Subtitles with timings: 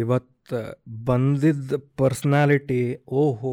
[0.00, 0.58] ಇವತ್ತು
[1.08, 2.82] ಬಂದಿದ್ದ ಪರ್ಸ್ನಾಲಿಟಿ,
[3.22, 3.52] ಓಹೋ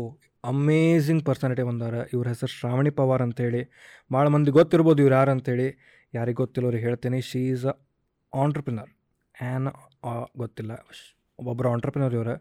[0.51, 3.62] ಅಮೇಝಿಂಗ್ ಪರ್ಸನಾಲಿಟಿ ಬಂದಾರ ಇವ್ರ ಹೆಸರು ಶ್ರಾವಣಿ ಪವಾರ್ ಅಂತೇಳಿ.
[4.16, 5.67] ಭಾಳ ಮಂದಿ ಗೊತ್ತಿರ್ಬೋದು ಇವ್ರು ಯಾರು ಅಂತೇಳಿ.
[6.17, 7.75] ಯಾರಿಗೆ ಗೊತ್ತಿಲ್ಲ ಅವ್ರಿಗೆ ಹೇಳ್ತೀನಿ she is a
[8.34, 8.91] entrepreneur
[9.36, 9.68] an
[10.44, 10.71] ಗೊತ್ತಿಲ್ಲ.
[11.39, 12.36] ಒಬ್ಬೊಬ್ಬರು ಆಂಟ್ರಪ್ರಿನರ್ ಇವರು.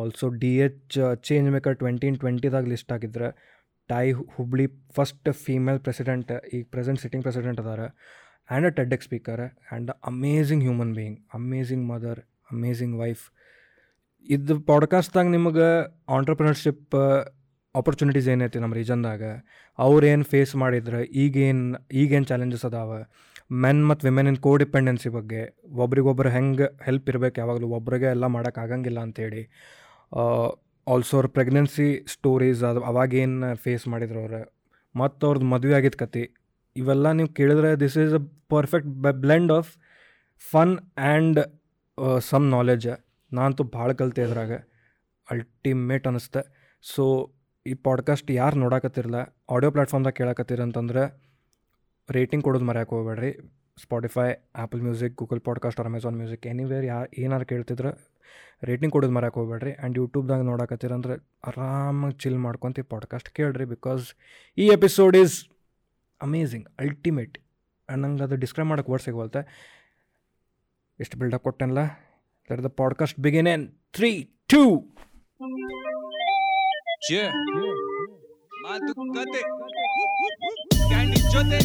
[0.00, 0.98] Also D H
[1.28, 3.28] change maker twenty ಟ್ವೆಂಟಿದಾಗ list ಆಗಿದ್ರೆ
[3.90, 4.66] TiE Hubli
[4.96, 7.82] first female president ಈಗ ಪ್ರೆಸೆಂಟ್ ಸಿಟ್ಟಿಂಗ್ ಪ್ರೆಸಿಡೆಂಟ್ ಅದಾರ.
[8.48, 12.20] And a TED speaker and amazing human being amazing mother
[12.54, 13.24] amazing wife
[14.28, 15.68] ಇದು ಪಾಡ್ಕಾಸ್ಟ್ದಾಗ ನಿಮಗೆ
[16.08, 16.94] entrepreneurship
[17.74, 19.22] opportunities ಏನೈತಿ ನಮ್ಮ ರೀಜನ್ದಾಗ
[19.78, 23.02] ಅವ್ರೇನು ಫೇಸ್ ಮಾಡಿದ್ರೆ, ಈಗೇನು ಈಗೇನು ಚಾಲೆಂಜಸ್ ಅದಾವ?
[23.52, 29.00] ಮೆನ್ ಮತ್ತು ವಿಮೆನ್ ಇನ್ ಕೋ ಡಿಪೆಂಡೆನ್ಸಿ ಬಗ್ಗೆ, ಒಬ್ರಿಗೊಬ್ರು ಹೆಂಗೆ ಹೆಲ್ಪ್ ಇರಬೇಕು ಯಾವಾಗಲೂ, ಒಬ್ರಿಗೆ ಎಲ್ಲ ಮಾಡೋಕ್ಕಾಗಂಗಿಲ್ಲ
[29.00, 29.42] ಅಂತೇಳಿ
[30.88, 34.54] ಆಲ್ಸೋ ಅವ್ರ ಪ್ರೆಗ್ನೆನ್ಸಿ ಸ್ಟೋರೀಸ್ ಅದು ಅವಾಗೇನು ಫೇಸ್ ಮಾಡಿದ್ರು ಅವ್ರು?
[34.96, 36.30] ಮತ್ತು ಅವ್ರದ್ದು ಮದುವೆ ಆಗಿದ್ದ ಕತೆ
[36.76, 39.76] ಇವೆಲ್ಲ ನೀವು ಕೇಳಿದ್ರೆ this is a perfect blend of
[40.50, 41.40] fun and
[42.20, 42.88] some knowledge
[43.32, 44.52] ನಾನಂತೂ ಭಾಳ ಕಲಿತೆ ಇದ್ರಾಗ
[45.30, 46.42] ಅಲ್ಟಿಮೇಟ್ ಅನ್ನಿಸ್ತೆ
[46.94, 47.32] ಸೊ
[47.66, 49.14] ಈ ಪಾಡ್ಕಾಸ್ಟ್ ಯಾರು ನೋಡಾಕತ್ತಿರಲ್ಲ
[49.50, 51.02] ಆಡಿಯೋ ಪ್ಲ್ಯಾಟ್ಫಾರ್ಮ್ದಾಗ ಕೇಳಕತ್ತೀರ ಅಂತಂದ್ರೆ
[52.10, 53.32] ರೇಟಿಂಗ್ ಕೊಡೋದು ಮರ್ಯಾಕೆ ಹೋಗಬೇಡ್ರಿ.
[53.82, 58.12] Spotify Apple Music Google Podcast or Amazon Music anywhere ಯಾರು ಏನಾರು ಕೇಳ್ತಿದ್ರೆ
[58.64, 59.72] ರೇಟಿಂಗ್ ಕೊಡೋದು ಮರ್ಯಾಕೆ ಹೋಗಬೇಡ್ರಿ.
[59.72, 61.14] ಆ್ಯಂಡ್ ಯೂಟ್ಯೂಬ್ದಾಗ ನೋಡಕತ್ತೀರ ಅಂದ್ರೆ
[61.46, 64.14] ಆರಾಮಾಗಿ ಚಿಲ್ ಮಾಡ್ಕೊಂತ ಈ ಪಾಡ್ಕಾಸ್ಟ್ ಕೇಳ್ರಿ ಬಿಕಾಸ್
[64.58, 65.48] ಈ episode is
[66.22, 69.40] amazing ultimate and ನಂಗೆ ಅದು ಡಿಸ್ಕ್ರೈಬ್ ಮಾಡೋಕ್ಕೆ ವರ್ಡ್ ಸಿಗೋಲ್ತೆ
[71.00, 71.78] ಎಷ್ಟು ಬಿಲ್ಡಪ್ ಕೊಟ್ಟೆನಲ್ಲ?
[72.50, 74.12] Let the podcast begin in three
[74.50, 74.64] two
[77.12, 77.30] Yeah.
[78.64, 79.40] ಮಾತುಕತೆ
[80.74, 81.58] ಸ್ಕ್ಯಾಂಡಿ ಜೊತೆ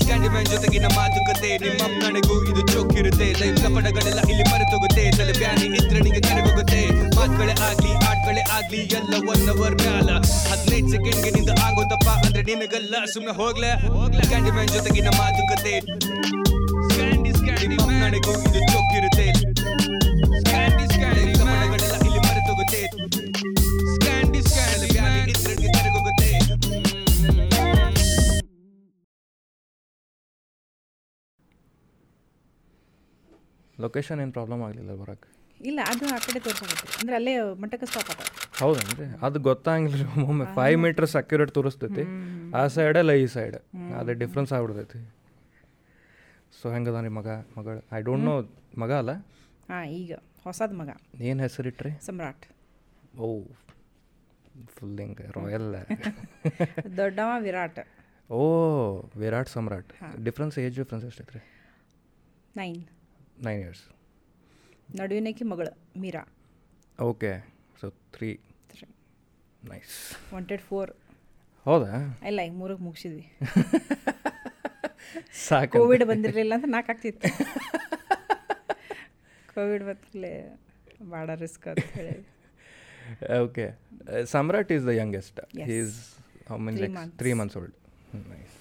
[0.00, 6.00] ಸ್ಕ್ಯಾಂಡಿ ಮ್ಯಾನ್ ಜೊತೆಗಿನ ಮಾತುಕತೆ ನಿಮ್ಮ ನನಗೂ ಇದು ಚೊಕ್ಕಿರುತ್ತೆ ದೈವಿಕ ಪಡಗಳೆಲ್ಲ ಇಲ್ಲಿ ಮರೆತೋಗುತ್ತೆ ತಲೆ ಬ್ಯಾನಿ ಇದ್ರೆ
[6.00, 6.80] ನಿಂಗೆ ಕರೆಗೋಗುತ್ತೆ
[7.16, 10.08] ಮಾತುಗಳೇ ಆಗ್ಲಿ ಆಟಗಳೇ ಆಗ್ಲಿ ಎಲ್ಲ ಒನ್ ಅವರ್ ಮ್ಯಾಲ
[10.50, 12.94] ಹದಿನೈದು ಸೆಕೆಂಡ್ಗೆ ನಿಂದ ಆಗೋದಪ್ಪ ಅಂದ್ರೆ ನಿನಗಲ್ಲ
[13.40, 15.74] ಹೋಗ್ಲೇ ಹೋಗ್ಲೆ ಕ್ಯಾಂಡಿ ಮ್ಯಾನ್ ಜೊತೆಗಿನ ಮಾತುಕತೆ
[16.86, 19.13] ಸ್ಕ್ಯಾಂಡಿ ಸ್ಕ್ಯಾಂಡಿ ನಿಮ್ಮ ನನಗೂ ಇದು ಚೊಕ್ಕಿರುತ್ತೆ
[33.82, 35.28] ಲೊಕೇಶನ್ ಏನು ಪ್ರಾಬ್ಲಮ್ ಆಗಲಿಲ್ಲ ಬರೋಕ್ಕೆ?
[35.70, 38.22] ಇಲ್ಲ ಅದು ಆ ಕಡೆ ತೋರಿಸ್ಬೇಕು ಅಂದ್ರೆ ಅಲ್ಲೇ ಮಟ್ಟಕ್ಕೆ ಸ್ಟಾಪ್ ಆತ.
[38.62, 39.06] ಹೌದನ್ರಿ?
[39.26, 42.04] ಅದು ಗೊತ್ತಾಗಿಲ್ಲ ರೀ ಒಮ್ಮೊಮ್ಮೆ ಫೈವ್ ಮೀಟರ್ಸ್ ಅಕ್ಯುರೇಟ್ ತೋರಿಸ್ತೈತಿ.
[42.58, 43.56] ಆ ಸೈಡಲ್ಲ ಈ ಸೈಡ್
[44.00, 45.00] ಅದು ಡಿಫ್ರೆನ್ಸ್ ಆಗ್ಬಿಡ್ತೈತಿ.
[46.58, 47.82] ಸೊ ಹೆಂಗದ ರೀ ಮಗ ಮಗಳು?
[47.98, 48.36] ಐ ಡೋಂಟ್ ನೋ
[48.82, 49.12] ಮಗ ಅಲ್ಲ?
[49.70, 50.12] ಹಾಂ ಈಗ.
[50.44, 50.90] ಹೊಸದ ಮಗ.
[51.28, 52.44] ಏನು ಹೆಸರಿಟ್ರಿ ಸಮ್ರಾಟ್.
[53.24, 53.26] ಓ
[54.74, 55.68] ಫುಲ್ ಹಿಂಗೆ ರಾಯಲ್
[56.98, 57.80] ದೊಡ್ಡವ ವಿರಾಟ್.
[58.30, 58.40] ಓ
[59.22, 59.92] Virat Samrat.
[60.26, 61.40] Difference age difference ಎಷ್ಟೈತ್ರಿ
[62.60, 62.82] ನೈನ್
[63.36, 63.84] ನೈನ್ ಇಯರ್ಸ್
[64.96, 65.70] ನಡುವಿನಕಿ ಮಗಳು
[66.02, 66.22] Meera.
[66.98, 67.30] Okay
[67.80, 68.38] so three
[69.62, 69.94] nice
[70.34, 70.90] wanted four
[71.66, 71.90] ಹೌದಾ?
[72.30, 73.24] ಇಲ್ಲ ಈಗ ಮೂರಕ್ಕೆ ಮುಗಿಸಿದ್ವಿ.
[75.46, 77.28] ಸಾಕು ಕೋವಿಡ್ ಬಂದಿರಲಿಲ್ಲ ಅಂತ ನಾಲ್ಕು ಆಗ್ತಿತ್ತು.
[79.48, 80.32] ಕೋವಿಡ್ ಬಂದಲೇ
[81.12, 82.14] ಭಾಳ ರಿಸ್ಕ್ ಅಂತ ಹೇಳಿ.
[83.40, 83.66] Okay
[84.34, 85.68] Samrat is the youngest Yes.
[85.76, 85.94] Is
[86.50, 87.16] how many like months.
[87.20, 87.74] Three months old
[88.30, 88.54] nice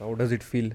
[0.00, 0.72] how does it feel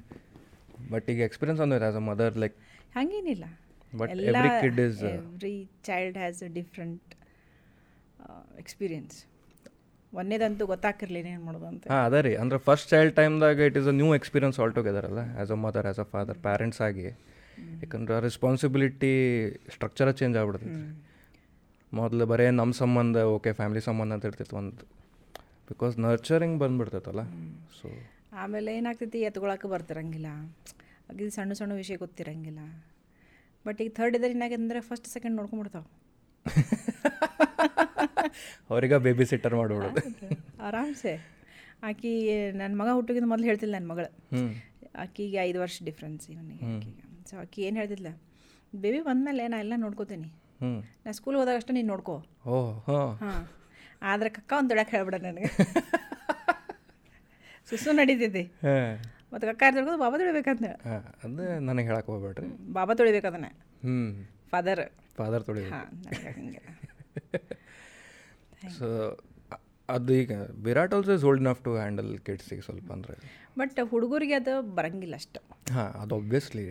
[0.92, 2.56] but ಈಗ ಎಕ್ಸ್ಪೀರಿಯನ್ಸ್ ಅಂದ್ರೆ ಆಸ್ ಅ ಮದರ್ ಲೈಕ್
[2.96, 3.46] ಹಾಗೇನಿಲ್ಲ.
[3.94, 5.56] Every
[5.88, 7.10] child has a different
[8.64, 9.16] experience
[10.14, 11.84] ಒಂದೇದಂತೂ ಗೊತ್ತಾಕಿರಲಿಲ್ಲ ಏನು ಮಾಡೋದು ಅಂತ.
[11.92, 12.32] ಹಾಂ ಅದೇ ರೀ.
[12.44, 16.02] ಅಂದ್ರೆ ಫಸ್ಟ್ ಚೈಲ್ಡ್ ಟೈಮ್ದಾಗ it is a new experience altogether ಅಲ್ಲ as a mother as
[16.04, 17.08] a father parents ಆಗಿ.
[17.84, 19.14] ಯಾಕಂದ್ರೆ ರೆಸ್ಪಾನ್ಸಿಬಿಲಿಟಿ
[19.76, 20.82] ಸ್ಟ್ರಕ್ಚರ ಚೇಂಜ್ ಆಗ್ಬಿಡ್ತೈತಿ
[21.92, 24.86] ಮೊದಲು ಬರೀ ನಮ್ಮ ಸಂಬಂಧ ಓಕೆ ಫ್ಯಾಮಿಲಿ ಸಂಬಂಧ ಅಂತ ಇರ್ತೈತೆ ಒಂದು.
[25.72, 27.24] ಬಿಕಾಸ್ ನರ್ಚರಿಂಗ್ ಬಂದ್ಬಿಡ್ತೈತಲ್ಲ
[27.80, 27.88] ಸೊ
[28.44, 30.30] ಆಮೇಲೆ ಏನಾಗ್ತೈತಿ ಎತ್ಕೊಳಕ್ಕೆ ಬರ್ತಿರಂಗಿಲ್ಲ.
[31.12, 32.62] ಅದು ಸಣ್ಣ ಸಣ್ಣ ವಿಷಯ ಗೊತ್ತಿರಂಗಿಲ್ಲ.
[33.66, 35.90] ಬಟ್ ಈಗ ಥರ್ಡ್ ಇದ್ರೆ ಅಂದ್ರೆ ಫಸ್ಟ್ ಸೆಕೆಂಡ್ ನೋಡ್ಕೊಂಡ್ಬಿಡ್ತಾವೆ
[38.70, 40.02] ಅವ್ರಿಗೆ ಬೇಬಿ ಸಿಟ್ಟರ್ ಮಾಡಿಬಿಡೋದು
[40.62, 41.14] ಆರಾಮ್ಸೆ.
[41.84, 42.12] ಆಕಿ
[42.52, 44.10] ನನ್ನ ಮಗ ಹುಟ್ಟಿಗಿಂತ ಮೊದಲು ಹೇಳ್ತಿಲ್ಲ ನನ್ನ ಮಗಳು.
[44.96, 47.04] ಆಕಿಗೆ ಐದು ವರ್ಷ ಡಿಫ್ರೆನ್ಸ್ ಇವನಿಗೆ ಆಕಿಗೆ.
[47.30, 48.10] ಸೊ ಆಕಿ ಏನು ಹೇಳ್ತಿದ್ಲ?
[48.76, 50.30] ಬೇಬಿ ಬಂದಮೇಲೆ ನಾ ಎಲ್ಲ ನೋಡ್ಕೋತೀನಿ.
[51.06, 52.16] ನಾ ಸ್ಕೂಲ್ ಹೋದಾಗ ಅಷ್ಟೇ ನೀನು ನೋಡ್ಕೋ.
[52.46, 52.58] ಓ
[52.88, 53.44] ಹಾಂ.
[54.02, 55.50] ಆದ್ರೆ ಕಕ್ಕ ಒಂದು ದೊಡಕ್ಕೆ ಹೇಳ್ಬಿಡ ನನಗೆ.
[57.70, 58.44] ಸುಸ್ಸು ನಡೀತಿದ್ದೆ
[59.32, 62.48] ಮತ್ತು ಕಕ್ಕ ಇರ್ತಿರ್ಬೋದು ಬಾಬಾ ತೊಳಿಬೇಕಂತ ಹಾಂ ಅದು ನನಗೆ ಹೇಳಕ್ಕೆ ಹೋಗ್ಬೇಡ್ರಿ.
[62.74, 63.50] ಬಾಬಾ ತೊಳಿಬೇಕು ಅದನ್ನ.
[63.86, 63.98] ಹ್ಞೂ
[64.54, 64.84] ಫಾದರ್
[65.18, 66.62] ಫಾದರ್ ತೊಳಿ ಹಾಂ ನನಗೆ ಹಂಗೆ
[68.78, 68.88] ಸೊ
[69.90, 70.34] ಅದು ಈಗ
[70.66, 73.16] Virat also is old enough to handle ಕಿಡ್ಸಿಗೆ ಸ್ವಲ್ಪ ಅಂದರೆ.
[73.58, 75.40] ಬಟ್ ಹುಡುಗರಿಗೆ ಅದು ಬರಂಗಿಲ್ಲ ಅಷ್ಟು.
[75.74, 76.66] ಹಾಂ ಅದು ಒಬ್ವಿಯಸ್ಲಿ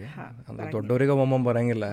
[0.49, 1.87] ಅಂದ್ರೆ ದೊಡ್ಡವರಿಗೆ ಒಮ್ಮೊಮ್ಮೆ ಬರಂಗಿಲ್ಲ.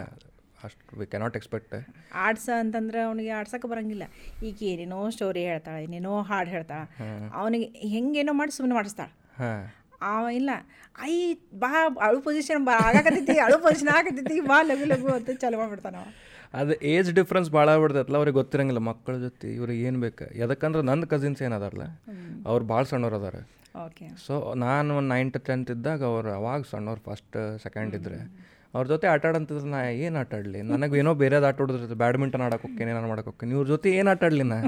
[0.64, 1.74] ಅಷ್ಟು ವಿ ಕೆನಾಟ್ ಎಕ್ಸ್ಪೆಕ್ಟ್
[2.14, 4.06] ಆಡ್ಸ ಅಂತಂದ್ರೆ ಅವನಿಗೆ ಆಡ್ಸಕ್ಕೆ ಬರಂಗಿಲ್ಲ.
[4.48, 6.86] ಈಗ ಏನೇನೋ ಸ್ಟೋರಿ ಹೇಳ್ತಾಳೆ ಏನೇನೋ ಹಾಡು ಹೇಳ್ತಾಳೆ.
[7.34, 9.14] ಅವನಿಗೆ ಹೆಂಗೇನೋ ಮಾಡಿ ಸುಮ್ಮನೆ ಮಾಡಿಸ್ತಾಳೆ.
[9.38, 9.62] ಹಾಂ.
[10.02, 10.52] ಅವ ಇಲ್ಲ.
[11.10, 11.14] ಐ
[11.64, 11.72] ಬಾ
[12.08, 15.98] ಅಳು ಪೊಸಿಷನ್ ಬಾ ಆಗಾಕತ್ತೈತಿ ಅಳು ಪೊಸಿಷನ್ ಆಗತ್ತೈತಿ ಬಾ ಲಘು ಲಘು ಅಂತ ಚಾಲು ಮಾಡ್ಬಿಡ್ತಾನ
[16.54, 20.26] ಅದು ಏಜ್ ಡಿಫ್ರೆನ್ಸ್ ಭಾಳ ಆಗ್ಬಿಡ್ತೈತಲ್ಲ ಅವ್ರಿಗೆ ಗೊತ್ತಿರಂಗಿಲ್ಲ ಮಕ್ಕಳ ಜೊತೆ ಇವ್ರಿಗೆ ಏನು ಬೇಕು?
[20.42, 21.86] ಯಾಕಂದ್ರೆ ನನ್ನ ಕಸಿನ್ಸ್ ಏನದಾರಲ್ಲ
[22.52, 23.38] ಅವ್ರು ಭಾಳ ಸಣ್ಣವ್ರು ಅದಾರ.
[23.86, 24.06] ಓಕೆ.
[24.26, 28.20] ಸೊ ನಾನು ಒಂದು ನೈನ್ತ್ ಟೆಂತ್ ಇದ್ದಾಗ ಅವ್ರು ಅವಾಗ ಸಣ್ಣವ್ರು ಫಸ್ಟ್ ಸೆಕೆಂಡ್ ಇದ್ದರೆ
[28.74, 30.60] ಅವ್ರ ಜೊತೆ ಆಟ ಆಡಂತಿದ್ರೆ ನಾ ಏನು ಆಟ ಆಡಲಿ?
[30.72, 34.24] ನನಗೆ ಏನೋ ಬೇರೆದು ಆಟ ಆಡೋದಿರ್ತದೆ ಬ್ಯಾಡ್ಮಿಂಟನ್ ಆಡಕ್ಕೆ ಹೋಗ್ತೀನಿ ಏನಾರು ಮಾಡಕ್ಕೆ ಹೋಗ್ತೀನಿ ಇವ್ರ ಜೊತೆ ಏನು ಆಟ
[34.30, 34.60] ಆಡಲಿ ನಾ?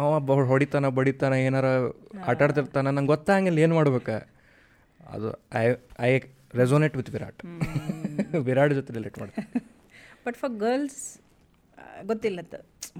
[0.00, 1.66] ಅವ ಹೊಡಿತಾನ ಬಡಿತಾನ ಏನಾರ
[2.32, 4.16] ಆಟಾಡ್ತಿರ್ತಾನ ನಂಗೆ ಗೊತ್ತಾಗಿಲ್ಲ ಏನು ಮಾಡ್ಬೇಕು.
[5.14, 5.28] ಅದು
[5.62, 5.64] I
[6.08, 6.10] I
[6.60, 7.40] resonate with Virat.
[8.48, 9.60] Virat ಜೊತೆ ರಿಲೇಟ್ ಮಾಡ್ತೀನಿ.
[10.26, 11.02] ಬಟ್ ಫಾರ್ ಗರ್ಲ್ಸ್
[12.10, 12.40] ಗೊತ್ತಿಲ್ಲ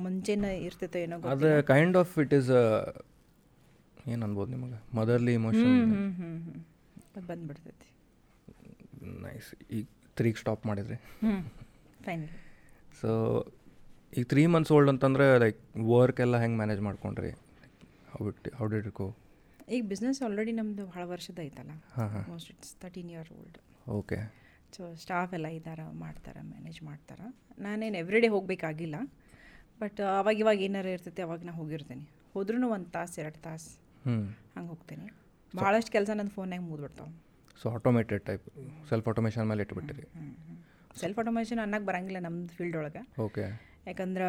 [0.05, 2.51] ಮುಂಚೆನ ಇರ್ತೈತೆ ಏನೋ ಅದು ಕೈಂಡ್ ಆಫ್ ಇಟ್ ಈಸ್
[4.13, 4.79] ಏನು ಅನ್ಬೋದು ನಿಮಗೆ?
[4.99, 5.79] ಮದರ್ಲಿ ಇಮೋಷನ್
[7.29, 7.89] ಬಂದ್ಬಿಡ್ತೈತಿ.
[9.27, 9.85] ನೈಸ್ ಈಗ
[10.19, 10.99] ತ್ರೀಗೆ ಸ್ಟಾಪ್ ಮಾಡಿದ್ರಿ.
[13.01, 13.11] ಸೊ
[14.19, 15.59] ಈಗ ತ್ರೀ ಮಂತ್ಸ್ ಓಲ್ಡ್ ಅಂತಂದ್ರೆ ಲೈಕ್
[15.95, 17.33] ವರ್ಕ್ ಎಲ್ಲ ಹೆಂಗೆ ಮ್ಯಾನೇಜ್ ಮಾಡ್ಕೊಂಡ್ರಿ?
[18.13, 19.09] How it how did go
[19.75, 21.73] ಈಗ ಬಿಸ್ನೆಸ್ ಆಲ್ರೆಡಿ ನಮ್ಮದು ಭಾಳ ವರ್ಷದ ಐತಲ್ಲ.
[22.33, 23.59] Most it's thirteen year old
[23.99, 24.19] okay
[24.75, 27.27] so staff ಎಲ್ಲ ಇದ್ದಾರೆ ಮಾಡ್ತಾರೆ ಮ್ಯಾನೇಜ್ ಮಾಡ್ತಾರೆ.
[27.67, 28.97] ನಾನೇನು ಎವ್ರಿ ಡೇ ಹೋಗಬೇಕಾಗಿಲ್ಲ
[29.83, 32.05] ಬಟ್ ಅವಾಗ ಇವಾಗ ಏನಾರು ಇರ್ತೈತೆ ಅವಾಗ ನಾ ಹೋಗಿರ್ತೀನಿ.
[32.35, 33.71] ಹೋದ್ರೂ ಒಂದು ತಾಸು ಎರಡು ತಾಸು
[34.57, 35.07] ಹಂಗೆ ಹೋಗ್ತೀನಿ.
[35.55, 37.13] ಭಾಳಷ್ಟು ಕೆಲಸ ನನ್ನ ಫೋನ್ಯಾಗ ಮುಗಿದ್ಬಿಡ್ತಾವೆ
[37.61, 38.45] so automated type
[38.91, 40.05] self automation ಮೇಲೆ ಇಟ್ಬಿಟ್ಟಿರಿ.
[41.03, 43.03] ಸೆಲ್ಫ್ ಆಟೋಮೇಷನ್ ಅನ್ನಕ್ಕೆ ಬರಂಗಿಲ್ಲ ನಮ್ಮದು ಫೀಲ್ಡ್ ಒಳಗೆ.
[43.27, 43.45] ಓಕೆ
[43.91, 44.27] ಯಾಕಂದ್ರೆ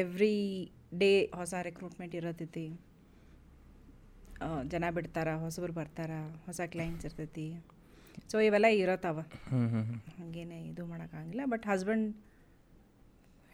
[0.00, 0.36] ಎವ್ರಿ
[1.02, 2.66] ಡೇ ಹೊಸ ರೆಕ್ರೂಟ್ಮೆಂಟ್ ಇರತೈತಿ.
[4.72, 6.12] ಜನ ಬಿಡ್ತಾರ ಹೊಸಬ್ರು ಬರ್ತಾರ
[6.46, 7.46] ಹೊಸ ಕ್ಲೈಂಟ್ಸ್ ಇರ್ತೈತಿ.
[8.30, 9.18] ಸೊ ಇವೆಲ್ಲ ಇರತ್ತವ.
[10.18, 12.06] ಹಂಗೇನೆ ಇದು ಮಾಡೋಕ್ಕಾಗಿಲ್ಲ ಬಟ್ ಹಸ್ಬೆಂಡ್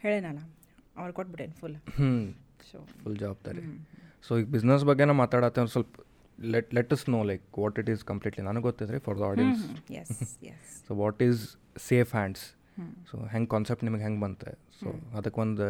[0.03, 0.41] ಹೇಳೇನಲ್ಲ
[0.99, 1.75] ಅವ್ರು ಕೊಟ್ಬಿಟ್ಟೇನು ಫುಲ್
[2.69, 3.63] ಸೊ ಫುಲ್ ಜವಾಬ್ದಾರಿ.
[4.27, 5.95] ಸೊ ಈಗ ಬಿಸ್ನೆಸ್ ಬಗ್ಗೆನ ಮಾತಾಡತ್ತೆ ಒಂದು ಸ್ವಲ್ಪ
[6.39, 9.63] let let's know like what it is completely ನನಗೆ ಗೊತ್ತಿದ್ರೆ for the audience
[10.87, 11.41] so what is
[11.89, 12.45] safe hands
[13.09, 14.51] so ಹೆಂಗೆ ಕಾನ್ಸೆಪ್ಟ್ ನಿಮಗೆ ಹೆಂಗೆ ಬಂತೆ?
[14.79, 15.67] ಸೊ ಅದಕ್ಕೊಂದು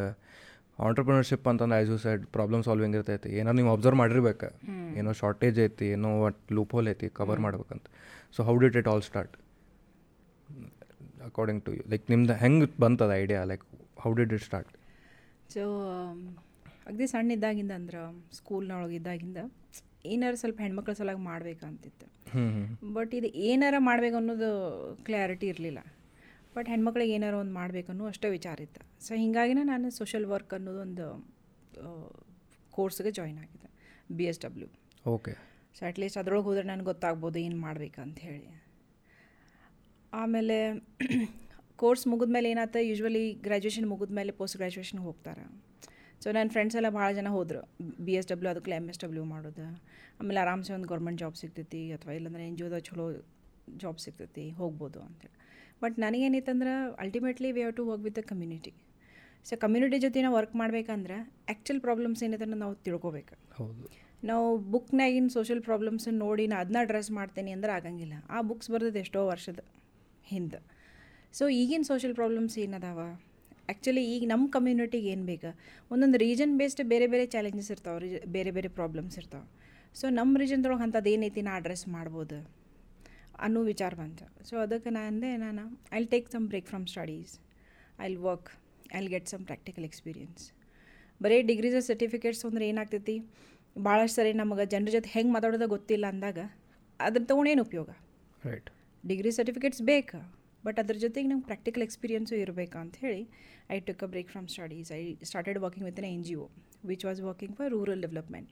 [0.79, 3.29] ಆಂಟ್ರಪ್ರಿನರ್ಶಿಪ್ ಅಂತಂದ್ರೆ as you said problem solving ಇರ್ತೈತಿ.
[3.39, 4.49] ಏನೋ ನೀವು ಅಬ್ಸರ್ವ್ ಮಾಡಿರ್ಬೇಕು.
[4.99, 7.85] ಏನೋ ಶಾರ್ಟೇಜ್ ಐತಿ ಏನೋ ಒಟ್ ಲೂಪ್ ಹೋಲ್ ಐತಿ ಕವರ್ ಮಾಡ್ಬೇಕಂತ.
[8.35, 9.35] So how did it all start
[11.29, 13.65] according to you like ನಿಮ್ದು ಹೆಂಗೆ ಬಂತದ idea like
[14.03, 14.71] how did it start
[15.53, 15.63] so
[16.89, 17.99] ಅಗದಿ ಸಣ್ಣ ಇದ್ದಾಗಿಂದ ಅಂದ್ರೆ
[18.37, 19.39] ಸ್ಕೂಲ್ನೊಳಗೆ ಇದ್ದಾಗಿಂದ
[20.13, 22.07] ಏನಾರು ಸ್ವಲ್ಪ ಹೆಣ್ಮಕ್ಳ ಸಲುವಾಗಿ ಮಾಡ್ಬೇಕಂತಿತ್ತು.
[22.93, 24.49] ಬಟ್ ಇದು ಏನಾರ ಮಾಡ್ಬೇಕು ಅನ್ನೋದು
[25.07, 25.79] ಕ್ಲಾರಿಟಿ ಇರಲಿಲ್ಲ.
[26.55, 28.81] ಬಟ್ ಹೆಣ್ಮಕ್ಳಿಗೆ ಏನಾರು ಒಂದು ಮಾಡಬೇಕನ್ನೋ ಅಷ್ಟೇ ವಿಚಾರ ಇತ್ತು.
[29.05, 31.05] ಸೊ ಹಿಂಗಾಗಿನೇ ನಾನು ಸೋಷಲ್ ವರ್ಕ್ ಅನ್ನೋದು ಒಂದು
[32.77, 33.69] ಕೋರ್ಸ್ಗೆ ಜಾಯ್ನ್ ಆಗಿದ್ದೆ
[34.17, 34.67] B S W
[35.15, 35.33] okay
[35.77, 38.49] so at least ಅದ್ರೊಳಗೆ ಹೋದ್ರೆ ನನಗೆ ಗೊತ್ತಾಗ್ಬೋದು ಏನು ಮಾಡ್ಬೇಕಂತ ಹೇಳಿ.
[40.13, 40.57] ಆಮೇಲೆ
[41.81, 45.43] ಕೋರ್ಸ್ ಮುಗಿದ್ಮೇಲೆ ಏನಾಯ್ತು ಯೂಶ್ವಲಿ ಗ್ರ್ಯಾಜುಯೇಷನ್ ಮುಗಿದ್ಮೇಲೆ ಪೋಸ್ಟ್ ಗ್ರ್ಯಾಜುಯೇಷನ್ ಹೋಗ್ತಾರೆ.
[46.23, 47.61] ಸೊ ನನ್ನ ಫ್ರೆಂಡ್ಸ್ ಎಲ್ಲ ಭಾಳ ಜನ ಹೋದರು
[48.07, 49.65] ಬಿ ಎಸ್ ಡಬ್ಲ್ಯೂ ಅದಕ್ಕೆ ಎಂ ಎಸ್ ಡಬ್ಲ್ಯೂ ಮಾಡೋದು.
[50.19, 53.05] ಆಮೇಲೆ ಆರಾಮ್ಸೆ ಒಂದು ಗೌರ್ಮೆಂಟ್ ಜಾಬ್ ಸಿಗ್ತೈತಿ ಅಥವಾ ಇಲ್ಲಾಂದ್ರೆ ಎನ್ ಜಿ ಒದಾಗ ಚಲೋ
[53.83, 55.35] ಜಾಬ್ ಸಿಗ್ತೈತಿ ಹೋಗ್ಬೋದು ಅಂತೇಳಿ
[55.81, 58.73] but ನನಗೇನಿತ್ತಂದ್ರೆ ultimately we have to work with the community
[59.45, 63.35] so community ಜೊತೆ ನಾವು ವರ್ಕ್ ಮಾಡ್ಬೇಕಂದ್ರೆ ಆ್ಯಕ್ಚುಲ್ ಪ್ರಾಬ್ಲಮ್ಸ್ ಏನಿದೆ ನಾವು ತಿಳ್ಕೊಬೇಕು.
[63.63, 63.89] ಹೌದು.
[64.23, 68.13] ನಾವು ಬುಕ್ನಾಗಿನ ಸೋಷಿಯಲ್ ಪ್ರಾಬ್ಲಮ್ಸ್ ನೋಡಿ ನಾ ಅದನ್ನ ಅಡ್ರೆಸ್ ಮಾಡ್ತೇನೆ ಅಂದ್ರೆ ಆಗಂಗಿಲ್ಲ.
[68.29, 69.59] ಆ ಬುಕ್ಸ್ ಬರ್ದದ್ದು ಎಷ್ಟೋ ವರ್ಷದ
[70.23, 70.59] ಹಿಂದೆ.
[71.33, 72.99] ಸೊ ಈಗಿನ ಸೋಷಿಯಲ್ ಪ್ರಾಬ್ಲಮ್ಸ್ ಏನದಾವ?
[73.65, 75.59] ಆ್ಯಕ್ಚುಲಿ ಈಗ ನಮ್ಮ ಕಮ್ಯುನಿಟಿಗೆ ಏನು ಬೇಕು?
[75.91, 79.47] ಒಂದೊಂದು ರೀಜನ್ ಬೇಸ್ಡ್ ಬೇರೆ ಬೇರೆ ಚಾಲೆಂಜಸ್ ಇರ್ತಾವೆ ರೀ ಬೇರೆ ಬೇರೆ ಪ್ರಾಬ್ಲಮ್ಸ್ ಇರ್ತಾವೆ.
[79.95, 82.60] ಸೊ ನಮ್ಮ ರೀಜನ್ದೊಳಗೆ ಅಂಥದ್ದು ಏನೈತಿ ನಾ ಅಡ್ರೆಸ್ ಮಾಡ್ಬೋದು.
[83.45, 84.25] ಅನ್ನೋ ವಿಚಾರ ಬಂತು.
[84.49, 87.33] ಸೊ ಅದಕ್ಕೆ ನಾನು ಅಂದೆ ನಾನು I'll take some break from studies
[87.99, 88.49] I'll work
[88.97, 90.43] I'll get some practical experience
[91.21, 93.15] ಬರೀ ಡಿಗ್ರೀಸ್ ಸರ್ಟಿಫಿಕೇಟ್ಸ್ ಅಂದ್ರೆ ಏನಾಗ್ತೈತಿ?
[93.75, 96.39] ಭಾಳಷ್ಟು ಸರಿ ನಮಗೆ ಜನರ ಜೊತೆ ಹೆಂಗೆ ಮಾತಾಡೋದು ಗೊತ್ತಿಲ್ಲ ಅಂದಾಗ
[96.99, 97.89] ಅದ್ರ ತೊಗೊಂಡೇನು ಉಪಯೋಗ?
[98.43, 98.69] ರೈಟ್
[99.03, 100.19] ಡಿಗ್ರಿ ಸರ್ಟಿಫಿಕೇಟ್ಸ್ ಬೇಕು
[100.63, 103.21] ಬಟ್ ಅದ್ರ ಜೊತೆಗೆ ನಂಗೆ ಪ್ರಾಕ್ಟಿಕಲ್ ಎಕ್ಸ್ಪೀರಿಯನ್ಸು ಇರಬೇಕು ಅಂತ ಹೇಳಿ
[103.69, 106.47] I took a break from studies I started working with an N G O
[106.85, 108.51] which was working for rural development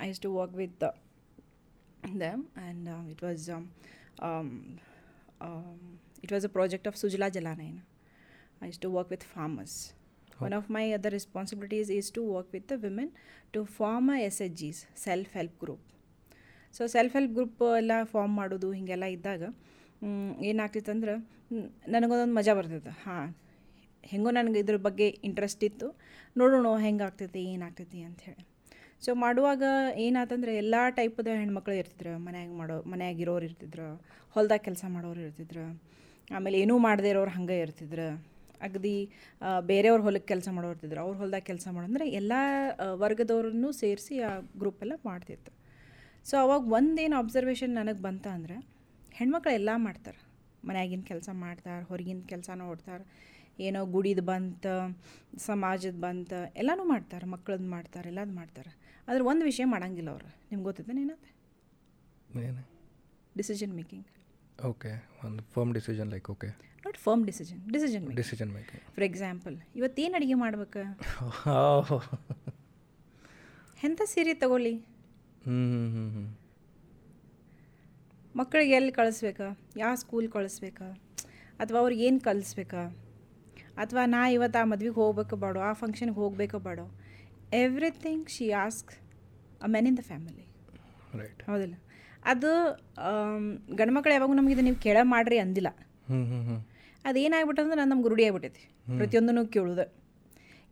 [0.00, 0.84] I used to work with
[2.20, 3.68] them and it and
[4.18, 4.80] um, um,
[5.40, 7.80] um, um, it was a project of Sujala Jalanayana.
[8.62, 9.92] I used to work with farmers.
[10.32, 10.44] Oh.
[10.44, 13.12] One of my other responsibilities is to work with the women
[13.52, 15.78] to form a SHGs, self help group.
[16.72, 19.42] So self help group ಎಲ್ಲ form ಮಾಡೋದು ಹೀಗೆಲ್ಲ ಇದ್ದಾಗ
[20.40, 21.14] ಏನಾಗ್ತಿತ್ತಂದ್ರೆ
[21.88, 23.36] ನನಗೊಂದೊಂದು ಮಜಾ ಬರ್ತೈತೆ ಹಾಂ
[24.02, 26.00] ಹೆಂಗೋ ನನಗೆ ಇದ್ರ ಬಗ್ಗೆ ಇಂಟ್ರೆಸ್ಟ್ ಇತ್ತು
[26.36, 28.44] ನೋಡೋಣ ಹೆಂಗೆ ಆಗ್ತೈತಿ ಏನಾಗ್ತೈತಿ ಅಂಥೇಳಿ
[29.00, 29.62] ಸೊ ಮಾಡುವಾಗ
[29.96, 32.18] ಏನಾತಂದ್ರೆ ಎಲ್ಲ ಟೈಪದ ಹೆಣ್ಮಕ್ಳು ಇರ್ತಿದ್ರು.
[32.18, 34.02] ಮನ್ಯಾಗ ಮಾಡೋ ಮನ್ಯಾಗ ಇರೋರು ಇರ್ತಿದ್ರು.
[34.30, 35.82] ಹೊಲ್ದಾಗ ಕೆಲಸ ಮಾಡೋರು ಇರ್ತಿದ್ರು.
[36.34, 38.26] ಆಮೇಲೆ ಏನೂ ಮಾಡದೇ ಇರೋರು ಹಂಗೆ ಇರ್ತಿದ್ರು.
[38.62, 39.10] ಅಗದಿ
[39.60, 41.00] ಬೇರೆಯವ್ರ ಹೊಲಕ್ಕೆ ಕೆಲಸ ಮಾಡೋರು ಇರ್ತಿದ್ರು.
[41.00, 42.32] ಅವ್ರ ಹೊಲ್ದಾಗ ಕೆಲಸ ಮಾಡೋಂದ್ರೆ ಎಲ್ಲ
[42.92, 45.52] ವರ್ಗದವ್ರನ್ನೂ ಸೇರಿಸಿ ಆ ಗ್ರೂಪ್ ಎಲ್ಲ ಮಾಡ್ತಿತ್ತು.
[46.28, 48.66] ಸೊ ಅವಾಗ ಒಂದೇನು ಅಬ್ಸರ್ವೇಷನ್ ನನಗೆ ಬಂತ ಅಂದ್ರೆ,
[49.12, 50.28] ಹೆಣ್ಮಕ್ಳು ಎಲ್ಲ ಮಾಡ್ತಾರೆ.
[50.68, 53.04] ಮನ್ಯಾಗಿನ ಕೆಲಸ ಮಾಡ್ತಾರೆ, ಹೊರಗಿನ ಕೆಲಸ ನೋಡ್ತಾರೆ.
[53.60, 54.66] ಏನೋ ಗುಡಿದು ಬಂತ,
[55.38, 57.26] ಸಮಾಜದ ಬಂತ, ಎಲ್ಲನೂ ಮಾಡ್ತಾರೆ.
[57.26, 58.87] ಮಕ್ಕಳದ್ದು ಮಾಡ್ತಾರೆ, ಎಲ್ಲದು ಮಾಡ್ತಾರೆ.
[59.08, 60.28] ಆದ್ರೆ ಒಂದು ವಿಷಯ ಮಾಡಂಗಿಲ್ಲ ಅವ್ರು.
[60.50, 61.30] ನಿಮ್ಗೆ ಗೊತ್ತಿದೆ ಏನತ್ತೆ
[62.48, 62.62] ಏನು?
[63.36, 64.06] ಡಿಸಿಷನ್ ಮೇಕಿಂಗ್
[64.66, 64.90] ಓಕೆ
[65.24, 66.48] ಒಂದು firm decision like okay
[66.86, 70.82] not firm decision decision decision making for example ಇವತ್ತೇನು ಅಡುಗೆ ಮಾಡ್ಬೇಕು?
[73.84, 74.74] ಎಂಥ ಸೀರೆ ತಗೊಳ್ಳಿ?
[78.36, 79.46] ಮಕ್ಕಳಿಗೆ ಎಲ್ಲಿ ಕಳಿಸ್ಬೇಕಾ?
[79.76, 80.88] ಯಾವ ಸ್ಕೂಲ್ ಕಳಿಸ್ಬೇಕಾ?
[81.58, 82.82] ಅಥವಾ ಅವ್ರಿಗೆ ಏನು ಕಲಿಸ್ಬೇಕಾ?
[83.76, 86.86] ಅಥವಾ ನಾ ಇವತ್ತು ಆ ಮದ್ವೆಗೆ ಹೋಗ್ಬೇಕು ಬಾಡೋ ಆ ಫಂಕ್ಷನ್ಗೆ ಹೋಗ್ಬೇಕು borrow?
[87.52, 88.90] Everything she ask
[89.64, 90.44] a man in the family
[91.20, 91.76] right ಹೌದಿಲ್ಲ?
[92.32, 92.50] ಅದು
[93.80, 95.70] ಗಂಡ್ಮಕ್ಳು ಯಾವಾಗೂ ನಮಗೆ ಇದು ನೀವು ಕೇಳ ಮಾಡ್ರಿ ಅಂದಿಲ್ಲ.
[97.08, 98.64] ಅದೇನಾಗ್ಬಿಟ್ಟಂದ್ರೆ ನಾನು ನಮ್ಗೆ ರೂಢಿ ಆಗ್ಬಿಟ್ಟೈತಿ.
[98.98, 99.86] ಪ್ರತಿಯೊಂದನ್ನು ಕೇಳೋದು.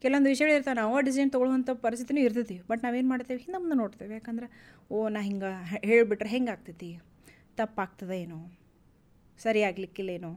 [0.03, 3.41] ಕೆಲವೊಂದು ವಿಷಯಗಳು ಇರ್ತಾವೆ ನಾವು ಡಿಸಿಷನ್ ತೊಗೊಳ್ಳುವಂಥ ಪರಿಸ್ಥಿತಿನೂ ಇರ್ತೈತಿ ಬಟ್ ನಾವೇನು ಮಾಡ್ತೇವೆ?
[3.45, 4.13] ಹಿಂದೆ ನೋಡ್ತೇವೆ.
[4.15, 4.47] ಯಾಕಂದ್ರೆ
[4.91, 5.51] ಓ ನಾ ಹಿಂಗೆ
[5.91, 6.91] ಹೇಳಿಬಿಟ್ರೆ ಹೆಂಗೆ ಆಗ್ತೈತಿ?
[7.61, 8.41] ತಪ್ಪಾಗ್ತದೆ ಏನೋ?
[9.39, 10.33] ಸರಿ ಆಗ್ಲಿಕ್ಕಿಲ್ಲೇನೋ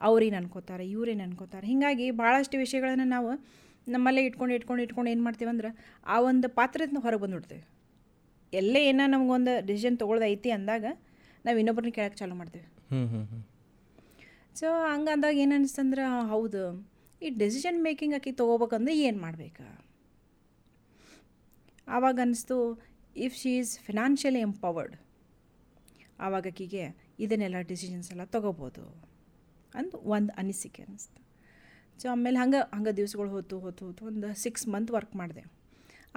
[0.00, 0.86] ಅವ್ರೇನು ಅನ್ಕೋತಾರೆ?
[0.94, 1.66] ಇವ್ರೇನು ಅನ್ಕೋತಾರೆ?
[1.66, 3.32] ಹೀಗಾಗಿ ಭಾಳಷ್ಟು ವಿಷಯಗಳನ್ನು ನಾವು
[3.86, 5.70] ನಮ್ಮಲ್ಲೇ ಇಟ್ಕೊಂಡು ಇಟ್ಕೊಂಡು ಇಟ್ಕೊಂಡು ಏನು ಮಾಡ್ತೀವಿ ಅಂದ್ರೆ
[6.06, 7.64] ಆ ಒಂದು ಪಾತ್ರದಿಂದ ಹೊರಗೆ ಬಂದುಬಿಡ್ತೀವಿ
[8.52, 10.84] ಎಲ್ಲೇ ಏನೋ ನಮಗೊಂದು ಡಿಸಿಷನ್ ತೊಗೊಳ್ದೈತಿ ಅಂದಾಗ
[11.44, 12.66] ನಾವು ಇನ್ನೊಬ್ಬರನ್ನ ಕೇಳಕ್ಕೆ ಚಾಲೂ ಮಾಡ್ತೀವಿ.
[14.56, 16.88] ಸೊ ಹಂಗೆ ಅಂದಾಗ ಏನು ಅನಿಸ್ತಂದ್ರೆ ಹೌದು
[17.22, 19.64] ಈ ಡೆಸಿಷನ್ ಮೇಕಿಂಗ್ ಆಕಿ ತೊಗೋಬೇಕಂದ್ರೆ ಏನು ಮಾಡಬೇಕು?
[21.88, 22.56] ಆವಾಗ ಅನ್ನಿಸ್ತು
[23.16, 24.96] if she is financially empowered
[26.20, 26.84] ಆವಾಗ ಆಕಿಗೆ
[27.18, 28.84] ಇದನ್ನೆಲ್ಲ ಡಿಸಿಷನ್ಸ್ ಎಲ್ಲ ತೊಗೋಬೋದು
[29.74, 31.21] ಅಂದು ಒಂದು ಅನಿಸಿಕೆ ಅನ್ನಿಸ್ತು
[32.00, 34.02] ಸೊ ಆಮೇಲೆ ಹಂಗೆ ಹಂಗೆ ದಿವ್ಸಗಳು ಹೋತು ಹೋತು ಹೋತು.
[34.10, 35.42] ಒಂದು ಸಿಕ್ಸ್ ಮಂತ್ ವರ್ಕ್ ಮಾಡಿದೆ.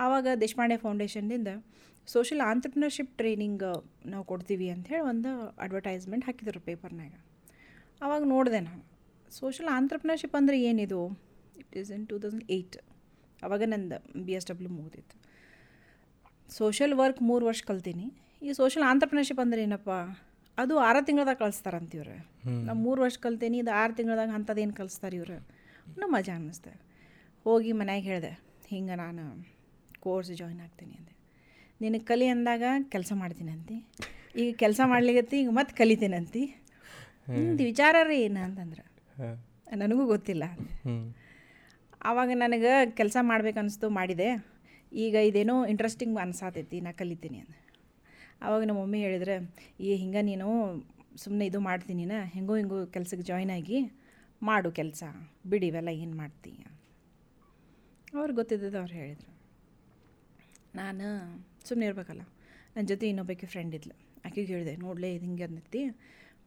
[0.04, 1.50] ಆವಾಗ ದೇಶಪಾಂಡೆ ಫೌಂಡೇಶನ್ದಿಂದ
[2.14, 3.64] ಸೋಷಿಯಲ್ ಆಂಟ್ರಪ್ರಿನರ್ಶಿಪ್ ಟ್ರೈನಿಂಗ್
[4.14, 5.32] ನಾವು ಕೊಡ್ತೀವಿ ಅಂಥೇಳಿ ಒಂದು
[5.66, 7.14] ಅಡ್ವರ್ಟೈಸ್ಮೆಂಟ್ ಹಾಕಿದ್ರು ಪೇಪರ್ನಾಗ
[8.06, 8.84] ಆವಾಗ ನೋಡಿದೆ ನಾನು.
[9.40, 11.00] ಸೋಷಿಯಲ್ ಆಂಟ್ರಪ್ರಿನರ್ಶಿಪ್ ಅಂದರೆ ಏನಿದು?
[11.62, 12.78] It is in two thousand eight
[13.46, 15.16] ಆವಾಗ ನಂದು ಬಿ ಎಸ್ ಡಬ್ಲ್ಯೂ ಮುಗಿದಿತ್ತು.
[16.60, 18.06] ಸೋಷಿಯಲ್ ವರ್ಕ್ ಮೂರು ವರ್ಷ ಕಲ್ತೀನಿ.
[18.42, 19.92] ಈ ಸೋಷಿಯಲ್ ಆಂಟ್ರಪ್ರಿನರ್ಶಿಪ್ ಅಂದ್ರೆ ಏನಪ್ಪ?
[20.58, 22.18] ಅದು ಆರು ತಿಂಗಳದಾಗ ಕಳಿಸ್ತಾರಂತ ಇವ್ರು.
[22.68, 25.38] ನಾವು ಮೂರು ವರ್ಷ ಕಲ್ತೀನಿ ಇದು ಆರು ತಿಂಗಳದಾಗ ಅಂಥದ್ದೇನು ಕಲಿಸ್ತಾರೆ ಇವ್ರು.
[25.88, 26.72] ಇನ್ನೂ ಮಜಾ ಅನ್ನಿಸ್ತೆ
[27.46, 28.32] ಹೋಗಿ ಮನ್ಯಾಗ ಹೇಳಿದೆ
[28.72, 29.24] ಹಿಂಗೆ ನಾನು
[30.00, 31.14] ಕೋರ್ಸ್ ಜಾಯ್ನ್ ಆಗ್ತೀನಿ ಅಂದೆ.
[31.82, 32.64] ನಿನಗೆ ಕಲಿ ಅಂದಾಗ
[32.94, 33.78] ಕೆಲಸ ಮಾಡ್ತೀನಿ ಅಂತಿ.
[34.42, 36.44] ಈಗ ಕೆಲಸ ಮಾಡ್ಲಿಕ್ಕೆ ಈಗ ಮತ್ತೆ ಕಲಿತೀನಂತಿ
[37.36, 38.84] ನಿಮ್ದು ವಿಚಾರ ರೀ ಏನು ಅಂತಂದ್ರೆ.
[39.78, 40.44] ನನಗೂ ಗೊತ್ತಿಲ್ಲ.
[42.06, 44.30] ಆವಾಗ ನನಗೆ ಕೆಲಸ ಮಾಡ್ಬೇಕನ್ನಿಸ್ತು ಮಾಡಿದೆ.
[45.06, 47.60] ಈಗ ಇದೇನೋ ಇಂಟ್ರೆಸ್ಟಿಂಗ್ ಅನ್ಸಾತೈತಿ ನಾ ಕಲಿತೀನಿ ಅಂದೆ.
[48.42, 49.36] ಆವಾಗ ನಮ್ಮ ಮಮ್ಮಿ ಹೇಳಿದ್ರೆ
[49.80, 50.48] ಈ ಹಿಂಗೆ ನೀನು
[51.24, 53.80] ಸುಮ್ಮನೆ ಇದು ಮಾಡ್ತೀನಿ ನಾ ಹೆಂಗೋ ಹಿಂಗೋ ಕೆಲಸಕ್ಕೆ ಜಾಯ್ನ್ ಆಗಿ
[54.42, 55.04] ಮಾಡು ಕೆಲಸ
[55.48, 56.64] ಬಿಡಿ ಇವೆಲ್ಲ ಏನು ಮಾಡ್ತೀಯ?
[58.18, 59.36] ಅವ್ರಿಗೆ ಗೊತ್ತಿದ್ದದ್ದು ಅವ್ರು ಹೇಳಿದರು.
[60.76, 61.04] ನಾನು
[61.68, 62.22] ಸುಮ್ಮನೆ ಇರಬೇಕಲ್ಲ
[62.76, 63.96] ನನ್ನ ಜೊತೆ ಇನ್ನೊಬ್ಬಕ್ಕೆ ಫ್ರೆಂಡ್ ಇದ್ಲು.
[64.26, 65.90] ಆಕೆಗೆ ಹೇಳಿದೆ ನೋಡಲೇ ಇದು ಹಿಂಗೆ ಅಂದೈತಿ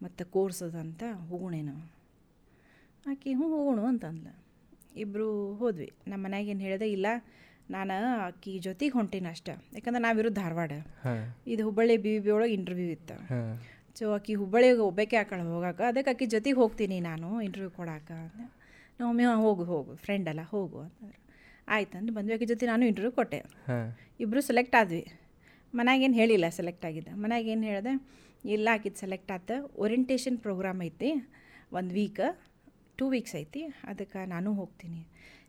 [0.03, 1.93] ಮತ್ತು ಕೋರ್ಸ್ ಅದಂತ ಹೋಗೋಣೇನು.
[3.11, 4.45] ಆಕೆ ಹ್ಞೂ ಹೋಗೋಣ ಅಂತಂದ್ಲು
[4.97, 5.93] ಇಬ್ಬರು ಹೋದ್ವಿ.
[6.09, 7.07] ನಮ್ಮ ಮನ್ಯಾಗ ಏನು ಹೇಳಿದೆ ಇಲ್ಲ
[7.71, 9.53] ನಾನು ಆಕಿ ಜೊತೆಗೆ ಹೊಂಟೀನಿ ಅಷ್ಟೆ.
[9.53, 10.73] ಯಾಕಂದ್ರೆ ನಾವಿರೋದು ಧಾರವಾಡ.
[11.47, 13.15] ಇದು ಹುಬ್ಬಳ್ಳಿ ಬಿ ಬಿ ಒಳಗೆ ಇಂಟರ್ವ್ಯೂ ಇತ್ತು.
[13.99, 15.81] ಸೊ ಆಕಿ ಹುಬ್ಬಳ್ಳಿಗೆ ಒಬ್ಬಾಕೆ ಆಕಳ ಹೋಗಾಕ.
[15.81, 18.13] ಅದಕ್ಕೆ ಆಕಿ ಜೊತೆಗೆ ಹೋಗ್ತೀನಿ ನಾನು ಇಂಟರ್ವ್ಯೂ ಕೊಡಾಕ
[19.01, 21.19] ನಮ್ಮಮ್ಮಿ ಹಾಂ ಹೋಗು ಹೋಗು ಫ್ರೆಂಡ್ ಅಲ್ಲ ಹೋಗು ಅಂತಂದ್ರೆ
[21.69, 22.35] ಆಯ್ತಂದು ಬಂದ್ವಿ.
[22.35, 23.39] ಆಕಿ ಜೊತೆ ನಾನು ಇಂಟರ್ವ್ಯೂ ಕೊಟ್ಟೆ.
[23.39, 23.97] ಹಾಂ.
[24.21, 25.13] ಇಬ್ಬರು ಸೆಲೆಕ್ಟ್ ಆದ್ವಿ.
[25.75, 27.13] ಮನ್ಯಾಗೇನು ಹೇಳಿಲ್ಲ ಸೆಲೆಕ್ಟ್ ಆಗಿದ್ದೆ.
[27.13, 28.05] ಮನ್ಯಾಗೇನು ಹೇಳಿದೆ
[28.45, 29.51] ಇಲ್ಲ ಆಕಿದ್ದು ಸೆಲೆಕ್ಟ್ ಆತ.
[29.77, 31.29] ಓರಿಯಂಟೇಷನ್ ಪ್ರೋಗ್ರಾಮ್ ಐತಿ.
[31.73, 32.39] ಒಂದು ವೀಕ್
[32.99, 33.75] ಟೂ ವೀಕ್ಸ್ ಐತಿ.
[33.85, 35.07] ಅದಕ್ಕೆ ನಾನು ಹೋಗ್ತೀನಿ.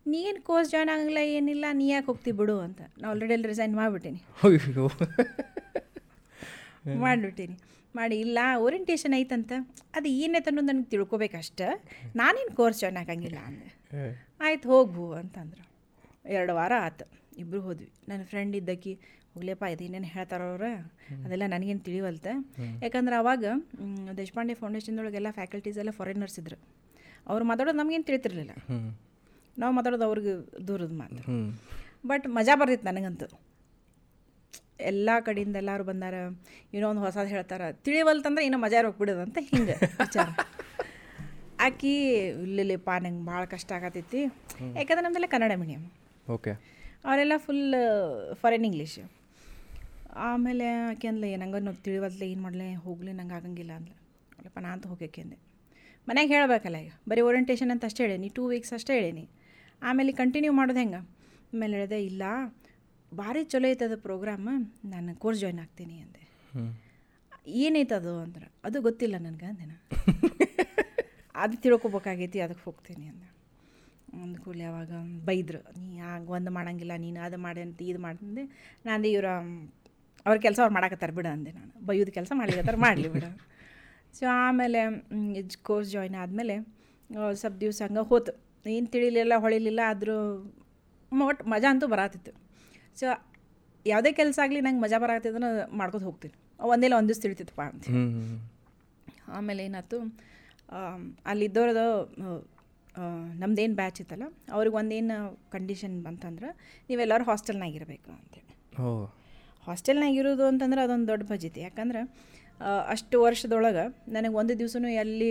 [0.07, 2.81] ನೀ ಏನು ಕೋರ್ಸ್ ಜಾಯ್ನ್ ಆಗಲ್ಲ ಏನಿಲ್ಲ ನೀ ಯಾಕೆ ಹೋಗ್ತಿ ಬಿಡು ಅಂತ.
[3.01, 4.21] ನಾ ಆಲ್ರೆಡಿ ಅಲ್ಲಿ ರಿಸೈನ್ ಮಾಡಿಬಿಟ್ಟೀನಿ.
[4.43, 7.59] ಮಾಡಿಬಿಟ್ಟೀನಿ ಮಾಡಿಬಿಟ್ಟಿನಿ.
[7.95, 9.51] ಮಾಡಿ ಇಲ್ಲ ಓರಿಯಂಟೇಷನ್ ಐತಂತ.
[9.95, 11.61] ಅದು ಏನೈತೆ ಅನ್ನೋದು ನನಗೆ ತಿಳ್ಕೊಬೇಕಷ್ಟ
[12.15, 13.69] ನಾನೇನು ಕೋರ್ಸ್ ಜಾಯ್ನ್ ಆಗಂಗಿಲ್ಲ ಅಂದೆ.
[14.41, 15.63] ಆಯ್ತು ಹೋಗ್ಬು ಅಂತಂದ್ರು.
[16.29, 17.05] ಎರಡು ವಾರ ಆತು.
[17.37, 17.89] ಇಬ್ಬರು ಹೋದ್ವಿ.
[18.07, 18.93] ನನ್ನ ಫ್ರೆಂಡ್ ಇದ್ದಕ್ಕಿ
[19.33, 20.71] ಹೋಗ್ಲಿಯಪ್ಪ ಇದೇನೇನು ಹೇಳ್ತಾರ ಅವ್ರು.
[21.25, 22.27] ಅದೆಲ್ಲ ನನಗೇನು ತಿಳಿವಲ್ತ.
[22.83, 23.45] ಯಾಕಂದ್ರೆ ಅವಾಗ
[24.17, 26.57] ದೇಶಪಾಂಡೆ ಫೌಂಡೇಶನ್ದೊಳಗೆಲ್ಲ ಫ್ಯಾಕಲ್ಟೀಸ್ ಎಲ್ಲ ಫಾರಿನರ್ಸ್ ಇದ್ರು.
[27.27, 28.51] ಅವ್ರು ಮಾತಾಡೋದು ನಮಗೇನು ತಿಳಿತಿರ್ಲಿಲ್ಲ.
[29.57, 30.33] ನಾವು ಮಾತಾಡೋದು ಅವ್ರಿಗೆ
[30.67, 31.21] ದೂರದ ಮಾತು.
[32.07, 33.25] ಬಟ್ ಮಜಾ ಬರ್ತಿತ್ತು ನನಗಂತೂ.
[34.79, 36.13] ಎಲ್ಲ ಕಡೆಯಿಂದ ಎಲ್ಲರೂ ಬಂದಾರ
[36.73, 40.27] ಏನೋ ಒಂದು ಹೊಸದು ಹೇಳ್ತಾರೆ ತಿಳಿವಲ್ತಂದ್ರೆ ಇನ್ನೂ ಮಜಾ ಹೋಗ್ಬಿಡೋದು ಅಂತ ಹಿಂಗೆ ವಿಚಾರ.
[41.61, 44.21] ಆಕಿ ಇಲ್ಲಿಲ್ಲಪ್ಪ ನಂಗೆ ಭಾಳ ಕಷ್ಟ ಆಗತ್ತೈತಿ
[44.75, 45.85] ಯಾಕಂದ್ರೆ ನಮ್ದೆಲ್ಲ ಕನ್ನಡ ಮೀಡಿಯಮ್
[46.29, 46.51] ಓಕೆ.
[47.05, 47.75] ಅವರೆಲ್ಲ ಫುಲ್
[48.33, 48.99] ಫಾರಿನ್ ಇಂಗ್ಲೀಷ್
[50.15, 52.73] ಆಮೇಲೆ ಆಕೆ ಅಂದ್ಲೆ ನಂಗೆ ನಾವು ಏನು ಮಾಡಲೆ?
[52.73, 53.95] ಹೋಗ್ಲಿ ನಂಗೆ ಆಗಂಗಿಲ್ಲ ಅಂದ್ಲೆ.
[54.37, 55.37] ಅಲ್ಲಪ್ಪ ನಾ ಅಂತ ಹೋಗ್ಯಾಕೆ ಅಂದೆ.
[56.07, 59.29] ಮನ್ಯಾಗ ಹೇಳಬೇಕಲ್ಲ ಈಗ ಬರೀ ಓರಿಯಂಟೇಷನ್ ಅಂತ ಅಷ್ಟೇ ಹೇಳೀನಿ ಟೂ ವೀಕ್ಸ್ ಅಷ್ಟೇ ಹೇಳೀನಿ.
[59.83, 60.97] ಆಮೇಲೆ ಕಂಟಿನ್ಯೂ ಮಾಡೋದು ಹೆಂಗೆ?
[61.53, 62.23] ಆಮೇಲೆ ಹೇಳಿದೆ ಇಲ್ಲ
[63.11, 64.47] ಭಾರಿ ಚಲೋ ಐತದ ಪ್ರೋಗ್ರಾಮ್
[64.93, 66.23] ನಾನು ಕೋರ್ಸ್ ಜಾಯ್ನ್ ಆಗ್ತೀನಿ ಅಂದೆ.
[67.63, 69.65] ಏನೈತದು ಅಂದ್ರೆ ಅದು ಗೊತ್ತಿಲ್ಲ ನನಗೆ ಅಂದೆ
[71.35, 73.27] ಅದು ತಿಳ್ಕೊಬೇಕಾಗೈತಿ ಅದಕ್ಕೆ ಹೋಗ್ತೀನಿ ಅಂದೆ.
[74.43, 74.91] ಕೂಲಿ ಅವಾಗ
[75.27, 78.43] ಬೈದ್ರು ನೀ ಆಗ ಒಂದು ಮಾಡಂಗಿಲ್ಲ ನೀನು ಅದು ಮಾಡಿ ಅಂತ ಇದು ಮಾಡಿದೆ
[78.85, 79.27] ನಾನು ಇವರ
[80.25, 81.71] ಅವ್ರ ಕೆಲಸ ಅವ್ರು ಮಾಡಾಕತ್ತಾರೆ ಬಿಡು ಅಂದೆ ನಾನು.
[81.85, 83.29] ಬೈಯೋದು ಕೆಲಸ ಮಾಡ್ಲಿಕ್ಕೆ ಮಾಡಲಿ ಬಿಡು.
[84.17, 84.81] ಸೊ ಆಮೇಲೆ
[85.69, 86.57] ಕೋರ್ಸ್ ಜಾಯ್ನ್ ಆದಮೇಲೆ
[87.33, 88.33] ಸ್ವಲ್ಪ ದಿವಸ ಹಂಗೆ ಹೋತು.
[88.65, 90.17] ಏನು ತಿಳಿಲಿಲ್ಲ ಹೊಳಿಲಿಲ್ಲ ಆದರೂ
[91.11, 92.31] ಒಟ್ಟು ಮಜಾ ಅಂತೂ ಬರತ್ತಿತ್ತು
[92.97, 93.05] ಸೊ
[93.85, 96.35] ಯಾವುದೇ ಕೆಲಸ ಆಗಲಿ ನಂಗೆ ಮಜಾ ಬರತ್ತಿದ್ರೆ ಮಾಡ್ಕೊತ ಹೋಗ್ತೀನಿ.
[96.59, 97.85] ಒಂದೇಲ್ಲ ಒಂದು ದಿವ್ಸ ತಿಳಿತಿತ್ತಪ್ಪ ಅಂತ.
[99.37, 99.97] ಆಮೇಲೆ ಏನಾಯ್ತು
[101.31, 101.85] ಅಲ್ಲಿದ್ದವ್ರದ್ದು
[103.41, 105.17] ನಮ್ದೇನು ಬ್ಯಾಚ್ ಇತ್ತಲ್ಲ ಅವ್ರಿಗೆ ಒಂದೇನು
[105.51, 106.49] ಕಂಡೀಷನ್ ಬಂತಂದ್ರೆ
[106.89, 108.89] ನೀವೆಲ್ಲರೂ ಹಾಸ್ಟೆಲ್ನಾಗಿರಬೇಕು ಅಂತೇಳಿ ಓ
[109.67, 112.01] ಹಾಸ್ಟೆಲ್ನಾಗ ಇರೋದು ಅಂತಂದ್ರೆ ಅದೊಂದು ದೊಡ್ಡ ಬಜೆತಿ ಯಾಕಂದ್ರೆ
[112.87, 115.29] ಅಷ್ಟು ವರ್ಷದೊಳಗೆ ನನಗೆ ಒಂದು ದಿವಸನೂ ಎಲ್ಲಿ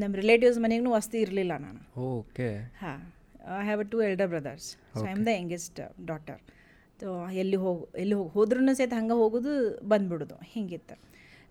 [0.00, 1.80] ನಮ್ಮ ರಿಲೇಟಿವ್ಸ್ ಮನೆಗೂ ವಸ್ತಿ ಇರಲಿಲ್ಲ ನಾನು.
[2.10, 2.48] ಓಕೆ.
[2.82, 3.00] ಹಾಂ
[3.58, 4.68] I have a two elder brothers
[4.98, 5.80] so I am the youngest
[6.10, 6.40] daughter
[7.32, 10.94] ಎಲ್ಲಿ ಹೋಗಿ ಎಲ್ಲಿ ಹೋಗಿ ಹೋದ್ರೂ ಸಹಿತ ಹಂಗೆ ಹೋಗೋದು ಬಂದ್ಬಿಡೋದು ಹಿಂಗಿತ್ತು.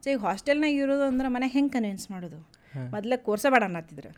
[0.04, 2.62] ಸೊ ಈಗ ಹಾಸ್ಟೆಲ್ನಾಗ ಇರೋದು ಅಂದ್ರೆ ಮನೆಗೆ ಹೆಂಗೆ ಕನ್ವಿನ್ಸ್ ಮಾಡೋದು?
[2.92, 4.12] ಮೊದಲ ಕೋರ್ಸ ಬೇಡ ಅನ್ನತ್ತಿದ್ರು.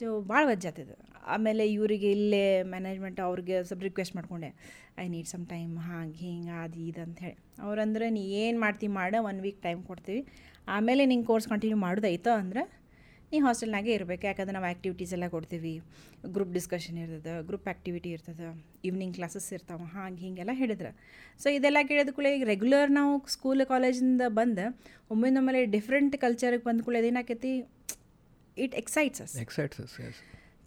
[0.00, 4.54] ಸೊ ಭಾಳ ವಜ್ಜಾತಿದ್ರು ಆಮೇಲೆ ಇವರಿಗೆ ಇಲ್ಲೇ ಮ್ಯಾನೇಜ್ಮೆಂಟ್ ಅವ್ರಿಗೆ ಸ್ವಲ್ಪ ರಿಕ್ವೆಸ್ಟ್ ಮಾಡ್ಕೊಂಡೆ
[4.98, 7.38] ಐ ನೀಡ್ ಸಮ್ ಟೈಮ್ ಹಾಗೆ ಹಿಂಗೆ ಅದು ಇದು ಅಂತ ಹೇಳಿ.
[7.62, 10.26] ಅವ್ರಂದ್ರೆ ನೀ ಏನು ಮಾಡ್ತೀವಿ ಮಾಡ ಒನ್ ವೀಕ್ ಟೈಮ್ ಕೊಡ್ತೀವಿ.
[10.68, 12.28] ಆಮೇಲೆ ನಿಂಗೆ ಕೋರ್ಸ್ ಕಂಟಿನ್ಯೂ ಮಾಡೋದೈತ?
[12.28, 12.81] ಅಂದ್ರೆ
[13.32, 15.72] ನೀ ಹಾಸ್ಟೆಲ್ನಾಗೆ ಇರಬೇಕು ಯಾಕಂದ್ರೆ ನಾವು ಆ್ಯಕ್ಟಿವಿಟೀಸ್ ಎಲ್ಲ ಕೊಡ್ತೀವಿ.
[16.34, 18.48] ಗ್ರೂಪ್ ಡಿಸ್ಕಷನ್ ಇರ್ತದೆ ಗ್ರೂಪ್ ಆ್ಯಕ್ಟಿವಿಟಿ ಇರ್ತದೆ
[18.88, 20.90] ಈವ್ನಿಂಗ್ ಕ್ಲಾಸಸ್ ಇರ್ತಾವೆ ಹಾಗೆ ಹಿಂಗೆಲ್ಲ ಹೇಳಿದ್ರೆ.
[21.42, 24.66] ಸೊ ಇದೆಲ್ಲ ಕೇಳಿದ ಕೂಡ ಈಗ ರೆಗ್ಯುಲರ್ ನಾವು ಸ್ಕೂಲ್ ಕಾಲೇಜಿಂದ ಬಂದು
[25.14, 27.52] ಒಮ್ಮೆ ಡಿಫ್ರೆಂಟ್ ಕಲ್ಚರಿಗೆ ಬಂದ ಕೂಡ ಏನಾಕೈತಿ?
[28.64, 30.20] It excites us excites us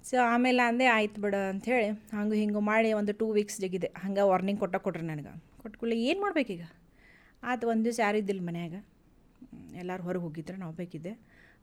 [0.10, 4.60] so ಆಮೇಲೆ ಅಂದೆ ಆಯ್ತು ಬಿಡ ಅಂಥೇಳಿ ಹಂಗೆ ಹಿಂಗೆ ಮಾಡಿ ಒಂದು ಟೂ ವೀಕ್ಸ್ ಜಗಿದೆ ಹಂಗೆ ವಾರ್ನಿಂಗ್
[4.64, 5.32] ಕೊಟ್ಟ ಕೊಟ್ರಿ ನನಗೆ.
[5.62, 6.64] ಕೊಟ್ಟು ಕೂಡಲೇ ಏನು ಮಾಡ್ಬೇಕೀಗ?
[7.44, 8.76] ಆತು ಒಂದು ದಿವಸ ಯಾರು ಇದ್ದಿಲ್ಲ ಮನ್ಯಾಗ.
[9.82, 11.14] ಎಲ್ಲರೂ ಹೊರಗೆ ಹೋಗಿದ್ರು ನಾವು ಬೇಕಿದ್ದೆ.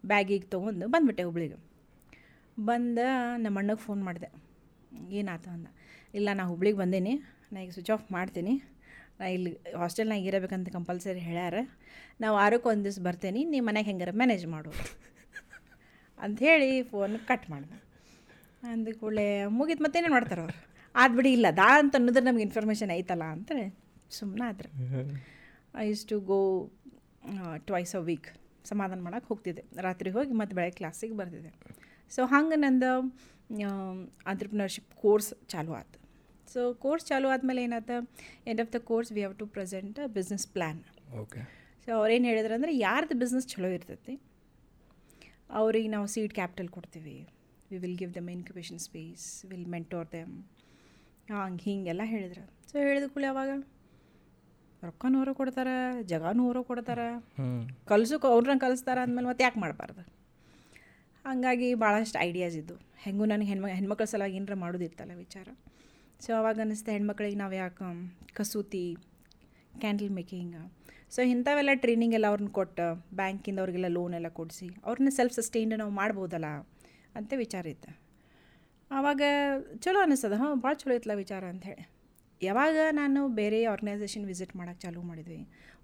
[0.06, 1.56] ಬ್ಯಾಗಿಗೆ ತೊಗೊಂಡು ಬಂದುಬಿಟ್ಟೆ ಹುಬ್ಳಿಗೆ.
[2.60, 2.98] ಬಂದ
[3.36, 4.28] ನಮ್ಮ ಅಣ್ಣಗೆ ಫೋನ್ ಮಾಡಿದೆ.
[5.10, 5.66] ಏನಾಯ್ತು ಅಂದ.
[6.14, 7.14] ಇಲ್ಲ ನಾ ಹುಬ್ಳಿಗೆ ಬಂದೇನಿ.
[7.52, 8.62] ನಾ ಈಗ ಸ್ವಿಚ್ ಆಫ್ ಮಾಡ್ತೀನಿ.
[9.20, 11.54] ನಾ ಇಲ್ಲಿ ಹಾಸ್ಟೆಲ್ನಾಗ ಇರಬೇಕಂತ ಕಂಪಲ್ಸರಿ ಹೇಳ್ಯಾರ.
[12.20, 13.44] ನಾವು ವಾರಕ್ಕೆ ಒಂದು ದಿವ್ಸ ಬರ್ತೇನೆ.
[13.44, 14.70] ನಿಮ್ಮ ಮನೆಗೆ ಹೆಂಗಾರ ಮ್ಯಾನೇಜ್ ಮಾಡು.
[16.18, 17.82] ಅಂಥೇಳಿ ಫೋನ್ ಕಟ್ ಮಾಡಿದೆ.
[18.62, 20.72] ಅಂದ ಕೂಡಲೇ ಮುಗಿತು ಮತ್ತೇನೇನು ಮಾಡ್ತಾರೆ ಅವ್ರು?
[20.94, 23.78] ಆದ ಬಿಡಿ ಇಲ್ಲ ದಾ ಅಂತ ಅನ್ನೋದ್ರೆ ನಮ್ಗೆ ಇನ್ಫಾರ್ಮೇಷನ್ ಐತಲ್ಲ ಅಂತೇಳಿ
[24.10, 24.68] ಸುಮ್ಮನೆ ಆದ್ರೆ.
[25.76, 26.70] I used to go
[27.56, 29.62] twice a week ಸಮಾಧಾನ ಮಾಡೋಕೆ ಹೋಗ್ತಿದ್ದೆ.
[29.86, 31.52] ರಾತ್ರಿ ಹೋಗಿ ಮತ್ತು ಬೆಳಗ್ಗೆ ಕ್ಲಾಸಿಗೆ ಬರ್ತಿದ್ದೆ.
[32.12, 32.92] ಸೊ ಹಂಗೆ ನಂದು
[34.30, 35.98] ಆಂಟ್ರಪ್ರಿನರ್ಶಿಪ್ ಕೋರ್ಸ್ ಚಾಲು ಆಯ್ತು
[36.52, 37.96] ಸೊ ಕೋರ್ಸ್ ಚಾಲು ಆದಮೇಲೆ ಏನಾಯ್ತು
[38.50, 40.80] end of the course we have to present a business plan
[41.22, 41.40] okay
[41.84, 44.14] so ಅವ್ರೇನು ಹೇಳಿದ್ರು ಅಂದರೆ ಯಾರ್ದು ಬಿಸ್ನೆಸ್ ಚಲೋ ಇರ್ತೈತಿ
[45.60, 47.16] ಅವ್ರಿಗೆ ನಾವು ಸೀಟ್ ಕ್ಯಾಪಿಟಲ್ ಕೊಡ್ತೀವಿ.
[47.70, 50.32] We will give them incubation space will mentor them
[51.32, 52.44] ಹಂಗೆ ಹೀಗೆಲ್ಲ ಹೇಳಿದ್ರು.
[52.70, 53.50] ಸೊ ಹೇಳಿದ ಕೂಡಲೇ ಅವಾಗ
[54.82, 57.06] ರೊಕ್ಕನೂ ಅವರು ಕೊಡ್ತಾರೆ ಜಗಾನೂ ಅವರು ಕೊಡ್ತಾರೆ.
[57.86, 60.02] ಕಲ್ಸೋಕೆ ಅವ್ರನ್ನ ಕಲಿಸ್ತಾರೆ ಅಂದಮೇಲೆ ಮತ್ತೆ ಯಾಕೆ ಮಾಡಬಾರ್ದು?
[61.24, 65.48] ಹಾಗಾಗಿ ಭಾಳಷ್ಟು ಐಡಿಯಾಸ್ ಇದ್ದು ಹೆಂಗೂ ನನಗೆ ಹೆಣ್ಮ ಹೆಣ್ಮಕ್ಳ ಸಲುವಾಗಿ ಏನರ ಮಾಡೋದಿತ್ತಲ್ಲ ವಿಚಾರ.
[66.20, 67.84] ಸೊ ಅವಾಗ ಅನ್ನಿಸ್ತು ಹೆಣ್ಮಕ್ಳಿಗೆ ನಾವು ಯಾಕೆ
[68.34, 68.84] ಕಸೂತಿ
[69.80, 70.56] ಕ್ಯಾಂಡಲ್ ಮೇಕಿಂಗ್
[71.10, 72.84] ಸೊ ಇಂಥವೆಲ್ಲ ಟ್ರೈನಿಂಗ್ ಎಲ್ಲ ಅವ್ರನ್ನ ಕೊಟ್ಟು
[73.16, 76.46] ಬ್ಯಾಂಕಿಂದ ಅವ್ರಿಗೆಲ್ಲ ಲೋನ್ ಎಲ್ಲ ಕೊಡಿಸಿ ಅವ್ರನ್ನ ಸೆಲ್ಫ್ ಸಸ್ಟೈನ್ಡ್ ನಾವು ಮಾಡ್ಬೋದಲ್ಲ
[77.16, 77.90] ಅಂತ ವಿಚಾರ ಇತ್ತು.
[78.90, 79.22] ಆವಾಗ
[79.80, 81.91] ಚಲೋ ಅನ್ನಿಸ್ತದ ಹಾಂ ಭಾಳ ಚಲೋ ಇತ್ತಲ್ಲ ವಿಚಾರ ಅಂಥೇಳಿ
[82.42, 85.40] ಯಾವಾಗ ನಾನು ಬೇರೆ ಆರ್ಗನೈಸೇಷನ್ ವಿಸಿಟ್ ಮಾಡೋಕ್ಕೆ ಚಾಲೂ ಮಾಡಿದ್ವಿ,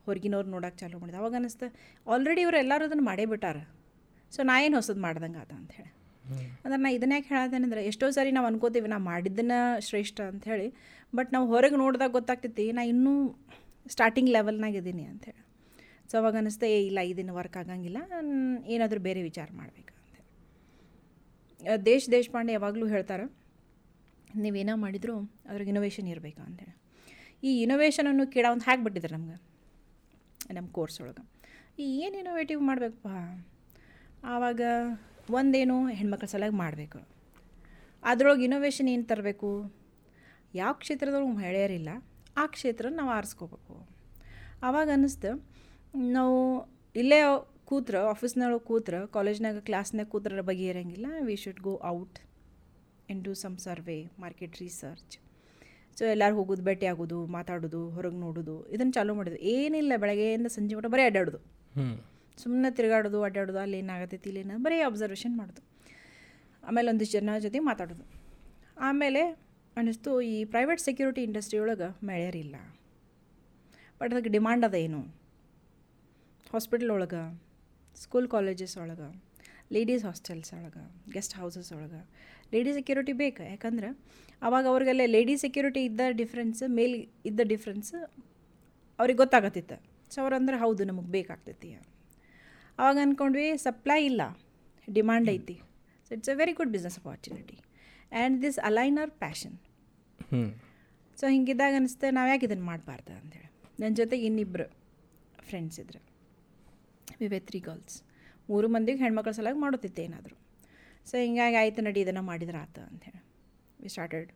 [0.06, 1.66] ಹೊರಗಿನವ್ರು ನೋಡೋಕ್ಕೆ ಚಾಲೂ ಮಾಡಿದ್ವಿ, ಅವಾಗ ಅನ್ನಿಸ್ತು
[2.06, 3.58] ಆಲ್ರೆಡಿ ಇವ್ರು ಎಲ್ಲರೂ ಅದನ್ನು ಮಾಡೇ ಬಿಟ್ಟಾರ
[4.32, 5.90] ಸೊ ನಾ ಏನು ಹೊಸದು ಮಾಡ್ದಂಗೆ ಆತ ಅಂಥೇಳಿ
[6.62, 7.36] ಅಂದ್ರೆ ನಾ ಇದನ್ನ ಯಾಕೆ
[7.90, 9.52] ಎಷ್ಟೋ ಸಾರಿ ನಾವು ಅನ್ಕೋತೀವಿ ನಾ ಮಾಡಿದ್ದನ್ನ
[9.86, 10.66] ಶ್ರೇಷ್ಠ ಅಂಥೇಳಿ
[11.12, 13.12] ಬಟ್ ನಾವು ಹೊರಗೆ ನೋಡಿದಾಗ ಗೊತ್ತಾಗ್ತೈತಿ, ನಾ ಇನ್ನೂ
[13.86, 15.40] ಸ್ಟಾರ್ಟಿಂಗ್ ಲೆವೆಲ್ನಾಗ ಇದ್ದೀನಿ ಅಂಥೇಳಿ
[16.10, 17.98] ಸೊ ಅವಾಗ ಅನ್ನಿಸ್ತು ಏ, ಇಲ್ಲ, ಇದನ್ನು ವರ್ಕ್ ಆಗಂಗಿಲ್ಲ
[18.68, 19.92] ಏನಾದರೂ ಬೇರೆ ವಿಚಾರ ಮಾಡಬೇಕು
[21.84, 23.24] ದೇಶ್ ದೇಶಪಾಂಡೆ ಯಾವಾಗಲೂ ಹೇಳ್ತಾರೆ
[24.34, 25.16] ನೀವೇನೋ ಮಾಡಿದರೂ
[25.48, 26.74] ಅದ್ರಾಗ ಇನೋವೇಷನ್ ಇರಬೇಕು ಅಂತೇಳಿ.
[27.44, 29.36] ಈ ಇನೋವೇಷನನ್ನು ಕೀಡ ಒಂದು ಹಾಕ್ಬಿಟ್ಟಿದ್ದಾರೆ ನಮ್ಗೆ
[30.54, 31.24] ನಮ್ಮ ಕೋರ್ಸ್ ಒಳಗೆ.
[31.78, 33.08] ಈ ಏನು ಇನೋವೇಟಿವ್ ಮಾಡಬೇಕಪ್ಪ?
[34.24, 34.60] ಆವಾಗ
[35.30, 37.08] ಒಂದೇನು ಹೆಣ್ಮಕ್ಳ ಸಲುವಾಗಿ ಮಾಡಬೇಕು.
[38.04, 39.72] ಅದ್ರೊಳಗೆ ಇನೋವೇಷನ್ ಏನು ತರಬೇಕು?
[40.54, 41.88] ಯಾವ ಕ್ಷೇತ್ರದೊಳಗೆ ಮಹಿಳೆಯರಿಲ್ಲ,
[42.36, 43.88] ಆ ಕ್ಷೇತ್ರ ನಾವು ಆರಿಸ್ಕೋಬೇಕು.
[44.62, 45.48] ಆವಾಗ ಅನ್ನಿಸ್ತು
[45.94, 46.38] ನಾವು
[46.96, 47.20] ಇಲ್ಲೇ
[47.64, 52.18] ಕೂತ್ರ ಆಫೀಸ್ನೊಳಗೆ ಕೂತ್ರ ಕಾಲೇಜ್ನಾಗ ಕ್ಲಾಸ್ನಾಗ ಕೂತ್ರ ಬಗ್ಗೆ ಇರೋಂಗಿಲ್ಲ we should go out
[53.08, 55.14] and do some survey market research
[55.98, 59.38] so ಎಲ್ಲರೂ ಹೋಗೋದು ಭೇಟಿ ಆಗೋದು ಮಾತಾಡೋದು ಹೊರಗೆ ನೋಡೋದು ಇದನ್ನು ಚಾಲೂ ಮಾಡಿದ್ರು.
[59.54, 61.40] ಏನಿಲ್ಲ ಬೆಳಗ್ಗೆಯಿಂದ ಸಂಜೆ ಮಟ್ಟ ಬರೀ ಅಡ್ಡಾಡೋದು
[62.42, 65.62] ಸುಮ್ಮನೆ ತಿರುಗಾಡೋದು ಅಡ್ಡಾಡೋದು ಅಲ್ಲಿ ಏನಾಗತ್ತೈತಿ ಇಲ್ಲಿ ಏನೋ ಬರೀ ಅಬ್ಸರ್ವೇಷನ್ ಮಾಡೋದು.
[66.62, 68.04] ಆಮೇಲೆ ಒಂದಿಷ್ಟು ಜನ ಜೊತೆ ಮಾತಾಡೋದು.
[68.88, 69.22] ಆಮೇಲೆ
[69.76, 72.56] ಅನ್ನಿಸ್ತು ಈ ಪ್ರೈವೇಟ್ ಸೆಕ್ಯೂರಿಟಿ ಇಂಡಸ್ಟ್ರಿ ಒಳಗೆ ಮಳೆಯರಿಲ್ಲ
[74.00, 75.00] ಬಟ್ ಅದಕ್ಕೆ ಡಿಮಾಂಡ್ ಅದ ಏನು
[76.54, 77.22] ಹಾಸ್ಪಿಟಲ್ ಒಳಗೆ
[78.02, 79.08] ಸ್ಕೂಲ್ ಕಾಲೇಜಸ್ ಒಳಗೆ.
[79.76, 80.82] ಲೇಡೀಸ್ ಹಾಸ್ಟೆಲ್ಸ್ ಒಳಗೆ
[81.14, 82.00] ಗೆಸ್ಟ್ ಹೌಸಸ್ ಒಳಗೆ.
[82.54, 83.88] ಲೇಡಿ ಸೆಕ್ಯೂರಿಟಿ ಬೇಕು ಯಾಕಂದ್ರೆ
[84.46, 86.96] ಅವಾಗ ಅವ್ರಿಗೆಲ್ಲ ಲೇಡಿ ಸೆಕ್ಯೂರಿಟಿ ಇದ್ದ ಡಿಫ್ರೆನ್ಸ್ ಮೇಲ್
[87.30, 87.92] ಇದ್ದ ಡಿಫ್ರೆನ್ಸ್
[88.98, 89.76] ಅವ್ರಿಗೆ ಗೊತ್ತಾಗತ್ತಿತ್ತು.
[90.12, 91.70] ಸೊ ಅವ್ರಂದ್ರೆ ಹೌದು ನಮಗೆ ಬೇಕಾಗ್ತೈತಿ.
[92.78, 94.22] ಅವಾಗ ಅಂದ್ಕೊಂಡ್ವಿ ಸಪ್ಲೈ ಇಲ್ಲ
[94.88, 95.56] ಡಿಮ್ಯಾಂಡ್ ಐತಿ.
[96.06, 99.56] So it's a very good business opportunity and this align our passion
[101.18, 103.48] so ಹಿಂಗಿದ್ದಾಗ ಅನಿಸುತ್ತೆ ನಾವು ಯಾಕೆ ಇದನ್ನು ಮಾಡಬಾರ್ದು ಅಂತೇಳಿ
[103.80, 104.66] ನನ್ನ ಜೊತೆಗೆ ಇನ್ನಿಬ್ಬರು
[105.48, 106.00] ಫ್ರೆಂಡ್ಸ್ ಇದ್ರು.
[107.20, 107.96] ವಿವೆ ತ್ರೀ ಗರ್ಲ್ಸ್
[108.48, 110.36] ಮೂರು ಮಂದಿಗೆ ಹೆಣ್ಮಕ್ಳ ಸಲಾಗಿ ಮಾಡುತ್ತಿತ್ತು ಏನಾದರೂ.
[111.10, 113.24] ಸೊ ಹಿಂಗಾಗಿ ಆಯ್ತು ನಡಿ ಇದನ್ನು ಮಾಡಿದ್ರೆ ಆತ ಅಂಥೇಳಿ
[113.80, 114.32] we started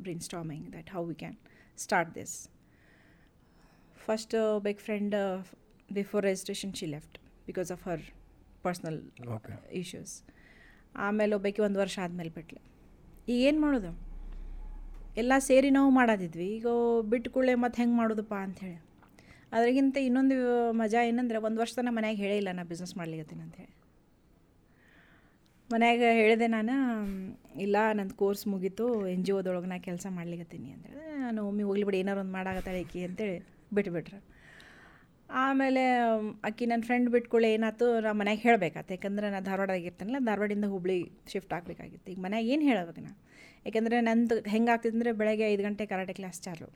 [0.20, 1.36] brainstorming that how we can
[1.76, 2.48] start this
[4.06, 5.14] first big friend
[5.92, 8.00] before registration she left because of her
[8.62, 9.00] personal
[9.72, 10.22] issues
[10.96, 12.60] ಆಮೇಲೆ ಒಬ್ಬಾಕಿ ಒಂದು ವರ್ಷ ಆದಮೇಲೆ ಬಿಟ್ಲೆ.
[13.28, 13.92] ಈಗ ಏನು ಮಾಡೋದು?
[15.16, 16.46] ಎಲ್ಲ ಸೇರಿ ನಾವು ಮಾಡೋದಿದ್ವಿ.
[16.46, 16.66] ಈಗ
[17.10, 18.89] ಬಿಟ್ಟು ಕೂಡಲೇ ಮತ್ತೆ ಹೆಂಗೆ ಮಾಡೋದಪ್ಪ ಅಂಥೇಳಿ
[19.56, 20.36] ಅದ್ರಾಗಿಂತ ಇನ್ನೊಂದು
[20.80, 23.72] ಮಜಾ ಏನಂದ್ರೆ ಒಂದು ವರ್ಷ ತನಕ ಮನ್ಯಾಗ ಹೇಳೇ ಇಲ್ಲ ನಾ ಬಿಸ್ನೆಸ್ ಮಾಡ್ಲಿಕತ್ತೀನಿ ಅಂತೇಳಿ
[25.70, 26.76] ಮನ್ಯಾಗ ಹೇಳಿದೆ ನಾನು,
[27.64, 31.98] ಇಲ್ಲ ನಂದು ಕೋರ್ಸ್ ಮುಗೀತು ಎನ್ ಜಿ ಒದೊಳಗೆ ನಾ ಕೆಲಸ ಮಾಡ್ಲಿಕತ್ತೀನಿ ಅಂತೇಳಿ ನಾನು ಒಮ್ಮೆ ಹೋಗ್ಲಿ ಬಿಡಿ,
[32.04, 33.36] ಏನಾರು ಒಂದು ಮಾಡಾಕತ್ತಾಳೆ ಈಕಿ ಅಂತೇಳಿ
[33.76, 34.18] ಬಿಟ್ಬಿಟ್ರೆ.
[35.42, 35.82] ಆಮೇಲೆ
[36.48, 40.98] ಅಕ್ಕಿ ನನ್ನ ಫ್ರೆಂಡ್ ಬಿಟ್ಕೊಳ್ಳಿ ಏನಾಯ್ತು ನಾ ಮನ್ಯಾಗ ಹೇಳ್ಬೇಕಾಯ್ತು ಯಾಕಂದ್ರೆ ನಾನು ಧಾರವಾಡದಾಗ ಇರ್ತಾನಲ್ಲ ಧಾರವಾಡಿಂದ ಹುಬ್ಳಿ
[41.32, 42.08] ಶಿಫ್ಟ್ ಆಗಬೇಕಾಗಿತ್ತು.
[42.14, 43.12] ಈಗ ಮನ್ಯಾಗ ಏನು ಹೇಳಬೇಕು ನಾ?
[43.66, 46.68] ಯಾಕಂದರೆ ನಂದು ಹೆಂಗೆ ಆಗ್ತಿದ್ರೆ ಬೆಳಗ್ಗೆ ಐದು ಗಂಟೆ ಕರಾಟೆ ಕ್ಲಾಸ್ ಚಾಲು.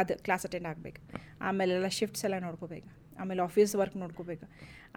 [0.00, 1.00] ಅದು ಕ್ಲಾಸ್ ಅಟೆಂಡ್ ಆಗಬೇಕು.
[1.48, 2.88] ಆಮೇಲೆ ಎಲ್ಲ ಶಿಫ್ಟ್ಸ್ ಎಲ್ಲ ನೋಡ್ಕೋಬೇಕು.
[3.22, 4.46] ಆಮೇಲೆ ಆಫೀಸ್ ವರ್ಕ್ ನೋಡ್ಕೋಬೇಕು.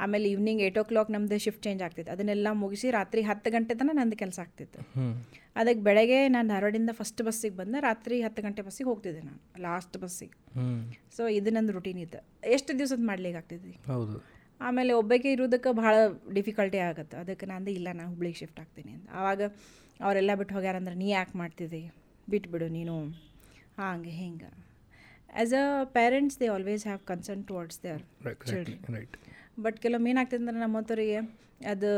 [0.04, 2.12] ಆಮೇಲೆ ಈವ್ನಿಂಗ್ ಏಯ್ಟ್ ಓ ಕ್ಲಾಕ್ ನಮ್ಮದು ಶಿಫ್ಟ್ ಚೇಂಜ್ ಆಗ್ತಿತ್ತು.
[2.12, 4.80] ಅದನ್ನೆಲ್ಲ ಮುಗಿಸಿ ರಾತ್ರಿ ಹತ್ತು ಗಂಟೆ ತನಕ ನಂದು ಕೆಲಸ ಆಗ್ತಿತ್ತು.
[5.62, 10.38] ಅದಕ್ಕೆ ಬೆಳಗ್ಗೆ ನಾನು ಧಾರವಾಡಿಂದ ಫಸ್ಟ್ ಬಸ್ಸಿಗೆ ಬಂದೆ ರಾತ್ರಿ ಹತ್ತು ಗಂಟೆ ಬಸ್ಸಿಗೆ ಹೋಗ್ತಿದ್ದೆ ನಾನು ಲಾಸ್ಟ್ ಬಸ್ಸಿಗೆ
[11.18, 12.22] ಸೊ ಇದು ನಂದು ರುಟೀನ್ ಇತ್ತು.
[12.56, 14.18] ಎಷ್ಟು ದಿವ್ಸದ ಮಾಡ್ಲಿಕ್ಕೆ ಆಗ್ತಿದ್ವಿ ಹೌದು.
[14.62, 15.94] ಆಮೇಲೆ ಒಬ್ಬಕ್ಕೆ ಇರೋದಕ್ಕೆ ಭಾಳ
[16.34, 17.18] ಡಿಫಿಕಲ್ಟಿ ಆಗುತ್ತೆ.
[17.24, 19.08] ಅದಕ್ಕೆ ನಂದು ಇಲ್ಲ ನಾನು ಹುಬ್ಳಿಗೆ ಶಿಫ್ಟ್ ಆಗ್ತೀನಿ ಅಂತ.
[19.20, 19.42] ಆವಾಗ
[20.00, 21.82] ಅವರೆಲ್ಲ ಬಿಟ್ಟು ಹೋಗ್ಯಾರಂದ್ರೆ ನೀ ಯಾಕೆ ಮಾಡ್ತಿದ್ದೆ?
[22.28, 22.96] ಬಿಟ್ಬಿಡು ನೀನು.
[23.80, 24.50] ಹಾಗೆ ಹಿಂಗೆ.
[25.34, 25.66] As a
[25.98, 28.02] parents they always have concern towards their
[28.50, 29.16] children right
[29.66, 31.20] but ಕೆಲವೊಮ್ಮೆ ಏನಾಗ್ತದೆ ಅಂದ್ರೆ ನಮ್ಮಂಥವ್ರಿಗೆ
[31.74, 31.92] ಅದು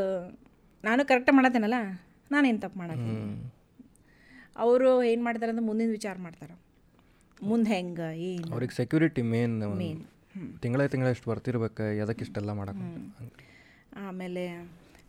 [0.83, 1.77] ನಾನು ಕರೆಕ್ಟಾಗಿ ಮಾಡತ್ತೇನಲ್ಲ?
[2.33, 3.21] ನಾನೇನು ತಪ್ಪು ಮಾಡತ್ತೀನಿ?
[4.63, 6.55] ಅವರು ಏನು ಮಾಡ್ತಾರೆ ಅಂದ್ರೆ ಮುಂದಿನ ವಿಚಾರ ಮಾಡ್ತಾರೆ.
[7.49, 8.47] ಮುಂದೆ ಹೆಂಗೆ ಏನು?
[8.55, 10.01] ಅವ್ರಿಗೆ ಸೆಕ್ಯೂರಿಟಿ ಮೇನ್ ಮೇನ್
[10.63, 12.87] ತಿಂಗಳ ತಿಂಗಳ ಎಷ್ಟು ಬರ್ತಿರ್ಬೇಕು ಯಾವುದಕ್ಕೆ ಇಷ್ಟೆಲ್ಲ ಮಾಡೋಕೆ
[14.05, 14.43] ಆಮೇಲೆ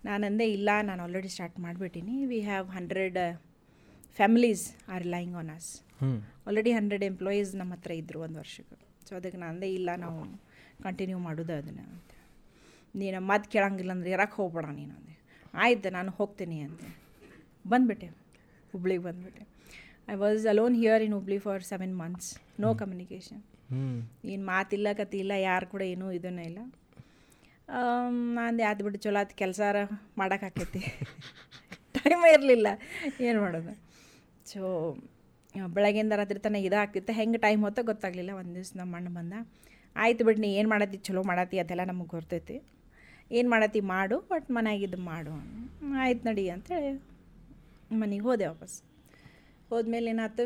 [0.08, 2.16] ನಾನಂದೆ ಇಲ್ಲ ನಾನು already start ಮಾಡಿಬಿಟ್ಟಿನಿ.
[2.30, 3.18] We have hundred
[4.18, 5.70] families are relying on us
[6.48, 8.76] already hundred employees ನಮ್ಮ ಹತ್ರ ಇದ್ದರು ಒಂದು ವರ್ಷಕ್ಕೆ.
[9.08, 10.20] ಸೊ ಅದಕ್ಕೆ ನಂದೇ ಇಲ್ಲ ನಾವು
[10.84, 12.12] ಕಂಟಿನ್ಯೂ ಮಾಡೋದು ಅದನ್ನು ಅಂತ.
[12.94, 15.14] ನೀನು ಮಾತು ಕೇಳಂಗಿಲ್ಲ ಅಂದ್ರೆ ಇರಕ್ಕೆ ಹೋಗ್ಬೇಡ ನೀನು ಅಂದೆ.
[15.64, 16.88] ಆಯ್ತು ನಾನು ಹೋಗ್ತೀನಿ ಅಂದೆ.
[17.72, 18.08] ಬಂದುಬಿಟ್ಟೆ.
[18.72, 19.44] ಹುಬ್ಳಿಗೆ ಬಂದುಬಿಟ್ಟೆ.
[20.12, 22.28] I was alone here in Hubli for seven months
[22.64, 23.42] no communication
[24.32, 26.60] ಏನು ಮಾತಿಲ್ಲ ಕತಿ ಇಲ್ಲ ಯಾರು ಕೂಡ ಏನೂ ಇದನ್ನ ಇಲ್ಲ.
[28.38, 29.60] ನಾನು ಯಾವ್ದು ಬಿಟ್ಟು ಚಲೋ ಆತು ಕೆಲಸ
[30.20, 30.82] ಮಾಡೋಕ್ಕಾಕೈತಿ
[31.96, 32.68] ಟೈಮೇ ಇರಲಿಲ್ಲ.
[33.26, 33.72] ಏನು ಮಾಡೋದು?
[34.52, 34.60] ಸೊ
[35.76, 38.32] ಬೆಳಗ್ಗೆಯಿಂದ ರಾತ್ರಿ ತನಕ ಇದಾಗ್ತಿತ್ತು ಹೆಂಗೆ ಟೈಮ್ ಹೊತ್ತ ಗೊತ್ತಾಗಲಿಲ್ಲ.
[38.40, 39.34] ಒಂದು ದಿವ್ಸ ನಮ್ಮ ಅಣ್ಣ ಬಂದ,
[39.96, 40.98] ಆಯ್ತು ಬಿಟ್ಟು ನೀ ಏನು ಮಾಡತ್ತಿ?
[41.08, 42.56] ಚಲೋ ಮಾಡತ್ತಿ, ಅದೆಲ್ಲ ನಮಗೆ ಗೊತ್ತೈತಿ.
[43.38, 45.32] ಏನು ಮಾಡತ್ತಿ ಮಾಡು ಬಟ್ ಮನೆಯಾಗಿದ್ದು ಮಾಡು.
[46.04, 46.92] ಆಯ್ತು ನಡಿ ಅಂತೇಳಿ
[48.02, 48.76] ಮನೆಗೆ ಹೋದೆ ವಾಪಸ್.
[49.70, 50.44] ಹೋದ್ಮೇಲೆ ಏನಾಯ್ತು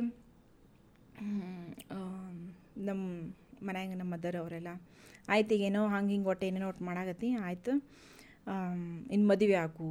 [2.89, 3.03] ನಮ್ಮ
[3.69, 4.71] ಮನ್ಯಾಗ ನಮ್ಮ ಮದರ್ ಅವರೆಲ್ಲ,
[5.33, 7.73] ಆಯ್ತು, ಈಗೇನೋ ಹಂಗೆ ಹಿಂಗೆ ಒಟ್ಟು ಏನೇನೋ ಒಟ್ಟು ಮಾಡಾಕತ್ತಿ, ಆಯಿತು.
[9.15, 9.89] ಇನ್ನು ಮದುವೆ ಆಗು.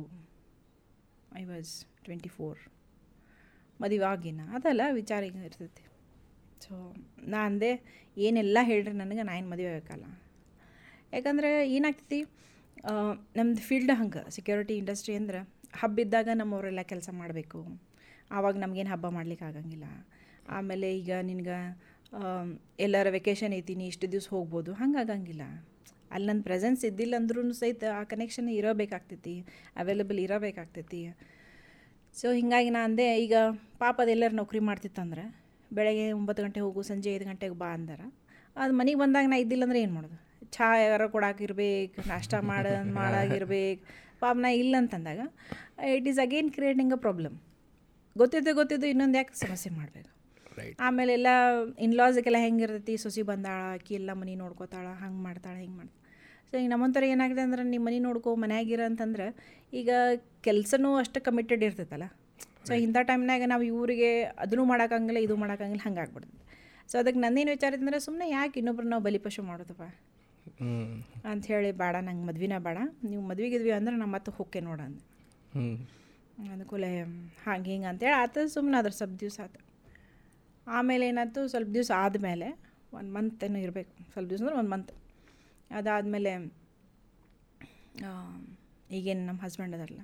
[1.41, 1.73] ಐ ವಾಸ್
[2.05, 2.61] ಟ್ವೆಂಟಿ ಫೋರ್
[3.83, 5.83] ಮದುವೆ ಆಗಿನ ಅದಲ್ಲ ವಿಚಾರ ಈಗ ಇರ್ತೈತಿ.
[6.63, 6.73] ಸೊ
[7.31, 7.71] ನಾ ಅಂದೆ,
[8.25, 10.07] ಏನೆಲ್ಲ ಹೇಳ್ರಿ ನನಗೆ, ನಾ ಏನು ಮದುವೆ ಆಗಬೇಕಲ್ಲ
[11.15, 12.19] ಯಾಕಂದ್ರೆ ಏನಾಗ್ತೈತಿ
[13.37, 15.39] ನಮ್ಮದು ಫೀಲ್ಡ್ ಹಂಗೆ ಸೆಕ್ಯೂರಿಟಿ ಇಂಡಸ್ಟ್ರಿ ಅಂದ್ರೆ
[15.81, 17.59] ಹಬ್ಬ ಇದ್ದಾಗ ನಮ್ಮವರೆಲ್ಲ ಕೆಲಸ ಮಾಡಬೇಕು.
[18.37, 19.87] ಆವಾಗ ನಮಗೇನು ಹಬ್ಬ ಮಾಡ್ಲಿಕ್ಕೆ ಆಗಂಗಿಲ್ಲ.
[20.57, 21.57] ಆಮೇಲೆ ಈಗ ನಿನ್ಗೆ
[22.85, 25.43] ಎಲ್ಲರ ವೆಕೇಷನ್ ಐತಿ ಇಷ್ಟು ದಿವ್ಸ ಹೋಗ್ಬೋದು ಹಂಗಾಗಂಗಿಲ್ಲ
[26.13, 29.35] ಅಲ್ಲಿ ನನ್ನ ಪ್ರೆಸೆನ್ಸ್ ಇದ್ದಿಲ್ಲ ಅಂದ್ರೂ ಸಹಿತ ಆ ಕನೆಕ್ಷನ್ ಇರಬೇಕಾಗ್ತೈತಿ
[29.81, 31.01] ಅವೈಲೇಬಲ್ ಇರಬೇಕಾಗ್ತೈತಿ.
[32.19, 33.35] ಸೊ ಹೀಗಾಗಿ ನಾ ಅಂದೆ ಈಗ
[33.83, 35.23] ಪಾಪ ಅದೆಲ್ಲರೂ ನೌಕರಿ ಮಾಡ್ತಿತ್ತಂದ್ರೆ
[35.71, 38.01] ಬೆಳಗ್ಗೆ ಒಂಬತ್ತು ಗಂಟೆ ಹೋಗು ಸಂಜೆ ಐದು ಗಂಟೆಗೆ ಬಾ ಅಂದಾರ.
[38.55, 40.17] ಅದು ಮನೆಗೆ ಬಂದಾಗ ನಾ ಇದ್ದಿಲ್ಲ ಅಂದ್ರೆ ಏನು ಮಾಡೋದು?
[40.55, 42.65] ಚಹಾ ಯಾರು ಕೊಡಾಕಿರ್ಬೇಕು ನಾಷ್ಟ ಮಾಡ
[42.99, 43.83] ಮಾಡಾಗಿರ್ಬೇಕು
[44.21, 45.21] ಪಾಪ ನಾ ಇಲ್ಲ ಅಂತಂದಾಗ
[45.97, 47.35] it is again creating a problem
[48.15, 50.09] ಗೊತ್ತಿದ್ದು ಗೊತ್ತಿದ್ದು ಇನ್ನೊಂದು ಯಾಕೆ ಸಮಸ್ಯೆ ಮಾಡಬೇಕು?
[50.57, 51.29] ರೈಟ್ ಆಮೇಲೆ ಎಲ್ಲ
[51.85, 52.95] ಇನ್ಲಾಸ್ಗೆಲ್ಲ ಹೆಂಗಿರ್ತೈತಿ?
[53.05, 55.98] ಸೊಸಿ ಬಂದಾಳ ಆಕಿ ಎಲ್ಲ ಮನೆ ನೋಡ್ಕೋತಾಳ ಹಂಗೆ ಮಾಡ್ತಾಳೆ ಹಿಂಗೆ ಮಾಡ್ತಾಳೆ.
[56.51, 59.25] ಸೊ ಈಗ ನಮ್ಮಂಥವ್ರು ಏನಾಗಿದೆ ಅಂದ್ರೆ ನಿಮ್ಮ ಮನೆ ನೋಡ್ಕೊ ಮನೆಯಾಗಿರ ಅಂತಂದ್ರೆ
[59.73, 59.89] ಈಗ
[60.41, 62.05] ಕೆಲಸನೂ ಅಷ್ಟು ಕಮಿಟೆಡ್ ಇರ್ತೈತಲ್ಲ.
[62.67, 66.37] ಸೊ ಇಂಥ ಟೈಮ್ನಾಗ ನಾವು ಇವರಿಗೆ ಅದನ್ನು ಮಾಡೋಕ್ಕಾಗಲ್ಲ ಇದು ಮಾಡೋಕ್ಕಾಗಲ್ಲ ಹಂಗೆ ಆಗ್ಬಿಡ್ತದೆ
[66.91, 69.83] ಸೊ ಅದಕ್ಕೆ ನಂದೇನು ವಿಚಾರ ಇತ್ತಂದ್ರೆ ಸುಮ್ಮನೆ ಯಾಕೆ ಇನ್ನೊಬ್ರು ನಾವು ಬಲಿಪಶು ಮಾಡೋದಪ್ಪ?
[71.25, 72.77] ಅಂತ ಹೇಳಿ ಬೇಡ ನಂಗೆ ಮದ್ವಿನ ಬೇಡ.
[73.09, 75.01] ನೀವು ಮದ್ವೆಗೆ ಇದ್ವಿ ಅಂದ್ರೆ ನಮ್ಮ ಮತ್ತೆ ಹೊಕ್ಕೆ ನೋಡಂದು
[75.55, 75.85] ಅಂದೆ.
[76.53, 76.83] ಅನುಕೂಲ
[77.43, 79.59] ಹಾಗೆ ಹಿಂಗೆ ಅಂತೇಳಿ ಆತ ಸುಮ್ಮನೆ ಅದ್ರ ಸ್ವಲ್ಪ ದಿವಸ ಆತು.
[80.67, 82.47] ಆಮೇಲೆ ಏನಾಯ್ತು ಸ್ವಲ್ಪ ದಿವಸ ಆದಮೇಲೆ
[82.93, 83.93] ಒಂದು ಮಂತ್ ಏನೋ ಇರಬೇಕು.
[84.11, 84.91] ಸ್ವಲ್ಪ ದಿವಸ ಅಂದ್ರೆ ಒಂದು ಮಂತ್
[85.77, 86.33] ಅದಾದಮೇಲೆ
[88.97, 90.03] ಈಗೇನು ನಮ್ಮ husband ಅದರಲ್ಲ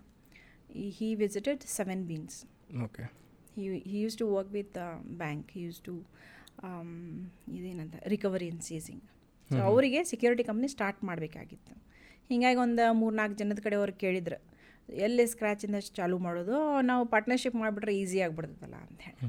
[0.99, 2.37] he visited seven beans
[2.85, 3.03] okay
[3.57, 4.77] he he used to work with
[5.23, 5.93] bank he used to
[7.57, 9.03] ಇದೇನಂತ recovery in seizing
[9.49, 11.73] so ಅವರಿಗೆ ಸೆಕ್ಯೂರಿಟಿ ಕಂಪ್ನಿ ಸ್ಟಾರ್ಟ್ ಮಾಡಬೇಕಾಗಿತ್ತು.
[12.29, 14.37] ಹೀಗಾಗಿ ಒಂದು ಮೂರು ನಾಲ್ಕು ಜನದ ಕಡೆ ಅವ್ರು ಕೇಳಿದ್ರು
[15.05, 16.55] ಎಲ್ಲಿ ಸ್ಕ್ರ್ಯಾಚಿಂದ ಚಾಲೂ ಮಾಡೋದು?
[16.89, 19.19] ನಾವು ಪಾರ್ಟ್ನರ್ಶಿಪ್ ಮಾಡಿಬಿಟ್ರೆ ಈಸಿ ಆಗಿಬಿಡ್ತದಲ್ಲ ಅಂತ ಹೇಳಿ.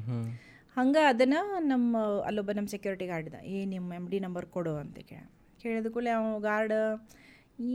[0.76, 1.40] ಹಂಗೆ ಅದನ್ನು
[1.72, 1.96] ನಮ್ಮ
[2.28, 5.22] ಅಲ್ಲೊಬ್ಬ ನಮ್ಮ ಸೆಕ್ಯೂರಿಟಿ ಗಾರ್ಡ್ದ ಏ ನಿಮ್ಮ ಎಂ ಡಿ ನಂಬರ್ ಕೊಡು ಅಂತ ಕೇಳ.
[5.60, 6.76] ಕೇಳಿದ ಕೂಡಲೇ ಅವ ಗಾರ್ಡ್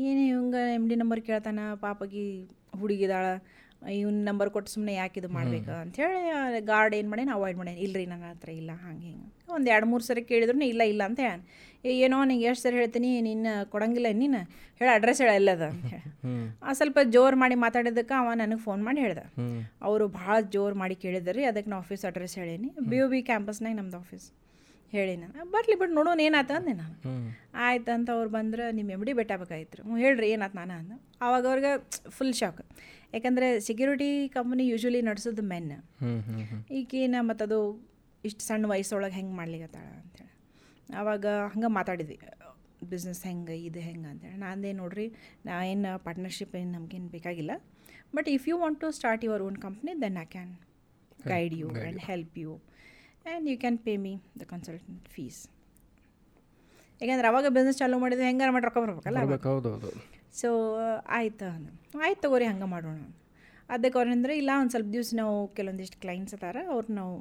[0.01, 2.25] ಏನು ಇವಂಗೆ ಎಂ ಡಿ ನಂಬರ್ ಕೇಳ್ತಾನ ಪಾಪಗಿ
[2.79, 3.25] ಹುಡುಗಿದಾಳ
[3.95, 6.19] ಇವ್ನ ನಂಬರ್ ಕೊಟ್ಟು ಸುಮ್ಮನೆ ಯಾಕೆ ಇದು ಮಾಡ್ಬೇಕು ಅಂಥೇಳಿ
[6.65, 9.29] ಗಾರ್ಡ್ ಏನು ಮಾಡೇನು ಅವಾಯ್ಡ್ ಮಾಡೇನು ಇಲ್ಲರಿ ನನ್ನ ಹತ್ರ ಇಲ್ಲ ಹಂಗೆ ಹಿಂಗೆ.
[9.49, 11.39] ಒಂದು ಎರಡು ಮೂರು ಸರಿ ಕೇಳಿದ್ರು ಇಲ್ಲ ಇಲ್ಲ ಅಂತ ಹೇಳ
[11.99, 14.41] ಏನೋ ನಿಂಗೆ ಎಷ್ಟು ಸರಿ ಹೇಳ್ತೀನಿ ನಿನ್ನ ಕೊಡಂಗಿಲ್ಲ ನೀನು
[14.81, 16.09] ಹೇಳಿ ಅಡ್ರೆಸ್ ಹೇಳ ಎಲ್ಲದ ಅಂತ ಹೇಳಿ
[16.61, 19.23] ಆ ಸ್ವಲ್ಪ ಜೋರು ಮಾಡಿ ಮಾತಾಡಿದ್ದಕ್ಕೆ ಅವ ನನಗೆ ಫೋನ್ ಮಾಡಿ ಹೇಳ್ದ.
[19.81, 22.69] ಅವರು ಭಾಳ ಜೋರು ಮಾಡಿ ಕೇಳಿದ್ರಿ ಅದಕ್ಕೆ ನಾ ಆಫೀಸ್ ಅಡ್ರೆಸ್ ಹೇಳೀನಿ.
[22.89, 24.27] ಬಿ ಯು ಬಿ ಕ್ಯಾಂಪಸ್ನಾಗ ನಮ್ದು ಆಫೀಸ್
[24.95, 25.33] ಹೇಳಿ ನಾನು.
[25.55, 26.95] ಬರಲಿ ಬಿಟ್ಟು ನೋಡೋಣ ಏನಾತ ಅಂದೆ ನಾನು.
[27.65, 30.93] ಆಯ್ತು ಅಂತ ಅವ್ರು ಬಂದ್ರೆ ನಿಮ್ಮ ಎಂ ಡಿ ಬೇಕಾಗಿತ್ತು ಹ್ಞೂ ಹೇಳ್ರಿ ಏನಾಯ್ತು ನಾನು ಅಂದ.
[31.25, 31.71] ಆವಾಗ ಅವ್ರಿಗೆ
[32.17, 32.61] ಫುಲ್ ಶಾಕ್
[33.15, 35.71] ಯಾಕಂದರೆ ಸೆಕ್ಯೂರಿಟಿ ಕಂಪ್ನಿ ಯೂಶ್ವಲಿ ನಡೆಸೋದು ಮೆನ್
[36.79, 37.59] ಈಗೇನ ಮತ್ತು ಅದು
[38.29, 40.33] ಇಷ್ಟು ಸಣ್ಣ ವಯಸ್ಸೊಳಗೆ ಹೆಂಗೆ ಮಾಡ್ಲಿಕ್ಕತ್ತಾಳ ಅಂತೇಳಿ.
[40.99, 42.17] ಆವಾಗ ಹಂಗೆ ಮಾತಾಡಿದ್ವಿ.
[42.91, 44.37] ಬಿಸ್ನೆಸ್ ಹೆಂಗೆ ಇದು ಹೆಂಗೆ ಅಂತೇಳಿ.
[44.43, 45.07] ನಾನೇ ನೋಡ್ರಿ
[45.45, 47.51] ನಾ ಏನು ಪಾರ್ಟ್ನರ್ಶಿಪ್ ಏನು ನಮಗೇನು ಬೇಕಾಗಿಲ್ಲ.
[48.17, 50.53] But if you want to start your own company then I can
[51.33, 52.53] guide you and help you
[53.25, 55.41] and you can pay me the consultant fees
[57.01, 59.17] ಯಾಕಂದ್ರೆ ಅವಾಗ ಬಿಸ್ನೆಸ್ ಚಾಲೂ ಮಾಡಿದ್ರೆ ಹೆಂಗಾರ ಮಾಡಿ ರೊಕ್ಕ ಬರ್ಬೇಕಲ್ಲ
[60.33, 60.49] ಸೊ
[61.07, 61.47] ಆಯ್ತು
[61.99, 62.99] ಆಯ್ತು ತಗೋರಿ ಹಂಗೆ ಮಾಡೋಣ
[63.69, 67.13] ಅದಕ್ಕೆ ಅವ್ರಂದ್ರೆ ಇಲ್ಲ ಒಂದು ಸ್ವಲ್ಪ ದಿವ್ಸ ನಾವು ಕೆಲವೊಂದಿಷ್ಟು ಕ್ಲೈಂಟ್ಸ್ ಅದಾರ ಅವ್ರು ನಾವು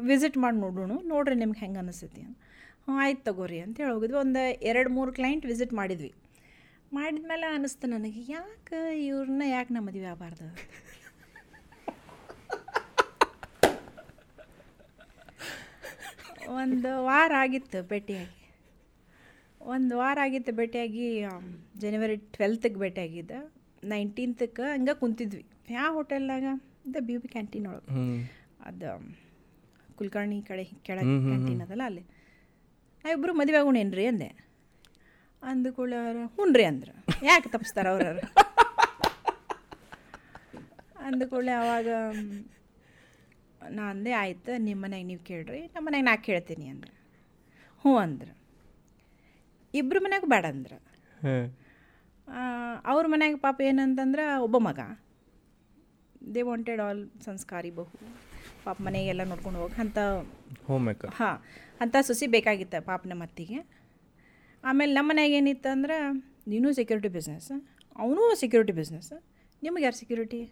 [0.00, 0.92] ವಿಸಿಟ್ ಮಾಡಿ ನೋಡೋಣ.
[1.02, 2.36] ನೋಡ್ರಿ ನಿಮ್ಗೆ ಹೆಂಗೆ ಅನಿಸ್ತೈತಿ ಅಂತ.
[2.84, 4.18] ಹ್ಞೂ ಆಯ್ತು ತಗೋರಿ ಅಂತ ಹೇಳಿ ಹೋಗಿದ್ವಿ.
[4.18, 6.12] ಒಂದು ಎರಡು ಮೂರು ಕ್ಲೈಂಟ್ ವಿಸಿಟ್ ಮಾಡಿದ್ವಿ.
[6.92, 10.46] ಮಾಡಿದ್ಮೇಲೆ ಅನಿಸ್ತು ನನಗೆ ಯಾಕೆ ಇವ್ರನ್ನ ಯಾಕೆ ನಮ್ಮ ಮದುವೆ ಆಗಬಾರ್ದು?
[16.50, 18.54] ಒಂದು ವಾರ ಆಗಿತ್ತು ಭೇಟಿಯಾಗಿ.
[19.60, 21.20] ಒಂದು ವಾರ ಆಗಿತ್ತು ಭೇಟಿಯಾಗಿ
[21.76, 23.52] ಜನವರಿ ಟ್ವೆಲ್ತಿಗೆ ಭೇಟಿಯಾಗಿದ್ದೆ.
[23.84, 25.46] ನೈನ್ಟೀನ್ತಕ್ಕೆ ಹಂಗೆ ಕುಂತಿದ್ವಿ.
[25.70, 26.44] ಯಾವ ಹೋಟೆಲ್ನಾಗ
[26.94, 28.32] ದ ಬಿ ಬಿ ಕ್ಯಾಂಟೀನ್ ಒಳಗೆ.
[28.64, 29.16] ಅದು
[29.96, 32.00] ಕುಲಕರ್ಣಿ ಕಡೆ ಕೆಳಗೆ ಕ್ಯಾಂಟೀನ್ ಅದಲ್ಲ ಅಲ್ಲಿ.
[33.04, 34.50] ನಾವಿಬ್ಬರು ಮದುವೆ ರೀ ಅಂದೆ.
[35.42, 36.92] ಅಂದ್ಕೊಳ್ಳಿ ಅವ್ರು ಹ್ಞೂ ರೀ ಅಂದ್ರೆ.
[37.26, 38.20] ಯಾಕೆ ತಪ್ಪಿಸ್ತಾರೆ ಅವ್ರವ್ರು?
[40.98, 41.88] ಅಂದ್ಕೊಳ್ಳೆ ಅವಾಗ
[43.68, 46.92] ನಾ ಅಂದೆ ಆಯ್ತು ನಿಮ್ಮ ಮನೆಗೆ ನೀವು ಕೇಳ್ರಿ ನಮ್ಮ ಮನೆಗೆ ನಾ ಕೇಳ್ತೀನಿ ಅಂದ್ರೆ.
[47.84, 48.36] ಹ್ಞೂ ಅಂದ್ರೆ.
[49.74, 50.76] ಇಬ್ಬರ ಮನೆಗೆ ಬೇಡ ಅಂದ್ರೆ.
[52.84, 54.80] ಅವ್ರ ಮನೆಗೆ ಪಾಪ ಏನಂತಂದ್ರೆ ಒಬ್ಬ ಮಗ.
[56.34, 57.98] ದೇ ವಾಂಟೆಡ್ ಆಲ್ ಸಂಸ್ಕಾರಿ ಬಹು.
[58.64, 59.98] ಪಾಪ ಮನೆಗೆಲ್ಲ ನೋಡ್ಕೊಂಡು ಹೋಗಿ ಅಂತ
[60.66, 61.42] ಹೋಮ್ ಮೇಕರ್ ಹಾಂ
[61.80, 63.66] ಅಂತ ಸೊಸಿ ಬೇಕಾಗಿತ್ತು ಪಾಪ ನಮ್ಮ ಅತ್ತಿಗೆ
[64.64, 66.12] ಆಮೇಲೆ ನಮ್ಮ ಮನೆಗೆ ಏನಿತ್ತು ಅಂದ್ರೆ
[66.46, 67.52] ನೀನು ಸೆಕ್ಯೂರಿಟಿ ಬಿಸ್ನೆಸ್
[67.96, 69.12] ಅವನು ಸೆಕ್ಯೂರಿಟಿ ಬಿಸ್ನೆಸ್
[69.62, 70.50] ನಿಮಗೆ ಯಾರು ಸೆಕ್ಯೂರಿಟಿ?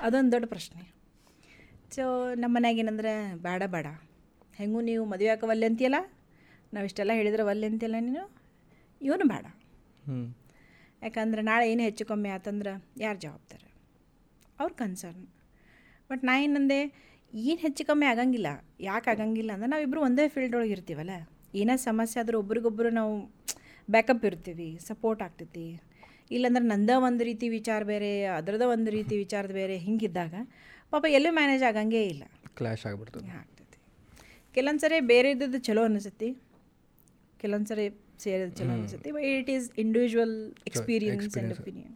[0.00, 1.01] ಅದೊಂದು ದೊಡ್ಡ ಪ್ರಶ್ನೆ.
[1.96, 3.12] ಸೊ ನಮ್ಮ ಮನ್ಯಾಗ ಏನಂದ್ರೆ
[3.46, 3.88] ಬೇಡ ಬೇಡ
[4.58, 5.98] ಹೆಂಗೂ ನೀವು ಮದುವೆ ಹಾಕೋ ಒಲ್ಲೆ ಅಂತೀಯಲ್ಲ?
[6.74, 8.24] ನಾವು ಇಷ್ಟೆಲ್ಲ ಹೇಳಿದ್ರೆ ಒಲ್ಲೆ ಅಂತೀಯಲ್ಲ ನೀನು?
[9.00, 9.44] ಇವನು ಬೇಡ
[11.02, 13.62] ಯಾಕಂದ್ರೆ ನಾಳೆ ಏನು ಹೆಚ್ಚು ಕಮ್ಮಿ ಆತಂದ್ರೆ ಯಾರು ಜವಾಬ್ದಾರ?
[14.60, 15.26] ಅವ್ರ ಕನ್ಸರ್ನ್
[16.10, 16.80] ಬಟ್ ನಾ ಏನಂದೆ
[17.34, 18.48] ಏನು ಹೆಚ್ಚು ಕಮ್ಮಿ ಆಗಂಗಿಲ್ಲ.
[18.80, 21.12] ಯಾಕೆ ಆಗಂಗಿಲ್ಲ ಅಂದ್ರೆ ನಾವಿಬ್ಬರು ಒಂದೇ ಫೀಲ್ಡ್ ಒಳಗೆ ಇರ್ತೀವಲ್ಲ.
[21.54, 23.14] ಏನೇ ಸಮಸ್ಯೆ ಆದರೂ ಒಬ್ರಿಗೊಬ್ಬರು ನಾವು
[23.90, 25.66] ಬ್ಯಾಕಪ್ ಇರ್ತೀವಿ ಸಪೋರ್ಟ್ ಆಗ್ತೈತಿ.
[26.30, 30.34] ಇಲ್ಲಾಂದ್ರೆ ನಂದ ಒಂದು ರೀತಿ ವಿಚಾರ ಬೇರೆ ಅದರದ ಒಂದು ರೀತಿ ವಿಚಾರದ ಬೇರೆ ಹಿಂಗಿದ್ದಾಗ
[30.92, 32.24] ಪಾಪ ಎಲ್ಲೂ ಮ್ಯಾನೇಜ್ ಆಗಂಗೇ ಇಲ್ಲ.
[32.58, 33.28] ಕ್ಲಾಶ್ ಆಗಿಬಿಡ್ತದೆ.
[33.40, 33.78] ಆಗ್ತೈತಿ
[34.54, 36.28] ಕೆಲವೊಂದು ಸರಿ ಬೇರೆ ಇದ್ದದ್ದು ಚಲೋ ಅನಿಸುತ್ತೆ.
[37.42, 37.86] ಕೆಲವೊಂದು ಸರಿ
[38.24, 40.34] ಸೇರಿದ್ದು ಚಲೋ ಅನಿಸುತ್ತೆ but it is individual
[40.70, 41.94] experience and opinion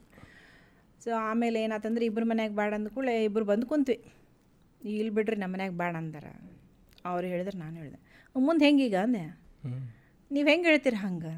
[1.05, 3.99] so ಆಮೇಲೆ ಏನಾತಂದ್ರೆ ಇಬ್ಬರು ಮನೆಯಾಗ ಬೇಡ ಅಂದ್ಕೂಳೆ ಇಬ್ಬರು ಬಂದು ಕುಂತ್ವಿ.
[4.83, 6.27] ಇಲ್ಲಿ ಬಿಡ್ರಿ ನಮ್ಮ ಮನ್ಯಾಗ ಬೇಡ ಅಂದಾರ.
[7.11, 7.99] ಅವ್ರು ಹೇಳಿದ್ರೆ ನಾನು ಹೇಳಿದೆ.
[8.47, 9.23] ಮುಂದೆ ಹೆಂಗೀಗ ಅಂದೆ?
[10.31, 11.35] ನೀವು ಹೆಂಗೆ ಹೇಳ್ತೀರಿ ಹಂಗೆ?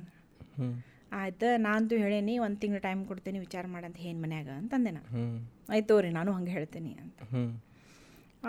[1.12, 5.10] ಆಯ್ತು ನಾನು ಹೇಳೇನಿ ಒಂದು ತಿಂಗಳು ಟೈಮ್ ಕೊಡ್ತೀನಿ ವಿಚಾರ ಮಾಡಂತ ಏನು ಮನ್ಯಾಗ ಅಂತಂದೆ ನಾನು
[5.74, 7.20] ಆಯ್ತು ರೀ ನಾನು ಹಂಗೆ ಹೇಳ್ತೀನಿ ಅಂತ.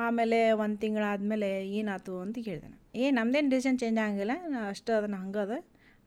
[0.05, 4.33] ಆಮೇಲೆ ಒಂದು ತಿಂಗಳಾದಮೇಲೆ ಏನಾಯ್ತು ಅಂತ ಕೇಳಿದೆ ನಾನು ಏ ನಮ್ದೇನು ಡಿಸಿಷನ್ ಚೇಂಜ್ ಆಗಂಗಿಲ್ಲ
[4.69, 5.55] ಅಷ್ಟು ಅದನ್ನು ಹಂಗೆ ಅದ.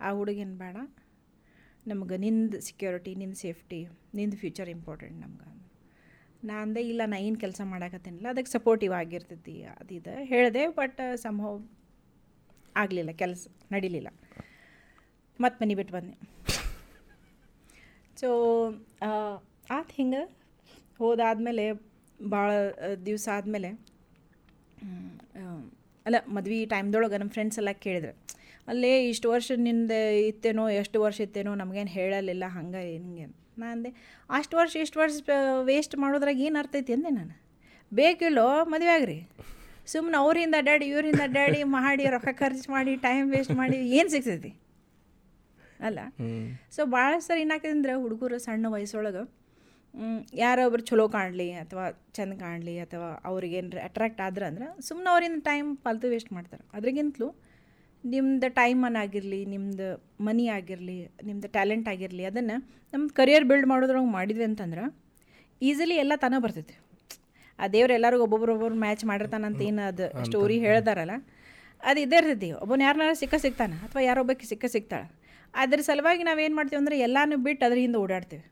[0.00, 0.76] ಆ ಹುಡುಗಿನ ಬೇಡ.
[1.90, 3.80] ನಮ್ಗೆ ನಿಂದು ಸೆಕ್ಯೂರಿಟಿ ನಿಂದು ಸೇಫ್ಟಿ
[4.14, 5.48] ನಿಂದು ಫ್ಯೂಚರ್ ಇಂಪಾರ್ಟೆಂಟ್ ನಮ್ಗೆ
[6.48, 11.52] ನಾ ಅಂದೆ ಇಲ್ಲ ನಾ ಏನು ಕೆಲಸ ಮಾಡಾಕತ್ತೇನಿಲ್ಲ ಅದಕ್ಕೆ ಸಪೋರ್ಟಿವ್ ಆಗಿರ್ತೈತಿ ಅದಿದೆ ಹೇಳಿದೆ ಬಟ್ ಸಂಭವ
[12.76, 14.08] ಆಗಲಿಲ್ಲ ಕೆಲಸ ನಡೀಲಿಲ್ಲ.
[15.38, 16.14] ಮತ್ತು ಮನೆ ಬಿಟ್ಟು ಬಂದೆ.
[18.22, 18.30] ಸೊ
[19.76, 20.22] ಆತು ಹಿಂಗೆ
[20.98, 21.64] ಹೋದಾದಮೇಲೆ
[22.34, 22.50] ಭಾಳ
[23.06, 23.70] ದಿವಸ ಆದಮೇಲೆ
[26.06, 28.12] ಅಲ್ಲ ಮದ್ವೆ ಟೈಮ್ದೊಳಗೆ ನಮ್ಮ ಫ್ರೆಂಡ್ಸ್ ಎಲ್ಲ ಕೇಳಿದ್ರು.
[28.70, 29.92] ಅಲ್ಲೇ ಇಷ್ಟು ವರ್ಷ ನಿಂದ
[30.30, 33.26] ಇತ್ತೇನೋ, ಎಷ್ಟು ವರ್ಷ ಇತ್ತೇನೋ ನಮಗೇನು ಹೇಳಲಿಲ್ಲ, ಹಂಗೆ ಹಿಂಗೆ
[33.60, 33.90] ನಾ ಅಂದೆ,
[34.38, 35.14] ಅಷ್ಟು ವರ್ಷ, ಇಷ್ಟು ವರ್ಷ
[35.70, 37.34] ವೇಸ್ಟ್ ಮಾಡೋದ್ರಾಗ ಏನು ಅರ್ಥೈತಿ ಅಂದೆ ನಾನು.
[37.92, 39.18] ಬೇಕಿಲ್ಲೋ, ಮದುವೆ ಆಗ್ರಿ.
[39.92, 44.52] ಸುಮ್ಮನೆ ಅವರಿಂದ ಅಡ್ಡಾಡಿ, ಇವರಿಂದ ಅಡ್ಡಾಡಿ, ಮಾಡಿ, ರೊಕ್ಕ ಖರ್ಚು ಮಾಡಿ ಟೈಮ್ ವೇಸ್ಟ್ ಮಾಡಿ, ಏನು ಸಿಗ್ತೈತಿ?
[45.88, 46.00] ಅಲ್ಲ?
[46.76, 49.22] ಸೊ ಭಾಳ ಸರಿ ಏನಾಗ್ತದೆ ಅಂದ್ರೆ ಹುಡುಗರು ಸಣ್ಣ ವಯಸ್ಸೊಳಗೆ
[50.42, 56.08] ಯಾರೊಬ್ರು ಚಲೋ ಕಾಣಲಿ ಅಥವಾ ಚೆಂದ ಕಾಣಲಿ ಅಥವಾ ಅವ್ರಿಗೇನು ಅಟ್ರಾಕ್ಟ್ ಆದ್ರೆ ಅಂದ್ರೆ ಸುಮ್ಮನೆ ಅವ್ರಿಂದ ಟೈಮ್ ಪಾಲ್ತು
[56.14, 56.62] ವೇಸ್ಟ್ ಮಾಡ್ತಾರೆ.
[56.76, 57.28] ಅದ್ರಿಗಿಂತಲೂ
[58.04, 59.88] ನಿಮ್ದು ಟೈಮನ್ನು ಆಗಿರಲಿ ನಿಮ್ದು
[60.28, 60.96] ಮನಿ ಆಗಿರಲಿ
[61.28, 62.56] ನಿಮ್ದು ಟ್ಯಾಲೆಂಟ್ ಆಗಿರಲಿ ಅದನ್ನು
[62.94, 64.84] ನಮ್ದು ಕರಿಯರ್ ಬಿಲ್ಡ್ ಮಾಡೋದ್ರೊಳಗೆ ಮಾಡಿದ್ವಿ ಅಂತಂದ್ರೆ
[65.62, 66.74] ಈಸಿಲಿ ಎಲ್ಲ ತಾನೇ ಬರ್ತೈತಿ.
[67.58, 71.16] ಆ ದೇವ್ರು ಎಲ್ಲರಿಗೂ ಒಬ್ಬೊಬ್ರು ಮ್ಯಾಚ್ ಮ್ಯಾಚ್ ಮಾಡಿರ್ತಾನಂತ ಏನು ಅದು ಸ್ಟೋರಿ ಹೇಳ್ತಾರಲ್ಲ
[71.90, 72.48] ಅದು ಇದೇ ಇರ್ತೈತಿ.
[72.62, 75.06] ಒಬ್ಬನ ಯಾರನ್ನಾರು ಸಿಕ್ಕ ಸಿಗ್ತಾನೆ ಅಥವಾ ಯಾರೊಬ್ಬಕ್ಕೆ ಸಿಕ್ಕ ಸಿಗ್ತಾಳೆ.
[75.54, 78.44] ಅದ್ರ ಸಲುವಾಗಿ ನಾವೇನು ಮಾಡ್ತೀವಿ ಅಂದರೆ ಎಲ್ಲಾನು ಬಿಟ್ಟು ಅದ್ರ ಹಿಂದೆ ಓಡಾಡ್ತೀವಿ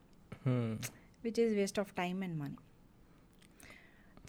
[1.27, 2.59] which is waste of time and money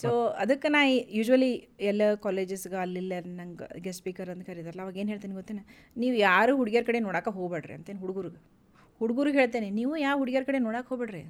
[0.01, 0.11] so
[0.43, 0.79] ಅದಕ್ಕೆ ನಾ
[1.17, 1.49] ಯೂಶ್ವಲಿ
[1.89, 5.61] ಎಲ್ಲ ಕಾಲೇಜಸ್ಗೆ ಅಲ್ಲಿಲ್ಲ ನಂಗೆ ಗೆಸ್ಟ್ ಸ್ಪೀಕರ್ ಅಂತ ಕರೀತಾರಲ್ಲ ಅವಾಗ ಏನು ಹೇಳ್ತೀನಿ ಗೊತ್ತೇನೆ?
[6.01, 8.39] ನೀವು ಯಾರು ಹುಡುಗಿಯರ ಕಡೆ ನೋಡಕ್ಕೆ ಹೋಗ್ಬೇಡ್ರಿ ಅಂತೇನು ಹುಡುಗರಿಗೆ.
[9.01, 11.23] ಹುಡುಗರಿಗೆ ಹೇಳ್ತೇನೆ ನೀವು ಯಾವ ಹುಡುಗಿಯರ ಕಡೆ ನೋಡಕ್ಕೆ ಹೋಗ್ಬೇಡ್ರಿ?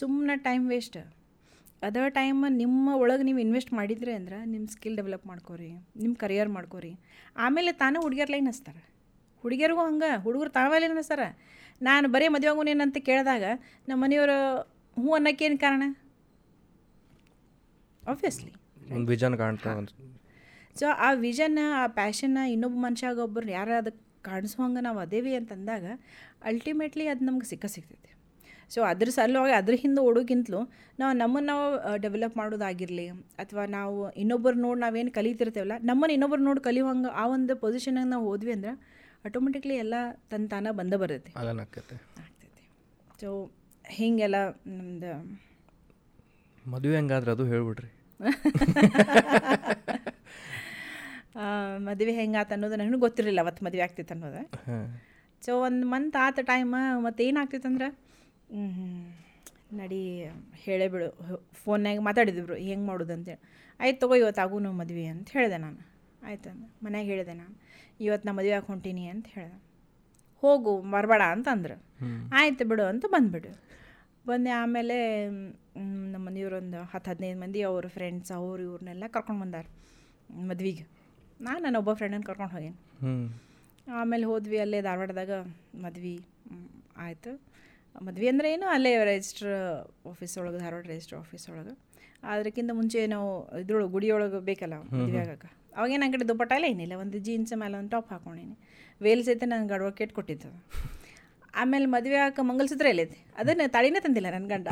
[0.00, 0.98] ಸುಮ್ಮನೆ ಟೈಮ್ ವೇಸ್ಟ್
[1.88, 5.70] ಅದರ್ ಟೈಮ್ ನಿಮ್ಮ ಒಳಗೆ ನೀವು ಇನ್ವೆಸ್ಟ್ ಮಾಡಿದ್ರಿ ಅಂದ್ರೆ ನಿಮ್ಮ ಸ್ಕಿಲ್ ಡೆವಲಪ್ ಮಾಡ್ಕೋರಿ
[6.02, 6.92] ನಿಮ್ಮ ಕರಿಯರ್ ಮಾಡ್ಕೋರಿ.
[7.44, 8.82] ಆಮೇಲೆ ತಾನೇ ಹುಡುಗಿಯರ್ ಲೈನ್ ಹಚ್ತಾರೆ.
[9.42, 11.20] ಹುಡುಗಿಯರಿಗೂ ಹಂಗೆ ಹುಡುಗರು ತಾವೇ ಸರ.
[11.82, 13.44] ನಾನು ಬರೀ ಮದುವೆ ಆಗೋನೇನಂತ ಕೇಳಿದಾಗ
[13.88, 14.38] ನಮ್ಮ ಮನೆಯವರು
[14.96, 15.82] ಹ್ಞೂ ಅನ್ನೋಕ್ಕೇನು ಕಾರಣ?
[18.08, 18.52] ಆಬ್ವಿಯಸ್ಲಿ
[18.94, 19.72] ಒಂದು ವಿಜನ್ ಕಾಣ್ತಾ
[20.76, 25.84] ಸೊ ಆ ವಿಷನ್ನ ಆ ಪ್ಯಾಷನ್ನ ಇನ್ನೊಬ್ಬ ಮನುಷ್ಯಾಗ ಒಬ್ಬರು ಯಾರು ಅದಕ್ಕೆ ಕಾಣಿಸುವಂಗೆ ನಾವು ಅದೇವಿ ಅಂತಂದಾಗ
[26.44, 28.08] ಅಲ್ಟಿಮೇಟ್ಲಿ ಅದು ನಮ್ಗೆ ಸಿಕ್ಕ ಸಿಗ್ತೈತಿ.
[28.68, 34.80] ಸೊ ಅದ್ರ ಸಲುವಾಗಿ ಅದ್ರ ಹಿಂದೆ ಓಡೋಕ್ಕಿಂತಲೂ ನಾವು ನಮ್ಮನ್ನು ನಾವು ಡೆವಲಪ್ ಮಾಡೋದಾಗಿರಲಿ ಅಥವಾ ನಾವು ಇನ್ನೊಬ್ಬರು ನೋಡಿ
[34.80, 38.72] ನಾವೇನು ಕಲಿತಿರ್ತೇವಲ್ಲ ನಮ್ಮನ್ನು ಇನ್ನೊಬ್ಬರು ನೋಡಿ ಕಲಿಯುವಂಗೆ ಆ ಒಂದು ಪೊಸಿಷನಾಗ ನಾವು ಹೋದ್ವಿ ಅಂದ್ರೆ
[39.24, 39.94] ಆಟೋಮೆಟಿಕ್ಲಿ ಎಲ್ಲ
[40.30, 41.32] ತನ್ನ ತಾನ ಬಂದ ಬರ್ತೈತಿ.
[42.20, 42.68] ಆಗ್ತೈತಿ.
[43.20, 43.50] ಸೊ
[43.84, 44.34] ಹಿಂಗೆಲ್ಲ
[44.66, 45.42] ನಮ್ದು
[46.70, 48.20] ಮದುವೆ ಹೆಂಗಾದ್ರೆ ಅದು ಹೇಳ್ಬಿಡ್ರಿ.
[51.78, 54.60] ಮದುವೆ ಹೆಂಗಾತ ಅನ್ನೋದು ನನಗೂ ಗೊತ್ತಿರಲಿಲ್ಲ ಅವತ್ತು ಮದುವೆ ಆಗ್ತಿತ್ತು ಅನ್ನೋದು.
[55.46, 57.98] ಸೊ ಒಂದು ಮಂತ್ ಆತ ಟೈಮ್ ಮತ್ತು ಏನಾಗ್ತಿತ್ತಂದ್ರೆ
[59.72, 61.38] ನಡಿ ಹೇಳೇ ಬಿಡು.
[61.52, 63.40] ಫೋನ್ನಾಗ ಮಾತಾಡಿದ್ರು ಹೆಂಗೆ ಮಾಡೋದು ಅಂತೇಳಿ
[63.80, 65.92] ಆಯ್ತು ತಗೋ ಇವತ್ತು ನಾವು ಮದುವೆ ಅಂತ ಹೇಳಿದೆ ನಾನು.
[66.22, 67.61] ಆಯ್ತು ಅಂದ ಮನ್ಯಾಗ ಹೇಳಿದೆ ನಾನು.
[68.06, 69.58] ಇವತ್ತು ನಾ ಮದುವೆ ಹೊಂಟೀನಿ ಅಂತ ಹೇಳ್ದೆ.
[70.42, 71.76] ಹೋಗು ಬರಬೇಡ ಅಂತ ಅಂದ್ರು
[72.38, 73.52] ಆಯ್ತು ಬಿಡು ಅಂತ ಬಂದುಬಿಡು.
[74.26, 74.96] ಬಂದೆ ಆಮೇಲೆ
[76.12, 79.66] ನಮ್ಮ ಮನೆಯವ್ರೊಂದು ಹತ್ತು ಹದಿನೈದು ಮಂದಿ ಅವ್ರ ಫ್ರೆಂಡ್ಸ್ ಅವ್ರು ಇವ್ರನ್ನೆಲ್ಲ ಕರ್ಕೊಂಡು ಬಂದಾರ
[80.50, 80.84] ಮದ್ವೆಗೆ.
[81.46, 82.78] ನಾನು ನನ್ನ ಒಬ್ಬ ಫ್ರೆಂಡನ್ನು ಕರ್ಕೊಂಡು ಹೋಗೇನಿ.
[84.00, 85.32] ಆಮೇಲೆ ಹೋದ್ವಿ ಅಲ್ಲೇ ಧಾರವಾಡದಾಗ
[85.84, 86.14] ಮದ್ವೆ
[87.06, 87.32] ಆಯಿತು.
[88.06, 89.50] ಮದ್ವೆ ಅಂದರೆ ಏನು ಅಲ್ಲೇ ರಿಜಿಸ್ಟ್ರ್
[90.10, 91.74] ಆಫೀಸ್ ಒಳಗೆ ಧಾರವಾಡ ರಿಜಿಸ್ಟ್ರ್ ಆಫೀಸ್ ಒಳಗೆ.
[92.32, 93.30] ಅದಕ್ಕಿಂತ ಮುಂಚೆ ನಾವು
[93.62, 95.20] ಇದ್ರೊಳಗೆ ಗುಡಿಯೊಳಗೆ ಬೇಕಲ್ಲ ಮದುವೆ
[95.76, 98.56] ಅವಾಗೇನು ನನ್ನ ಕಡೆ ದುಪ್ಪಟ್ಟ ಎಲ್ಲ ಏನಿಲ್ಲ, ಒಂದು ಜೀನ್ಸ್ ಮೇಲೆ ಒಂದು ಟಾಪ್ ಹಾಕೊಂಡೇನಿ.
[99.04, 100.50] ವೇಲ್ಸ್ ಐತೆ ನಾನು ಗಡವ ಕೆಟ್ಟು ಕೊಟ್ಟಿದ್ದು
[101.60, 104.68] ಆಮೇಲೆ ಮದುವೆ ಹಾಕ ಮಂಗಲಸೂತ್ರ ಎಲ್ಲೈತಿ ಅದನ್ನು ತಾಳಿನೇ ತಂದಿಲ್ಲ ನನ್ನ ಗಂಡ.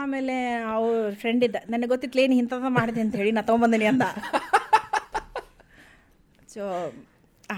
[0.00, 0.36] ಆಮೇಲೆ
[0.74, 4.04] ಅವ್ರ ಫ್ರೆಂಡ್ ಇದ್ದ, ನನಗೆ ಗೊತ್ತಿತ್ತು ಏನು ಇಂಥದ್ದು ಮಾಡಿದೆ ಅಂತ ಹೇಳಿ ನಾ ತೊಗೊಂಬಂದಿನಿ ಅಂದ.
[6.54, 6.62] ಸೊ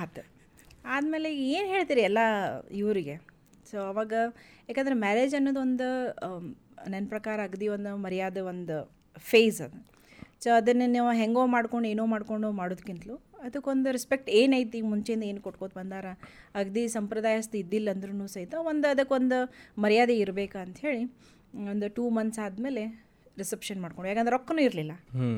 [0.01, 0.23] ಆತು.
[0.95, 2.21] ಆದಮೇಲೆ ಏನು ಹೇಳ್ತೀರಿ ಎಲ್ಲ
[2.83, 3.15] ಇವರಿಗೆ?
[3.71, 4.13] ಸೊ ಅವಾಗ
[4.69, 5.89] ಯಾಕಂದರೆ ಮ್ಯಾರೇಜ್ ಅನ್ನೋದು ಒಂದು
[6.93, 8.77] ನನ್ನ ಪ್ರಕಾರ ಅಗದಿ ಒಂದು ಮರ್ಯಾದೆ ಒಂದು
[9.31, 9.79] ಫೇಸ್ ಅದು.
[10.43, 16.07] ಸೊ ಅದನ್ನು ನೀವು ಹೆಂಗೋ ಮಾಡ್ಕೊಂಡು ಏನೋ ಮಾಡ್ಕೊಂಡು ಮಾಡೋದಕ್ಕಿಂತಲೂ ಅದಕ್ಕೊಂದು ರೆಸ್ಪೆಕ್ಟ್ ಏನೈತಿ ಮುಂಚೆಯಿಂದ ಏನು ಕೊಟ್ಕೋತ ಬಂದಾರ
[16.55, 19.39] ಅಗದಿ ಸಂಪ್ರದಾಯಸ್ಥ ಇದ್ದಿಲ್ಲ ಅಂದ್ರೂ ಸಹಿತ ಒಂದು ಅದಕ್ಕೊಂದು
[19.79, 21.03] ಮರ್ಯಾದೆ ಇರಬೇಕು ಅಂಥೇಳಿ
[21.73, 22.85] ಒಂದು ಟೂ ಮಂತ್ಸ್ ಆದಮೇಲೆ
[23.39, 24.93] ರಿಸೆಪ್ಷನ್ ಮಾಡ್ಕೊಂಡು ಯಾಕಂದ್ರೆ ರೊಕ್ಕನೂ ಇರಲಿಲ್ಲ.
[25.17, 25.31] ಹ್ಞೂ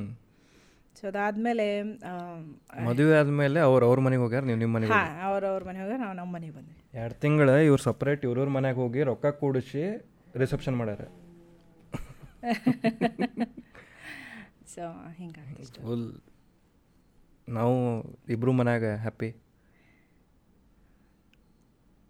[0.96, 1.66] ಸೊ ಅದಾದಮೇಲೆ
[2.88, 6.30] ಮದುವೆ ಆದಮೇಲೆ ಅವ್ರು ಅವ್ರ ಮನೆಗೆ ಹೋಗ್ಯಾರ ನೀವು ನಿಮ್ಮ ಮನೆಗೆ ಹಾಂ ಅವ್ರ ಮನೆಗೆ ಹೋಗ್ಯಾರ ನಾವು ನಮ್ಮ
[6.36, 6.76] ಮನೆಗೆ ಬಂದ್ವಿ.
[7.00, 9.84] ಎರಡು ತಿಂಗಳು ಇವ್ರು ಸಪ್ರೇಟ್ ಇವ್ರವ್ರ ಮನೆಗೆ ಹೋಗಿ ರೊಕ್ಕ ಕೂಡಿಸಿ
[10.42, 11.02] ರಿಸೆಪ್ಷನ್ ಮಾಡ್ಯಾರ.
[14.74, 16.06] ಸೊ ಹಿಂಗಾಗಿ ಫುಲ್
[17.48, 17.76] ನಾವು
[18.28, 19.30] ಇಬ್ರು ಮನ್ಯಾಗ happy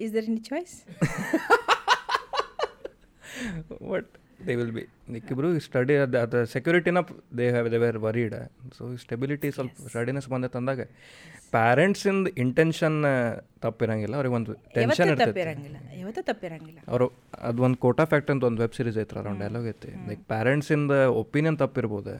[0.00, 0.76] is there any choice
[3.88, 4.12] but
[4.46, 4.82] they will be
[5.32, 6.98] ಇಬ್ರು ಸ್ಟಡಿ ಅದು ಅದು ಸೆಕ್ಯೂರಿಟಿನ
[7.38, 8.34] they have they were worried
[8.76, 10.84] so stability ಸ್ವಲ್ಪ ಸ್ಟಡಿನೆಸ್ ಬಂದೈತೆ ಅಂದಾಗ
[11.54, 12.98] ಪ್ಯಾರೆಂಟ್ಸಿಂದ ಇಂಟೆನ್ಷನ್
[13.64, 14.14] ತಪ್ಪಿರಂಗಿಲ್ಲ.
[14.18, 15.32] ಅವ್ರಿಗೆ ಒಂದು ಟೆನ್ಷನ್ ಇರ್ತದೆ ಇರ್ತೈತೆ.
[15.32, 15.76] ತಪ್ಪಿರಂಗಿಲ್ಲ.
[16.00, 16.78] ಯಾವತ್ತೂ ತಪ್ಪಿರಂಗಿಲ್ಲ.
[16.92, 17.06] ಅವರು
[17.48, 20.92] ಅದು ಒಂದು ಕೋಟಾ ಫ್ಯಾಕ್ಟ್ ಅಂತ ಒಂದು ವೆಬ್ ಸೀರೀಸ್ ಐತ್ರ ಅರೌಂಡ್ ಡೈಲಾಗ್ ಐತಿ ಲೈಕ್ ಪ್ಯಾರೆಂಟ್ಸಿಂದ
[21.22, 22.14] ಒಪಿನಿಯನ್ ತಪ್ಪಿರ್ಬೋದು.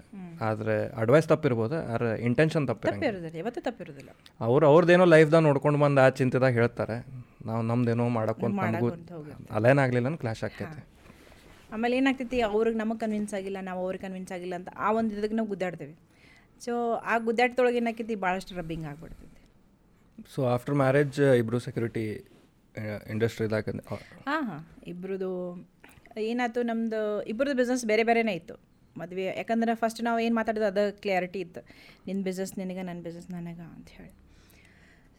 [0.49, 3.11] ಆದರೆ ಅಡ್ವೈಸ್ ತಪ್ಪಿರ್ಬೋದು ಆದ್ರೆ ಇಂಟೆನ್ಷನ್ ತಪ್ಪಿರಂಗಿಲ್ಲ.
[3.11, 3.39] ತಪ್ಪಿರೋದಿಲ್ಲ.
[3.43, 4.11] ಯಾವತ್ತೂ ತಪ್ಪಿರೋದಿಲ್ಲ.
[4.41, 6.99] ಅವ್ರು ಅವ್ರದ್ದೇನೋ ಲೈಫ್ದಾಗ ನೋಡ್ಕೊಂಡು ಬಂದು ಆ ಚಿಂತೆದಾಗ ಹೇಳ್ತಾರೆ.
[7.51, 8.91] ನಾವು ನಮ್ದೇನೋ ಮಾಡಕ್ಕೊಂತ ನಮಗೂ.
[9.59, 10.83] ಅಲೈನ್ ಆಗಲಿಲ್ಲ ಕ್ಲಾಶ್ ಆಗ್ತೈತೆ.
[11.75, 15.51] ಆಮೇಲೆ ಏನಾಗ್ತೈತಿ ಅವ್ರಿಗೆ ನಮಗೆ ಕನ್ವಿನ್ಸ್ ಆಗಿಲ್ಲ ನಾವು ಅವ್ರಿಗೆ ಕನ್ವಿನ್ಸ್ ಆಗಿಲ್ಲ ಅಂತ ಆ ಒಂದು ಇದಕ್ಕೆ ನಾವು
[15.53, 15.95] ಗುದ್ದಾಡ್ತೇವೆ.
[16.65, 16.73] ಸೊ
[17.13, 19.41] ಆ ಗುದ್ದಾಟದೊಳಗೆ ಏನಾಕೈತಿ ಭಾಳಷ್ಟು ರಬ್ಬಿಂಗ್ ಆಗ್ಬಿಡ್ತೈತಿ.
[20.35, 22.05] ಸೊ ಆಫ್ಟರ್ ಮ್ಯಾರೇಜ್ ಇಬ್ಬರು ಸೆಕ್ಯೂರಿಟಿ
[23.15, 23.65] ಇಂಡಸ್ಟ್ರಿದಾಗ
[24.29, 24.61] ಹಾಂ ಹಾಂ.
[24.93, 25.31] ಇಬ್ಬರದು
[26.31, 27.01] ಏನಾಯ್ತು ನಮ್ಮದು
[27.33, 28.57] ಇಬ್ಬರದು ಬಿಸ್ನೆಸ್ ಬೇರೆ ಬೇರೆನೇ ಇತ್ತು.
[29.01, 31.61] ಮದುವೆ ಯಾಕಂದ್ರೆ ಫಸ್ಟ್ ನಾವು ಏನು ಮಾತಾಡೋದು ಅದು ಕ್ಲಿಯಾರಿಟಿ ಇತ್ತು.
[32.07, 34.13] ನಿನ್ನ ಬಿಸ್ನೆಸ್ ನಿನಗೆ ನನ್ನ ಬಿಸ್ನೆಸ್ ನನಗೆ ಅಂತ ಹೇಳಿ.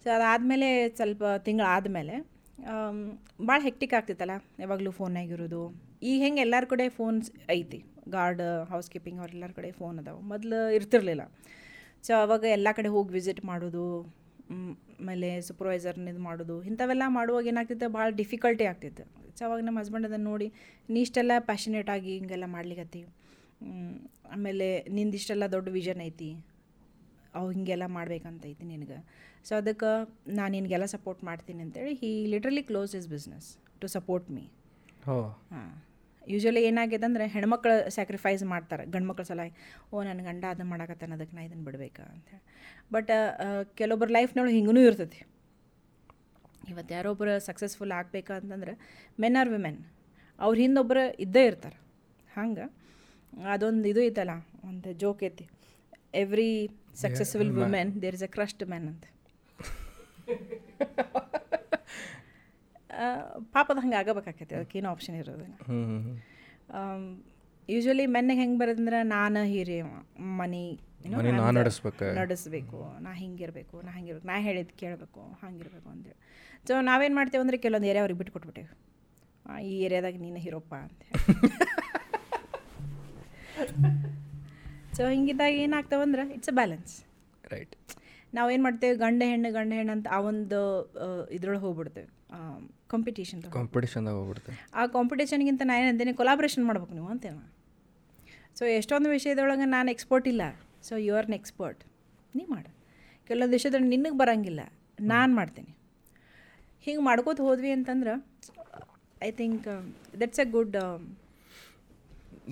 [0.03, 2.15] ಸೊ ಅದಾದಮೇಲೆ ಸ್ವಲ್ಪ ತಿಂಗಳಾದಮೇಲೆ
[3.49, 4.35] ಭಾಳ ಹೆಕ್ಟಿಕ್ ಆಗ್ತಿತ್ತಲ್ಲ.
[4.63, 5.61] ಯಾವಾಗಲೂ ಫೋನ್ನಾಗಿರೋದು
[6.01, 7.27] ಈಗ ಹೆಂಗೆ ಎಲ್ಲರ ಕಡೆ ಫೋನ್ಸ್
[7.57, 7.79] ಐತಿ.
[8.15, 10.21] ಗಾರ್ಡ್ ಹೌಸ್ ಕೀಪಿಂಗ್ ಅವ್ರೆಲ್ಲರ ಕಡೆ ಫೋನ್ ಅದಾವೆ.
[10.31, 11.23] ಮೊದಲು ಇರ್ತಿರ್ಲಿಲ್ಲ.
[12.07, 13.85] ಸೊ ಅವಾಗ ಎಲ್ಲ ಕಡೆ ಹೋಗಿ ವಿಸಿಟ್ ಮಾಡೋದು
[15.01, 17.87] ಆಮೇಲೆ ಸೂಪರ್ವೈಸರ್ನ ಇದು ಮಾಡೋದು, ಇಂಥವೆಲ್ಲ ಮಾಡುವಾಗ ಏನಾಗ್ತಿತ್ತು?
[17.95, 19.03] ಭಾಳ ಡಿಫಿಕಲ್ಟಿ ಆಗ್ತಿತ್ತು.
[19.37, 20.47] ಸೊ ಅವಾಗ ನಮ್ಮ ಹಸ್ಬೆಂಡ್ ಅದನ್ನು ನೋಡಿ,
[20.93, 23.01] ನೀ ಇಷ್ಟೆಲ್ಲ ಪ್ಯಾಷನೇಟ್ ಆಗಿ ಹಿಂಗೆಲ್ಲ ಮಾಡ್ಲಿಕ್ಕತ್ತಿ
[24.35, 26.29] ಆಮೇಲೆ ನಿಂದಿಷ್ಟೆಲ್ಲ ದೊಡ್ಡ ವಿಷನ್ ಐತಿ.
[27.37, 28.97] ಅವು ಹಿಂಗೆಲ್ಲ ಮಾಡ್ಬೇಕಂತ ಐತಿ ನಿನಗೆ.
[29.47, 29.89] ಸೊ ಅದಕ್ಕೆ
[30.37, 33.49] ನಾನು ನಿನಗೆಲ್ಲ ಸಪೋರ್ಟ್ ಮಾಡ್ತೀನಿ ಅಂತೇಳಿ he literally close his business
[33.81, 34.45] to support me
[35.05, 35.15] ಹೋ.
[36.27, 38.83] ಯೂಶ್ವಲಿ ಏನಾಗಿದೆ ಅಂದರೆ ಹೆಣ್ಮಕ್ಳು ಸ್ಯಾಕ್ರಿಫೈಸ್ ಮಾಡ್ತಾರೆ.
[38.85, 39.41] ಗಂಡ್ಮಕ್ಳ ಸಲ
[39.93, 42.03] ಓ ನನ್ನ ಗಂಡ ಅದನ್ನು ಮಾಡಕತ್ತಾನ ಅದಕ್ಕೆ ನಾ ಇದನ್ನು ಬಿಡ್ಬೇಕು?
[42.13, 42.43] ಅಂತೇಳಿ
[42.91, 43.11] ಬಟ್
[43.77, 45.19] ಕೆಲವೊಬ್ಬರ ಲೈಫ್ನೊಳಗೆ ಹಿಂಗೂ ಇರ್ತೈತಿ.
[46.69, 47.91] ಇವತ್ತು ಯಾರೊಬ್ಬರು ಸಕ್ಸಸ್ಫುಲ್
[48.31, 48.73] ಅಂತಂದ್ರೆ
[49.19, 49.79] ಮೆನ್ ಆರ್ ವಿಮೆನ್
[50.39, 51.77] ಅವ್ರ ಹಿಂದೊಬ್ಬರು ಇದ್ದೇ ಇರ್ತಾರೆ.
[52.33, 52.65] ಹಂಗೆ?
[53.53, 55.45] ಅದೊಂದು ಇದು ಐತಲ್ಲ ಒಂದು ಜೋಕ್ ಐತಿ.
[56.13, 56.49] Every
[56.95, 59.05] successful women there is a crust man ಅಂತ.
[63.53, 64.53] ಪಾಪದ ಹಂಗೆ ಆಗಬೇಕಾಕೈತಿ.
[64.55, 65.55] ಅದಕ್ಕೇನು ಆಪ್ಷನ್ ಇರೋದಿಲ್ಲ.
[67.69, 69.77] ಯೂಶ್ವಲಿ ಮೆನ್ನಿಗೆ ಹೆಂಗೆ ಬರೋದಂದ್ರೆ ನಾನು ಹೀರಿ
[70.39, 70.65] ಮನಿ
[71.57, 72.05] ನಡೆಸ್ಬೇಕು.
[72.19, 72.77] ನಡೆಸ್ಬೇಕು.
[72.99, 76.17] ನಾ ಹಿಂಗಿರ್ಬೇಕು ನಾ ಹಂಗಿರ್ಬೇಕು ನಾ ಹೇಳಿದ್ದು ಕೇಳಬೇಕು ಹಂಗಿರ್ಬೇಕು ಅಂತೇಳಿ
[76.67, 78.71] ಸೊ ನಾವೇನು ಮಾಡ್ತೇವೆ ಅಂದರೆ ಕೆಲವೊಂದು ಏರಿಯಾ ಅವ್ರಿಗೆ ಬಿಟ್ಕೊಟ್ಬಿಟ್ಟೇವೆ
[79.45, 81.01] ಆ, ಈ ಏರಿಯಾದಾಗ ನೀನು ಹೀರೋಪ್ಪ ಅಂತ
[84.95, 86.93] ಸೊ ಹಿಂಗಿದ್ದಾಗ ಏನಾಗ್ತಾವಂದ್ರೆ ಇಟ್ಸ್ ಅ ಬ್ಯಾಲೆನ್ಸ್
[87.51, 87.75] ರೈಟ್
[88.33, 90.59] ನಾವೇನು ಮಾಡ್ತೇವೆ ಗಂಡ ಹೆಣ್ಣು ಗಂಡ ಹೆಣ್ಣು ಅಂತ ಆ ಒಂದು
[91.31, 92.09] ಇದ್ರೊಳಗೆ ಹೋಗ್ಬಿಡ್ತೇವೆ.
[92.93, 97.43] ಕಾಂಪಿಟೇಷನ್ ಕಾಂಪಿಟೇಷನ್ದಾಗ ಹೋಗ್ಬಿಡ್ತೆ ಆ ಕಾಂಪಿಟೇಷನ್ಗಿಂತ ನಾನು ಅಂತೀನಿ ಕೊಲಾಬ್ರೇಷನ್ ಮಾಡ್ಬೇಕು ನೀವು ಅಂತೇನು
[98.59, 100.43] ಸೊ ಎಷ್ಟೊಂದು ವಿಷಯದೊಳಗೆ ನಾನು ಎಕ್ಸ್ಪರ್ಟ್ ಇಲ್ಲ.
[100.87, 101.81] ಸೊ ಯು ಆರ್ನ ಎಕ್ಸ್ಪರ್ಟ್
[102.37, 102.69] ನೀ ಮಾಡು.
[103.29, 104.61] ಕೆಲವೊಂದು ವಿಷಯದೊಳಗೆ ನಿನಗೆ ಬರೋಂಗಿಲ್ಲ.
[105.13, 105.71] ನಾನು ಮಾಡ್ತೀನಿ.
[106.85, 108.13] ಹಿಂಗೆ ಮಾಡ್ಕೋತ ಹೋದ್ವಿ ಅಂತಂದ್ರೆ
[109.27, 109.67] I think
[110.21, 110.75] that's a good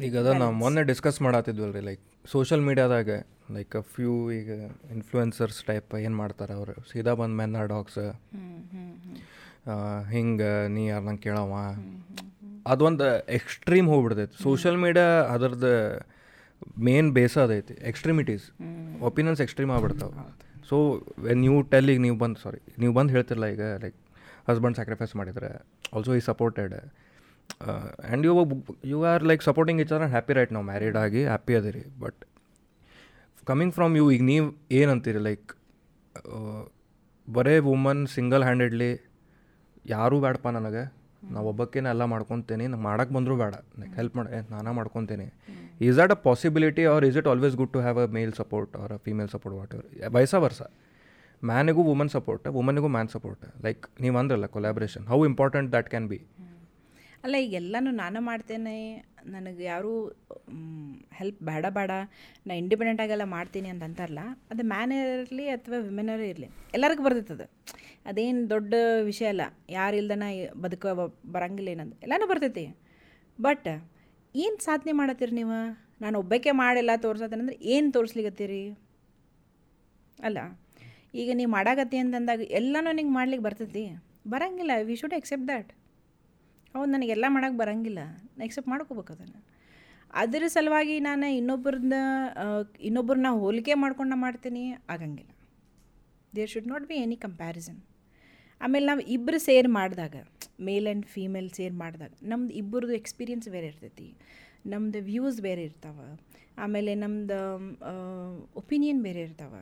[0.08, 3.10] ಈಗ ಅದ ನಾವು ಮೊನ್ನೆ ಡಿಸ್ಕಸ್ ಮಾಡತ್ತಿದ್ವಲ್ರಿ ಲೈಕ್ ಸೋಷಿಯಲ್ ಮೀಡ್ಯಾದಾಗ
[3.56, 4.50] ಲೈಕ್ ಅ ಫ್ಯೂ ಈಗ
[4.96, 6.76] ಇನ್ಫ್ಲೂಯೆನ್ಸರ್ಸ್ ಟೈಪ್ ಏನು ಮಾಡ್ತಾರೆ ಅವರು?
[6.92, 8.00] ಸೀದಾ ಬಂದ ಮೆನ್ನ ಡಾಗ್ಸ್
[10.14, 11.54] ಹಿಂಗೆ ನೀ ಯಾರು ನಂಗೆ ಕೇಳವ
[12.72, 13.08] ಅದೊಂದು
[13.38, 14.36] ಎಕ್ಸ್ಟ್ರೀಮ್ ಹೋಗ್ಬಿಡ್ತೈತಿ.
[14.44, 15.72] ಸೋಷಿಯಲ್ ಮೀಡಿಯಾ ಅದರದ್ದು
[16.88, 17.76] ಮೇನ್ ಬೇಸ ಅದೈತಿ.
[17.90, 18.46] ಎಕ್ಸ್ಟ್ರೀಮಿಟೀಸ್
[19.10, 20.26] ಒಪಿನಿಯನ್ಸ್ ಎಕ್ಸ್ಟ್ರೀಮ್ ಆಗ್ಬಿಡ್ತಾವೆ.
[20.70, 20.78] ಸೊ
[21.44, 23.98] ನೀವು ಟೆಲ್ ಈಗ ನೀವು ಬಂದು ಸಾರಿ ನೀವು ಬಂದು ಹೇಳ್ತಿರಲ್ಲ ಈಗ ಲೈಕ್
[24.50, 25.50] ಹಸ್ಬೆಂಡ್ ಸ್ಯಾಕ್ರಿಫೈಸ್ ಮಾಡಿದ್ರೆ
[25.96, 28.34] ಆಲ್ಸೋ ಈ supported and you
[28.92, 31.84] you are like supporting each other happy right ನಾವು ಮ್ಯಾರಿಡ್ ಆಗಿ ಹ್ಯಾಪಿ ಅದಿರಿ.
[32.04, 32.22] ಬಟ್
[33.52, 34.48] ಕಮಿಂಗ್ ಫ್ರಮ್ ಯು ಈಗ ನೀವು
[34.82, 35.22] ಏನಂತೀರಿ?
[35.30, 35.50] ಲೈಕ್
[37.28, 38.92] ಬರೇ ವುಮನ್ ಸಿಂಗಲ್ ಹ್ಯಾಂಡೆಡ್ಲಿ
[39.92, 40.84] ಯಾರೂ ಬೇಡಪ್ಪ ನನಗೆ.
[41.34, 42.66] ನಾವು ಒಬ್ಬಕ್ಕೇನೆ ಎಲ್ಲ ಮಾಡ್ಕೊತೇನೆ.
[42.72, 45.28] ನಂಗೆ ಮಾಡಕ್ಕೆ ಬಂದರೂ ಬೇಡ ಲೈಕ್ ಹೆಲ್ಪ್ ಮಾಡಿ ನಾನೇ ಮಾಡ್ಕೊತೇನೆ.
[45.88, 48.94] Is at a possibility or is it always good to have a male support or
[48.98, 50.62] a female support whatever ವಯಸ್ಸ ವರ್ಷ
[51.52, 56.20] ಮ್ಯಾನಿಗೂ ವುಮನ್ ಸಪೋರ್ಟ್ ವುಮನಿಗೂ ಮ್ಯಾನ್ ಸಪೋರ್ಟ್ ಲೈಕ್ ನೀವು ಅಂದ್ರಲ್ಲ collaboration how important that can be
[57.26, 58.76] ಅಲ್ಲ, ಈಗ ಎಲ್ಲನೂ ನಾನು ಮಾಡ್ತೇನೆ.
[59.34, 59.92] ನನಗೆ ಯಾರೂ
[61.20, 61.92] ಹೆಲ್ಪ್ ಬೇಡ ಬೇಡ.
[62.48, 66.50] ನಾ ಇಂಡಿಪೆಂಡೆಂಟ್ ಆಗೆಲ್ಲ ಮಾಡ್ತೀನಿ ಅಂತ ಅಂತಾರಲ್ಲ, ಅದು ಮ್ಯಾನ್ ಇರಲಿ ಅಥವಾ ವಿಮೆನರೇ ಇರಲಿ.
[66.78, 67.48] ಎಲ್ಲರಿಗೂ ಬರ್ತೈತದು
[68.06, 68.74] ಅದೇನು ದೊಡ್ಡ
[69.10, 69.44] ವಿಷಯ ಅಲ್ಲ.
[69.70, 70.24] ಯಾರು ಇಲ್ದನ
[70.64, 70.86] ಬದುಕ
[71.36, 71.96] ಬರಂಗಿಲ್ಲ ಏನಂದು.
[72.06, 72.66] ಎಲ್ಲನೂ ಬರ್ತೈತಿ.
[73.40, 73.70] ಬಟ್
[74.36, 75.58] ಏನು ಸಾಧನೆ ಮಾಡತ್ತೀರಿ ನೀವು?
[76.04, 78.64] ನಾನು ಒಬ್ಬಕ್ಕೆ ಮಾಡೆಲ್ಲ ತೋರ್ಸತ್ತೇನೆ ಅಂದ್ರೆ ಏನು ತೋರಿಸ್ಲಿಕತ್ತೀರಿ?
[80.18, 80.40] ಅಲ್ಲ,
[81.22, 83.84] ಈಗ ನೀವು ಮಾಡಾಕತ್ತಿ ಅಂತಂದಾಗ ಎಲ್ಲನೂ ನಿಂಗೆ ಮಾಡ್ಲಿಕ್ಕೆ ಬರ್ತೈತಿ.
[84.34, 84.74] ಬರಂಗಿಲ್ಲ.
[84.88, 85.72] ವಿ ಶುಡ್ ಎಕ್ಸೆಪ್ಟ್ ದ್ಯಾಟ್
[86.76, 88.02] ಹೌದು ನನಗೆಲ್ಲ ಮಾಡೋಕ್ಕೆ ಬರಂಗಿಲ್ಲ.
[88.46, 89.40] ಎಕ್ಸೆಪ್ಟ್ ಮಾಡ್ಕೋಬೇಕು ಅದನ್ನು.
[90.14, 91.96] ಅದರ ಸಲುವಾಗಿ ನಾನು ಇನ್ನೊಬ್ಬರನ್ನ
[92.88, 94.64] ಇನ್ನೊಬ್ಬರನ್ನ ಹೋಲಿಕೆ ಮಾಡ್ಕೊಂಡು ಮಾಡ್ತೀನಿ.
[94.94, 95.32] ಆಗಂಗಿಲ್ಲ.
[96.36, 97.80] There should not be any comparison
[98.64, 100.16] ಆಮೇಲೆ ನಾವು ಇಬ್ಬರು ಸೇರ್ ಮಾಡಿದಾಗ,
[100.68, 104.08] ಮೇಲ್ ಆ್ಯಂಡ್ ಫೀಮೇಲ್ ಸೇರ್ ಮಾಡಿದಾಗ, ನಮ್ದು ಇಬ್ಬರದು ಎಕ್ಸ್ಪೀರಿಯನ್ಸ್ ಬೇರೆ ಇರ್ತೈತಿ.
[104.74, 106.08] ನಮ್ದು ವ್ಯೂಸ್ ಬೇರೆ ಇರ್ತಾವೆ.
[106.64, 107.40] ಆಮೇಲೆ ನಮ್ದು
[108.62, 109.62] ಒಪಿನಿಯನ್ ಬೇರೆ ಇರ್ತಾವೆ.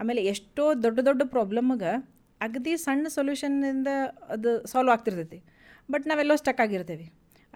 [0.00, 1.92] ಆಮೇಲೆ ಎಷ್ಟೋ ದೊಡ್ಡ ದೊಡ್ಡ ಪ್ರಾಬ್ಲಮ್ಗೆ
[2.40, 3.90] ಅಗದಿ ಸಣ್ಣ ಸೊಲ್ಯೂಷನ್ನಿಂದ
[4.34, 5.38] ಅದು ಸಾಲ್ವ್ ಆಗ್ತಿರ್ತೈತಿ.
[5.92, 7.06] ಬಟ್ ನಾವೆಲ್ಲೋ ಸ್ಟಕ್ ಆಗಿರ್ತೇವೆ.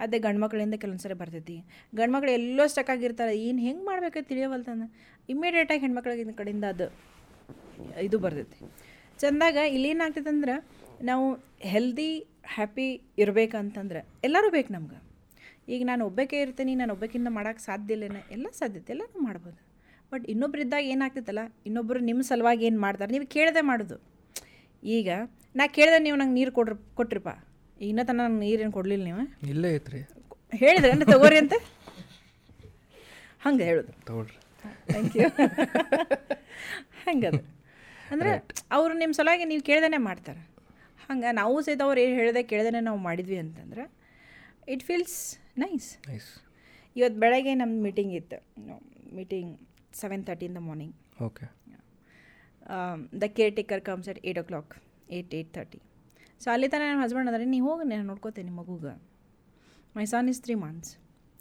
[0.03, 1.57] ಅದೇ ಗಂಡು ಮಕ್ಕಳಿಂದ ಕೆಲವೊಂದು ಸರಿ ಬರ್ತೈತಿ.
[1.99, 3.32] ಗಂಡು ಮಕ್ಳು ಎಲ್ಲೋ ಸ್ಟಕ್ ಆಗಿರ್ತಾರೆ.
[3.47, 4.84] ಏನು ಹೆಂಗೆ ಮಾಡ್ಬೇಕು ತಿಳಿಯವಲ್ತಂದ
[5.32, 6.86] ಇಮ್ಮಿಡಿಯೇಟಾಗಿ ಹೆಣ್ಮಕ್ಳಿಗಿನ ಕಡೆಯಿಂದ ಅದು,
[8.07, 8.59] ಇದು ಬರ್ತೈತಿ.
[9.22, 10.55] ಚಂದಾಗ ಇಲ್ಲೇನಾಗ್ತೈತೆ ಅಂದ್ರೆ
[11.03, 11.26] ನಾವು
[11.61, 12.11] ಹೆಲ್ದಿ
[12.55, 14.99] ಹ್ಯಾಪಿ ಇರಬೇಕಂತಂದ್ರೆ ಎಲ್ಲರೂ ಬೇಕು ನಮ್ಗೆ.
[15.68, 19.59] ಈಗ ನಾನು ಒಬ್ಬಕ್ಕೆ ಇರ್ತೀನಿ ನಾನು ಒಬ್ಬಕ್ಕಿಂತ ಮಾಡೋಕ್ಕೆ ಸಾಧ್ಯ ಇಲ್ಲ ಎಲ್ಲ ಸಾಧ್ಯತೆ ಎಲ್ಲನೂ ಮಾಡ್ಬೋದು.
[20.12, 23.96] ಬಟ್ ಇನ್ನೊಬ್ರು ಇದ್ದಾಗ ಏನಾಗ್ತೈತಲ್ಲ ಇನ್ನೊಬ್ಬರು ನಿಮ್ಮ ಸಲುವಾಗಿ ಏನು ಮಾಡ್ತಾರೆ ನೀವು ಕೇಳದೆ ಮಾಡೋದು.
[24.82, 25.09] ಈಗ
[25.57, 27.28] ನಾ ಕೇಳಿದೆ ನೀವು ನಂಗೆ ನೀರು ಕೊಡ್ರಿ ಕೊಟ್ರಿಪ್ಪ.
[27.80, 29.49] ಇನ್ನೂ ತನಕ ನಂಗೆ ನೀರೇನು ಕೊಡಲಿಲ್ಲ ನೀವು?
[29.49, 30.01] ಇಲ್ಲೇ ಐತ್ರಿ.
[30.55, 31.53] ಹೇಳಿದ್ರೆ ಅಂದ್ರೆ ತಗೋರಿ ಅಂತ?
[33.40, 33.92] ಹಂಗೆ ಹೇಳೋದು.
[34.07, 34.36] ತಗೊಳ್ರಿ.
[34.90, 35.28] ಥ್ಯಾಂಕ್ ಯು
[37.07, 37.42] ಹಂಗದು.
[38.11, 38.30] ಅಂದರೆ
[38.70, 40.57] ಅವರು ನಿಮ್ಮ ಸಲುವಾಗಿ ನೀವು ಕೇಳ್ದೇ ಮಾಡ್ತಾರೆ.
[41.09, 43.84] ಹಂಗೆ ನಾವು ಸಹಿತ ಅವ್ರು ಏನು ಹೇಳಿದೆ ಕೇಳ್ದೇ ನಾವು ಮಾಡಿದ್ವಿ ಅಂತಂದ್ರೆ
[44.74, 45.18] ಇಟ್ ಫೀಲ್ಸ್
[45.64, 46.28] ನೈಸ್ ನೈಸ್
[46.96, 48.38] ಇವತ್ತು ಬೆಳಗ್ಗೆ ನಮ್ದು ಮೀಟಿಂಗ್ ಇತ್ತು.
[49.18, 49.52] Meeting
[50.00, 50.94] seven thirty in the morning
[51.26, 51.46] okay
[53.22, 53.26] the
[53.59, 54.72] caretaker comes at eight o'clock
[55.16, 55.80] eight eight thirty
[56.40, 58.94] so ಅಲ್ಲಿ ತಾನೇ ನನ್ನ ಹಸ್ಬೆಂಡ್ ಅಂದರೆ ನೀವು ಹೋಗಿ ನಾನು ನೋಡ್ಕೋತೇನೆ ಮಗುಗೆ.
[59.96, 60.92] My son is three months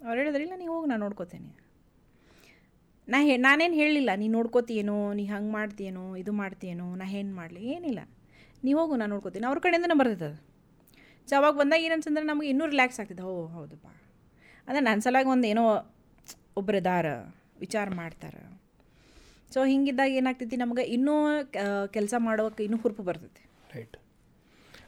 [0.06, 1.50] ಅವ್ರು ಹೇಳಿದ್ರೆ ಇಲ್ಲ ನೀವು ಹೋಗಿ ನಾನು ನೋಡ್ಕೋತೇನೆ.
[3.08, 7.62] ನಾ ಹೇ ನಾನೇನು ಹೇಳಲಿಲ್ಲ ನೀ ನೋಡ್ಕೋತೀಯೇನೋ ನೀ ಹಂಗೆ ಮಾಡ್ತೀಯೇನೋ ಇದು ಮಾಡ್ತೀಯೇನೋ ನಾ ಏನು ಮಾಡಲಿ?
[7.74, 8.00] ಏನಿಲ್ಲ.
[8.66, 9.46] ನೀವು ಹೋಗು ನಾನು ನೋಡ್ಕೋತೀನಿ.
[9.50, 10.38] ಅವ್ರ ಕಡೆಯಿಂದನೇ ಬರ್ತೈತೆ ಅದು
[11.28, 13.86] ಸೊ ಅವಾಗ ಬಂದಾಗ ಏನಂತಂದ್ರೆ ನಮಗೆ ಇನ್ನೂ ರಿಲ್ಯಾಕ್ಸ್ ಆಗ್ತದೆ ಓ ಹೌದಪ್ಪ.
[14.68, 15.64] ಅಂದರೆ ನನ್ನ ಸಲಾಗಿ ಒಂದು ಏನೋ
[16.60, 17.06] ಒಬ್ಬರು ದಾರ
[17.64, 18.40] ವಿಚಾರ ಮಾಡ್ತಾರೆ.
[19.54, 21.14] ಸೊ ಹಿಂಗಿದ್ದಾಗ ಏನಾಗ್ತೈತಿ ನಮ್ಗೆ ಇನ್ನೂ
[21.96, 23.42] ಕೆಲಸ ಮಾಡೋಕೆ ಇನ್ನೂ ಹುರುಪು ಬರ್ತೈತಿ.
[23.74, 23.96] ರೈಟ್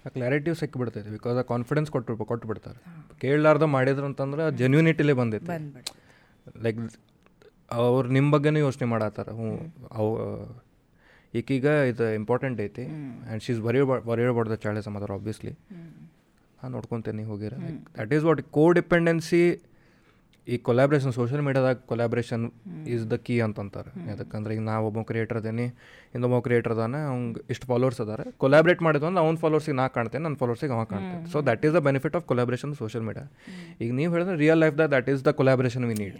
[0.06, 2.80] ಆ ಕ್ಲಾರಿಟಿವ್ ಸಿಕ್ಕಿಬಿಡ್ತೈತಿ ಬಿಕಾಸ್ ಆ ಕಾನ್ಫಿಡೆನ್ಸ್ ಕೊಟ್ಟು ಕೊಟ್ಟು ಬಿಡ್ತಾರೆ.
[3.22, 5.56] ಕೇಳಲಾರ್ದ ಮಾಡಿದ್ರು ಅಂತಂದ್ರೆ ಜೆನ್ಯೂನಿಟಿಲೇ ಬಂದೈತಿ
[6.66, 6.78] ಲೈಕ್
[7.80, 9.28] ಅವ್ರು ನಿಮ್ಮ ಬಗ್ಗೆನೂ ಯೋಚನೆ ಮಾಡತ್ತಾರ.
[9.38, 9.50] ಹ್ಞೂ
[9.98, 10.10] ಅವು
[11.38, 12.84] ಈಕೀಗ ಇದು ಇಂಪಾರ್ಟೆಂಟ್ ಐತಿ.
[12.90, 15.52] And she's worry worry about the child some other obviously
[16.60, 17.54] ನಾನು ನೋಡ್ಕೊತೇನೆ ಹೋಗಿರ
[17.98, 19.42] that is what codependency
[20.52, 22.44] ಈ ಕೊಲಾಬ್ರೇಷನ್ ಸೋಷಿಯಲ್ ಮೀಡಿಯಾದಾಗ ಕೊಲಾಬ್ರೇಷನ್
[22.92, 23.90] ಈಸ್ ದ ಕೀ ಅಂತಂತಾರೆ.
[24.10, 25.66] ಯಾಕಂದ್ರೆ ಈಗ ನಾವು ಒಬ್ಬ ಕ್ರಿಯೇಟರ್ ಅದೇನಿ
[26.14, 28.24] ಇನ್ನೊಬ್ಬ ಕ್ರಿಯೇಟರ್ ಅದಾನೆ ಅವ್ಗೆ ಇಷ್ಟು ಫಾಲೋವರ್ಸ್ ಅದಾರೆ.
[28.44, 31.24] ಕೊಲಾಬ್ರೇಟ್ ಮಾಡಿದ್ವು ಅಂದ್ರೆ ಅವ್ನ ಫಾಲೋವರ್ಸಿಗೆ ನಾ ಕಾಣ್ತೇನೆ ನನ್ನ ಫಾಲೋವರ್ಸಿಗೆ ಅವ ಕಾಣ್ತೇನೆ.
[31.32, 33.26] So that is the benefit of collaboration social media
[33.82, 36.16] ಈಗ ನೀವು ಹೇಳಿದ್ರೆ real life that is the collaboration we need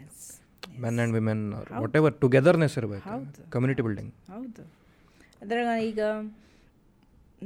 [0.85, 1.43] men and women
[2.03, 3.17] whatever togetherness ಇರಬೇಕು.
[3.57, 4.65] ಕಮ್ಯುನಿಟಿ ಬಿಲ್ಡಿಂಗ್ ಹೌದು.
[5.43, 6.01] ಅದ್ರಾಗ ಈಗ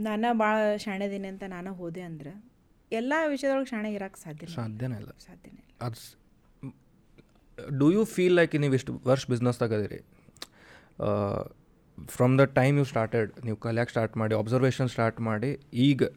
[0.07, 2.33] ನಾನು ಭಾಳ ಶಾಣೆದೀನಿ ಅಂತ ನಾನು ಹೋದೆ ಅಂದ್ರೆ
[2.93, 5.11] ಎಲ್ಲ ವಿಷಯದೊಳಗೆ ಶಾಣೆ ಇರೋಕ್ಕೆ ಸಾಧ್ಯ ಸಾಧ್ಯನೇ ಇಲ್ಲ.
[5.27, 5.73] ಸಾಧ್ಯನೇ ಇಲ್ಲ.
[5.87, 6.01] ಅದು
[7.83, 10.01] ಡೂ ಯು ಫೀಲ್ ಲೈಕ್ ನೀವು ಇಷ್ಟು ವರ್ಷ business ತಗದಿರಿ?
[12.15, 15.51] From the time you started ನೀವು ಕಲಿಯಾಕೆ ಸ್ಟಾರ್ಟ್ ಮಾಡಿ ಅಬ್ಸರ್ವೇಷನ್ ಸ್ಟಾರ್ಟ್ ಮಾಡಿ
[15.87, 16.09] ಈಗ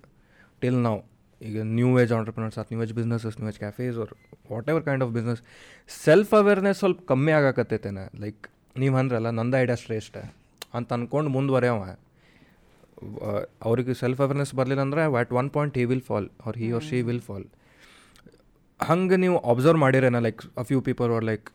[0.62, 1.00] ಟಿಲ್ ನಾವು
[1.42, 4.10] ಈಗ ನ್ಯೂ ಏಜ್ ಆಂಟ್ರಪ್ರಿನರ್ಸ್ ಆತ್ new age businesses new age cafes ಅವ್ರ
[4.74, 5.42] whatever kind of business
[6.06, 8.06] self awareness ಸ್ವಲ್ಪ ಕಮ್ಮಿ ಆಗಾಕತ್ತೈತೇನೆ?
[8.24, 8.42] ಲೈಕ್
[8.84, 10.16] ನೀವು ಅಂದ್ರಲ್ಲ ನಂದು ಐಡಿಯಾ ಶ್ರೇಷ್ಠ.
[10.74, 11.84] ಅಂತ ಅಂದ್ಕೊಂಡು ಮುಂದುವರೆಯವ
[13.68, 17.00] ಅವ್ರಿಗೆ ಸೆಲ್ಫ್ ಅವೇರ್ನೆಸ್ ಬರಲಿಲ್ಲ ಅಂದ್ರೆ at one point he will fall or he or she
[17.10, 17.46] will fall
[18.80, 21.48] ಹಂಗೆ ನೀವು observe ಮಾಡಿರೇನ like a few people are like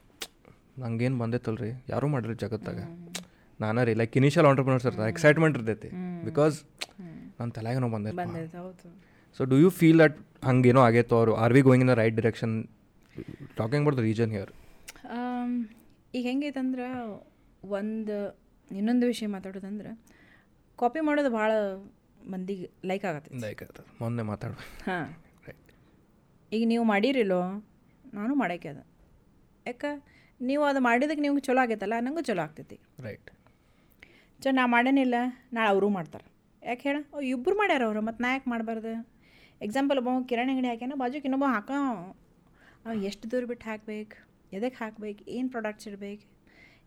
[0.83, 2.79] ನಂಗೇನು ಬಂದೈತಲ್ರಿ ಯಾರೂ ಮಾಡಿರಿ ಜಗತ್ತಾಗ.
[3.61, 5.91] ನಾನು ರೀ ಲೈಕ್ ಇನಿಷಿಯಲ್ ಆಂಟ್ರಪ್ರಿನರ್ಸ್ ಇರ್ತಾರೆ ಎಕ್ಸೈಟ್ಮೆಂಟ್ ಇರ್ತೈತಿ.
[6.29, 6.57] ಬಿಕಾಸ್
[7.39, 8.45] ನನ್ನ ತಲೆಗೇನೋ ಬಂದೈತೆ
[9.39, 10.17] so do you feel that
[10.49, 11.33] ಹಂಗೇನೋ ಆಗೈತೋ ಅವರು?
[11.43, 12.55] Are we going in the right direction
[13.61, 14.53] talking about the region here
[16.19, 16.89] ಈಗ ಹೆಂಗೈತಂದ್ರೆ
[17.79, 18.17] ಒಂದು
[18.77, 19.91] ಇನ್ನೊಂದು ವಿಷಯ ಮಾತಾಡೋದಂದ್ರೆ
[20.77, 21.53] ಕಾಪಿ ಮಾಡೋದು ಭಾಳ
[22.31, 23.35] ಮಂದಿಗೆ ಲೈಕ್ ಆಗತ್ತೆ.
[23.35, 23.63] ಲೈಕ್
[24.01, 24.53] ಮೊನ್ನೆ ಮಾತಾಡ
[24.87, 25.17] ಹಾಂ.
[26.53, 27.69] ಈಗ ನೀವು ಮಾಡಿರಿಲ್ಲೋ
[28.15, 28.87] ನಾನು ಮಾಡಕ್ಕೆ ಅದು.
[29.67, 30.03] ಯಾಕೆ?
[30.41, 32.81] ನೀವು ಅದು ಮಾಡಿದಕ್ಕೆ ನಿಮ್ಗೆ ಚಲೋ ಆಗೈತಲ್ಲ ನನಗೂ ಚಲೋ ಆಗ್ತೈತಿ.
[33.01, 33.31] ರೈಟ್
[34.43, 35.15] ಸೊ ನಾ ಮಾಡೇನಿಲ್ಲ
[35.53, 36.33] ನಾಳೆ ಅವರು ಮಾಡ್ತಾರೆ.
[36.63, 37.03] ಯಾಕೆ ಹೇಳ?
[37.23, 39.09] ಇಬ್ಬರು ಮಾಡ್ಯಾರ ಅವರು ಮತ್ತು ನಾ ಯಾಕೆ ಮಾಡಬಾರ್ದು?
[39.63, 42.17] ಎಕ್ಸಾಂಪಲ್ ಒಬ್ಬ ಕಿರಾಣಿ ಅಂಗಡಿ ಹಾಕ್ಯಾನ ಬಾಜುಕ್ಕೆ ಇನ್ನೊಬ್ಬ ಹಾಕೋ.
[42.85, 44.29] ಅವ ಎಷ್ಟು ದೂರ ಬಿಟ್ಟು ಹಾಕ್ಬೇಕು?
[44.53, 45.31] ಎದಕ್ಕೆ ಹಾಕ್ಬೇಕು?
[45.31, 46.32] ಏನು ಪ್ರಾಡಕ್ಟ್ಸ್ ಇಡ್ಬೇಕು?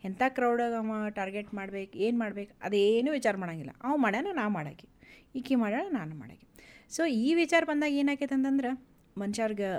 [0.06, 3.74] ಎಂಥ ಕ್ರೌಡಾಗ ಅವ ಟಾರ್ಗೆಟ್ ಮಾಡ್ಬೇಕು, ಏನು ಮಾಡ್ಬೇಕು, ಅದೇನು ವಿಚಾರ ಮಾಡೋಂಗಿಲ್ಲ.
[3.84, 4.88] ಅವ ಮಾಡ್ಯಾನ, ನಾ ಮಾಡಾಕಿ.
[5.36, 6.46] ಈಕಿ ಮಾಡ್ಯಾಳ, ನಾನು ಮಾಡಾಕಿ.
[6.90, 8.70] ಸೊ ಈ ವಿಚಾರ ಬಂದಾಗ ಏನಾಕೈತೆ ಅಂತಂದ್ರೆ,
[9.18, 9.70] ಮನುಷ್ಯರ್ಗೆ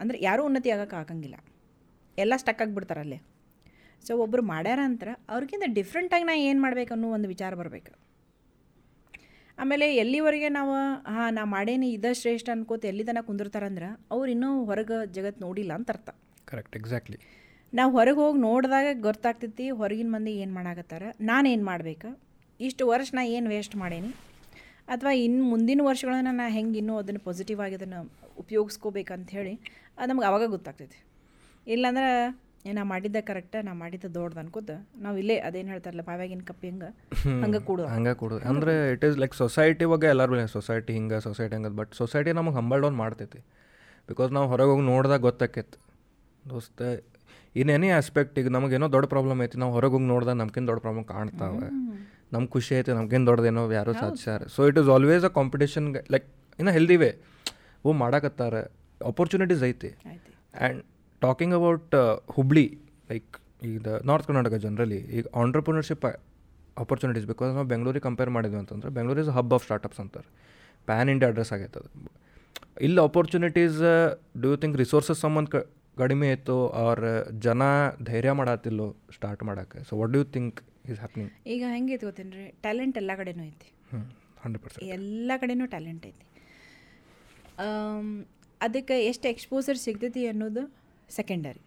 [0.00, 1.36] ಅಂದ್ರೆ ಯಾರೂ ಉನ್ನತಿ ಆಗೋಕೆ ಆಗಂಗಿಲ್ಲ.
[2.18, 3.18] ಎಲ್ಲ ಸ್ಟಕ್ ಆಗಿಬಿಡ್ತಾರಲ್ಲೇ
[4.06, 7.92] ಸೊ ಒಬ್ಬರು ಮಾಡ್ಯಾರ ಅಂತಾರೆ, ಅವ್ರಿಗಿಂತ ಡಿಫ್ರೆಂಟಾಗಿ ನಾ ಏನು ಮಾಡ್ಬೇಕು ಅನ್ನೋ ಒಂದು ವಿಚಾರ ಬರಬೇಕು.
[9.58, 10.74] ಆಮೇಲೆ ಎಲ್ಲಿವರೆಗೆ ನಾವು,
[11.12, 15.90] ಹಾಂ, ನಾ ಮಾಡೇನಿ, ಇದ ಶ್ರೇಷ್ಠ ಅನ್ಕೋತ ಎಲ್ಲಿ ತನಕ ಕುಂದಿರ್ತಾರಂದ್ರೆ ಅವ್ರು ಇನ್ನೂ ಹೊರಗೆ ಜಗತ್ತು ನೋಡಿಲ್ಲ ಅಂತ
[15.90, 16.10] ಅರ್ಥ.
[16.44, 17.18] ಕರೆಕ್ಟ್ ಎಕ್ಸಾಕ್ಟ್ಲಿ
[17.78, 21.02] ನಾವು ಹೊರಗೆ ಹೋಗಿ ನೋಡಿದಾಗ ಗೊತ್ತಾಗ್ತೈತಿ ಹೊರಗಿನ ಮಂದಿ ಏನು ಮಾಡಾಕತ್ತಾರ.
[21.30, 22.08] ನಾನು ಏನು ಮಾಡ್ಬೇಕು?
[22.66, 24.10] ಇಷ್ಟು ವರ್ಷ ನಾ ಏನು ವೇಸ್ಟ್ ಮಾಡೇನಿ?
[24.94, 28.00] ಅಥವಾ ಇನ್ನು ಮುಂದಿನ ವರ್ಷಗಳನ್ನ ನಾನು ಹೆಂಗೆ ಇನ್ನೂ ಅದನ್ನು ಪಾಸಿಟಿವ್ ಆಗಿ ಅದನ್ನು
[28.42, 29.52] ಉಪಯೋಗಿಸ್ಕೋಬೇಕಂತ ಹೇಳಿ
[29.98, 30.98] ಅದು ನಮ್ಗೆ ಅವಾಗ ಗೊತ್ತಾಗ್ತೈತಿ.
[31.74, 32.08] ಇಲ್ಲಾಂದ್ರೆ
[32.76, 34.72] ನಾ ಮಾಡಿದ್ದ ಕರೆಕ್ಟ ನಾ ಮಾಡಿದ್ದ ದೊಡ್ಡದು ಅನ್ಕೋತ
[35.04, 36.90] ನಾವು ಇಲ್ಲೇ ಅದೇನು ಹೇಳ್ತಾರಲ್ಲ ಬಾವ್ಯಾಗಿನ ಕಪ್ಪಿ ಹಂಗೆ?
[37.44, 37.84] ಹಂಗೆ ಕೂಡು.
[37.94, 38.36] ಹಂಗೆ ಕೊಡು.
[38.50, 42.82] ಅಂದರೆ ಇಟ್ ಈಸ್ ಲೈಕ್ ಸೊಸೈಟಿ ಬಗ್ಗೆ ಎಲ್ಲರೂ ಸೊಸೈಟಿ ಹಿಂಗೆ ಸೊಸೈಟಿ ಹಂಗೆ ಬಟ್ ಸೊಸೈಟಿ ನಮಗೆ ಹಂಬಲ್
[42.86, 43.40] ಡೌನ್ ಮಾಡ್ತೈತಿ.
[44.10, 45.78] ಬಿಕಾಸ್ ನಾವು ಹೊರಗೆ ಹೋಗಿ ನೋಡಿದಾಗ ಗೊತ್ತಾಕೈತಿ.
[46.50, 46.82] ದೋಸ್ತ
[47.60, 51.06] ಇನ್ ಎನಿ ಆಸ್ಪೆಕ್ಟ್ ಈಗ ನಮಗೇನೋ ದೊಡ್ಡ ಪ್ರಾಬ್ಲಮ್ ಐತಿ ನಾವು ಹೊರಗೆ ಹೋಗಿ ನೋಡಿದಾಗ ನಮ್ಗಿಂತ ದೊಡ್ಡ ಪ್ರಾಬ್ಲಮ್
[51.12, 51.68] ಕಾಣ್ತಾವೆ.
[52.34, 56.26] ನಮ್ಗೆ ಖುಷಿ ಐತೆ ನಮ್ಗೇನು ದೊಡ್ಡದೇನೋ ಯಾರೋ ಸಾಧಿಸ್ಯಾರ so it is always a competition like
[56.60, 57.10] ಇನ್ನು ಹೆಲ್ದಿ ವೇ
[57.84, 58.54] ಓ ಮಾಡಕತ್ತಾರ.
[59.10, 59.90] ಆಪರ್ಚುನಿಟೀಸ್ ಐತಿ.
[60.10, 60.80] And
[61.22, 61.94] talking about
[62.36, 62.66] Hubli
[63.10, 63.32] like
[63.70, 66.06] ಈಗ ನಾರ್ತ್ ಕರ್ನಾಟಕ ಜನರಲಿ ಈಗ ಆಂಟ್ರಪ್ರಿನರ್ಶಿಪ್
[66.82, 70.28] ಆಪರ್ಚುನಿಟೀಸ್ ಬಿಕಾಸ್ ನಾವು ಬೆಂಗಳೂರಿಗೆ ಕಂಪೇರ್ ಮಾಡಿದ್ವಿ ಅಂತಂದ್ರೆ Bengaluru is hub of startups ಅಂತಾರೆ.
[70.88, 71.90] ಪ್ಯಾನ್ ಇಂಡಿಯಾ ಅಡ್ರೆಸ್ ಆಗೈತೆ ಅದು.
[72.86, 73.78] ಇಲ್ಲಿ opportunities
[74.42, 75.58] do you think resources ಸಂಬಂಧ ಕ
[76.02, 77.04] ಕಡಿಮೆ ಇತ್ತು ಅವ್ರ
[77.46, 77.62] ಜನ
[78.08, 78.86] ಧೈರ್ಯ ಮಾಡತ್ತಿಲ್ಲೋ
[79.16, 79.78] ಸ್ಟಾರ್ಟ್ ಮಾಡಕ್ಕೆ.
[79.88, 80.58] So what you think
[80.90, 82.46] is happening ಈಗ ಹೆಂಗೈತಿ ಗೊತ್ತೇನ್ರಿ?
[82.66, 83.70] ಟ್ಯಾಲೆಂಟ್ ಎಲ್ಲ ಕಡೆನೂ ಐತಿ.
[84.42, 86.24] ಹಂಡ್ರೆಡ್ ಪರ್ಸೆಂಟ್ ಎಲ್ಲ ಕಡೆನೂ ಟ್ಯಾಲೆಂಟ್ ಐತಿ.
[88.66, 90.62] ಅದಕ್ಕೆ ಎಷ್ಟು ಎಕ್ಸ್ಪೋಸರ್ ಸಿಗ್ತೈತಿ ಅನ್ನೋದು
[91.18, 91.62] ಸೆಕೆಂಡರಿ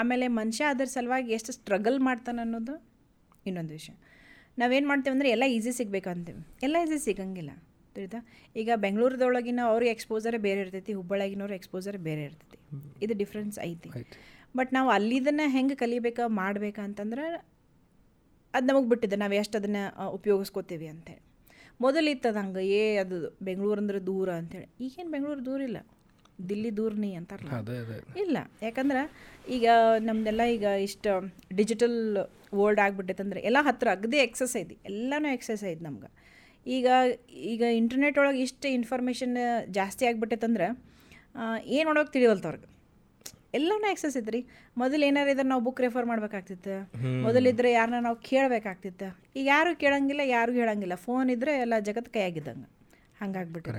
[0.00, 2.74] ಆಮೇಲೆ ಮನುಷ್ಯ ಅದ್ರ ಸಲುವಾಗಿ ಎಷ್ಟು ಸ್ಟ್ರಗಲ್ ಮಾಡ್ತಾನೆ ಅನ್ನೋದು
[3.48, 3.94] ಇನ್ನೊಂದು ವಿಷಯ.
[4.60, 7.52] ನಾವೇನು ಮಾಡ್ತೇವೆ ಅಂದರೆ ಎಲ್ಲ ಈಸಿ ಸಿಗ್ಬೇಕಂತೇವೆ ಎಲ್ಲ ಈಸಿ ಸಿಗಂಗಿಲ್ಲ.
[7.96, 8.20] ತಿಳಿತಾ
[8.56, 12.58] ಈಗ ಬೆಂಗಳೂರದೊಳಗಿನ ಅವ್ರಿಗೆ ಎಕ್ಸ್ಪೋಸರೇ ಬೇರೆ ಇರ್ತೈತಿ ಹುಬ್ಬಳ್ಳಿಗಿನವ್ರ ಎಕ್ಸ್ಪೋಸರ್ ಬೇರೆ ಇರ್ತೈತಿ.
[13.04, 13.90] ಇದು ಡಿಫ್ರೆನ್ಸ್ ಐತಿ.
[14.56, 17.26] ಬಟ್ ನಾವು ಅಲ್ಲಿದನ್ನು ಹೆಂಗೆ ಕಲಿಬೇಕಾ ಮಾಡಬೇಕಾ ಅಂತಂದ್ರೆ
[18.54, 19.16] ಅದು ನಮಗೆ ಬಿಟ್ಟಿದೆ.
[19.16, 21.22] ನಾವು ಎಷ್ಟು ಅದನ್ನು ಉಪಯೋಗಿಸ್ಕೋತೀವಿ ಅಂತೇಳಿ
[21.80, 25.78] ಮೊದಲಿತ್ತದ ಹಂಗೆ ಏ ಅದು ಬೆಂಗಳೂರು ಅಂದ್ರೆ ದೂರ ಅಂತೇಳಿ ಈಗೇನು ಬೆಂಗಳೂರು ದೂರ ಇಲ್ಲ.
[26.48, 27.50] ದಿಲ್ಲಿ ದೂರ ನೀ ಅಂತಾರಲ್ಲ.
[28.22, 28.38] ಇಲ್ಲ.
[28.62, 29.02] ಯಾಕಂದ್ರೆ
[29.48, 29.66] ಈಗ
[29.98, 31.10] ನಮ್ದೆಲ್ಲ ಈಗ ಇಷ್ಟು
[31.54, 31.98] ಡಿಜಿಟಲ್
[32.54, 34.76] ವರ್ಲ್ಡ್ ಆಗಿಬಿಟ್ಟೈತೆ ಅಂದ್ರೆ ಎಲ್ಲ ಹತ್ರ ಅಗದಿ ಎಕ್ಸಸ್ ಐತಿ.
[34.84, 36.10] ಎಲ್ಲನೂ ಎಕ್ಸಸೈಜ್ ಐತಿ ನಮ್ಗೆ.
[36.66, 36.86] ಈಗ
[37.52, 39.36] ಈಗ ಇಂಟರ್ನೆಟ್ ಒಳಗೆ ಇಷ್ಟು ಇನ್ಫಾರ್ಮೇಷನ್
[39.78, 40.66] ಜಾಸ್ತಿ ಆಗಿಬಿಟ್ಟೈತಂದ್ರೆ
[41.64, 42.68] ಏನು ನೋಡೋಕೆ ತಿಳಿವಲ್ತು ಅವ್ರಿಗೆ.
[43.54, 44.40] ಎಲ್ಲನೂ ಆಕ್ಸಸ್ ಐತ್ರಿ.
[44.76, 46.74] ಮೊದಲು ಏನಾರು ಇದ್ರೆ ನಾವು ಬುಕ್ ರೆಫರ್ ಮಾಡ್ಬೇಕಾಗ್ತಿತ್ತು.
[47.22, 49.08] ಮೊದಲಿದ್ರೆ ಯಾರನ್ನ ನಾವು ಕೇಳಬೇಕಾಗ್ತಿತ್ತು.
[49.38, 50.94] ಈಗ ಯಾರು ಕೇಳಂಗಿಲ್ಲ ಯಾರಿಗೂ ಹೇಳಂಗಿಲ್ಲ.
[50.94, 52.68] ಫೋನ್ ಇದ್ದರೆ ಎಲ್ಲ ಜಗತ್ತು ಕೈಯಾಗಿದ್ದಂಗೆ.
[53.20, 53.72] ಹಂಗಾಗ್ಬಿಟ್ಟು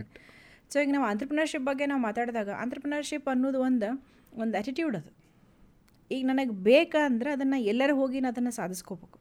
[0.74, 3.90] ಸೊ ಈಗ ನಾವು ಆಂಟ್ರಪ್ರಿನರ್ಶಿಪ್ ಬಗ್ಗೆ ನಾವು ಮಾತಾಡಿದಾಗ ಆಂಟ್ರಪ್ರಿನರ್ಶಿಪ್ ಅನ್ನೋದು ಒಂದು
[4.34, 5.12] ಒಂದು ಆ್ಯಟಿಟ್ಯೂಡ್ ಅದು.
[6.12, 9.18] ಈಗ ನನಗೆ ಬೇಕಂದ್ರೆ ಅದನ್ನು ಎಲ್ಲರೂ ಹೋಗಿ ನಾನು ಅದನ್ನು ಸಾಧಿಸ್ಕೋಬೇಕು.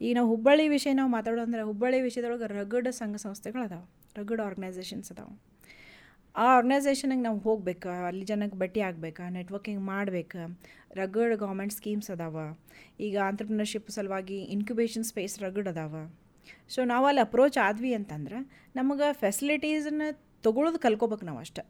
[0.00, 3.86] ಈಗ ನಾವು ಹುಬ್ಬಳ್ಳಿ ವಿಷಯ ನಾವು ಮಾತಾಡೋದಂದ್ರೆ ಹುಬ್ಬಳ್ಳಿ ವಿಷಯದೊಳಗೆ ರಗಡ್ ಸಂಘ ಸಂಸ್ಥೆಗಳು ಅದಾವೆ
[4.18, 5.56] ರಗಡ್ ಆರ್ಗನೈಸೇಷನ್ಸ್ ಅದಾವೆ.
[6.36, 7.88] ಆ ಆರ್ಗನೈಸೇಷನಿಗೆ ನಾವು ಹೋಗ್ಬೇಕು?
[7.88, 9.28] ಅಲ್ಲಿ ಜನಕ್ಕೆ ಭೇಟಿ ಆಗ್ಬೇಕಾ?
[9.28, 10.58] ನೆಟ್ವರ್ಕಿಂಗ್ ಮಾಡ್ಬೇಕಾ?
[10.92, 12.56] ರಗಡ್ ಗೌರ್ಮೆಂಟ್ ಸ್ಕೀಮ್ಸ್ ಅದಾವ.
[13.00, 16.10] ಈಗ ಆಂಟ್ರಪ್ರಿನರ್ಶಿಪ್ ಸಲುವಾಗಿ ಇನ್ಕ್ಯುಬೇಷನ್ ಸ್ಪೇಸ್ ರಗಡ್ ಅದಾವ.
[16.68, 20.02] ಸೊ ನಾವು ಅಲ್ಲಿ ಅಪ್ರೋಚ್ ಆದ್ವಿ ಅಂತಂದ್ರೆ ನಮಗೆ ಫೆಸಿಲಿಟೀಸನ್ನ
[20.42, 21.64] ತೊಗೊಳೋದು ಕಲ್ಕೋಬೇಕು ನಾವು ಅಷ್ಟೆ.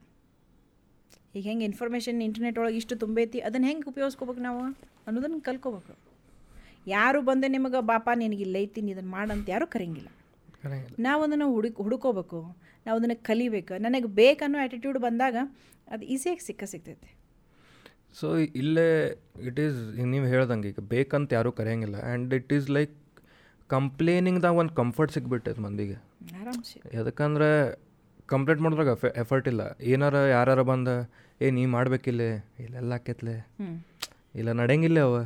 [1.34, 4.60] ಈಗ ಹೆಂಗೆ ಇನ್ಫಾರ್ಮೇಷನ್ ಇಂಟರ್ನೆಟ್ ಒಳಗೆ ಇಷ್ಟು ತುಂಬೈತಿ, ಅದನ್ನು ಹೆಂಗೆ ಉಪಯೋಗಿಸ್ಕೋಬೇಕು ನಾವು
[5.06, 6.05] ಅನ್ನೋದನ್ನು ಕಲ್ಕೋಬೇಕು.
[6.86, 10.08] ಯಾರು ಬಂದು ನಿಮಗೆ ಬಾಪ ನಿನಗೆ ಇಲ್ಲ ಐತಿ ನೀ ಇದನ್ನು ಮಾಡಂತ ಯಾರೂ ಕರೆಯಂಗಿಲ್ಲ.
[11.06, 12.40] ನಾವು ಅದನ್ನು ಹುಡುಕ್ ಹುಡುಕೋಬೇಕು
[12.86, 13.74] ನಾವು ಅದನ್ನು ಕಲಿಬೇಕು.
[13.86, 15.36] ನನಗೆ ಬೇಕನ್ನೋ ಆ್ಯಟಿಟ್ಯೂಡ್ ಬಂದಾಗ
[15.94, 17.10] ಅದು ಈಸಿಯಾಗಿ ಸಿಕ್ಕ ಸಿಗ್ತೈತೆ.
[18.18, 18.88] ಸೊ ಇಲ್ಲೇ
[19.48, 19.78] ಇಟ್ ಈಸ್
[20.12, 21.96] ನೀವು ಹೇಳ್ದಂಗೆ ಈಗ ಬೇಕಂತ ಯಾರೂ ಕರೆಯಂಗಿಲ್ಲ.
[22.08, 22.94] ಆ್ಯಂಡ್ ಇಟ್ ಈಸ್ ಲೈಕ್
[23.70, 25.96] ಕಂಪ್ಲೇನಿಂಗ್ದಾಗ ಒಂದು ಕಂಫರ್ಟ್ ಸಿಕ್ಬಿಟ್ಟೈತೆ ಮಂದಿಗೆ.
[26.96, 27.48] ಯಾಕಂದ್ರೆ
[28.32, 29.62] ಕಂಪ್ಲೇಂಟ್ ಮಾಡಿದ್ರಾಗ ಎಫರ್ಟ್ ಇಲ್ಲ.
[29.92, 30.88] ಏನಾರ ಯಾರು ಬಂದ
[31.40, 32.22] ಏ ನೀ ಮಾಡ್ಬೇಕಿಲ್ಲ
[32.64, 33.34] ಇಲ್ಲೆಲ್ಲ ಆಕೈತ್ಲೆ.
[34.40, 35.16] ಇಲ್ಲ ನಡೆಯಂಗಿಲ್ಲ ಅವ.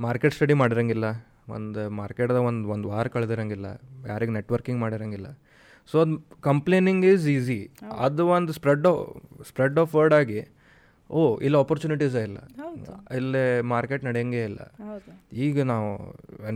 [0.00, 1.04] ಮಾರ್ಕೆಟ್ ಸ್ಟಡಿ ಮಾಡಿರಂಗಿಲ್ಲ.
[1.48, 3.66] ಒಂದು ಮಾರ್ಕೆಟ್ದಾಗ ಒಂದು ಒಂದು ವಾರ ಕಳೆದಿರಂಗಿಲ್ಲ.
[4.06, 5.26] ಯಾರಿಗೆ ನೆಟ್ವರ್ಕಿಂಗ್ ಮಾಡಿರಂಗಿಲ್ಲ.
[5.92, 8.86] ಸೊ ಅದು ಕಂಪ್ಲೇನಿಂಗ್ ಈಸ್ ಈಸಿ ಅದು ಒಂದು ಸ್ಪ್ರೆಡ್
[9.48, 10.40] ಸ್ಪ್ರೆಡ್ ಆಫ್ ವರ್ಡ್ ಆಗಿ
[11.10, 12.38] ಓ ಇಲ್ಲಿ ಆಪರ್ಚುನಿಟೀಸ್ ಇಲ್ಲ.
[13.14, 14.60] ಇಲ್ಲೇ ಮಾರ್ಕೆಟ್ ನಡೆಯಂಗೇ ಇಲ್ಲ.
[15.32, 15.88] ಈಗ ನಾವು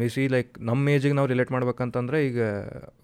[0.00, 2.42] ವಿ ಸಿ ಲೈಕ್ ನಮ್ಮ ಏಜಿಗೆ ನಾವು ರಿಲೇಟ್ ಮಾಡ್ಬೇಕಂತಂದ್ರೆ ಈಗ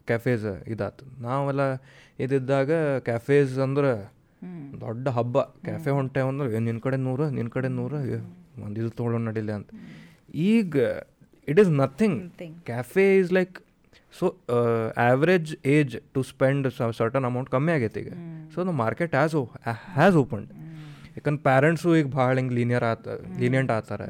[0.07, 1.23] ಕ್ಯಾಫೇಸ್ ಇದಾತು.
[1.23, 1.75] ನಾವೆಲ್ಲ
[2.21, 4.13] ಇದಿದ್ದಾಗ ಕ್ಯಾಫೇಸ್ ಅಂದ್ರೆ
[4.81, 5.39] ದೊಡ್ಡ ಹಬ್ಬ.
[5.41, 7.97] ಕ್ಯಾಫೆ ಹೊಂಟೆ ಅಂದ್ರೆ ನಿನ್ನ ಕಡೆ ನೂರು ನಿನ್ನ ಕಡೆ ನೂರು
[8.67, 9.71] ಒಂದು ಇದು ತೊಗೊಳೋಣ ನಡಿಲ್ಲ ಅಂತ.
[10.53, 10.77] ಈಗ
[11.49, 12.19] it is nothing
[12.71, 13.55] cafe is like
[14.19, 14.27] so
[15.07, 16.67] average age to spend
[17.01, 18.13] certain amount ಕಮ್ಮಿ ಆಗೈತೆ ಈಗ.
[18.55, 19.37] So the market has
[19.99, 20.51] has opened
[21.17, 23.09] ಯಾಕಂದ್ರೆ ಪ್ಯಾರೆಂಟ್ಸು ಈಗ ಭಾಳ ಹಿಂಗೆ ಲೀನಿಯರ್ ಆತ
[23.43, 24.09] ಲೀನಿಯಂಟ್ ಆತಾರೆ.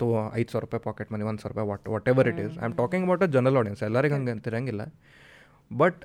[0.00, 0.06] ತೋ
[0.40, 3.04] ಐದು ಸಾವಿರ ರೂಪಾಯಿ ಪಾಕೆಟ್ ಮನಿ ಒಂದು ಸಾವಿರ ರೂಪಾಯಿ what whatever it is I am talking
[3.06, 4.82] about a general audience ಎಲ್ಲರಿಗೆ ಹಂಗೆ ಅಂತಿರಂಗಿಲ್ಲ.
[5.70, 6.00] But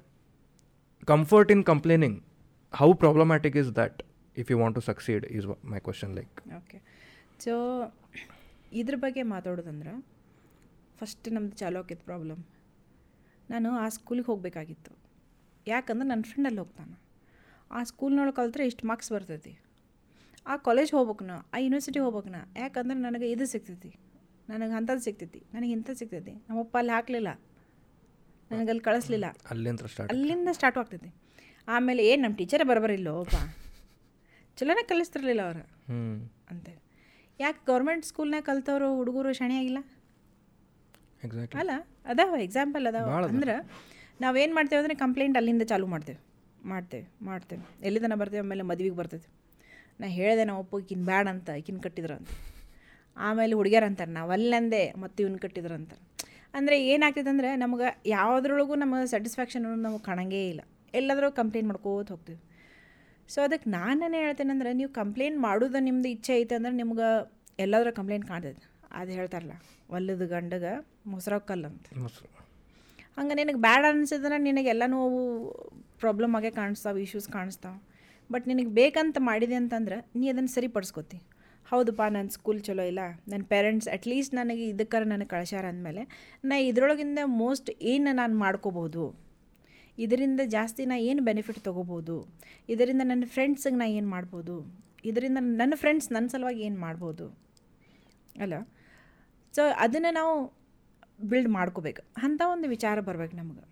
[1.11, 2.17] comfort in complaining
[2.73, 3.99] how problematic is that
[4.41, 6.79] if you want to succeed is my question like okay
[7.43, 7.53] so
[8.73, 10.05] ಇದ್ರ ಬಗ್ಗೆ ಮಾತಾಡೋದಂದ್ರೆ
[10.97, 12.43] first ನಮ್ಮದು ಚಾಲು ಆಕೈತೆ problem
[13.49, 14.91] ನಾನು ಆ ಸ್ಕೂಲಿಗೆ ಹೋಗಬೇಕಾಗಿತ್ತು.
[15.67, 16.99] ಯಾಕಂದ್ರೆ ನನ್ನ ಫ್ರೆಂಡ್ ಅಲ್ಲಿ ಹೋಗ್ತಾನೆ.
[17.71, 19.59] ಆ ಸ್ಕೂಲ್ನೊಳಗೆ ಕಲ್ತ್ರೆ ಇಷ್ಟು ಮಾರ್ಕ್ಸ್ ಬರ್ತೈತಿ.
[20.47, 23.95] ಆ ಕಾಲೇಜ್ ಹೋಗ್ಬೇಕು ನಾ ಆ ಯೂನಿವರ್ಸಿಟಿ ಹೋಗ್ಬೇಕು ನಾ ಯಾಕಂದ್ರೆ ನನಗೆ ಇದು ಸಿಗ್ತೈತಿ.
[24.49, 25.43] ನನಗೆ ಅಂಥದ್ದು ಸಿಗ್ತೈತಿ.
[25.53, 26.31] ನನಗೆ ಇಂಥದ್ದು ಸಿಗ್ತೈತಿ.
[26.31, 27.27] ನಮ್ಮಪ್ಪ ಅಲ್ಲಿ ಹಾಕಲಿಲ್ಲ.
[28.51, 29.25] ನನಗೆ ಅಲ್ಲಿ ಕಳಿಸ್ಲಿಲ್ಲ.
[29.49, 31.13] ಅಲ್ಲಿಂದ ಸ್ಟಾರ್ಟ್ ಅಲ್ಲಿಂದ ಸ್ಟಾರ್ಟ್ ಆಗ್ತೈತಿ.
[31.67, 33.35] ಆಮೇಲೆ ಏನು ನಮ್ಮ ಟೀಚರೇ ಬರಬರಿಲ್ಲೋಪ್ಪ
[34.57, 35.63] ಚಲೋನೇ ಕಲಿಸ್ತಿರ್ಲಿಲ್ಲ ಅವ್ರು.
[36.49, 36.80] ಅಂತೇಳಿ
[37.43, 39.79] ಯಾಕೆ ಗೌರ್ಮೆಂಟ್ ಸ್ಕೂಲ್ನಾಗ ಕಲ್ತವ್ರು ಹುಡುಗರು ಶಣಿಯಾಗಿಲ್ಲ
[41.61, 41.71] ಅಲ್ಲ
[42.11, 43.07] ಅದಾವ ಎಕ್ಸಾಂಪಲ್ ಅದಾವ.
[43.33, 43.55] ಅಂದ್ರೆ
[44.23, 46.19] ನಾವೇನು ಮಾಡ್ತೇವೆ ಅಂದರೆ ಕಂಪ್ಲೇಂಟ್ ಅಲ್ಲಿಂದ ಚಾಲೂ ಮಾಡ್ತೇವೆ
[46.71, 47.63] ಮಾಡ್ತೇವೆ ಮಾಡ್ತೇವೆ.
[47.87, 48.43] ಎಲ್ಲಿಂದ ಬರ್ತೇವೆ?
[48.45, 49.29] ಆಮೇಲೆ ಮದುವೆಗೆ ಬರ್ತೈತೆ
[50.01, 52.29] ನಾ ಹೇಳಿದೆ ನಾವು ಒಪ್ಪು ಈಕಿನ ಬ್ಯಾಡ ಅಂತ ಈಕಿನ ಕಟ್ಟಿದ್ರು ಅಂತ.
[53.17, 56.01] ಆಮೇಲೆ ಹುಡುಗ್ಯಾರ ಅಂತಾರೆ ನಾವು ಅಲ್ಲಂದೆ ಮತ್ತೆ ಇವನ್ ಕಟ್ಟಿದ್ರು ಅಂತಾರೆ
[56.57, 60.61] ಅಂದರೆ ಏನಾಗ್ತೈತೆ ಅಂದರೆ ನಮ್ಗೆ ಯಾವುದ್ರೊಳಗೂ ನಮಗೆ ಸ್ಯಾಟಿಸ್ಫ್ಯಾಕ್ಷನ್ ಅನ್ನೋದು ನಮಗೆ ಕಾಣಂಗೇ ಇಲ್ಲ.
[60.99, 62.39] ಎಲ್ಲಾದರೂ ಕಂಪ್ಲೇಂಟ್ ಮಾಡ್ಕೋತ ಹೋಗ್ತೀವಿ.
[63.34, 67.09] ಸೊ ಅದಕ್ಕೆ ನಾನೇನು ಹೇಳ್ತೇನೆ ಅಂದ್ರೆ ನೀವು ಕಂಪ್ಲೇಂಟ್ ಮಾಡೋದು ನಿಮ್ದು ಇಚ್ಛೆ ಐತೆ ಅಂದ್ರೆ ನಿಮ್ಗೆ
[67.59, 68.63] ಎಲ್ಲಾದ್ರೂ ಕಂಪ್ಲೇಂಟ್ ಕಾಣ್ತೈತೆ.
[68.91, 69.51] ಅದು ಹೇಳ್ತಾರಲ್ಲ
[69.89, 70.71] ಒಲ್ಲದ ಗಂಡಗೆ
[71.07, 71.86] ಮೊಸರ ಕಲ್ಲು ಅಂತ.
[73.17, 74.99] ಹಂಗೆ ನಿನಗೆ ಬ್ಯಾಡ್ ಅನ್ಸಿದ್ರೆ ನಿನಗೆ ಎಲ್ಲನೂ
[75.99, 77.79] ಪ್ರಾಬ್ಲಮ್ ಆಗೇ ಕಾಣಿಸ್ತಾವೆ ಇಶ್ಯೂಸ್ ಕಾಣಿಸ್ತಾವೆ.
[78.32, 81.17] ಬಟ್ ನಿನಗೆ ಬೇಕಂತ ಮಾಡಿದೆ ಅಂತಂದ್ರೆ ನೀ ಅದನ್ನು ಸರಿಪಡಿಸ್ಕೊತಿ.
[81.71, 82.99] ಹೌದಪ್ಪ ನನ್ನ ಸ್ಕೂಲ್ ಚಲೋ ಇಲ್ಲ.
[83.27, 86.01] ನನ್ನ ಪೇರೆಂಟ್ಸ್ ಅಟ್ಲೀಸ್ಟ್ ನನಗೆ ಇದಕ್ಕಾರ ನನಗೆ ಕಳ್ಸ್ಯಾರ ಅಂದಮೇಲೆ
[86.43, 89.30] ನಾ ಇದರೊಳಗಿಂದ ಮೋಸ್ಟ್ ಏನು ನಾನು ಮಾಡ್ಕೋಬೋದು?
[90.02, 92.16] ಇದರಿಂದ ಜಾಸ್ತಿ ನಾ ಏನು ಬೆನಿಫಿಟ್ ತೊಗೋಬೋದು?
[92.70, 94.56] ಇದರಿಂದ ನನ್ನ ಫ್ರೆಂಡ್ಸಿಗೆ ನಾ ಏನು ಮಾಡ್ಬೋದು?
[95.06, 97.26] ಇದರಿಂದ ನನ್ನ ಫ್ರೆಂಡ್ಸ್ ನನ್ನ ಸಲುವಾಗಿ ಏನು ಮಾಡ್ಬೋದು?
[98.39, 98.56] ಅಲ್ಲ?
[99.56, 100.34] ಸೊ ಅದನ್ನು ನಾವು
[101.22, 102.02] ಬಿಲ್ಡ್ ಮಾಡ್ಕೋಬೇಕು.
[102.18, 103.66] ಅಂಥ ಒಂದು ವಿಚಾರ ಬರ್ಬೇಕು ನಮ್ಗೆ.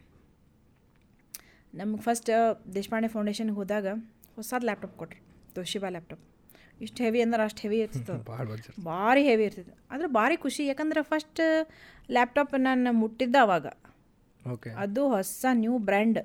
[1.74, 2.30] ನಮ್ಗೆ ಫಸ್ಟ್
[2.76, 3.88] ದೇಶಪಾಂಡೆ ಫೌಂಡೇಶನ್ಗೆ ಹೋದಾಗ
[4.36, 5.22] ಹೊಸದು ಲ್ಯಾಪ್ಟಾಪ್ ಕೊಟ್ರಿ.
[5.56, 6.26] ತೋಶಿಬಾ ಲ್ಯಾಪ್ಟಾಪ್
[6.82, 8.46] ಇಷ್ಟು ಹೆವಿ ಅಂದ್ರೆ ಅಷ್ಟು ಹೆವಿ ಇರ್ತದೆ ಭಾಳ
[8.84, 10.66] ಭಾರಿ ಹೆವಿ ಇರ್ತದೆ ಆದರೆ ಭಾರಿ ಖುಷಿ.
[10.66, 11.42] ಯಾಕಂದ್ರೆ ಫಸ್ಟ್
[12.12, 13.68] ಲ್ಯಾಪ್ಟಾಪ್ ನಾನು ಮುಟ್ಟಿದ್ದ ಅವಾಗ.
[14.78, 16.20] ಅದು ಹೊಸ ನ್ಯೂ ಬ್ರ್ಯಾಂಡ್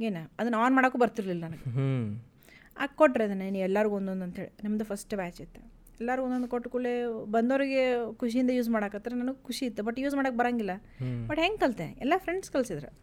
[0.00, 0.16] ಏನ?
[0.38, 1.70] ಅದನ್ನ ಆನ್ ಮಾಡೋಕ್ಕೂ ಬರ್ತಿರ್ಲಿಲ್ಲ ನನಗೆ.
[2.76, 5.60] ಹಾಕಿ ಕೊಟ್ರಿ ಕೊಟ್ರೆ ಅದನ್ನ ನೀವು ಎಲ್ಲರಿಗೂ ಒಂದೊಂದು ಅಂತೇಳಿ ನಮ್ಮದು ಫಸ್ಟ್ ಬ್ಯಾಚ್ ಇತ್ತು.
[6.00, 9.82] ಎಲ್ಲರೂ ಒಂದೊಂದು ಕೊಟ್ಟು ಕೂಡಲೇ ಬಂದವರಿಗೆ ಖುಷಿಯಿಂದ ಯೂಸ್ ಮಾಡಕತ್ತಾರೆ ನನಗೆ ಖುಷಿ ಇತ್ತು.
[9.82, 10.70] ಬಟ್ ಯೂಸ್ ಮಾಡೋಕ್ಕೆ ಬರಂಗಿಲ್ಲ.
[11.26, 11.84] ಬಟ್ ಹೆಂಗೆ ಕಲಿತೆ?
[11.84, 12.98] ಎಲ್ಲ ಫ್ರೆಂಡ್ಸ್ ಕಲಿಸಿದ್ರು.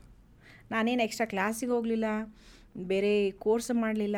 [0.71, 2.05] ನಾನೇನು ಎಕ್ಸ್ಟ್ರಾ ಕ್ಲಾಸಿಗೆ ಹೋಗಲಿಲ್ಲ
[2.87, 4.15] ಬೇರೆ ಕೋರ್ಸ್ ಮಾಡಲಿಲ್ಲ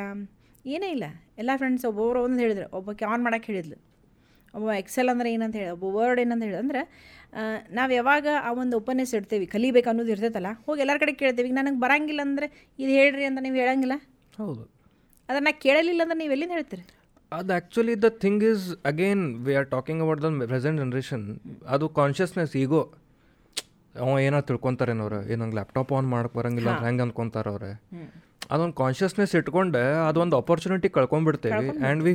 [0.65, 1.03] ಏನೇ ಇಲ್ಲ.
[1.37, 2.77] ಎಲ್ಲ ಫ್ರೆಂಡ್ಸ್ ಒಬ್ಬೊಬ್ರು ಒಂದು ಹೇಳಿದ್ರು.
[2.77, 3.91] ಒಬ್ಬಕ್ಕೆ ಆನ್ ಮಾಡೋಕ್ಕೆ ಹೇಳಿದ್ಲು.
[4.55, 6.81] ಒಬ್ಬ ಎಕ್ಸೆಲ್ ಅಂದ್ರೆ ಏನಂತ ಹೇಳಿ ಒಬ್ಬ ವರ್ಡ್ ಏನಂತ ಹೇಳಿದ್ರೆ ಅಂದ್ರೆ
[7.71, 11.79] ನಾವು ಯಾವಾಗ ಆ ಒಂದು ಉಪನ್ಯಾಸ ಇಡ್ತೀವಿ ಕಲಿಬೇಕು ಅನ್ನೋದು ಇರ್ತೈತಲ್ಲ ಹೋಗಿ ಎಲ್ಲರ ಕಡೆ ಕೇಳ್ತೀವಿ ಈಗ ನನಗೆ
[11.79, 12.47] ಬರಂಗಿಲ್ಲ ಅಂದರೆ
[12.79, 13.95] ಇದು ಹೇಳ್ರಿ ಅಂತ ನೀವು ಹೇಳಂಗಿಲ್ಲ?
[14.37, 14.63] ಹೌದು.
[15.29, 16.83] ಅದನ್ನು ಕೇಳಲಿಲ್ಲ ಅಂದ್ರೆ ನೀವು ಎಲ್ಲಿಂದ ಹೇಳ್ತೀರಿ?
[17.31, 21.23] ಅದು actually the thing is again we are talking about the present generation
[21.67, 22.81] ಅದು ಕಾನ್ಷಿಯಸ್ನೆಸ್ ಈಗೋ
[23.95, 27.71] ಅವ ಏನೋ ತಿಳ್ಕೊತಾರೇನೋ ಅವ್ರು ಏನು ನಂಗೆ ಲ್ಯಾಪ್ಟಾಪ್ ಆನ್ ಮಾಡಕ್ಕೆ ಬರಂಗಿಲ್ಲ ಅಂತ ಹೆಂಗೆ ಅನ್ಕೊಂತಾರ ಅವ್ರೆ?
[28.51, 32.13] ಅದೊಂದು ಕಾನ್ಷಿಯಸ್ನೆಸ್ ಇಟ್ಕೊಂಡೆ ಅದೊಂದು opportunity ಕಳ್ಕೊಂಡ್ಬಿಡ್ತೇವೆ and we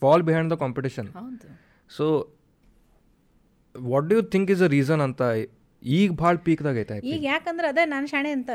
[0.00, 1.08] fall behind the competition
[1.90, 2.06] so
[3.80, 5.22] what do you think is a reason ಅಂತ
[5.82, 8.50] ಈಗ ಭಾಳ ಪೀಕ್ದಾಗ ಐತೆ ಈಗ ಯಾಕಂದ್ರೆ ಅದೇ ನಾನು ಶಾಣೆ ಅಂತ.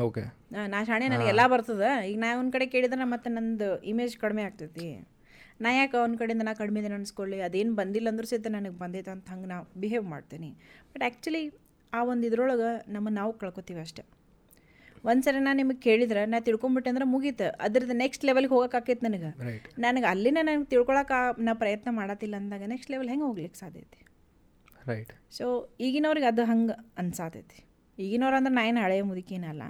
[0.00, 0.20] ಓಕೆ
[0.52, 2.10] ನಾ- ಶಾಣೆ ನನಗೆ ಎಲ್ಲ ಬರ್ತದೆ.
[2.10, 5.08] ಈಗ ನಾ ಒಂದು ಕಡೆ ಕೇಳಿದ್ರೆ ಮತ್ತೆ ನಂದು ಇಮೇಜ್ ಕಡಿಮೆ ಆಗ್ತೈತಿ.
[5.60, 7.40] ನಾ ಯಾಕೆ ಅವ್ನ ಕಡೆಯಿಂದ ನಾ ಕಡಿಮೆ ಇದೆ ಅನ್ಸ್ಕೊಳ್ಳಿ?
[7.40, 10.50] ಅದೇನು ಬಂದಿಲ್ಲ ಅಂದ್ರೂ ಸಹಿತ ನನಗೆ ಬಂದೈತೆ ಅಂತ ಹಂಗೆ ನಾವು ಬಿಹೇವ್ ಮಾಡ್ತೀನಿ.
[10.94, 11.54] ಬಟ್ ಆ್ಯಕ್ಚುಲಿ
[11.94, 14.02] ಆ ಒಂದು ಇದ್ರೊಳಗೆ ನಮ್ಮ ನಾವು ಕಳ್ಕೊತೀವಿ ಅಷ್ಟೆ.
[15.04, 17.56] ಒಂದ್ಸರಿ ನಾನು ನಿಮಗೆ ಕೇಳಿದ್ರೆ ನಾ ತಿಳ್ಕೊಂಬಿಟ್ಟೆ ಅಂದ್ರೆ ಮುಗೀತು.
[17.60, 19.30] ಅದ್ರದ್ದು ನೆಕ್ಸ್ಟ್ ಲೆವೆಲ್ಗೆ ಹೋಗಕ್ಕೆ ಆಕೈತೆ ನನಗೆ.
[19.78, 24.03] ನನಗೆ ಅಲ್ಲಿನ ನನಗೆ ತಿಳ್ಕೊಳಕ್ಕೆ ನಾ ಪ್ರಯತ್ನ ಮಾಡತ್ತಿಲ್ಲ ಅಂದಾಗ ನೆಕ್ಸ್ಟ್ ಲೆವೆಲ್ ಹೆಂಗೆ ಹೋಗ್ಲಿಕ್ಕೆ ಸಾಧ್ಯ ಐತಿ?
[24.86, 25.44] ರೈಟ್ ಸೊ
[25.80, 27.58] ಈಗಿನವ್ರಿಗೆ ಅದು ಹಂಗೆ ಅನ್ಸಾತೈತಿ.
[27.98, 29.62] ಈಗಿನವ್ರು ಅಂದ್ರೆ ನಾ ಏನು ಹಳೆಯ ಮುದುಕಿನಲ್ಲ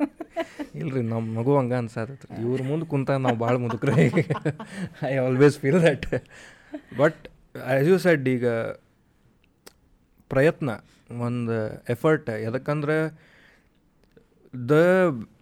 [0.80, 3.94] ಇಲ್ರಿ ನಮ್ಮ ಮಗು ಹಂಗ ಅನ್ಸಾತೈತಿ ಇವ್ರ ಮುಂದೆ ಕುಂತ ನಾವು ಭಾಳ ಮುದುಕ್ರೆ.
[5.08, 6.06] I always feel that
[6.98, 7.22] but
[7.64, 8.46] as you said ಈಗ
[10.30, 10.70] ಪ್ರಯತ್ನ
[11.26, 11.56] ಒಂದು
[11.88, 12.96] ಎಫರ್ಟ್ ಎದಕ್ಕಂದ್ರೆ
[14.54, 14.72] ದ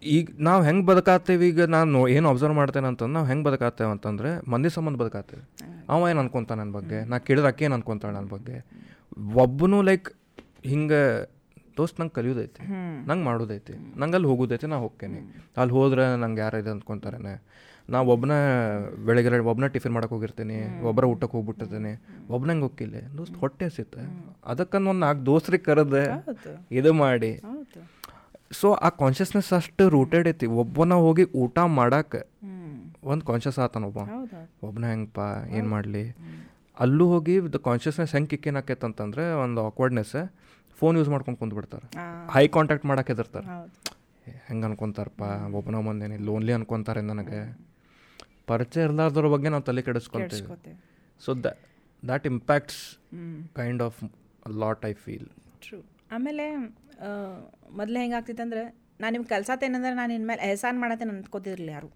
[0.03, 1.47] ಈಗ ನಾವು ಹೆಂಗೆ ಬದುಕಾತೇವೆ?
[1.47, 5.43] ಈಗ ನಾನು ಏನು ಅಬ್ಸರ್ವ್ ಮಾಡ್ತೇನೆ ಅಂತಂದು ನಾವು ಹೆಂಗೆ ಬದುಕಾತೇವೆ ಅಂತಂದ್ರೆ ಮಂದಿ ಸಂಬಂಧ ಬದುಕಾತೇವೆ.
[5.89, 7.03] ಅವ ಏನು ಅನ್ಕೊಂತ ನನ್ನ ಬಗ್ಗೆ?
[7.05, 8.57] ನಾ ಕೇಳಿದ್ರೆ ಅಕ್ಕೇನು ಅನ್ಕೊಂತಾಳೆ ನನ್ನ ಬಗ್ಗೆ?
[9.33, 10.09] ಒಬ್ಬನು ಲೈಕ್
[10.65, 11.31] ಹಿಂಗೆ
[11.77, 12.63] ದೋಸ್ತ್ ನಂಗೆ ಕಲಿಯೋದೈತಿ.
[13.07, 13.73] ನಂಗೆ ಮಾಡೋದೈತಿ.
[13.95, 15.19] ನಂಗೆ ಅಲ್ಲಿ ಹೋಗೋದೈತಿ ನಾ ಹೋಗ್ತೇನೆ.
[15.57, 17.33] ಅಲ್ಲಿ ಹೋದ್ರೆ ನಂಗೆ ಯಾರು ಇದೆ ಅಂದ್ಕೊಂತಾರೇನೆ
[17.89, 18.31] ನಾ ಒಬ್ಬನ
[19.05, 20.81] ಬೆಳಗ್ಗೆ ಒಬ್ಬನ ಟಿಫಿನ್ ಮಾಡಕ್ಕೆ ಹೋಗಿರ್ತೀನಿ.
[20.81, 21.93] ಒಬ್ಬರ ಊಟಕ್ಕೆ ಹೋಗ್ಬಿಟ್ಟಿರ್ತೀನಿ
[22.29, 24.01] ಒಬ್ಬನಂಗೆ ಹೋಗಿಲ್ಲ ದೋಸ್ತ್ ಹೊಟ್ಟೆ ಹಸಿತ್ತೆ.
[24.45, 26.03] ಅದಕ್ಕಂದು ಒಂದು ನಾಲ್ಕು ದೋಸ್ತ್ರಿಗೆ ಕರೆದೆ
[26.71, 27.31] ಇದು ಮಾಡಿ.
[28.51, 30.45] ಸೊ ಆ ಕಾನ್ಷಿಯಸ್ನೆಸ್ ಅಷ್ಟು ರೂಟೆಡ್ ಐತಿ.
[30.61, 32.21] ಒಬ್ಬನ ಹೋಗಿ ಊಟ ಮಾಡಕ್ಕೆ
[33.03, 33.99] ಒಂದು ಕಾನ್ಷಿಯಸ್ ಆತನ ಒಬ್ಬ.
[33.99, 34.37] ಹೌದು
[34.67, 35.19] ಒಬ್ಬನ ಹೆಂಗಪ್ಪ
[35.57, 36.03] ಏನು ಮಾಡಲಿ?
[36.79, 40.15] ಅಲ್ಲೂ ಹೋಗಿ ದ ಕಾನ್ಷಿಯಸ್ನೆಸ್ ಹೆಂಗೆ ಕಿಕ್ ಆಕೈತೆ ಅಂತಂದ್ರೆ ಒಂದು ಆಕ್ವರ್ಡ್ನೆಸ್
[40.79, 43.47] ಫೋನ್ ಯೂಸ್ ಮಾಡ್ಕೊಂಡು ಕುಂತ್ಬಿಡ್ತಾರೆ ಹಾಂ ಕಾಂಟ್ಯಾಕ್ಟ್ ಮಾಡಕ್ಕೆ ಹೆದರ್ತಾರೆ.
[43.47, 43.71] ಹೌದು.
[44.47, 45.23] ಹೆಂಗೆ ಅನ್ಕೊಂತಾರಪ್ಪ
[45.53, 47.39] ಒಬ್ಬನ ಮಂದೇನೆ ಲೋನ್ಲಿ ಅನ್ಕೊಂತಾರೆ ನನಗೆ.
[48.47, 50.73] ಪರಿಚಯ ಇರಲಾರ್ದ್ರ ಬಗ್ಗೆ ನಾವು ತಲೆ ಕೆಡಿಸ್ಕೊಂತೀವಿ.
[51.25, 51.57] So the
[52.07, 52.81] that impacts
[53.55, 53.97] kind of
[54.63, 55.27] lot I feel
[56.11, 56.43] ಆಮೇಲೆ
[57.79, 58.63] ಮೊದಲು ಹೆಂಗಾಗ್ತಿತ್ತು ಅಂದ್ರೆ
[59.01, 61.89] ನಾನು ನಿಮ್ಗೆ ಕಲ್ಸತ್ತೇನಂದ್ರೆ ನಾನು ಇನ್ಮೇಲೆ ಎಹಸಾನ್ ಮಾಡತ್ತೇನೆ ಅನ್ಕೋತಿರ್ಲಿಲ್ಲ ಯಾರು.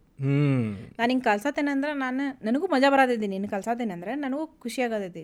[0.99, 5.23] ನಾನು ಹಿಂಗೆ ಕಲ್ಸತ್ತೇನಂದ್ರೆ ನಾನು ನನಗೂ ಮಜಾ ಬರತೈತಿ ನೀನು ಕಲ್ಸತ್ತೇನಂದ್ರೆ ನನಗೂ ಖುಷಿ ಆಗತೈತಿ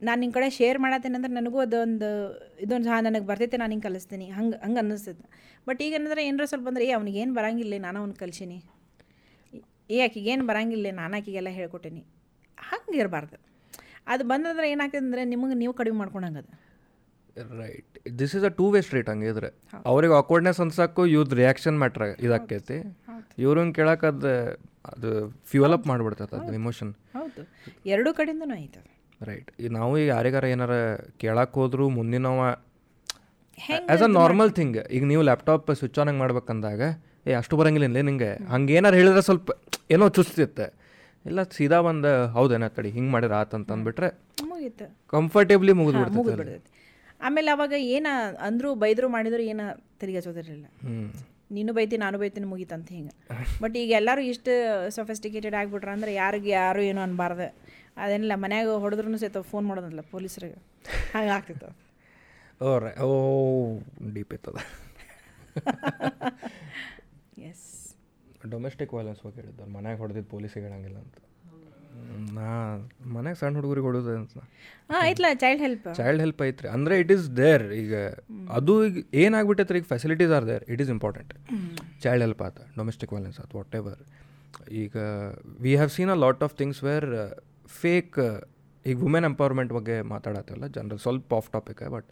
[0.00, 2.08] ನಾನು ನಿನ್ನ ಕಡೆ ಶೇರ್ ಮಾಡತ್ತೇನಂದ್ರೆ ನನಗೂ ಅದೊಂದು
[2.64, 4.26] ಇದೊಂದು ಹಾಂ ನನಗೆ ಬರ್ತೈತೆ ನಾನು ಹಿಂಗೆ ಕಲಿಸ್ತೀನಿ.
[4.38, 5.26] ಹಂಗೆ ಹಂಗೆ ಅನ್ನಿಸ್ತೈತೆ
[5.68, 8.58] ಬಟ್ ಈಗ ಏನಂದ್ರೆ ಏನರ ಸ್ವಲ್ಪ ಅಂದ್ರೆ ಏ ಅವ್ನಿಗೆ ಏನು ಬರಂಗಿಲ್ಲ ನಾನು ಅವ್ನು ಕಲ್ಸೀನಿ.
[9.90, 12.02] ಏ ಆಕಿಗೆ ಏನು ಬರಂಗಿಲ್ಲ ನಾನು ಆಕಿಗೆಲ್ಲ ಹೇಳ್ಕೊಟ್ಟೇನಿ.
[12.58, 13.38] ಹಂಗೆ ಇರಬಾರ್ದು.
[14.12, 16.48] ಅದು ಬಂದಂದ್ರೆ ಏನಾಗ್ತದೆ ಅಂದರೆ ನಿಮಗೆ ನೀವು ಕಡಿಮೆ ಮಾಡ್ಕೊಂಡಂಗದ.
[17.56, 19.48] Right this is a two way street ಹಂಗಿದ್ರೆ
[19.84, 22.78] ಅವ್ರಿಗೆ ಆಕ್ವರ್ಡ್ನೆಸ್ ಅನ್ಸಕ್ಕೂ ಇವ್ದು ರಿಯಾಕ್ಷನ್ ಮ್ಯಾಟ್ರ್ ಇದಾಕೈತಿ
[23.44, 24.32] ಇವ್ರಂಗೆ ಕೇಳಕ್ಕೆ ಅದು
[24.92, 25.10] ಅದು
[25.50, 27.42] ಫ್ಯೂಯಲ್ ಅಪ್ ಮಾಡಿಬಿಡ್ತೈತೆ ಅದು ಇಮೋಷನ್ ಹೌದು.
[27.90, 28.80] ಎರಡೂ ಕಡೆಯಿಂದನೂ ಐತೆ
[29.20, 30.74] ರೈಟ್ ಈಗ ನಾವು ಈಗ ಯಾರಿಗಾರ ಏನಾರ
[31.22, 32.40] ಕೇಳಕ್ಕೆ ಹೋದ್ರು ಮುಂದಿನವ
[33.88, 36.80] ಆ್ಯಸ್ ಅ ನಾರ್ಮಲ್ ಥಿಂಗ್ ಈಗ ನೀವು ಲ್ಯಾಪ್ಟಾಪ್ ಸ್ವಿಚ್ ಆನ್ ಹಂಗೆ ಮಾಡ್ಬೇಕಂದಾಗ
[37.26, 38.30] ಏ ಅಷ್ಟು ಬರಂಗಿಲ್ಲ ಇಲ್ಲೇ ನಿಂಗೆ?
[38.50, 39.50] ಹಂಗೆ ಏನಾರು ಹೇಳಿದ್ರೆ ಸ್ವಲ್ಪ
[39.90, 40.66] ಏನೋ ಚುಸ್ತಿತ್ತೆ
[41.24, 44.08] ಇಲ್ಲ ಸೀದಾ ಒಂದು ಹೌದೇನ ತಡಿ ಹಿಂಗೆ ಮಾಡಿದ್ರೆ ಆತಂತ ಅಂದ್ಬಿಟ್ರೆ
[45.12, 46.70] ಕಂಫರ್ಟೇಬ್ಲಿ ಮುಗಿದು ಮುಗಿದು ಬಿಡ್ತೈತೆ ಬಿಡ್ತೈತಿ
[47.26, 48.08] ಆಮೇಲೆ ಅವಾಗ ಏನ
[48.46, 49.62] ಅಂದ್ರು ಬೈದ್ರು ಮಾಡಿದ್ರು ಏನ
[50.00, 50.66] ತಿರುಗಿ ಹಚ್ಚೋದಿರಲಿಲ್ಲ
[51.56, 53.14] ನೀನು ಬೈತಿ ನಾನು ಬೈತೀನಿ ಮುಗೀತಂತ ಹಿಂಗೆ.
[53.62, 54.52] ಬಟ್ ಈಗ ಎಲ್ಲರೂ ಇಷ್ಟು
[54.96, 57.48] ಸೊಫೆಸ್ಟಿಕೇಟೆಡ್ ಆಗಿಬಿಟ್ರ ಅಂದ್ರೆ ಯಾರಿಗೆ ಯಾರು ಏನು ಅನ್ಬಾರ್ದು.
[58.02, 60.58] ಅದೇನಿಲ್ಲ ಮನ್ಯಾಗ ಹೊಡೆದ್ರು ಸಹಿತ ಫೋನ್ ಮಾಡೋದಿಲ್ಲ ಪೊಲೀಸರಿಗೆ.
[61.14, 61.70] ಹಂಗೆ ಆಗ್ತಿತ್ತು.
[63.06, 63.08] ಓ
[64.16, 64.56] ಡೀಪ್ ಇತ್ತದ.
[67.50, 67.66] ಎಸ್
[68.54, 71.16] ಡೊಮೆಸ್ಟಿಕ್ ವೈಲೆನ್ಸ್ ಬಗ್ಗೆ ಹೇಳಿದ್ದಾರೆ ಮನ್ಯಾಗ ಹೊಡೆದಿದ್ದು ಪೊಲೀಸಿಗೆ ಹೇಳಂಗಿಲ್ಲ ಅಂತ.
[72.36, 72.48] ನಾ
[73.14, 74.10] ಮನ್ಯಾಗ ಸಣ್ಣ ಹುಡುಗರಿಗೆ ಹೊಡೋದು
[75.10, 76.68] ಐತ್ಲ ಚೈಲ್ಡ್ ಹೆಲ್ಪ್ ಚೈಲ್ಡ್ ಹೆಲ್ಪ್ ಐತ್ರಿ.
[76.76, 77.94] ಅಂದರೆ ಇಟ್ ಈಸ್ ದೇರ್ ಈಗ
[78.58, 79.78] ಅದು ಈಗ ಏನಾಗ್ಬಿಟ್ಟೈತ್ರಿ?
[79.82, 81.32] ಈಗ facilities are there it is important
[82.04, 84.00] child help ಆತ ಡೊಮೆಸ್ಟಿಕ್ ವೈಲೆನ್ಸ್ ಆತ ವಾಟ್ ಎವರ್
[84.82, 84.96] ಈಗ
[85.66, 87.08] we have seen a lot of things where
[87.82, 88.18] fake
[88.90, 90.66] ಈಗ ವುಮೆನ್ ಎಂಪವರ್ಮೆಂಟ್ ಬಗ್ಗೆ ಮಾತಾಡತ್ತೇವಲ್ಲ?
[90.76, 92.08] ಜನರಲ್ ಸ್ವಲ್ಪ off topic but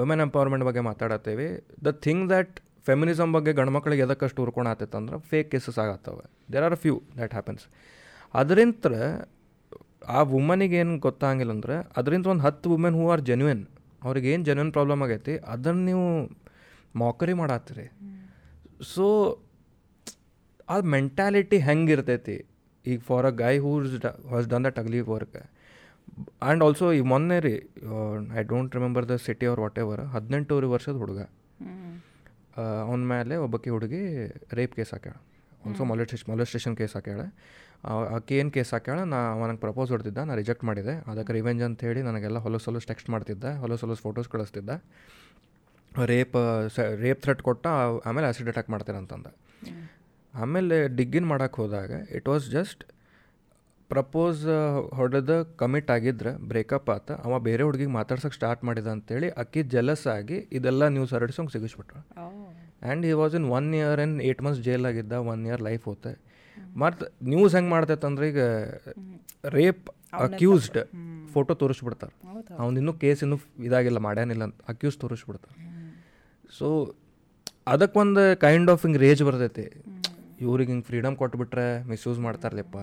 [0.00, 1.48] women empowerment ಬಗ್ಗೆ ಮಾತಾಡತ್ತೇವೆ.
[1.86, 2.54] ದ ಥಿಂಗ್ ದ್ಯಾಟ್
[2.88, 6.24] ಫೆಮಿನಿಸಮ್ ಬಗ್ಗೆ ಗಂಡ್ಮಕ್ಳಿಗೆ ಎದಕ್ಕಷ್ಟು ಉರ್ಕೊಳತ್ತೈತೆ ಅಂದ್ರೆ fake cases ಆಗತ್ತವೆ.
[6.52, 7.64] There are few that happens
[8.34, 8.86] ಅದರಿಂತ
[10.16, 13.62] ಆ ವುಮನಿಗೆ ಏನು ಗೊತ್ತಾಗಿಲ್ಲ ಅಂದ್ರೆ ಅದರಿಂದ ಒಂದು ಹತ್ತು ವುಮೆನ್ ಹೂ ಆರ್ ಜೆನ್ಯೂನ್
[14.02, 16.06] ಅವ್ರಿಗೆ ಏನು ಜೆನ್ಯೂನ್ ಪ್ರಾಬ್ಲಮ್ ಆಗೈತಿ ಅದನ್ನು ನೀವು
[17.02, 17.86] ಮಾಕರಿ ಮಾಡತ್ತೀರಿ.
[18.94, 19.06] ಸೊ
[20.68, 22.36] ಆ ಮೆಂಟ್ಯಾಲಿಟಿ ಹೆಂಗಿರ್ತೈತಿ?
[22.84, 23.92] ಈಗ for a guy whose
[24.32, 27.54] was done that ugly work and also ಈ ಮೊನ್ನೆ ರೀ
[28.38, 31.20] I don't remember the city or whatever ಹದಿನೆಂಟೂವರೆ ವರ್ಷದ ಹುಡುಗ.
[32.84, 34.02] ಅವನ ಮೇಲೆ ಒಬ್ಬಾಕಿ ಹುಡುಗಿ
[34.58, 35.16] ರೇಪ್ ಕೇಸ್ ಹಾಕ್ಯಾಳ.
[35.66, 37.26] ಆಲ್ಸೋ ಮೊಲೆಸ್ಟೇಷನ್ ಮೊಲೆಸ್ಟೇಷನ್ ಕೇಸ್ ಹಾಕ್ಯಾಳೆ.
[38.16, 40.94] ಆಕೆ ಏನು ಕೇಸ್ ಹಾಕ್ಯಾಳೆ ನಾ ಅವನಿಗೆ ಪ್ರಪೋಸ್ ಹೊಡ್ತಿದ್ದ ನಾ ರಿಜೆಕ್ಟ್ ಮಾಡಿದೆ.
[41.12, 44.70] ಅದಕ್ಕೆ ರಿವೆಂಜ್ ಅಂತ ಹೇಳಿ ನನಗೆಲ್ಲ ಹೊಲಸು ಹೊಲಸು ಟೆಕ್ಸ್ಟ್ ಮಾಡ್ತಿದ್ದೆ ಹೊಲಸು ಹೊಲಸು ಫೋಟೋಸ್ ಕಳಿಸ್ತಿದ್ದ.
[46.12, 46.36] ರೇಪ್
[46.74, 47.66] ಸ ರೇಪ್ ಥ್ರೆಟ್ ಕೊಟ್ಟ
[48.08, 49.28] ಆಮೇಲೆ ಆ್ಯಸಿಡ್ ಅಟ್ಯಾಕ್ ಮಾಡ್ತೇನೆ ಅಂತಂದ.
[50.34, 52.82] ಆಮೇಲೆ ಡಿಗ್ಗಿನ್ ಮಾಡೋಕ್ಕೆ ಹೋದಾಗ ಇಟ್ ವಾಸ್ ಜಸ್ಟ್
[53.90, 54.42] ಪ್ರಪೋಸ್
[54.98, 55.32] ಹೊಡೆದ
[55.62, 60.88] ಕಮಿಟ್ ಆಗಿದ್ರೆ ಬ್ರೇಕಪ್ ಆತ ಅವ ಬೇರೆ ಹುಡುಗಿಗೆ ಮಾತಾಡ್ಸೋಕೆ ಸ್ಟಾರ್ಟ್ ಮಾಡಿದ ಅಂತೇಳಿ ಅಕ್ಕಿ ಜಲಸ್ ಆಗಿ ಇದೆಲ್ಲ
[60.96, 62.00] ನ್ಯೂಸ್ ಹರಡಿಸೋಂಗೆ ಸಿಗಿಸ್ಬಿಟ್ರು.
[62.82, 66.12] And he was in one year and eight months ಜೈಲಾಗಿದ್ದ one year life ಹೋತೆ.
[66.82, 68.42] ಮತ್ತು ನ್ಯೂಸ್ ಹೆಂಗೆ ಮಾಡ್ತೈತೆ ಅಂದ್ರೆ ಈಗ
[69.56, 69.84] ರೇಪ್
[70.26, 70.78] ಅಕ್ಯೂಸ್ಡ್
[71.34, 72.14] ಫೋಟೋ ತೋರಿಸ್ಬಿಡ್ತಾರೆ.
[72.62, 75.56] ಅವ್ನು ಇನ್ನೂ ಕೇಸ್ ಇನ್ನೂ ಇದಾಗಿಲ್ಲ ಮಾಡ್ಯಾನಿಲ್ಲ ಅಂತ ಅಕ್ಯೂಸ್ ತೋರಿಸ್ಬಿಡ್ತಾರೆ.
[76.58, 76.68] ಸೊ
[77.72, 79.66] ಅದಕ್ಕೆ ಒಂದು ಕೈಂಡ್ ಆಫ್ ಹಿಂಗೆ ರೇಜ್ ಬರ್ತೈತಿ.
[80.44, 82.78] ಇವ್ರಿಗೆ ಹಿಂಗೆ ಫ್ರೀಡಮ್ ಕೊಟ್ಬಿಟ್ರೆ misuse ಮಾಡ್ತಾರಲ್ಲಪ್ಪ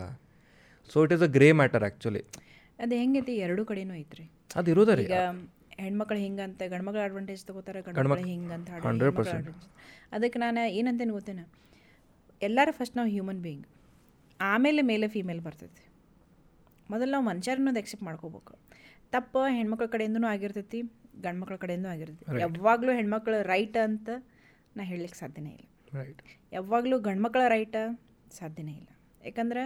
[0.92, 2.22] so it is a grey matter actually
[2.84, 3.34] ಅದು ಹೆಂಗೈತಿ?
[3.46, 4.26] ಎರಡು ಕಡೆನೂ ಐತ್ರಿ.
[4.60, 5.06] ಅದು ಇರೋದ ರೀ.
[5.84, 8.70] ಹೆಣ್ಮಕ್ಳು ಹಿಂಗಂತ ಗಂಡ್ಮಕ್ಳು ಅಡ್ವಾಂಟೇಜ್ ತಗೋತಾರೆ ಗಂಡ್ಮಕ್ಳು ಹಿಂಗಂತ
[10.12, 11.42] ಅದಕ್ಕೆ ನಾನು ಏನಂತೇನು ಗೊತ್ತೇನ?
[12.42, 13.68] ಎಲ್ಲರೂ ಫಸ್ಟ್ ನಾವು ಹ್ಯೂಮನ್ ಬೀಯಿಂಗ್
[14.40, 15.84] ಆಮೇಲೆ ಮೇಲೆ ಫೀಮೇಲ್ ಬರ್ತೈತಿ.
[16.90, 18.54] ಮೊದಲು ನಾವು ಮನುಷ್ಯರ ಅನ್ನೋದು ಎಕ್ಸೆಪ್ಟ್ ಮಾಡ್ಕೋಬೇಕು.
[19.12, 20.80] ತಪ್ಪು ಹೆಣ್ಮಕ್ಳ ಕಡೆಯಿಂದನೂ ಆಗಿರ್ತೈತಿ
[21.22, 22.42] ಗಂಡ್ಮಕ್ಳ ಕಡೆಯಿಂದೂ ಆಗಿರ್ತೈತಿ.
[22.42, 24.10] ಯಾವಾಗಲೂ ಹೆಣ್ಮಕ್ಳು ರೈಟ್ ಅಂತ
[24.78, 25.68] ನಾ ಹೇಳಲಿಕ್ಕೆ ಸಾಧ್ಯನೇ ಇಲ್ಲ.
[26.52, 27.76] ಯಾವಾಗಲೂ ಗಂಡ್ಮಕ್ಳ ರೈಟ
[28.40, 28.90] ಸಾಧ್ಯನೇ ಇಲ್ಲ.
[29.26, 29.64] ಯಾಕಂದ್ರೆ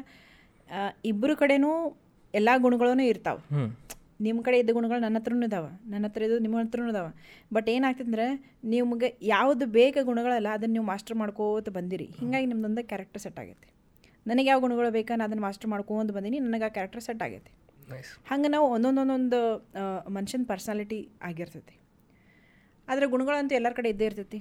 [1.05, 1.71] ಇಬ್ಬರು ಕಡೆನೂ
[2.33, 3.41] ಎಲ್ಲ ಗುಣಗಳೂ ಇರ್ತಾವೆ.
[4.25, 5.71] ನಿಮ್ಮ ಕಡೆ ಇದ್ದ ಗುಣಗಳು ನನ್ನ ಹತ್ರನೂ ಇದಾವೆ.
[5.91, 7.11] ನನ್ನ ಹತ್ರ ಇದು ನಿಮ್ಮ ಹತ್ರನೂ ಇದಾವೆ.
[7.55, 8.25] ಬಟ್ ಏನಾಗ್ತಂದ್ರೆ
[8.73, 12.07] ನಿಮ್ಗೆ ಯಾವುದು ಬೇಕ ಗುಣಗಳಲ್ಲ ಅದನ್ನು ನೀವು ಮಾಸ್ಟರ್ ಮಾಡ್ಕೋತ ಬಂದಿರಿ.
[12.19, 13.69] ಹೀಗಾಗಿ ನಿಮ್ದೊಂದು ಕ್ಯಾರೆಕ್ಟರ್ ಸೆಟ್ ಆಗೈತೆ.
[14.25, 17.51] ನನಗೆ ಯಾವ ಗುಣಗಳು ಬೇಕಾ ನಾನು ಅದನ್ನು ಮಾಸ್ಟರ್ ಮಾಡ್ಕೊಂತ ಬಂದೀನಿ ನನಗೆ ಆ ಕ್ಯಾರೆಕ್ಟರ್ ಸೆಟ್ ಆಗೈತೆ.
[18.31, 19.39] ಹಂಗೆ ನಾವು ಒಂದೊಂದೊಂದೊಂದು
[20.17, 20.99] ಮನುಷ್ಯನ ಪರ್ಸನಾಲಿಟಿ
[21.29, 21.75] ಆಗಿರ್ತೈತಿ.
[22.87, 24.39] ಆದರೆ ಗುಣಗಳಂತೂ ಎಲ್ಲರ ಕಡೆ ಇದ್ದೇ ಇರ್ತೈತಿ.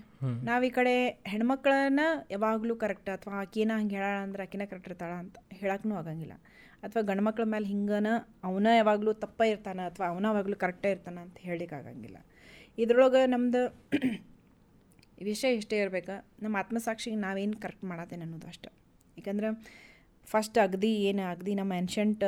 [0.48, 0.94] ನಾವು ಈ ಕಡೆ
[1.32, 6.34] ಹೆಣ್ಮಕ್ಳನ್ನ ಯಾವಾಗಲೂ ಕರೆಕ್ಟ್ ಅಥವಾ ಆಕಿನ ಹಂಗೆ ಹೇಳೋಣ ಅಂದ್ರೆ ಆಕಿನ ಕರೆಕ್ಟ್ ಇರ್ತಾಳ ಅಂತ ಹೇಳಕ್ಕೂ ಆಗಂಗಿಲ್ಲ.
[6.82, 8.06] ಅಥವಾ ಗಂಡ್ಮಕ್ಳ ಮೇಲೆ ಹಿಂಗನ
[8.44, 12.16] ಅವನ ಯಾವಾಗಲೂ ತಪ್ಪ ಇರ್ತಾನೆ ಅಥವಾ ಅವನ ಯಾವಾಗಲೂ ಕರೆಕ್ಟೇ ಇರ್ತಾನೆ ಅಂತ ಹೇಳಲಿಕ್ಕೆ ಆಗಂಗಿಲ್ಲ.
[12.78, 13.62] ಇದ್ರೊಳಗೆ ನಮ್ದು
[15.24, 16.14] ವಿಷಯ ಇಷ್ಟೇ ಇರ್ಬೇಕು.
[16.42, 18.70] ನಮ್ಮ ಆತ್ಮಸಾಕ್ಷಿಗೆ ನಾವೇನು ಕರೆಕ್ಟ್ ಮಾಡತ್ತೇನೆ ಅನ್ನೋದು ಅಷ್ಟೆ.
[19.18, 19.48] ಯಾಕಂದ್ರೆ
[20.24, 22.24] ಫಸ್ಟ್ ಅಗದಿ ಏನು, ಅಗದಿ ನಮ್ಮ ಎನ್ಷಂಟ್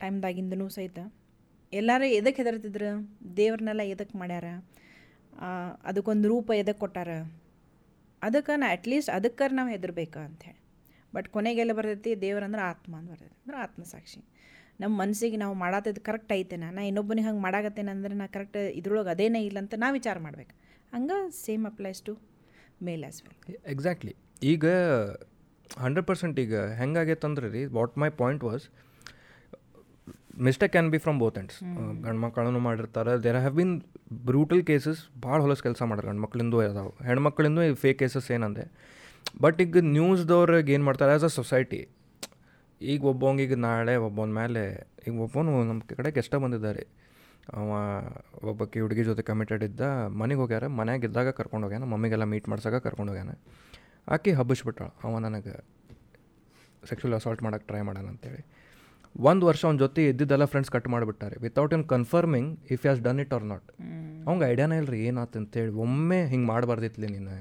[0.00, 0.98] ಟೈಮ್ದಾಗಿಂದನೂ ಸಹಿತ
[1.72, 2.90] ಎಲ್ಲರೂ ಎದಕ್ಕೆ ಹೆದರ್ತಿದ್ರು?
[3.36, 4.44] ದೇವ್ರನ್ನೆಲ್ಲ ಎದಕ್ಕೆ ಮಾಡ್ಯಾರ?
[5.84, 7.10] ಅದಕ್ಕೊಂದು ರೂಪ ಎದಕ್ಕೆ ಕೊಟ್ಟಾರ?
[8.22, 10.60] ಅದಕ್ಕೆ ನಾ ಅಟ್ಲೀಸ್ಟ್ ಅದಕ್ಕಾರ ನಾವು ಹೆದರ್ಬೇಕು ಅಂಥೇಳಿ
[11.14, 12.10] ಬಟ್ ಕೊನೆಗೆಲ್ಲ ಬರ್ತೈತಿ?
[12.20, 13.36] ದೇವ್ರಂದ್ರೆ ಆತ್ಮ ಅಂತ ಬರ್ತೈತಿ.
[13.42, 14.20] ಅಂದ್ರೆ ಆತ್ಮಸಾಕ್ಷಿ
[14.80, 16.64] ನಮ್ಮ ಮನಸ್ಸಿಗೆ ನಾವು ಮಾಡತ್ತಿದ್ದು ಕರೆಕ್ಟ್ ಐತೆನ?
[16.70, 20.54] ನಾ ಇನ್ನೊಬ್ಬನಿಗೆ ಹಂಗೆ ಮಾಡಾಕತ್ತೇನೆ ಅಂದ್ರೆ ನಾ ಕರೆಕ್ಟ್ ಇದ್ರೊಳಗೆ ಅದೇನೇ ಇಲ್ಲ ಅಂತ ನಾ ವಿಚಾರ ಮಾಡ್ಬೇಕು.
[20.94, 22.12] ಹಂಗೆ same applies to
[22.82, 24.14] male as well exactly
[24.52, 24.66] ಈಗ
[25.84, 28.64] ಹಂಡ್ರೆಡ್ ಪರ್ಸೆಂಟ್ ಈಗ ಹೆಂಗಾಗೈತಂದ್ರೆ ರೀ what my point was
[30.46, 31.58] mistake can be from both ends
[32.06, 33.12] ಗಂಡ್ಮಕ್ಳನ್ನು ಮಾಡಿರ್ತಾರೆ.
[33.24, 33.74] There have been
[34.28, 36.92] brutal cases ಭಾಳ ಹೊಲಸು ಕೆಲಸ ಮಾಡ್ಯಾರ ಗಂಡು ಅದಾವೆ.
[37.08, 38.64] ಹೆಣ್ಮಕ್ಳಿಂದು ಈ ಫೇಕ್ ಕೇಸಸ್ ಏನಂದೆ.
[39.44, 41.80] ಬಟ್ ಈಗ ನ್ಯೂಸ್ದವ್ರಿಗೆ ಏನು ಮಾಡ್ತಾರೆ ಆ್ಯಸ್ ಅ ಸೊಸೈಟಿ
[42.80, 44.62] ಈಗ ಒಬ್ಬವಂಗೆ ನಾಳೆ ಒಬ್ಬನ ಮೇಲೆ
[45.06, 46.84] ಈಗ ಒಬ್ಬನು ನಮ್ಮ ಕಡೆ ಗೆಸ್ಟ ಬಂದಿದ್ದಾರೆ.
[47.58, 47.70] ಅವ
[48.50, 49.82] ಒಬ್ಬಕ್ಕೆ ಹುಡುಗಿ ಜೊತೆ ಕಮಿಟೆಡ್ ಇದ್ದ
[50.20, 53.32] ಮನೆಗೆ ಹೋಗ್ಯಾರ ಮನ್ಯಾಗ ಇದ್ದಾಗ ಕರ್ಕೊಂಡು ಹೋಗ್ಯಾನ ಮಮ್ಮಿಗೆಲ್ಲ ಮೀಟ್ ಮಾಡ್ಸಾಗ ಕರ್ಕೊಂಡು ಹೋಗ್ಯಾನ.
[54.14, 55.54] ಆಕೆ ಹಬ್ಬಿಸ್ಬಿಟ್ಳ ಅವ ನನಗೆ
[56.88, 58.42] ಸೆಕ್ಷುವಲ್ ಅಸಾಲ್ಟ್ ಮಾಡೋಕ್ಕೆ ಟ್ರೈ ಮಾಡೋಣ ಅಂತೇಳಿ.
[59.30, 61.36] ಒಂದು ವರ್ಷ ಅವ್ನ ಜೊತೆ ಇದ್ದಿದ್ದೆಲ್ಲ friends cut ಮಾಡಿಬಿಟ್ಟಾರೆ.
[61.46, 63.68] Without in confirming if has done it or not
[64.28, 65.02] ಅವ್ಗೆ ಐಡಿಯಾನೇ ಇಲ್ಲ ರೀ
[65.40, 67.36] ಅಂತೇಳಿ ಒಮ್ಮೆ ಹಿಂಗೆ ಮಾಡಬಾರ್ದಿತ್ಲಿ ನೀನು.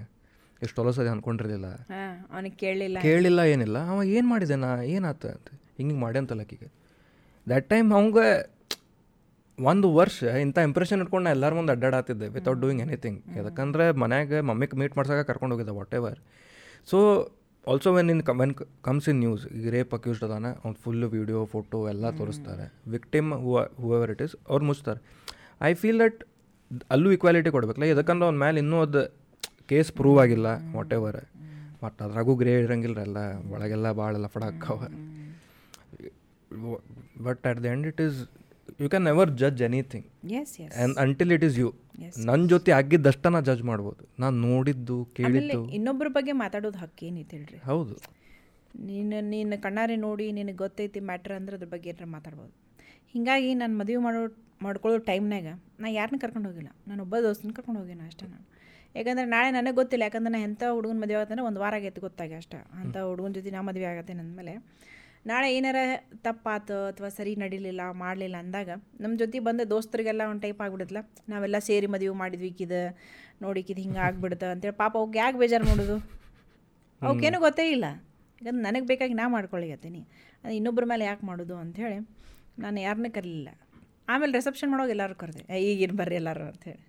[0.64, 1.68] ಎಷ್ಟು ಹೊಲಸದೆ ಅಂದ್ಕೊಂಡಿರಲಿಲ್ಲ
[2.34, 2.98] ಅವನಿಗೆ ಕೇಳಲಿಲ್ಲ.
[3.08, 3.78] ಕೇಳಿಲ್ಲ ಏನಿಲ್ಲ.
[3.92, 5.50] ಅವ ಏನು ಮಾಡಿದೆ ನಾ ಏನಾತ ಅಂತ.
[5.80, 6.66] ಹಿಂಗೆ ಮಾಡ್ಯಂತಲ್ಲ ಈಗ
[7.48, 8.28] ದ್ಯಾಟ್ ಟೈಮ್ ಅವಂಗೆ
[9.60, 14.78] ಒಂದು ವರ್ಷ ಇಂಥ ಇಂಪ್ರೆಷನ್ ಇಟ್ಕೊಂಡು ನಾ ಎಲ್ಲರ ಮುಂದೆ ಅಡ್ಡಾಡತ್ತಿದ್ದೆ ವಿತೌಟ್ ಡೂಯಿಂಗ್ ಎನಿಥಿಂಗ್ ಯಾಕಂದ್ರೆ ಮನ್ಯಾಗ ಮಮ್ಮಿಗೆ
[14.82, 16.20] ಮೀಟ್ ಮಾಡ್ಸೋಕೆ ಕರ್ಕೊಂಡು ಹೋಗಿದ್ದೆ whatever
[16.92, 16.98] so
[17.68, 18.54] also when in when
[18.88, 22.66] comes in news ಈಗ ರೇಪ್ ಅಕ್ಯೂಸ್ಡ್ ಅದಾನ ಅವ್ನು ಫುಲ್ ವೀಡಿಯೋ ಫೋಟೋ ಎಲ್ಲ ತೋರಿಸ್ತಾರೆ.
[22.92, 23.30] Victim
[23.82, 25.02] whoever it is ಅವ್ರು ಮುಚ್ತಾರೆ.
[25.70, 26.20] ಐ ಫೀಲ್ ದಟ್
[26.96, 29.02] ಅಲ್ಲೂ ಇಕ್ವಾಲಿಟಿ ಕೊಡ್ಬೇಕಲ್ಲ ಯಾಕಂದ್ರೆ ಅವ್ನ ಮೇಲೆ ಇನ್ನೂ ಅದು
[29.72, 30.48] ಕೇಸ್ ಪ್ರೂವ್ ಆಗಿಲ್ಲ
[30.78, 31.22] ವಾಟ್ ಎವರ್
[31.84, 33.20] ಮತ್ತು ಅದ್ರಾಗೂ ಗ್ರೇ ಇರಂಗಿಲ್ಲ ಎಲ್ಲ
[33.54, 34.80] ಒಳಗೆಲ್ಲ ಭಾಳ ಲಫಡ ಹಾಕವ
[37.28, 38.18] but at the end it is
[38.82, 41.70] you can never judge anything and until it is you
[42.28, 44.04] ನನ್ನ ಜೊತೆ ಆಗಿದ್ದಷ್ಟ ನಾ ಜಡ್ಜ್ ಮಾಡ್ಬೋದು.
[44.24, 45.62] ನಾನು ನೋಡಿದ್ದು ಕೇಳಿದ್ದು.
[45.78, 47.96] ಇನ್ನೊಬ್ಬರ ಬಗ್ಗೆ ಮಾತಾಡೋದು ಹಕ್ಕೇನೈತೆ ಹೇಳ್ರಿ ಹೌದು.
[48.90, 52.54] ನೀನು ನೀನು ಕಣ್ಣಾರೆ ನೋಡಿ ನಿನಗೆ ಗೊತ್ತೈತಿ ಮ್ಯಾಟ್ರ್ ಅಂದ್ರೆ ಅದ್ರ ಬಗ್ಗೆ ಏನಾರ ಮಾತಾಡ್ಬೋದು.
[53.14, 54.22] ಹೀಗಾಗಿ ನಾನು ಮದುವೆ ಮಾಡೋ
[54.66, 55.48] ಮಾಡ್ಕೊಳ್ಳೋ ಟೈಮ್ನಾಗ
[55.82, 56.72] ನಾ ಯಾರನ್ನ ಕರ್ಕೊಂಡು ಹೋಗಿಲ್ಲ.
[56.88, 58.46] ನಾನು ಒಬ್ಬ ದೋಸ್ತನ ಕರ್ಕೊಂಡು ಹೋಗಿನ ಅಷ್ಟೇ ನಾನು.
[58.96, 62.58] ಯಾಕಂದ್ರೆ ನಾಳೆ ನನಗೆ ಗೊತ್ತಿಲ್ಲ ಯಾಕಂದ್ರೆ ನಾನು ಎಂಥ ಹುಡುಗನ ಮದುವೆ ಆಗತ್ತಂದ್ರೆ ಒಂದು ವಾರ ಆಗೈತೆ ಗೊತ್ತಾಗಿ ಅಷ್ಟೇ.
[62.82, 64.54] ಅಂಥ ಹುಡುಗನ ಜೊತೆ ನಾ ಮದುವೆ ಆಗತ್ತೇನೆ ಅಂದಮೇಲೆ.
[65.26, 65.80] ನಾಳೆ ಏನಾರ
[66.22, 68.70] ತಪ್ಪಾತು ಅಥವಾ ಸರಿ ನಡೀಲಿಲ್ಲ ಮಾಡಲಿಲ್ಲ ಅಂದಾಗ
[69.00, 72.72] ನಮ್ಮ ಜೊತೆ ಬಂದ ದೋಸ್ತರಿಗೆಲ್ಲ ಒಂದು ಟೈಪ್ ಆಗ್ಬಿಡುತ್ತಲ್ಲ ನಾವೆಲ್ಲ ಸೇರಿ ಮದುವೆ ಮಾಡಿದ್ವಿ ಈಕಿದ
[73.42, 75.98] ನೋಡಿಕಿದು ಹಿಂಗೆ ಆಗ್ಬಿಡುತ್ತೆ ಅಂತೇಳಿ ಪಾಪ ಅವ್ಕೆ ಯಾಕೆ ಬೇಜಾರು ಮಾಡೋದು
[77.02, 77.86] ಅವಕ್ಕೇನು ಗೊತ್ತೇ ಇಲ್ಲ.
[78.42, 80.02] ಯಾಕಂದ್ರೆ ನನಗೆ ಬೇಕಾಗಿ ನಾ ಮಾಡ್ಕೊಳ್ಳಿಗತ್ತೀನಿ
[80.44, 82.00] ಅದು ಇನ್ನೊಬ್ಬರ ಮೇಲೆ ಯಾಕೆ ಮಾಡೋದು ಅಂಥೇಳಿ
[82.60, 83.50] ನಾನು ಯಾರನ್ನೇ ಕರೀಲಿಲ್ಲ.
[84.10, 86.82] ಆಮೇಲೆ ರಿಸೆಪ್ಷನ್ ಮಾಡೋಗಿ ಎಲ್ಲರೂ ಕರೆದೆ ಈಗಿನ ಬರ್ರಿ ಎಲ್ಲರೂ ಅಂಥೇಳಿ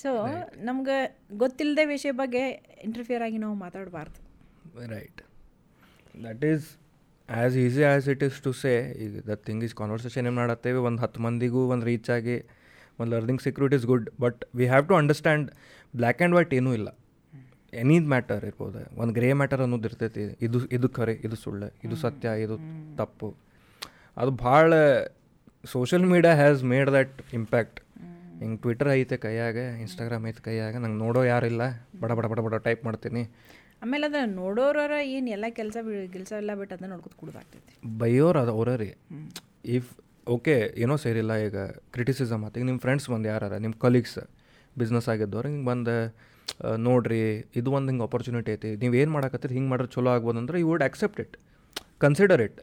[0.00, 0.10] ಸೊ
[0.68, 0.98] ನಮ್ಗೆ
[1.42, 2.42] ಗೊತ್ತಿಲ್ಲದೆ ವಿಷಯ ಬಗ್ಗೆ
[2.86, 4.20] ಇಂಟರ್ಫಿಯರ್ ಆಗಿ ನಾವು ಮಾತಾಡಬಾರ್ದು.
[4.94, 5.20] Right
[6.26, 6.66] that is
[7.28, 8.72] as easy as it is to say
[9.04, 10.78] ಈಗ ದ ಥಿಂಗ್ ಈಸ್ ಕಾನ್ವರ್ಸೇಷನ್ ಏನು ಮಾಡತ್ತೇವೆ?
[10.88, 12.36] ಒಂದು ಹತ್ತು ಮಂದಿಗೂ ಒಂದು ರೀಚ್ ಆಗಿ
[13.00, 15.46] ಒಂದು learning security is good but we have to understand
[16.00, 16.88] black and white ಏನೂ ಇಲ್ಲ.
[17.82, 18.80] ಎನಿ ಮ್ಯಾಟರ್ ಇರ್ಬೋದು.
[19.02, 20.22] ಒಂದು ಗ್ರೇ ಮ್ಯಾಟರ್ ಅನ್ನೋದು ಇರ್ತೈತಿ.
[20.46, 22.56] ಇದು ಇದು ಖರೆ ಇದು ಸುಳ್ಳು ಇದು ಸತ್ಯ ಇದು
[23.00, 23.28] ತಪ್ಪು.
[24.20, 24.72] ಅದು ಭಾಳ
[25.74, 27.78] social media has made that impact
[28.42, 31.62] ಹಿಂಗೆ ಟ್ವಿಟರ್ ಐತೆ ಕೈಯಾಗ ಇನ್ಸ್ಟಾಗ್ರಾಮ್ ಐತೆ ಕೈಯಾಗ ನಂಗೆ ನೋಡೋ ಯಾರಿಲ್ಲ
[32.02, 33.22] ಬಡ ಬಡ ಬಡ ಬಡ ಟೈಪ್ ಮಾಡ್ತೀನಿ.
[33.84, 35.76] ಆಮೇಲೆ ಅದ ನೋಡೋರ ಏನು ಎಲ್ಲ ಕೆಲಸ
[36.14, 38.88] ಕೆಲಸ ಎಲ್ಲ ಬಿಟ್ಟು ಅದನ್ನ ನೋಡ್ಕೊತ ಕುಡ್ದಾಗ್ತೈತಿ ಬೈಯೋರು ಅದು ಅವರ ರೀ
[39.76, 39.90] ಇಫ್
[40.34, 41.58] ಓಕೆ ಏನೋ ಸೇರಿಲ್ಲ ಈಗ
[41.94, 42.52] ಕ್ರಿಟಿಸಿಸಮ್ ಆತ.
[42.60, 44.18] ಈಗ ನಿಮ್ಮ ಫ್ರೆಂಡ್ಸ್ ಬಂದು ಯಾರು ನಿಮ್ಮ ಕಲೀಗ್ಸ್
[44.80, 45.96] ಬಿಸ್ನೆಸ್ ಆಗಿದ್ದವ್ರು ಹಿಂಗೆ ಬಂದು
[46.88, 47.20] ನೋಡ್ರಿ
[47.58, 48.70] ಇದು ಒಂದು ಹಿಂಗೆ ಆಪರ್ಚುನಿಟಿ ಐತಿ.
[48.82, 51.34] ನೀವು ಏನು ಮಾಡಕತ್ತೀರಿ ಹಿಂಗೆ ಮಾಡಿದ್ರೆ ಚಲೋ ಆಗ್ಬೋದು ಅಂದ್ರೆ you would accept it
[52.04, 52.60] consider it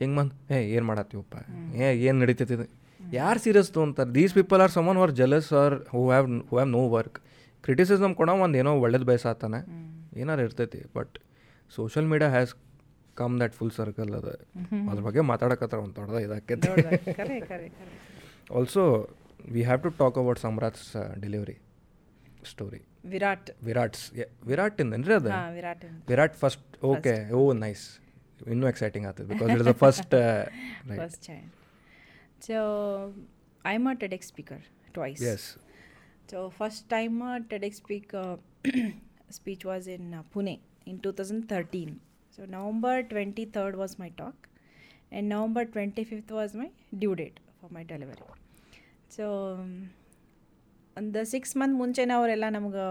[0.00, 1.36] ಹಿಂಗೆ ಬಂದು ಏ ಏನು ಮಾಡತ್ತೀವಪ್ಪ?
[1.82, 2.66] ಏ ಏನು ನಡೀತೈತಿ ಇದು?
[3.00, 6.82] ಯಾರು serious ತೊಗೊಂತಾರೆ these people are some are jealous are who have who have no
[6.96, 7.18] work
[7.64, 9.60] criticism ಕೊಡೋ ಒಂದು ಏನೋ ಒಳ್ಳೇದು ಬಯಸಾತಾನೆ.
[10.22, 11.14] ಏನಾರು ಇರ್ತೈತಿ but
[11.76, 12.52] social media has
[13.20, 14.28] come that full circle ಅದ.
[14.90, 16.68] ಅದ್ರ ಬಗ್ಗೆ ಮಾತಾಡಕತ್ತಾರ ಒಂದು ದೊಡ್ಡದ ಇದಾಕೈತೆ.
[18.58, 18.82] Also
[19.54, 20.88] we have to talk about ಸಮ್ರಾಟ್ಸ್
[21.24, 21.56] delivery
[22.52, 22.80] story
[23.14, 23.48] Virat.
[23.68, 24.04] Virat's
[24.50, 25.30] Virat ಇಂದನ್ರಿ ಅದು?
[26.10, 27.84] Virat first okay oh nice
[28.54, 30.14] ಇನ್ನೂ ಎಕ್ಸೈಟಿಂಗ್ ಆಗ್ತದೆ because it is the first
[32.40, 33.14] So
[33.64, 34.60] I'm a TEDx speaker
[34.94, 35.20] twice.
[35.20, 35.56] Yes.
[36.28, 38.36] So first time uh, TEDx speak, uh,
[39.30, 42.00] speech was in uh, Pune in 2013.
[42.30, 44.48] So November 23rd was my talk,
[45.10, 48.16] and November 25th was my due date for my delivery.
[49.08, 49.90] So um,
[50.98, 52.84] ಒಂದು six month ಮುಂಚೆನೇ ಅವರೆಲ್ಲ ನಮ್ಗೆ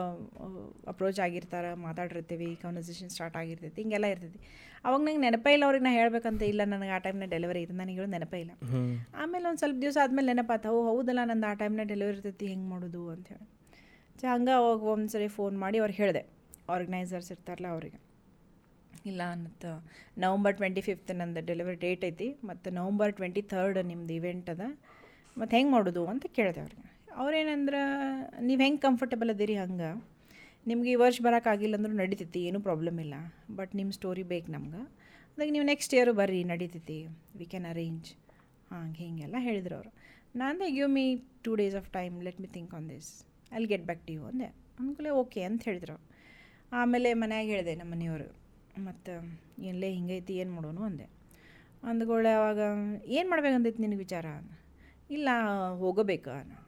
[0.91, 4.39] approach ಆಗಿರ್ತಾರೆ ಮಾತಾಡಿರ್ತೀವಿ conversation start ಆಗಿರ್ತೈತಿ ಹಿಂಗೆಲ್ಲ ಇರ್ತೈತಿ.
[4.85, 8.13] ಅವಾಗ ನಂಗೆ ನೆನಪೇ ಇಲ್ಲ ಅವ್ರಿಗೆ ನಾ ಹೇಳ್ಬೇಕಂತ ಇಲ್ಲ ನನಗೆ ಆ ಟೈಮ್ನ ಡೆಲಿವರಿ ಇತ್ತು ನನಗೆ ಹೇಳೋದು
[8.15, 8.53] ನೆನಪೇ ಇಲ್ಲ.
[9.21, 13.01] ಆಮೇಲೆ ಒಂದು ಸ್ವಲ್ಪ ದಿವಸ ಆದಮೇಲೆ ನೆನಪಾತ ಓ ಹೌದಲ್ಲ ನಂದು ಆ ಟೈಮ್ನ ಡೆಲಿವರಿ ಇರ್ತೈತಿ ಹೆಂಗೆ ಮಾಡೋದು
[13.13, 13.45] ಅಂಥೇಳಿ
[14.19, 16.23] ಸೊ ಹಂಗೆ ಅವಾಗ ಒಂದು ಸರಿ ಫೋನ್ ಮಾಡಿ ಅವ್ರು ಹೇಳಿದೆ
[16.75, 17.99] ಆರ್ಗನೈಸರ್ಸ್ ಇರ್ತಾರಲ್ಲ ಅವರಿಗೆ.
[19.11, 19.65] ಇಲ್ಲ ಅನ್ನತ್ತ
[20.23, 24.63] ನವಂಬರ್ ಟ್ವೆಂಟಿ ಫಿಫ್ತ್ ನಂದು ಡೆಲಿವರಿ ಡೇಟ್ ಐತಿ ಮತ್ತು ನವಂಬರ್ ಟ್ವೆಂಟಿ ಥರ್ಡ್ ನಿಮ್ದು ಇವೆಂಟ್ ಅದ
[25.37, 26.86] ಮತ್ತು ಹೆಂಗೆ ಮಾಡೋದು ಅಂತ ಕೇಳಿದೆ ಅವ್ರಿಗೆ.
[27.17, 27.81] ಅವ್ರೇನಂದ್ರೆ,
[28.41, 29.89] ನೀವು ಹೆಂಗೆ ಕಂಫರ್ಟಬಲ್ ಅದೀರಿ ಹಂಗೆ?
[30.67, 33.15] ನಿಮ್ಗೆ ಈ ವರ್ಷ ಬರೋಕ್ಕಾಗಿಲ್ಲ ಅಂದ್ರೂ ನಡೀತೈತಿ, ಏನೂ ಪ್ರಾಬ್ಲಮ್ ಇಲ್ಲ.
[33.55, 34.81] ಬಟ್ ನಿಮ್ಮ ಸ್ಟೋರಿ ಬೇಕು ನಮ್ಗೆ.
[35.33, 37.07] ಅದಕ್ಕೆ ನೀವು ನೆಕ್ಸ್ಟ್ ಇಯರು ಬರ್ರಿ, ನಡೀತೈತಿ.
[37.35, 38.07] ವಿ ಕ್ಯಾನ್ ಅರೇಂಜ್
[38.71, 39.91] ಹಾಂಗೆ ಹೀಗೆಲ್ಲ ಹೇಳಿದ್ರು ಅವರು.
[40.35, 44.07] ನಾನು give me two days of time let me think on this I'll get back
[44.07, 44.45] to you ಅಂದೆ.
[44.79, 45.97] ಅಂದ್ಕೂಲೆ ಓಕೆ ಅಂತ ಹೇಳಿದ್ರು
[46.71, 48.29] ಆಮೇಲೆ ಮನ್ಯಾಗ ಹೇಳಿದೆ ನಮ್ಮ ಮನೆಯವರು,
[48.77, 49.13] ಮತ್ತು
[49.63, 50.83] ಎಲ್ಲೇ ಹಿಂಗೈತಿ, ಏನು ಮಾಡೋನು?
[50.83, 51.07] ಅಂದೆ.
[51.83, 52.59] ಅಂದ್ಕೊಳ್ಳೆ ಅವಾಗ
[53.07, 54.25] ಏನು ಮಾಡ್ಬೇಕಂತೈತಿ ನಿನಗೆ ವಿಚಾರ?
[55.09, 55.29] ಇಲ್ಲ,
[55.75, 56.66] ಹೋಗಬೇಕಾ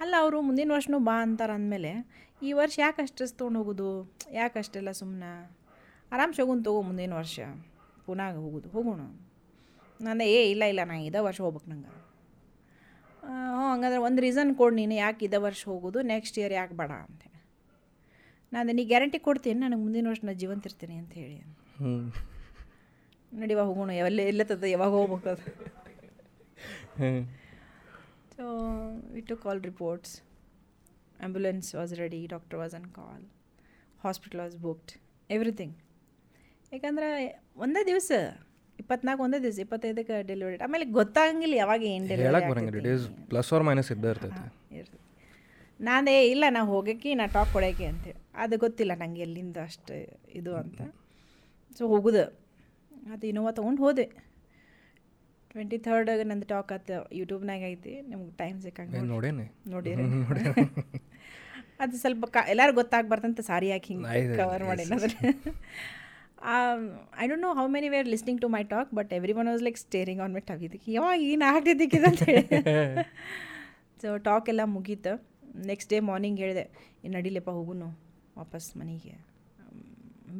[0.00, 1.92] ಅಲ್ಲ ಅವರು ಮುಂದಿನ ವರ್ಷನೂ ಬಾ ಅಂತಾರೆ ಅಂದಮೇಲೆ
[2.42, 3.88] ಈ ವರ್ಷ ಯಾಕೆ ಅಷ್ಟು ತೊಗೊಂಡು ಹೋಗೋದು?
[4.32, 5.30] ಯಾಕೆ ಅಷ್ಟೆಲ್ಲ ಸುಮ್ಮನೆ
[6.12, 7.38] ಆರಾಮ್ ಶಗುನ್ ತಗೋ ಮುಂದಿನ ವರ್ಷ.
[8.06, 8.68] ಪುನಃ ಹೋಗೋದು.
[8.68, 9.00] ಹೋಗೋಣ.
[10.00, 11.94] ನಾನು ಏ ಇಲ್ಲ ಇಲ್ಲ ನಾ ಇದೇ ವರ್ಷ ಹೋಗ್ಬೇಕು ನಂಗೆ.
[13.24, 15.98] ಹ್ಞೂ ಹಂಗಂದ್ರೆ ಒಂದು ರೀಸನ್ ಕೊಡು ನೀನು ಯಾಕೆ ಇದೇ ವರ್ಷ ಹೋಗೋದು?
[16.12, 17.22] ನೆಕ್ಸ್ಟ್ ಇಯರ್ ಯಾಕೆ ಬೇಡ ಅಂತ
[18.52, 21.38] ನಾನು ನೀ ಗ್ಯಾರಂಟಿ ಕೊಡ್ತೀನಿ ನನಗೆ ಮುಂದಿನ ವರ್ಷ ನಾನು ಜೀವಂತ ಇರ್ತೀನಿ ಅಂತ ಹೇಳಿ
[23.32, 23.90] ನಡಿವಾ ಹೋಗೋಣ.
[24.02, 25.44] ಎಲ್ಲ ಎಲ್ಲತ್ತದ ಯಾವಾಗ ಹೋಗ್ಬೇಕು ಅದು?
[28.38, 28.44] So
[29.14, 30.12] we to call reports
[31.20, 33.24] ambulance was ready doctor was on call
[34.04, 34.92] hospital was booked
[35.30, 35.74] everything
[36.72, 37.08] ಯಾಕಂದ್ರೆ
[37.56, 38.10] ಒಂದೇ ದಿವಸ
[38.78, 42.92] ಇಪ್ಪತ್ನಾಲ್ಕು ಒಂದೇ ದಿವಸ ಇಪ್ಪತ್ತೈದಕ್ಕೆ ಡೆಲಿವರಿ ಆಮೇಲೆ ಗೊತ್ತಾಗಂಗಿಲ್ಲ ಯಾವಾಗ ಏನು ಡೆಲಿವರಿ
[43.30, 44.44] ಪ್ಲಸ್ ಆರ್ ಮೈನಸ್ ಇದ್ದೇ ಇರ್ತೈತೆ.
[45.80, 49.96] ನಾನೇ ಇಲ್ಲ ನಾ ಹೋಗೋಕೆ ನಾ ಟಾಪ್ ಕೊಡೋಕೆ ಅಂತೇಳಿ ಅದು ಗೊತ್ತಿಲ್ಲ ನನಗೆ ಎಲ್ಲಿಂದ ಅಷ್ಟು
[50.38, 50.80] ಇದು ಅಂತ.
[51.78, 52.24] ಸೊ ಹೋಗುದು.
[53.14, 54.06] ಅದು ಇನೋವಾ ತೊಗೊಂಡು ಹೋದೆ.
[55.58, 57.92] ಟ್ವೆಂಟಿ ಥರ್ಡಾಗ ನಂದು ಟಾಕ್ ಆತು ಯೂಟ್ಯೂಬ್ನಾಗ ಐತಿ.
[58.10, 59.46] ನಿಮ್ಗೆ ಟೈಮ್ ಸಿಕ್ಕಂಗೆ ನೋಡೇನಿ.
[59.74, 59.92] ನೋಡಿ
[61.82, 65.36] ಅದು ಸ್ವಲ್ಪ ಕ ಎಲ್ಲರೂ ಗೊತ್ತಾಗ್ಬಾರ್ದಂತ ಸಾರಿ ಯಾಕೆ ಹಿಂಗೆ ಕವರ್ ಮಾಡಿಲ್ಲ ಮಾಡಿ yes.
[67.20, 70.20] I don't know how many were listening to my talk but everyone was like staring
[70.24, 72.44] on my talk ಇದಕ್ಕೆ ಯಾವಾಗ ಏನು ಆಗ್ತಿದ್ದಕ್ಕಿದೆ ಅಂತ ಹೇಳಿ.
[74.02, 75.12] ಸೊ ಟಾಕ್ ಎಲ್ಲ ಮುಗೀತು.
[75.70, 76.64] ನೆಕ್ಸ್ಟ್ ಡೇ ಮಾರ್ನಿಂಗ್ ಹೇಳಿದೆ
[77.04, 77.88] ಏನು ನಡಿಲೆಪ್ಪ ಹೋಗುನು
[78.40, 79.14] ವಾಪಸ್ ಮನೆಗೆ.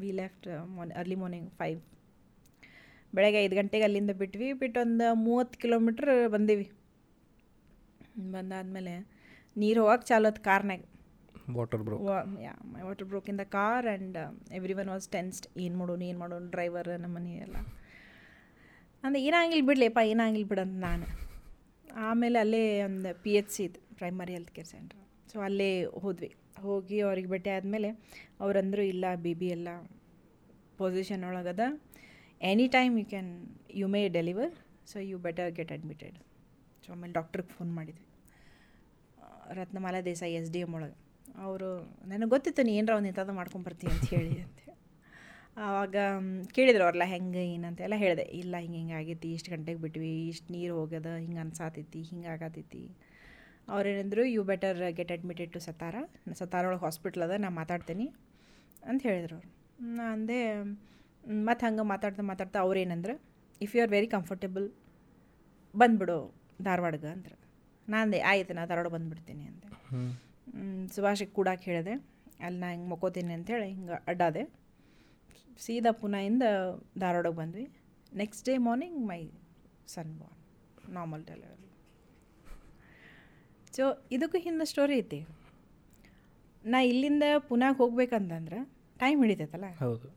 [0.02, 1.78] ವಿ ಲೆಫ್ಟ್ ಮಾರ್ನಿ ಅರ್ಲಿ ಮಾರ್ನಿಂಗ್ ಫೈವ್
[3.16, 4.48] ಬೆಳಗ್ಗೆ ಐದು ಗಂಟೆಗೆ ಅಲ್ಲಿಂದ ಬಿಟ್ವಿ.
[4.62, 6.66] ಬಿಟ್ಟು ಒಂದು ಮೂವತ್ತು ಕಿಲೋಮೀಟ್ರ್ ಬಂದೀವಿ.
[8.34, 8.94] ಬಂದಾದಮೇಲೆ
[9.62, 10.82] ನೀರು ಹೋಗಕ್ಕೆ ಚಾಲೋದು ಕಾರ್ನಾಗ.
[11.56, 12.02] Water broke
[12.46, 12.54] yeah
[12.86, 14.16] water broke in the car and
[14.82, 17.56] everyone was tensed ಏನು ಮಾಡೋನು ಏನು ಮಾಡೋನು ಡ್ರೈವರ್ ನಮ್ಮ ಮನೆ ಎಲ್ಲ.
[19.04, 21.06] ಅಂದ್ರೆ ಏನಾಗಿಲ್ಲ ಬಿಡ್ಲಿಪ್ಪ ಏನಾಗಿಲ್ಲ ಬಿಡಂತ ನಾನು.
[22.08, 24.98] ಆಮೇಲೆ ಅಲ್ಲೇ ಒಂದು ಪಿ ಎಚ್ ಸಿ ಇದು primary health care centre
[25.30, 25.70] so ಅಲ್ಲೇ
[26.04, 26.30] ಹೋದ್ವಿ.
[26.66, 27.88] ಹೋಗಿ ಅವ್ರಿಗೆ ಭೇಟಿ ಆದಮೇಲೆ
[28.44, 29.68] ಅವರಂದರು ಇಲ್ಲ ಬಿ ಬಿ ಎಲ್ಲ
[30.80, 31.62] position ಒಳಗದ.
[32.40, 33.30] Any time you can
[33.74, 34.52] you may deliver
[34.86, 36.18] so you better get admitted
[36.86, 38.04] so ಆಮೇಲೆ ಡಾಕ್ಟ್ರಿಗೆ ಫೋನ್ ಮಾಡಿದ್ವಿ.
[39.52, 40.96] Ratnamala Desai S D M ಒಳಗೆ.
[41.36, 44.60] ಅವರು, ನನಗೆ ಗೊತ್ತಿತ್ತು ನೀ ಏನರ ಒಂದು ಇಂಥದ್ದು ಮಾಡ್ಕೊಂಬರ್ತೀನಿ ಅಂತ ಹೇಳಿ ಅಂತ.
[45.56, 45.96] ಆವಾಗ
[46.52, 48.22] ಕೇಳಿದ್ರು ಅವ್ರಲ್ಲ, ಹೆಂಗೆ ಏನಂತ ಎಲ್ಲ ಹೇಳಿದೆ.
[48.22, 49.32] ಇಲ್ಲ, ಹಿಂಗೆ ಹಿಂಗೆ ಆಗೈತಿ.
[49.32, 50.28] ಇಷ್ಟು ಗಂಟೆಗೆ ಬಿಟ್ವಿ.
[50.28, 51.06] ಇಷ್ಟು ನೀರು ಹೋಗ್ಯದ.
[51.16, 52.02] ಹಿಂಗೆ ಅನ್ಸಾತೈತಿ.
[52.02, 52.96] ಹಿಂಗೆ ಆಗತೈತಿ.
[53.68, 55.96] ಅವ್ರೇನಂದ್ರು you better get admitted to Satara
[56.32, 57.30] Satara ಒಳಗೆ ಹಾಸ್ಪಿಟ್ಲ್ ಅದ.
[57.30, 58.12] ನಾನು ಮಾತಾಡ್ತೀನಿ.
[58.84, 59.50] ಅಂತ ಹೇಳಿದ್ರು ಅವ್ರು.
[59.80, 60.38] ನಾ ಅಂದೆ
[61.48, 63.14] ಮತ್ತು ಹಂಗೆ ಮಾತಾಡ್ತಾ ಮಾತಾಡ್ತಾ ಅವ್ರೇನಂದ್ರೆ
[63.60, 64.66] if you are very comfortable
[65.74, 66.18] ಬಂದ್ಬಿಡು
[66.62, 67.34] ಧಾರವಾಡಗೆ ಅಂದ್ರೆ.
[67.88, 69.68] ನಾನೇ ಆಯ್ತು ನಾ ಧಾರವಾಡ ಬಂದುಬಿಡ್ತೀನಿ ಅಂದೆ.
[69.90, 71.94] ಹ್ಞೂ ಸುಭಾಷಿಗೆ ಕೂಡಕ್ಕೆ ಹೇಳಿದೆ
[72.46, 74.42] ಅಲ್ಲಿ ನಾ ಹಿಂಗೆ ಮಕ್ಕೋತೀನಿ ಅಂತೇಳಿ ಹಿಂಗೆ ಅಡ್ಡಾದೆ.
[75.64, 76.44] ಸೀದಾ ಪುನಾಯಿಂದ
[76.98, 77.66] ಧಾರವಾಡಕ್ಕೆ ಬಂದ್ವಿ.
[78.22, 79.22] Next day morning my
[79.94, 81.54] son born normal delivery
[83.76, 85.18] so ಇದಕ್ಕೂ ಹಿಂದೆ ಸ್ಟೋರಿ ಐತಿ.
[86.64, 88.58] ನಾ ಇಲ್ಲಿಂದ ಪುನಾಗೆ ಹೋಗ್ಬೇಕಂತಂದ್ರೆ
[88.98, 89.66] ಟೈಮ್ ಹಿಡಿತೈತಲ್ಲ?
[89.84, 90.08] ಹೌದು.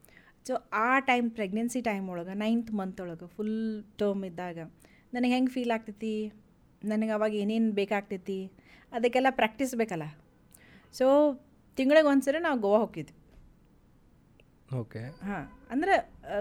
[0.46, 0.54] ಸೊ
[0.86, 3.58] ಆ ಟೈಮ್ ಪ್ರೆಗ್ನೆನ್ಸಿ ಟೈಮ್ ಒಳಗೆ ನೈನ್ತ್ ಮಂತ್ ಒಳಗೆ ಫುಲ್
[4.00, 4.58] ಟರ್ಮ್ ಇದ್ದಾಗ
[5.14, 6.14] ನನಗೆ ಹೆಂಗೆ ಫೀಲ್ ಆಗ್ತೈತಿ?
[6.92, 8.40] ನನಗೆ ಅವಾಗ ಏನೇನು ಬೇಕಾಗ್ತೈತಿ?
[8.92, 10.06] ಅದಕ್ಕೆಲ್ಲ ಪ್ರಾಕ್ಟೀಸ್ ಬೇಕಲ್ಲ?
[10.94, 11.06] ಸೊ
[11.78, 13.18] ತಿಂಗಳಿಗೆ ಒಂದ್ಸರಿ ನಾವು ಗೋವಾ ಹೋಗಿದ್ವಿ
[14.80, 15.94] ಓಕೆ ಹಾಂ ಅಂದ್ರೆ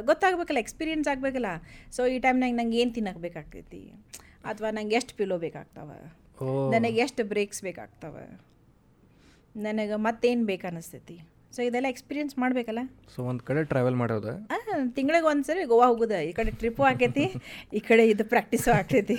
[0.08, 1.50] ಗೊತ್ತಾಗಬೇಕಲ್ಲ ಎಕ್ಸ್ಪೀರಿಯನ್ಸ್ ಆಗಬೇಕಲ್ಲ.
[1.96, 3.80] ಸೊ ಈ ಟೈಮ್ನಾಗ ನಂಗೆ ಏನು ತಿನ್ನಕ್ಕೆ ಬೇಕಾಗ್ತೈತಿ?
[4.50, 5.90] ಅಥವಾ ನಂಗೆ ಎಷ್ಟು ಪಿಲೋ ಬೇಕಾಗ್ತಾವ?
[6.74, 8.16] ನನಗೆ ಎಷ್ಟು ಬ್ರೇಕ್ಸ್ ಬೇಕಾಗ್ತಾವ?
[9.56, 11.16] ನನಗೆ ಮತ್ತೇನು ಬೇಕು ಅನ್ನಿಸ್ತೈತಿ
[11.54, 12.82] ಸೊ ಇದೆಲ್ಲ ಎಕ್ಸ್ಪೀರಿಯನ್ಸ್ ಮಾಡಬೇಕಲ್ಲ?
[13.12, 14.32] ಸೊ ಒಂದು ಕಡೆ ಟ್ರಾವೆಲ್ ಮಾಡೋದು.
[14.98, 16.16] ತಿಂಗಳಿಗೆ ಒಂದ್ಸರಿ ಗೋವಾ ಹೋಗುದ.
[16.28, 17.24] ಈ ಕಡೆ ಟ್ರಿಪ್ಪು ಆಕೈತಿ
[17.78, 19.16] ಈ ಕಡೆ ಇದು ಪ್ರಾಕ್ಟೀಸು ಆಗ್ತೈತಿ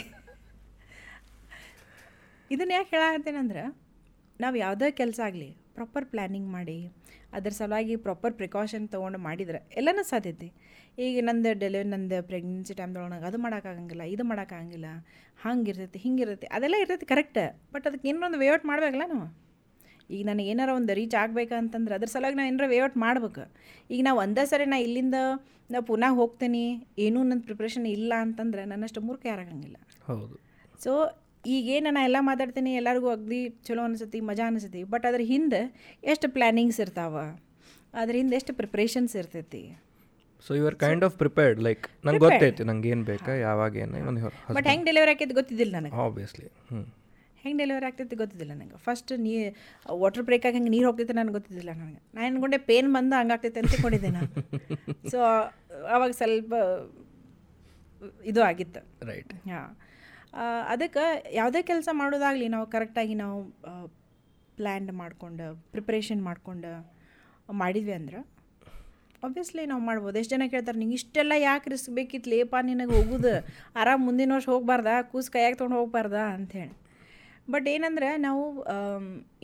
[2.54, 3.64] ಇದನ್ನ ಯಾಕೆ ಹೇಳತ್ತೇನಂದ್ರೆ
[4.40, 6.78] ನಾವು ಯಾವುದೇ ಕೆಲಸ ಆಗಲಿ ಪ್ರಾಪರ್ ಪ್ಲ್ಯಾನಿಂಗ್ ಮಾಡಿ
[7.38, 10.48] ಅದ್ರ ಸಲುವಾಗಿ ಪ್ರಾಪರ್ ಪ್ರಿಕಾಷನ್ ತೊಗೊಂಡು ಮಾಡಿದ್ರೆ ಎಲ್ಲನೂ ಸಾಧ್ಯತೆ
[11.06, 14.88] ಈಗ ನಂದು ಡೆಲಿವರಿ ನಂದು ಪ್ರೆಗ್ನೆನ್ಸಿ ಟೈಮ್ದೊಳಗೆ ಅದು ಮಾಡೋಕ್ಕಾಗಂಗಿಲ್ಲ ಇದು ಮಾಡೋಕ್ಕಾಗಂಗಿಲ್ಲ
[15.46, 17.40] ಹಂಗಿರ್ತೈತಿ ಹಿಂಗಿರ್ತೈತಿ ಅದೆಲ್ಲ ಇರ್ತೈತಿ ಕರೆಕ್ಟ್
[17.76, 19.28] ಬಟ್ ಅದಕ್ಕೆ ಏನೊಂದು ವೇಔಟ್ ಮಾಡಬೇಕಲ್ಲ ನಾವು.
[20.16, 23.44] ಈಗ ನನಗೆ ಏನಾರ ಒಂದು ರೀಚ್ ಆಗ್ಬೇಕಂತಂದ್ರೆ ಅದ್ರ ಸಲುವಾಗಿ ನಾನು ಏನಾರ ವೇಔಟ್ ಮಾಡ್ಬೇಕು.
[23.94, 25.18] ಈಗ ನಾವು ಒಂದೇ ಸರಿ ನಾ ಇಲ್ಲಿಂದ
[25.70, 26.64] ನಾ ಪುನಃ ಹೋಗ್ತೀನಿ
[27.06, 29.78] ಏನೂ ನನ್ನ ಪ್ರಿಪ್ರೇಷನ್ ಇಲ್ಲ ಅಂತಂದ್ರೆ ನನ್ನಷ್ಟು ಮೂರ್ಖ ಯಾರಾಗಂಗಿಲ್ಲ
[30.10, 30.36] ಹೌದು.
[30.86, 30.92] ಸೊ
[31.46, 35.62] ಈಗೇನು ನಾನು ಎಲ್ಲ ಮಾತಾಡ್ತೀನಿ ಎಲ್ಲರಿಗೂ ಅಗ್ದಿ ಚಲೋ ಅನಿಸ್ತೈತಿ ಮಜಾ ಅನಿಸ್ತೈತಿ ಬಟ್ ಅದ್ರ ಹಿಂದೆ
[36.14, 37.16] ಎಷ್ಟು ಪ್ಲ್ಯಾನಿಂಗ್ಸ್ ಇರ್ತಾವ?
[38.02, 39.64] ಅದ್ರ ಹಿಂದೆ ಎಷ್ಟು ಪ್ರಿಪ್ರೇಷನ್ಸ್ ಇರ್ತೈತಿ?
[40.46, 44.14] So you are kind of prepared like ನಂಗೆ ಗೊತ್ತೈತಿ ನಂಗೆ ಏನು ಬೇಕಾ ಯಾವಾಗ ಏನು
[44.58, 45.96] ಬಟ್ ಹೆಂಗೆ ಡೆಲಿವರಿ ಆಕೈತಿ ಗೊತ್ತಿದ್ದಿಲ್ಲ ನನಗೆ.
[46.06, 46.82] ಆಬ್ವಿಯಸ್ಲಿ ಹ್ಞೂ
[47.44, 49.32] ಹೆಂಗೆ ಡೆಲಿವರಿ ಆಗ್ತೈತಿ ಗೊತ್ತಿದ್ದಿಲ್ಲ ನನಗೆ ಫಸ್ಟ್ ನೀ
[49.92, 52.02] ವಾಟರ್ ಬ್ರೇಕಾಗಿ ಹಂಗೆ ನೀರು ಹೋಗ್ತೈತೆ ನನಗೆ ಗೊತ್ತಿದ್ದಿಲ್ಲ ನನಗೆ.
[52.14, 54.30] ನಾನು ಅನ್ಕೊಂಡೆ ಪೇನ್ ಬಂದು ಹಂಗಾಗ್ತೈತೆ ಅಂತ ತಿಳ್ಕೊಂಡಿದ್ದೆ ನಾನು.
[55.12, 55.20] ಸೊ
[55.90, 56.54] ಅವಾಗ ಸ್ವಲ್ಪ
[58.26, 58.82] ಇದು ಆಗಿತ್ತು.
[59.06, 59.70] ರೈಟ್ ಹಾಂ.
[60.68, 63.38] ಅದಕ್ಕೆ ಯಾವುದೇ ಕೆಲಸ ಮಾಡೋದಾಗಲಿ ನಾವು ಕರೆಕ್ಟಾಗಿ ನಾವು
[64.58, 66.72] ಪ್ಲ್ಯಾನ್ ಮಾಡ್ಕೊಂಡು ಪ್ರಿಪ್ರೇಷನ್ ಮಾಡ್ಕೊಂಡು
[67.54, 68.20] ಮಾಡಿದ್ವಿ ಅಂದ್ರೆ
[69.24, 70.16] ಆಬ್ವಿಯಸ್ಲಿ ನಾವು ಮಾಡ್ಬೋದು.
[70.20, 73.34] ಎಷ್ಟು ಜನ ಕೇಳ್ತಾರೆ ನಿಂಗೆ ಇಷ್ಟೆಲ್ಲ ಯಾಕೆ ರಿಸ್ಕ್ ಬೇಕಿತ್ತು ಲೇಪ ನಿನಗೆ ಹೋಗುದು?
[73.76, 75.02] ಆರಾಮ್ ಮುಂದಿನ ವರ್ಷ ಹೋಗ್ಬಾರ್ದಾ?
[75.02, 76.81] ಕೂಸ್ ಕೈಯಾಗ ತೊಗೊಂಡು ಅಂತ ಅಂಥೇಳಿ
[77.48, 78.44] ಬಟ್ ಏನಂದ್ರೆ ನಾವು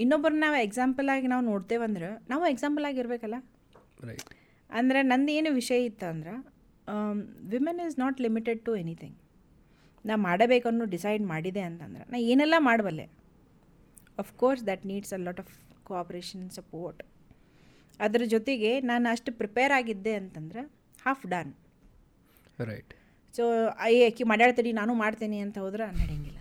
[0.03, 3.37] ಇನ್ನೊಬ್ಬರನ್ನ ನಾವು ಎಕ್ಸಾಂಪಲ್ ಆಗಿ ನಾವು ನೋಡ್ತೇವಂದ್ರೆ ನಾವು ಎಕ್ಸಾಂಪಲ್ ಆಗಿರ್ಬೇಕಲ್ಲ?
[4.09, 4.29] ರೈಟ್
[4.69, 6.33] ಅಂದರೆ ನಂದು ಏನು ವಿಷಯ ಇತ್ತಂದ್ರೆ
[7.53, 9.17] women is not limited to anything
[10.05, 13.07] ನಾ ಮಾಡಬೇಕನ್ನು ಡಿಸೈಡ್ ಮಾಡಿದೆ ಅಂತಂದ್ರೆ ನಾ ಏನೆಲ್ಲ ಮಾಡಬಲ್ಲೆ?
[14.43, 15.53] Course that needs a lot of
[15.89, 17.01] cooperation support
[17.99, 20.61] ಅದ್ರ ಜೊತೆಗೆ ನಾನು ಅಷ್ಟು ಪ್ರಿಪೇರ್ ಆಗಿದ್ದೆ ಅಂತಂದ್ರೆ
[21.05, 21.51] half done
[22.69, 22.93] right
[23.35, 23.43] so
[23.81, 26.36] I ಅಕ್ಕಿ ಮಾಡ್ಯಾಡ್ತೀನಿ ನಾನು ಮಾಡ್ತೀನಿ ಅಂತ ಹೋದ್ರೆ ನಡೆಯಂಗಿಲ್ಲ.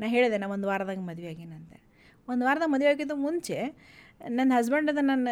[0.00, 1.78] ನಾ ಹೇಳಿದೆ ನಾ ಒಂದು ವಾರದಾಗ ಮದುವೆ ಆಗಿನಂತೆ
[2.28, 3.56] ಒಂದು ವಾರದಾಗ ಮದುವೆ ಆಗಿದ್ದು ಮುಂಚೆ
[4.38, 5.28] ನನ್ನ ಹಸ್ಬೆಂಡದ ನನ್ನ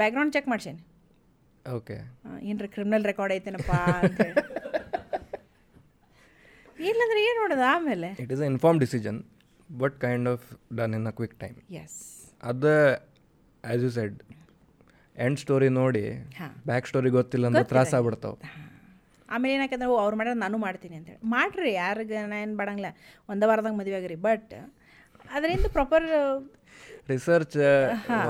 [0.00, 0.80] ಬ್ಯಾಕ್ಗ್ರೌಂಡ್ ಚೆಕ್ ಮಾಡ್ಸೇನೆ.
[1.76, 1.96] ಓಕೆ
[2.50, 3.72] ಏನ್ರಿ ಕ್ರಿಮಿನಲ್ ರೆಕಾರ್ಡ್ ಐತೇನಪ್ಪ
[6.88, 8.08] ಇಲ್ಲಂದ್ರೆ ಏನು ನೋಡೋದು ಆಮೇಲೆ?
[8.24, 9.18] It is inform decision
[9.70, 10.44] but kind of
[10.80, 11.98] done in a quick time yes
[12.50, 12.72] ಅದು
[13.64, 14.16] as you said
[15.16, 16.04] and story ನೋಡಿ
[16.70, 18.36] ಬ್ಯಾಕ್ ಸ್ಟೋರಿ ಗೊತ್ತಿಲ್ಲ ಅಂದ್ರೆ ತ್ರಾಸ ಆಗ್ಬಿಡ್ತಾವೆ.
[19.28, 22.90] ಆಮೇಲೆ ಏನಾಕಂದ್ರೆ ಅವ್ರು ಮಾಡ್ಯಾರ ನಾನು ಮಾಡ್ತೀನಿ ಅಂತೇಳಿ ಮಾಡಿರಿ ಯಾರಿಗೆ ನಾನು ಏನು ಮಾಡಂಗಿಲ್ಲ
[23.28, 24.54] ಒಂದ ವಾರದಾಗ ಮದುವೆ ಆಗಿರಿ ಬಟ್
[25.30, 26.06] ಅದರಿಂದ ಪ್ರಾಪರ್
[27.10, 27.56] ರಿಸರ್ಚ್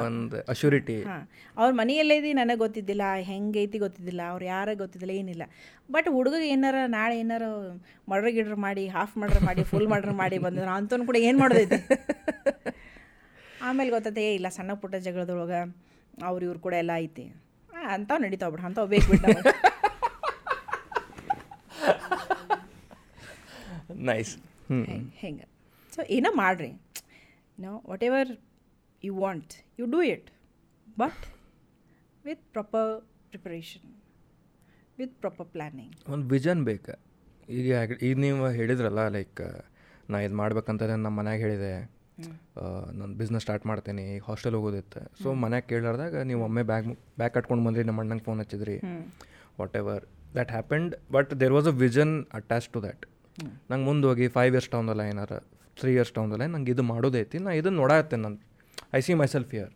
[0.03, 1.23] ಒಂದು ಅಶ್ಯೂರಿಟಿ ಹಾಂ.
[1.57, 1.71] ಅವ್ರ
[2.19, 5.45] ಇದೆ ನನಗೆ ಗೊತ್ತಿದ್ದಿಲ್ಲ ಹೆಂಗೈತಿ ಗೊತ್ತಿದ್ದಿಲ್ಲ ಅವ್ರು ಯಾರ ಗೊತ್ತಿದ್ದಿಲ್ಲ ಏನಿಲ್ಲ.
[5.91, 7.45] ಬಟ್ ಹುಡುಗ ಏನಾರ ನಾಳೆ ಏನಾರ
[8.09, 11.79] ಮರ್ಡ್ರ್ ಗಿಡ್ರ್ ಮಾಡಿ ಹಾಫ್ ಮರ್ಡ್ರ್ ಮಾಡಿ ಫುಲ್ ಮರ್ಡ್ರ್ ಮಾಡಿ ಬಂದ್ರೆ ಅಂತೂ ಕೂಡ ಏನು ಮಾಡೋದೈತೆ?
[13.69, 15.61] ಆಮೇಲೆ ಗೊತ್ತೈತೆ ಏ ಇಲ್ಲ ಸಣ್ಣ ಪುಟ್ಟ ಜಗಳದೊಳಗೆ
[16.23, 17.27] ಅವ್ರು ಇವ್ರು ಕೂಡ ಎಲ್ಲ ಐತಿ.
[17.91, 19.53] ಅಂತ ನಡೀತಾವ ಬಿಡು ಅಂತ ಬೇಕು ಬಿಟ್ಟು
[24.11, 24.33] ನೈಸ್
[24.69, 24.79] ಹ್ಞೂ
[25.23, 25.47] ಹೆಂಗೆ?
[25.95, 26.71] ಸೊ ಏನೋ ಮಾಡ್ರಿ.
[27.59, 27.73] No
[28.09, 28.31] whatever
[29.03, 30.29] you want you do it
[31.03, 31.25] but
[32.25, 32.91] with proper
[33.33, 33.89] preparation
[35.01, 36.95] with proper planning ಒಂದು ವಿಷನ್ ಬೇಕು.
[37.59, 37.67] ಈಗ
[38.09, 39.41] ಈಗ ನೀವು ಹೇಳಿದ್ರಲ್ಲ ಲೈಕ್
[40.13, 41.73] ನಾ ಇದು ಮಾಡ್ಬೇಕಂತ ನಮ್ಮ ಮನ್ಯಾಗ ಹೇಳಿದೆ.
[42.99, 47.65] ನಾನು ಬಿಸ್ನೆಸ್ ಸ್ಟಾರ್ಟ್ ಮಾಡ್ತೇನೆ ಈಗ ಹಾಸ್ಟೆಲ್ ಹೋಗೋದಿತ್ತು ಸೊ ಮನ್ಯಾಗ ಕೇಳಾರ್ದಾಗ ನೀವು ಒಮ್ಮೆ ಬ್ಯಾಗ್ ಬ್ಯಾಗ್ ಕಟ್ಕೊಂಡು
[47.67, 48.77] ಬಂದ್ರಿ ನಮ್ಮ ಅಣ್ಣಂಗೆ phone ಹಚ್ಚಿದ್ರಿ.
[49.83, 53.05] Whatever that happened but there was a vision attach to that
[53.71, 55.33] ನಂಗೆ ಮುಂದೆ ಹೋಗಿ ಫೈವ್ ಇಯರ್ಸ್ ಟೌನ್ದಲ್ಲ ಏನಾರ
[55.77, 58.39] ತ್ರೀ ಇಯರ್ಸ್ ಟೌನ್ದಲ್ಲ ನಂಗೆ ಇದು ಮಾಡೋದೈತಿ ನಾ ಇದನ್ನು ನೋಡತ್ತೇನೆ ನಾನು.
[58.99, 59.71] I see myself year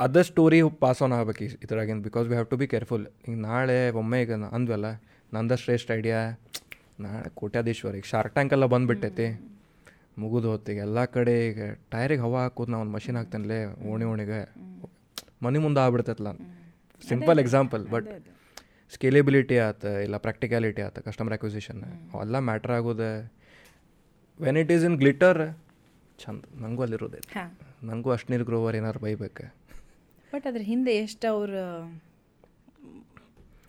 [0.00, 4.18] other story pass on ಆಗ್ಬೇಕು ಇದ್ರಾಗಿಂದ because we have to be careful ಈಗ ನಾಳೆ ಒಮ್ಮೆ
[4.24, 4.88] ಈಗ ಅಂದ್ವಲ್ಲ
[5.32, 6.20] ನಂದ ಶ್ರೇಷ್ಠ ಐಡಿಯಾ
[7.06, 9.26] ನಾಳೆ ಕೋಟ್ಯಾಧೀಶ್ವರ ಈಗ ಶಾರ್ಕ್ ಟ್ಯಾಂಕ್ ಎಲ್ಲ ಬಂದುಬಿಟ್ಟೈತಿ.
[10.18, 11.60] ಮುಗಿದು ಹೊತ್ತಿಗೆ ಎಲ್ಲ ಕಡೆ ಈಗ
[11.92, 13.58] ಟೈರಿಗೆ ಹವಾ ಹಾಕೋದು ನಾ ಒಂದು ಮಷಿನ್ ಹಾಕ್ತೇನೆ
[13.90, 14.40] ಓಣಿ ಓಣಿಗೆ.
[15.44, 16.32] ಮನೆ ಮುಂದೆ ಆಗ್ಬಿಡ್ತೈತಲ್ಲ
[17.02, 18.08] ಸಿಂಪಲ್ ಎಕ್ಸಾಂಪಲ್ ಬಟ್
[18.94, 21.82] ಸ್ಕೇಲೆಬಿಲಿಟಿ ಆತ ಇಲ್ಲ ಪ್ರಾಕ್ಟಿಕ್ಯಾಲಿಟಿ ಆತ ಕಸ್ಟಮರ್ ಅಕ್ವಿಸಿಷನ್
[22.14, 23.32] ಅವೆಲ್ಲ ಮ್ಯಾಟ್ರ್ ಆಗೋದೆ.
[24.40, 25.58] When it is in glitter
[26.18, 27.20] ಚಂದ ನನಗೂ ಅಲ್ಲಿರೋದೆ.
[27.82, 29.46] ನನಗೂ ಅಷ್ಟು ಗ್ರೋವರ್ ಏನಾರು ಬೈಬೇಕು.
[30.32, 31.62] ಬಟ್ ಅದ್ರ ಹಿಂದೆ ಎಷ್ಟು ಅವ್ರು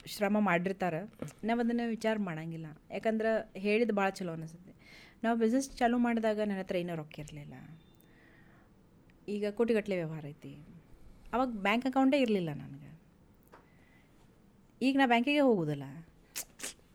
[0.06, 1.00] ಶ್ರಮ ಮಾಡಿರ್ತಾರೆ
[1.44, 2.66] ನಾವು ಅದನ್ನು ವಿಚಾರ ಮಾಡಂಗಿಲ್ಲ.
[2.92, 4.74] ಯಾಕಂದ್ರೆ ಹೇಳಿದ ಭಾಳ ಚಲೋ ಅನಿಸುತ್ತೆ.
[5.24, 7.54] ನಾವು ಬಿಸ್ನೆಸ್ ಚಾಲೂ ಮಾಡಿದಾಗ ನನ್ನ ಹತ್ರ ಏನೋ ರೊಕ್ಕ ಇರಲಿಲ್ಲ.
[9.28, 10.54] ಈಗ ಕೋಟಿಗಟ್ಟಲೆ ವ್ಯವಹಾರ ಐತಿ.
[11.34, 12.91] ಅವಾಗ ಬ್ಯಾಂಕ್ ಅಕೌಂಟೇ ಇರಲಿಲ್ಲ ನನಗೆ.
[14.88, 15.86] ಈಗ ನಾ ಬ್ಯಾಂಕಿಗೆ ಹೋಗೋದಲ್ಲ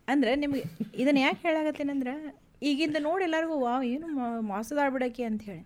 [0.09, 0.63] ಅಂದ್ರೆ ನಿಮಗೆ
[1.03, 2.15] ಇದನ್ನು ಯಾಕೆ ಹೇಳಾಗತ್ತೇನಂದ್ರೆ
[2.69, 4.07] ಈಗಿಂದ ನೋಡಿ ಎಲ್ಲರಿಗೂ ವಾವ್ ಏನು
[4.51, 5.63] ಮೋಸದಾಡ್ಬಿಡಕ್ಕೆ ಅಂತ ಹೇಳಿ.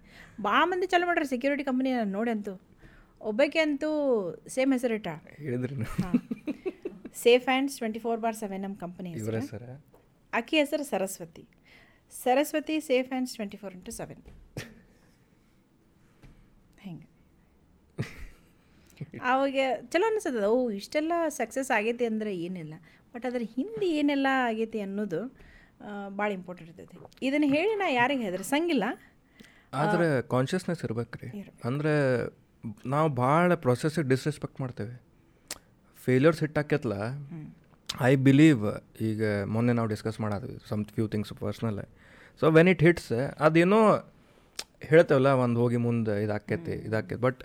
[0.46, 2.54] ಭಾಳ ಮಂದಿ ಚಾಲೂ ಮಾಡ್ರಿ ಸೆಕ್ಯೂರಿಟಿ ಕಂಪ್ನಿ ನೋಡಿ ಅಂತೂ.
[3.30, 3.90] ಒಬ್ಬಕ್ಕೆ ಅಂತೂ
[4.54, 5.08] ಸೇಮ್ ಹೆಸರಿಟ್ಟ
[5.44, 5.76] ಹೇಳಿದ್ರಿ
[7.24, 9.10] safe hands twenty four bar seven ನಮ್ಮ ಕಂಪನಿ
[10.32, 10.84] ಆಕಿ ಹೆಸರು.
[10.92, 11.44] Saraswati.
[12.12, 14.22] Saraswati safe hands twenty four into seven
[16.84, 17.06] ಹೆಂಗೆ
[19.32, 19.56] ಅವಾಗ
[19.92, 22.74] ಚಲೋ ಅನಿಸ್ತದ ಓ ಇಷ್ಟೆಲ್ಲ ಸಕ್ಸಸ್ ಆಗೈತಿ ಅಂದ್ರೆ ಏನಿಲ್ಲ.
[23.14, 25.20] ಬಟ್ ಅದ್ರ ಹಿಂದೆ ಏನೆಲ್ಲ ಆಗೈತಿ ಅನ್ನೋದು
[26.18, 26.96] ಭಾಳ ಇಂಪಾರ್ಟೆಂಟ್ ಇರ್ತೈತಿ.
[27.28, 28.84] ಇದನ್ನು ಹೇಳಿ ನಾ ಯಾರಿಗೆ ಹೆದರ್ಸಂಗಿಲ್ಲ.
[29.82, 31.18] ಆದ್ರೆ ಕಾನ್ಷಿಯಸ್ನೆಸ್ ಇರ್ಬೇಕು.
[31.22, 31.28] ರೀ
[31.68, 31.94] ಅಂದ್ರೆ
[32.94, 34.94] ನಾವು ಭಾಳ ಪ್ರೊಸೆಸ್ಗೆ ಡಿಸ್ರೆಸ್ಪೆಕ್ಟ್ ಮಾಡ್ತೇವೆ.
[36.06, 36.94] ಫೇಲ್ಯೂರ್ಸ್ ಹಿಟ್ ಹಾಕ್ಯತ್ಲ
[38.10, 38.62] ಐ ಬಿಲೀವ್
[39.10, 39.22] ಈಗ
[39.54, 41.80] ಮೊನ್ನೆ ನಾವು ಡಿಸ್ಕಸ್ ಮಾಡಿದ್ವಿ some few things personal
[42.40, 43.12] so when it hits
[43.46, 43.80] ಅದೇನೋ
[44.90, 47.20] ಹೇಳ್ತೇವಲ್ಲ ಒಂದು ಹೋಗಿ ಮುಂದೆ ಇದಾಕೈತಿ ಇದಾಕೈತಿ.
[47.26, 47.40] ಬಟ್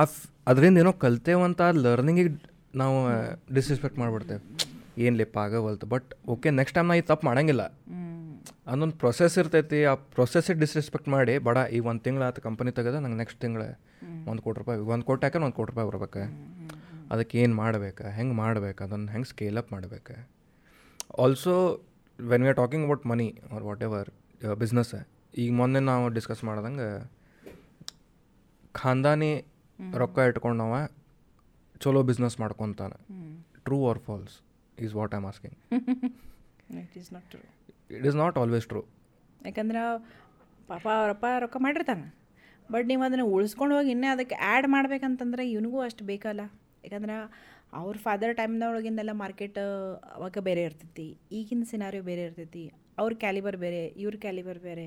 [0.00, 0.02] ಆ
[0.50, 2.32] ಅದರಿಂದ ಏನೋ ಕಲ್ತೇವಂತ ಲರ್ನಿಂಗಿಗೆ
[2.82, 2.96] ನಾವು
[3.56, 4.40] ಡಿಸ್ರೆಸ್ಪೆಕ್ಟ್ ಮಾಡಿಬಿಡ್ತೇವೆ.
[5.04, 7.64] ಏನು ಲೆಪ್ಪ ಆಗವಲ್ತು ಬಟ್ ಓಕೆ ನೆಕ್ಸ್ಟ್ ಟೈಮ್ ನಾ ಈ ತಪ್ಪು ಮಾಡಂಗಿಲ್ಲ.
[8.72, 9.78] ಅದೊಂದು ಪ್ರೊಸೆಸ್ ಇರ್ತೈತಿ.
[9.90, 13.68] ಆ ಪ್ರೊಸೆಸ್ಸಿಗೆ ಡಿಸ್ರೆಸ್ಪೆಕ್ಟ್ ಮಾಡಿ ಬಡ ಈಗ ಒಂದು ತಿಂಗಳು ಆತ ಕಂಪನಿ ತೆಗೆದ ನಂಗೆ ನೆಕ್ಸ್ಟ್ ತಿಂಗಳು
[14.30, 16.22] ಒಂದು ಕೋಟಿ ರೂಪಾಯಿ ಒಂದು ಕೋಟಿ ಹಾಕಿ ಒಂದು ಕೋಟಿ ರೂಪಾಯಿ ಬರ್ಬೇಕು.
[17.12, 20.16] ಅದಕ್ಕೆ ಏನು ಮಾಡ್ಬೇಕು ಹೆಂಗೆ ಮಾಡ್ಬೇಕು ಅದನ್ನು ಹೆಂಗೆ ಸ್ಕೇಲ್ ಅಪ್ ಮಾಡ್ಬೇಕು.
[21.24, 21.54] Also
[22.18, 24.10] when we are talking about money or whatever
[24.62, 24.92] business
[25.42, 26.88] ಈಗ ಮೊನ್ನೆ ನಾವು ಡಿಸ್ಕಸ್ ಮಾಡ್ದಂಗೆ
[28.74, 29.32] ಖಾನ್ದಾನಿ
[30.02, 30.78] ರೊಕ್ಕ ಇಟ್ಕೊಂಡು ನಾವು
[31.80, 32.98] ಚಲೋ business ಮಾಡ್ಕೊತಾನೆ.
[33.64, 34.34] True or false
[34.82, 35.56] is what I asking
[36.82, 37.42] it is not true
[37.96, 38.84] it is not always true
[39.46, 39.82] ಯಾಕಂದ್ರೆ
[40.68, 42.14] ಪಾಪ ಅವರಪ್ಪ ರೊಕ್ಕ ಮಾಡಿರ್ತಾನೆ.
[42.72, 46.40] ಬಟ್ ನೀವು ಅದನ್ನು ಉಳಿಸ್ಕೊಂಡು ಹೋಗಿ ಇನ್ನೇ ಅದಕ್ಕೆ ಆ್ಯಡ್ ಮಾಡ್ಬೇಕಂತಂದ್ರೆ ಇವನಿಗೂ ಅಷ್ಟು ಬೇಕಲ್ಲ.
[46.84, 47.14] ಯಾಕಂದ್ರೆ
[47.72, 49.58] ಅವ್ರ ಫಾದರ್ ಟೈಮ್ನೊಳಗಿಂದೆಲ್ಲ ಮಾರ್ಕೆಟ್
[50.14, 51.18] ಅವಾಗ ಬೇರೆ ಇರ್ತೈತಿ.
[51.32, 52.72] ಈಗಿನ ಸಿನಾರಿಯೋ ಬೇರೆ ಇರ್ತೈತಿ.
[52.98, 54.86] ಅವ್ರ ಕ್ಯಾಲಿಬರ್ ಬೇರೆ ಇವ್ರ ಕ್ಯಾಲಿಬರ್ ಬೇರೆ.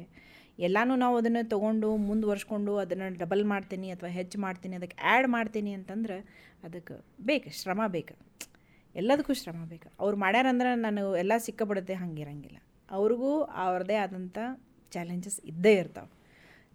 [0.60, 6.18] ಎಲ್ಲನೂ ನಾವು ಅದನ್ನು ತೊಗೊಂಡು ಮುಂದುವರ್ಸ್ಕೊಂಡು ಅದನ್ನು ಡಬಲ್ ಮಾಡ್ತೀನಿ ಅಥವಾ ಹೆಚ್ಚು ಮಾಡ್ತೀನಿ, ಅದಕ್ಕೆ ಆ್ಯಡ್ ಮಾಡ್ತೀನಿ ಅಂತಂದ್ರೆ
[6.64, 6.96] ಅದಕ್ಕೆ
[7.30, 8.16] ಬೇಕು, ಶ್ರಮ ಬೇಕು.
[8.96, 9.88] ಎಲ್ಲದಕ್ಕೂ ಶ್ರಮ ಬೇಕು.
[10.00, 12.58] ಅವ್ರು ಮಾಡ್ಯಾರಂದ್ರೆ ನಾನು ಎಲ್ಲ ಸಿಕ್ಕಬಿಡುತ್ತೆ ಹಂಗಿರಂಗಿಲ್ಲ
[12.90, 14.38] ಅವ್ರಿಗೂ ಅವ್ರದ್ದೇ ಆದಂಥ
[14.92, 16.12] ಚಾಲೆಂಜಸ್ ಇದ್ದೇ ಇರ್ತಾವೆ.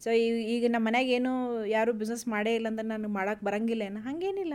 [0.03, 0.11] ಸೊ
[0.55, 1.33] ಈಗ ನಮ್ಮ ಮನೆಯಾಗ ಏನು
[1.69, 4.01] ಯಾರೂ ಬಿಸ್ನೆಸ್ ಮಾಡೇ ಇಲ್ಲ ಅಂದ್ರೆ ನಾನು ಮಾಡೋಕ್ಕೆ ಬರಂಗಿಲ್ಲ ಏನು?
[4.01, 4.55] ಹಾಗೇನಿಲ್ಲ.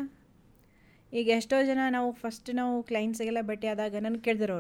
[1.14, 4.60] ಈಗ ಎಷ್ಟೋ ಜನ ನಾವು ಫಸ್ಟ್ ನಾವು ಕ್ಲೈಂಟ್ಸಿಗೆಲ್ಲ ಭೇಟಿ ಆದಾಗ ನನಗೆ ಕೇಳಿದ್ರು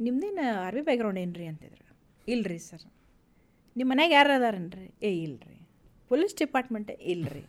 [0.00, 1.86] ನಿಮ್ದೇನು ಆರ್ಮಿ ಬ್ಯಾಕ್ಗ್ರೌಂಡ್ ಏನು ರೀ ಅಂತಿದ್ರು.
[2.28, 2.84] ಇಲ್ರಿ ಸರ್.
[3.78, 4.86] ನಿಮ್ಮ ಮನೆಗೆ ಯಾರು ಅದಾರನ್ರಿ?
[5.08, 5.56] ಏ ಇಲ್ರಿ.
[6.10, 7.44] ಪೊಲೀಸ್ ಡಿಪಾರ್ಟ್ಮೆಂಟೇ ಇಲ್ರಿ.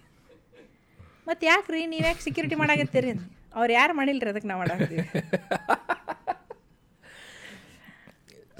[1.29, 3.11] ಮತ್ತು ಯಾಕೆ ರೀ ನೀವು ಯಾಕೆ ಸೆಕ್ಯೂರಿಟಿ ಮಾಡಾಕತ್ತೀರಿ?
[3.59, 5.03] ಅವ್ರು ಯಾರು ಮಾಡಿಲ್ರಿ ಅದಕ್ಕೆ ನಾವು ಮಾಡಾಕ್ತೀವಿ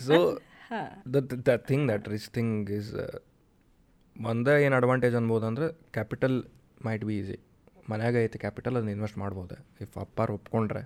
[0.08, 0.18] so
[1.14, 1.18] the
[1.48, 2.92] the thing that rich thing is
[4.16, 5.68] ಒಂದೇ ಏನು ಅಡ್ವಾಂಟೇಜ್ ಅನ್ಬೋದು ಅಂದ್ರೆ
[5.98, 6.38] ಕ್ಯಾಪಿಟಲ್
[6.88, 7.38] ಮೈಟ್ ಬಿ ಈಸಿ
[7.92, 9.56] ಮನ್ಯಾಗ ಐತಿ ಕ್ಯಾಪಿಟಲ್ ಅದನ್ನ ಇನ್ವೆಸ್ಟ್ ಮಾಡ್ಬೋದು.
[9.84, 10.84] ಇಫ್ ಅಪ್ಪಾರು ಒಪ್ಕೊಂಡ್ರೆ.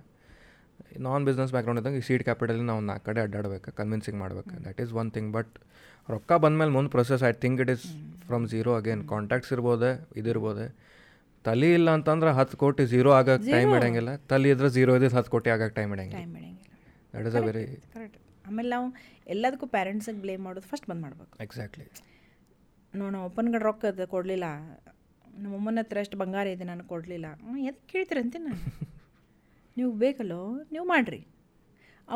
[1.06, 4.52] ನಾನ್ ಬಿಸ್ನೆಸ್ ಬ್ಯಾಕ್ಗ್ರೌಂಡ್ ಇದ್ದಂಗೆ ಈ ಸೀಡ್ ಕ್ಯಾಪಿಟಲ್ ನಾವು ನಾಲ್ಕು ಕಡೆ ಅಡ್ಡಾಡ್ಬೇಕು ಕನ್ವಿನ್ಸಿಂಗ್ ಮಾಡ್ಬೇಕು.
[4.64, 5.52] That is one thing but
[6.14, 7.86] ರೊಕ್ಕ ಬಂದಮೇಲೆ ಮುಂದೆ process I think it is
[8.28, 9.90] from zero again contacts ಇರ್ಬೋದೆ
[10.20, 10.66] ಇದಿರ್ಬೋದೆ.
[11.44, 14.10] ತಲೆ ಇಲ್ಲ ಅಂತಂದ್ರೆ ಹತ್ತು ಕೋಟಿ ಝೀರೋ ಆಗಕ್ಕೆ ಟೈಮ್ ಇಡಂಗಿಲ್ಲ.
[14.32, 16.24] ತಲೆ ಇದ್ರೆ ಝೀರೋ ಇದೆ ಹತ್ತು ಕೋಟಿ ಆಗಕ್ಕೆ time ಇಡಂಗಿಲ್ಲ.
[17.14, 17.64] That is a very
[17.96, 18.18] correct
[18.48, 18.86] ಆಮೇಲೆ ನಾವು
[19.34, 21.32] ಎಲ್ಲದಕ್ಕೂ ಪ್ಯಾರೆಂಟ್ಸಿಗೆ ಬ್ಲೇಮ್ ಮಾಡೋದು ಫಸ್ಟ್ ಬಂದ್ ಮಾಡ್ಬೇಕು.
[21.46, 21.86] ಎಕ್ಸಾಕ್ಟ್ಲಿ
[22.94, 23.84] ನೋಡೋಣ ಓಪನ್ ಕಡೆ ರೊಕ್ಕ
[24.14, 24.46] ಕೊಡಲಿಲ್ಲ.
[25.42, 27.26] ನಮ್ಮ ಅಮ್ಮನ ಹತ್ರ ಅಷ್ಟು ಬಂಗಾರ ಇದೆ ನಾನು ಕೊಡಲಿಲ್ಲ.
[27.68, 28.60] ಎದಕ್ಕೆ ಕೇಳ್ತೀರಂತೆ ನಾನು?
[29.78, 30.42] ನೀವು ಬೇಕಲ್ಲೋ
[30.74, 31.20] ನೀವು ಮಾಡಿರಿ.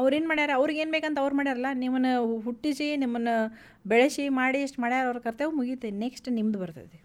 [0.00, 0.50] ಅವ್ರೇನು ಮಾಡ್ಯಾರ?
[0.60, 2.12] ಅವ್ರಿಗೆ ಏನು ಬೇಕಂತ ಅವ್ರು ಮಾಡ್ಯಾರಲ್ಲ, ನಿಮ್ಮನ್ನು
[2.46, 3.34] ಹುಟ್ಟಿಸಿ, ನಿಮ್ಮನ್ನು
[3.92, 7.00] ಬೆಳೆಸಿ, ಮಾಡಿ ಎಷ್ಟು ಮಾಡ್ಯಾರ ಅವ್ರ ಕರ್ತವ್ಯ ಮುಗೀತೆ ನೆಕ್ಸ್ಟ್ ನಿಮ್ಮದು ಬರ್ತೈತಿ.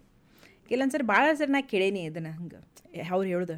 [0.70, 2.60] ಕೆಲವೊಂದ್ಸರಿ ಭಾಳ ಸರಿ ನಾ ಕೇಳೇನಿ ಇದನ್ನು ಹಂಗೆ.
[3.16, 3.56] ಅವ್ರು ಹೇಳ್ದು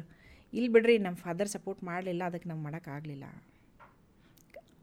[0.53, 3.25] ಇಲ್ಲಿ ಬಿಡ್ರಿ ನಮ್ಮ ಫಾದರ್ ಸಪೋರ್ಟ್ ಮಾಡಲಿಲ್ಲ ಅದಕ್ಕೆ ನಾವು ಮಾಡೋಕ್ಕಾಗಲಿಲ್ಲ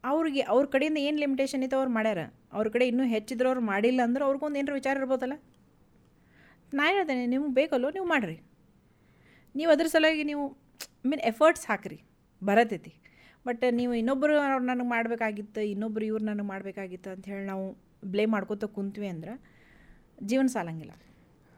[0.09, 2.21] ಅವ್ರಿಗೆ, ಅವ್ರ ಕಡೆಯಿಂದ ಏನು ಲಿಮಿಟೇಷನ್ ಇತ್ತು ಅವ್ರು ಮಾಡ್ಯಾರ?
[2.55, 5.35] ಅವ್ರ ಕಡೆ ಇನ್ನೂ ಹೆಚ್ಚಿದ್ರು ಅವ್ರು ಮಾಡಿಲ್ಲ ಅಂದ್ರೆ ಅವ್ರಿಗೊಂದು ಏನಾರು ವಿಚಾರ ಇರ್ಬೋದಲ್ಲ?
[6.77, 8.37] ನಾ ಹೇಳ್ತೇನೆ, ನಿಮ್ಗೆ ಬೇಕಲ್ಲೋ, ನೀವು ಮಾಡಿರಿ.
[9.59, 10.43] ನೀವು ಅದ್ರ ಸಲುವಾಗಿ ನೀವು
[11.09, 11.99] ಮೀನ್ ಎಫರ್ಟ್ಸ್ ಹಾಕ್ರಿ.
[12.41, 12.93] ಬರತೈತಿ.
[13.47, 17.65] ಬಟ್ ನೀವು ಇನ್ನೊಬ್ಬರು ಅವ್ರು ನನಗೆ ಮಾಡಬೇಕಾಗಿತ್ತು ಇನ್ನೊಬ್ರು ಇವ್ರು ನನಗೆ ಮಾಡಬೇಕಾಗಿತ್ತು ಅಂತ ಹೇಳಿ ನಾವು
[18.13, 19.33] ಬ್ಲೇಮ್ ಮಾಡ್ಕೋತ ಕುಂತ್ವಿ ಅಂದ್ರೆ
[20.29, 20.93] ಜೀವನ ಸಾಲಂಗಿಲ್ಲ.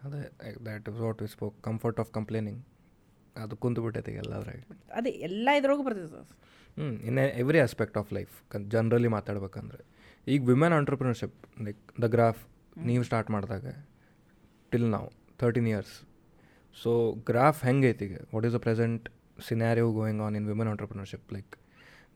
[0.06, 0.22] ಅದೇ
[0.68, 2.62] that is what we spoke comfort of complaining
[3.44, 4.62] ಅದು ಕುಂತು ಬಿಟ್ಟೈತಿ ಎಲ್ಲದ್ರಾಗ.
[5.00, 6.30] ಅದೇ ಎಲ್ಲ ಇದ್ರೊಳಗೂ ಬರ್ತೈತೆ sir.
[6.78, 8.34] Hmm in every aspect of life
[8.76, 9.84] generally ಮಾತಾಡ್ಬೇಕಂದ್ರೆ.
[10.28, 11.38] ಈಗ women entrepreneurship
[11.68, 12.42] like the graph
[12.90, 13.68] ನೀವು ಸ್ಟಾರ್ಟ್ ಮಾಡಿದಾಗ
[14.72, 15.08] ಟಿಲ್ ನಾವು
[15.42, 15.96] ತರ್ಟೀನ್ ಇಯರ್ಸ್
[16.76, 16.92] ಸೊ
[17.30, 18.18] ಗ್ರಾಫ್ ಹೆಂಗೈತಿ ಈಗ?
[18.34, 19.06] What is the present
[19.42, 21.54] scenario going on in women entrepreneurship like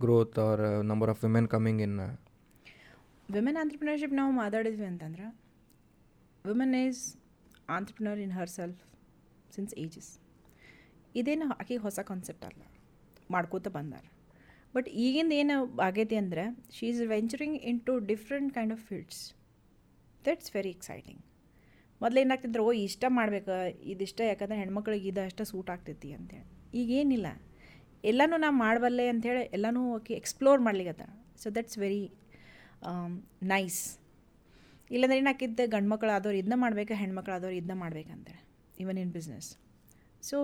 [0.01, 1.97] growth or number of women coming in
[3.29, 5.25] women entrepreneurship ನಾವು ಮಾತಾಡಿದ್ವಿ ಅಂತಂದ್ರೆ
[6.45, 7.01] women is
[7.69, 8.81] entrepreneur in herself
[9.55, 10.11] since ages
[11.15, 12.61] ಇದೇನು ಆಕೆಗೆ ಹೊಸ concept ಅಲ್ಲ.
[13.31, 14.05] ಮಾಡ್ಕೋತ ಬಂದಾರ
[14.75, 19.21] ಬಟ್ ಈಗಿಂದ ಏನು ಆಗೈತಿ ಅಂದ್ರೆ she is venturing into different kind of fields
[20.25, 21.21] that's very exciting
[22.01, 23.53] ಮೊದಲು ಏನಾಗ್ತಿದ್ರೆ, ಓ, ಇಷ್ಟ ಮಾಡ್ಬೇಕು,
[23.83, 27.27] ಇದಿಷ್ಟ ಯಾಕಂದ್ರೆ ಹೆಣ್ಮಕ್ಳಿಗೆ ಇದು ಅಷ್ಟ ಸೂಟ್ ಆಗ್ತೈತಿ ಅಂತೇಳಿ ಈಗೇನಿಲ್ಲ.
[28.11, 31.05] ಎಲ್ಲನೂ ನಾ ಮಾಡಬಲ್ಲೆ ಅಂಥೇಳಿ ಎಲ್ಲನೂ ಓಕೆ ಎಕ್ಸ್ಪ್ಲೋರ್ ಮಾಡ್ಲಿಕ್ಕತ್ತ
[31.41, 32.03] ಸೊ ದಟ್ಸ್ ವೆರಿ
[33.53, 33.79] ನೈಸ್
[34.95, 38.41] ಇಲ್ಲಾಂದ್ರೆ ಏನಾಕಿದ್ದೆ ಗಂಡು ಮಕ್ಕಳು ಆದವ್ರು ಇದನ್ನ ಮಾಡ್ಬೇಕು, ಹೆಣ್ಮಕ್ಳು ಆದವ್ರು ಇದನ್ನ ಮಾಡ್ಬೇಕಂತೇಳಿ
[38.81, 39.49] ಈವನ್ ಇನ್ ಬಿಸ್ನೆಸ್
[40.23, 40.37] ಸೊ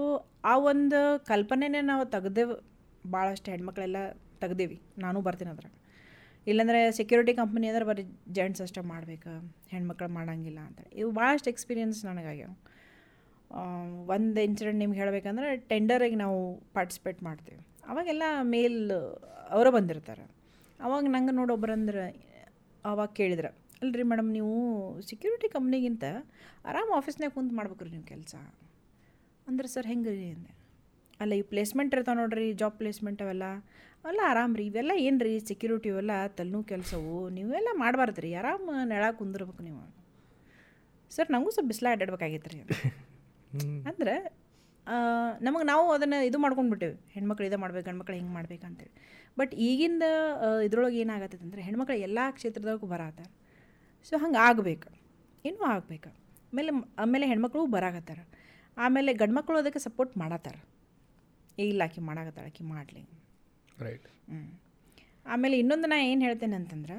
[0.52, 1.00] ಆ ಒಂದು
[1.32, 2.56] ಕಲ್ಪನೆನೇ ನಾವು ತೆಗ್ದೇವು,
[3.16, 4.00] ಭಾಳಷ್ಟು ಹೆಣ್ಮಕ್ಳೆಲ್ಲ
[4.42, 4.78] ತೆಗ್ದೇವಿ.
[5.06, 5.76] ನಾನು ಬರ್ತೀನಿ ಅದ್ರಾಗ.
[6.48, 8.04] ಇಲ್ಲಾಂದ್ರೆ ಸೆಕ್ಯೂರಿಟಿ ಕಂಪ್ನಿ ಅಂದ್ರೆ ಬರೀ
[8.38, 9.34] ಜೆಂಟ್ಸ್ ಅಷ್ಟೇ ಮಾಡ್ಬೇಕು,
[9.74, 12.54] ಹೆಣ್ಮಕ್ಳು ಮಾಡೋಂಗಿಲ್ಲ ಅಂತ ಇವು ಭಾಳಷ್ಟು ಎಕ್ಸ್ಪೀರಿಯನ್ಸ್ ನನಗಾಗ್ಯಾವ.
[14.06, 17.68] ಒಂದು ಇನ್ಸಿಡೆಂಟ್ ನಿಮ್ಗೆ ಹೇಳಬೇಕಂದ್ರೆ ಟೆಂಡರಿಗೆ ನಾವು ಪಾರ್ಟಿಸಿಪೇಟ್ ಮಾಡ್ತೀವಿ.
[17.88, 18.92] ಅವಾಗೆಲ್ಲ ಮೇಲ್
[19.50, 20.32] ಅವರ ಬಂದಿರ್ತಾರೆ.
[20.80, 22.32] ಅವಾಗ ನಂಗೆ ನೋಡಿ ಅಂದ್ರೆ
[22.86, 23.48] ಅವಾಗ ಕೇಳಿದ್ರೆ,
[23.82, 24.54] ಅಲ್ರಿ ಮೇಡಮ್ ನೀವು
[25.02, 26.04] ಸೆಕ್ಯೂರಿಟಿ ಕಂಪ್ನಿಗಿಂತ
[26.66, 28.36] ಆರಾಮ್ ಆಫೀಸ್ನಾಗ ಕುಂತು ಮಾಡ್ಬೇಕ್ರಿ ನೀವು ಕೆಲಸ.
[29.48, 30.56] ಅಂದ್ರೆ, ಸರ್ ಹೆಂಗೆ ರೀ ಅಂದೆ.
[31.20, 33.44] ಅಲ್ಲ, ಈ ಪ್ಲೇಸ್ಮೆಂಟ್ ಇರ್ತಾವೆ ನೋಡ್ರಿ ಜಾಬ್ ಪ್ಲೇಸ್ಮೆಂಟ್ ಅವೆಲ್ಲ.
[34.04, 39.04] ಅವೆಲ್ಲ ಆರಾಮ್ ರೀ ಇವೆಲ್ಲ ಏನು ರೀ ಸೆಕ್ಯೂರಿಟಿ ಇವೆಲ್ಲ ತಲೆನೂ ಕೆಲಸವು, ನೀವೆಲ್ಲ ಮಾಡಬಾರ್ದು ರೀ ಆರಾಮ್ ನೆಳ
[39.12, 39.96] ಕುಂದಿರ್ಬೇಕು ನೀವು.
[41.10, 42.64] ಸರ್ ನನಗೂ ಸ್ವಲ್ಪ ಬಿಸಿಲ ಅಡ್ಡಾಡ್ಬೇಕಾಗಿತ್ತು ರೀ
[43.90, 44.16] ಅಂದ್ರೆ
[45.48, 48.94] ನಮಗೆ ನಾವು ಅದನ್ನು ಇದು ಮಾಡ್ಕೊಂಡು ಬಿಟ್ಟೇವೆ ಹೆಣ್ಮಕ್ಳು ಇದೇ ಮಾಡ್ಬೇಕು ಗಂಡ್ಮಕ್ಳು ಹಿಂಗೆ ಮಾಡ್ಬೇಕು ಅಂತೇಳಿ.
[49.40, 50.06] ಬಟ್ ಈಗಿಂದ
[50.66, 53.30] ಇದ್ರೊಳಗೆ ಏನಾಗತ್ತೈತೆ ಅಂದರೆ ಹೆಣ್ಮಕ್ಳು ಎಲ್ಲ ಕ್ಷೇತ್ರದಾಗೂ ಬರತ್ತಾರ
[54.08, 54.90] ಸೊ ಹಂಗೆ ಆಗ್ಬೇಕು.
[55.46, 56.10] ಇನ್ನೂ ಆಗ್ಬೇಕು.
[56.50, 58.20] ಆಮೇಲೆ ಆಮೇಲೆ ಹೆಣ್ಮಕ್ಳು ಬರಾಕತ್ತಾರ.
[58.78, 60.58] ಆಮೇಲೆ ಗಂಡ್ಮಕ್ಳು ಅದಕ್ಕೆ ಸಪೋರ್ಟ್ ಮಾಡತ್ತಾರ.
[61.58, 63.04] ಇಲ್ಲ ಆಕಿ ಮಾಡಾಕತ್ತಾಳ ಆಕಿ ಮಾಡಲಿ.
[63.86, 64.42] ರೈಟ್ ಹ್ಞೂ
[65.26, 66.96] ಆಮೇಲೆ ಇನ್ನೊಂದು ನಾ ಏನು ಹೇಳ್ತೇನೆ ಅಂತಂದ್ರೆ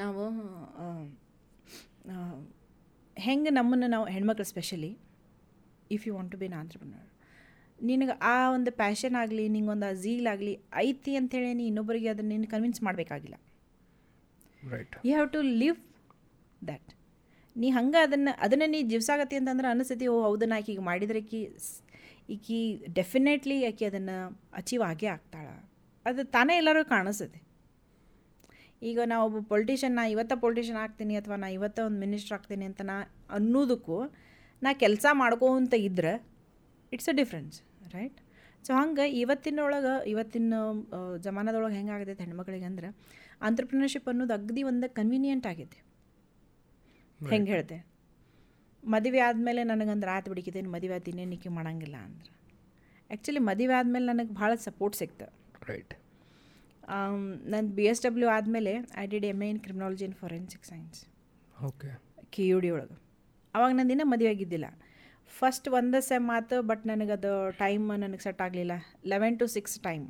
[0.00, 0.24] ನಾವು
[3.16, 4.90] ಹೆಂಗೆ ನಮ್ಮನ್ನು ನಾವು ಹೆಣ್ಮಕ್ಳು specially
[5.90, 7.06] if you want to be entrepreneur
[7.82, 12.46] ನಿನಗೆ ಆ ಒಂದು ಪ್ಯಾಷನ್ ಆಗಲಿ ನಿಂಗೊಂದು ಆ ಝೀಲ್ ಆಗಲಿ ಐತಿ ಅಂಥೇಳಿ ನೀ ಇನ್ನೊಬ್ಬರಿಗೆ ಅದನ್ನು ನೀನು
[12.46, 13.36] ಕನ್ವಿನ್ಸ್ ಮಾಡಬೇಕಾಗಿಲ್ಲ.
[15.06, 15.78] You have to live
[16.66, 16.90] that
[17.56, 21.40] ನೀ ಹಂಗೆ ಅದನ್ನು ಅದನ್ನು ನೀ ಜೀವ್ಸಾಗತ್ತಿ ಅಂತಂದ್ರೆ ಅನಿಸ್ತೈತಿ ಓ ಹೌದನ್ನ ಆಕೆ ಈಗ ಮಾಡಿದ್ರೆ ಆಕಿ
[22.28, 22.58] ಈಕಿ
[22.94, 24.16] ಡೆಫಿನೆಟ್ಲಿ ಆಕೆ ಅದನ್ನು
[24.52, 25.54] ಅಚೀವ್ ಆಗೇ ಆಗ್ತಾಳೆ.
[26.06, 27.40] ಅದು ತಾನೇ ಎಲ್ಲರೂ ಕಾಣಿಸ್ತೈತಿ
[28.82, 32.80] ಈಗ ನಾ ಒಬ್ಬ ಪೊಲಿಟಿಷಿಯನ್ ನಾ ಇವತ್ತ ಪೊಲಿಟಿಷಿಯನ್ ಆಗ್ತೀನಿ ಅಥವಾ ನಾ ಇವತ್ತ ಒಂದು ಮಿನಿಸ್ಟ್ರ್ ಆಗ್ತೀನಿ ಅಂತ
[32.82, 32.96] ನಾ
[33.30, 33.96] ಅನ್ನೋದಕ್ಕೂ
[34.62, 36.12] ನಾ ಕೆಲಸ ಮಾಡ್ಕೋತ ಇದ್ರೆ
[36.92, 37.56] it's a difference
[37.96, 38.18] right
[38.66, 40.54] so ಹಂಗೆ ಇವತ್ತಿನೊಳಗೆ ಇವತ್ತಿನ
[41.26, 42.88] ಜಮಾನದೊಳಗೆ ಹೆಂಗಾಗತೈತೆ ಹೆಣ್ಮಕ್ಳಿಗೆ ಅಂದ್ರೆ
[43.48, 45.78] ಆಂಟ್ರಪ್ರಿನರ್ಶಿಪ್ ಅನ್ನೋದು ಅಗ್ದಿ ಒಂದು ಕನ್ವೀನಿಯೆಂಟ್ ಆಗೈತೆ.
[47.20, 47.76] ಹೆಂಗೆ ಹೇಳ್ತೆ?
[48.82, 52.32] ಮದುವೆ ಆದಮೇಲೆ ನನಗಂದ್ರೆ ಆತು ಬಿಡಿಕಿದ್ದೇನೆ ಮದುವೆ ಆತು ಇನ್ನೇನಿಕೆ ಮಾಡಂಗಿಲ್ಲ ಅಂದ್ರೆ.
[53.10, 55.22] ಆ್ಯಕ್ಚುಲಿ ಮದುವೆ ಆದಮೇಲೆ ನನಗೆ ಭಾಳ ಸಪೋರ್ಟ್ ಸಿಕ್ತ.
[55.70, 55.94] ರೈಟ್
[57.52, 58.72] ನನ್ನ ಬಿ ಎಸ್ ಡಬ್ಲ್ಯೂ ಆದಮೇಲೆ
[59.02, 61.00] I did M A in criminology in forensic science
[61.56, 61.90] okay
[62.34, 62.96] K U D ಒಳಗೆ.
[63.54, 64.66] ಅವಾಗ ನನ್ನ ಇನ್ನೂ ಮದುವೆ ಆಗಿದ್ದಿಲ್ಲ.
[65.38, 68.74] ಫಸ್ಟ್ ಒಂದು ಸೆಮ್ ಆತು ಬಟ್ ನನಗದು ಟೈಮ್ ನನಗೆ ಸೆಟ್ ಆಗಲಿಲ್ಲ.
[69.12, 70.06] Eleven to six time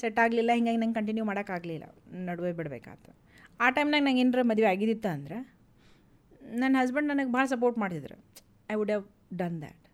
[0.00, 1.86] set ಆಗಲಿಲ್ಲ, ಹಿಂಗಾಗಿ ನಂಗೆ ಕಂಟಿನ್ಯೂ ಮಾಡೋಕ್ಕಾಗಲಿಲ್ಲ
[2.28, 3.12] ನಡುವೆ ಬಿಡಬೇಕಾಯ್ತು
[3.64, 5.38] ಆ ಟೈಮ್ನಾಗ ನಂಗೆ ಏನರ ಮದುವೆ ಆಗಿದ್ದಿತ್ತು ಅಂದ್ರೆ
[6.60, 8.16] ನನ್ನ ಹಸ್ಬೆಂಡ್ ನನಗೆ ಭಾಳ ಸಪೋರ್ಟ್ ಮಾಡಿದ್ರು
[8.72, 9.04] I would have
[9.40, 9.84] done that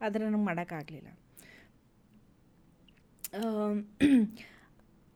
[0.00, 1.08] ಆದರೆ ನನಗೆ ಮಾಡೋಕ್ಕಾಗಲಿಲ್ಲ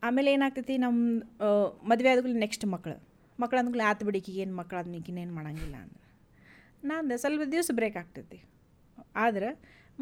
[0.03, 1.41] ಆಮೇಲೆ ಏನಾಗ್ತೈತಿ ನಮ್ಮ
[1.91, 2.97] ಮದುವೆ ಆದ್ಮೇಲೆ ನೆಕ್ಸ್ಟ್ ಮಕ್ಕಳು
[3.39, 5.99] ಮಕ್ಳು ಅಂದ್ಮೇಲೆ ಆತು ಬಿಡಿಕಿ ಏನು ಮಕ್ಳು ಅದನ್ನ ಇನ್ನೇನು ಮಾಡಂಗಿಲ್ಲ ಅಂದ್ರೆ
[6.89, 8.39] ನಾನು ಸ್ವಲ್ಪ ದಿವಸ ಬ್ರೇಕ್ ಆಗ್ತೈತಿ.
[9.23, 9.49] ಆದ್ರೆ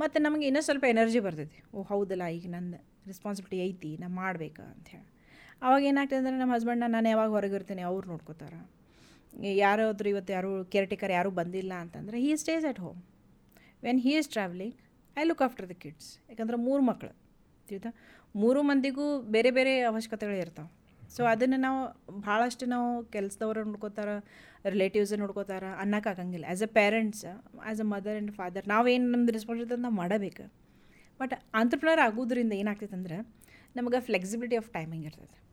[0.02, 1.60] ಮತ್ತು ನಮಗೆ ಇನ್ನೂ ಸ್ವಲ್ಪ ಎನರ್ಜಿ ಬರ್ತೈತಿ.
[1.76, 2.76] ಓ, ಹೌದಲ್ಲ, ಈಗ ನನ್ನ
[3.12, 5.08] ರೆಸ್ಪಾನ್ಸಿಬಿಲಿಟಿ ಐತಿ ನಾ ಮಾಡ್ಬೇಕು ಅಂಥೇಳಿ
[5.66, 8.60] ಅವಾಗ ಏನಾಗ್ತದೆ ಅಂದರೆ ನಮ್ಮ ಹಸ್ಬೆಂಡ್ನ ನಾನು ಯಾವಾಗ ಹೊರಗಿರ್ತೀನಿ ಅವ್ರು ನೋಡ್ಕೋತಾರೆ.
[9.64, 13.00] ಯಾರಾದರೂ ಇವತ್ತು ಯಾರು ಕೇರ್ ಟೇಕರ್ ಯಾರೂ ಬಂದಿಲ್ಲ ಅಂತಂದರೆ he stays at home
[13.86, 14.78] when he is travelling
[15.18, 17.14] I look after the kids ಯಾಕಂದ್ರೆ ಮೂರು ಮಕ್ಕಳು
[17.68, 17.92] ತಿಳಿತಾ?
[18.44, 20.70] ಮೂರು ಮಂದಿಗೂ ಬೇರೆ ಬೇರೆ ಅವಶ್ಯಕತೆಗಳು ಇರ್ತಾವೆ.
[21.16, 21.80] ಸೊ ಅದನ್ನು ನಾವು
[22.28, 24.16] ಭಾಳಷ್ಟು ನಾವು ಕೆಲಸದವ್ರು ನೋಡ್ಕೋತಾರೆ
[24.66, 29.94] ರಿಲೇಟಿವ್ಸ್ ನೋಡ್ಕೋತಾರ ಅನ್ನೋಕ್ಕಾಗಂಗಿಲ್ಲ as a parents as a mother and father ನಾವೇನು ನಮ್ದು ರೆಸ್ಪಾನ್ಸಿಬಿಲಿಟಿ ನಾವು
[29.94, 30.52] ಮಾಡಬೇಕು.
[31.20, 33.18] ಬಟ್ ಆಂಟ್ರಪ್ರನರ್ ಆಗೋದ್ರಿಂದ ಏನಾಗ್ತೈತೆ ಅಂದ್ರೆ,
[33.76, 35.44] ನಮಗೆ ಫ್ಲೆಕ್ಸಿಬಿಲಿಟಿ ಆಫ್ ಟೈಮಿಂಗ್ ಇರ್ತೈತೆ.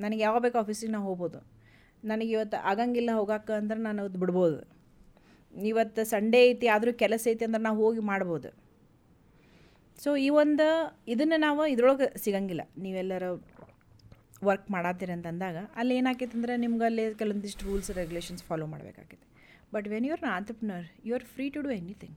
[0.00, 1.46] ನನಗೆ ಯಾವಾಗ ಬೇಕು ಆಫೀಸಿಗೆ ನಾವು ಹೋಗ್ಬೋದು.
[2.04, 4.74] ನನಗೆ ಇವತ್ತು ಆಗಂಗಿಲ್ಲ ಹೋಗಕ್ಕೆ ಅಂದ್ರೆ ನಾನು ಅದು ಬಿಡ್ಬೋದು.
[5.64, 8.64] ಇವತ್ತು ಸಂಡೇ ಐತಿ, ಆದರೂ ಕೆಲಸ ಐತಿ ಅಂದ್ರೆ ನಾವು ಹೋಗಿ ಮಾಡ್ಬೋದು.
[10.02, 12.60] ಸೊ ಈ ಒಂದು ಇದನ್ನು ನಾವು ಇದ್ರೊಳಗೆ ಸಿಗಂಗಿಲ್ಲ.
[12.78, 13.44] ನೀವೆಲ್ಲರೂ
[14.48, 19.26] ವರ್ಕ್ ಮಾಡತ್ತೀರಿ ಅಂತ ಅಂದಾಗ ಅಲ್ಲಿ ಏನಾಗೈತೆ ಅಂದರೆ ನಿಮ್ಗೆ ಅಲ್ಲಿ ಕೆಲವೊಂದಿಷ್ಟು ರೂಲ್ಸ್ ರೆಗ್ಯುಲೇಷನ್ಸ್ ಫಾಲೋ ಮಾಡಬೇಕಾಗಿದೆ
[19.74, 22.16] but when you are entrepreneur you are free to do anything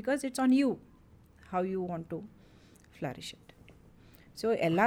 [0.00, 0.70] because it's on you
[1.52, 2.20] how you want to
[2.98, 3.52] flourish it
[4.42, 4.80] so ಎಲ್ಲ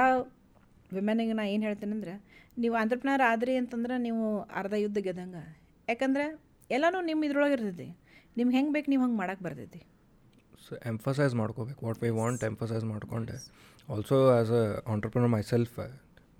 [0.96, 2.14] ವಿಮೆನಿಗೆ ನಾ ಏನು ಹೇಳ್ತೇನೆ ಅಂದರೆ
[2.62, 4.24] ನೀವು ಆಂಟ್ರಪ್ರಿನರ್ ಆದ್ರಿ ಅಂತಂದ್ರೆ ನೀವು
[4.60, 5.44] ಅರ್ಧ ಯುದ್ಧ ಗೆದ್ದಂಗೆ.
[5.88, 6.24] ಯಾಕಂದ್ರೆ
[6.70, 7.86] ಎಲ್ಲನೂ ನಿಮ್ಮ ಇದ್ರೊಳಗೆ ಇರ್ತೈತಿ.
[8.38, 9.80] ನಿಮ್ಗೆ ಹೆಂಗೆ ಬೇಕು ನೀವು ಹಂಗೆ ಮಾಡಕ್ಕೆ ಬರ್ತೈತಿ.
[10.64, 11.80] ಸೊ ಎಂಫಸೈಸ್ ಮಾಡ್ಕೋಬೇಕು.
[11.86, 13.36] ವಾಟ್ ವಿ ವಾಂಟ್ ಎಂಫಸೈಸ್ ಮಾಡ್ಕೊಂಡೆ.
[13.92, 14.64] Also as a
[14.94, 15.74] entrepreneur myself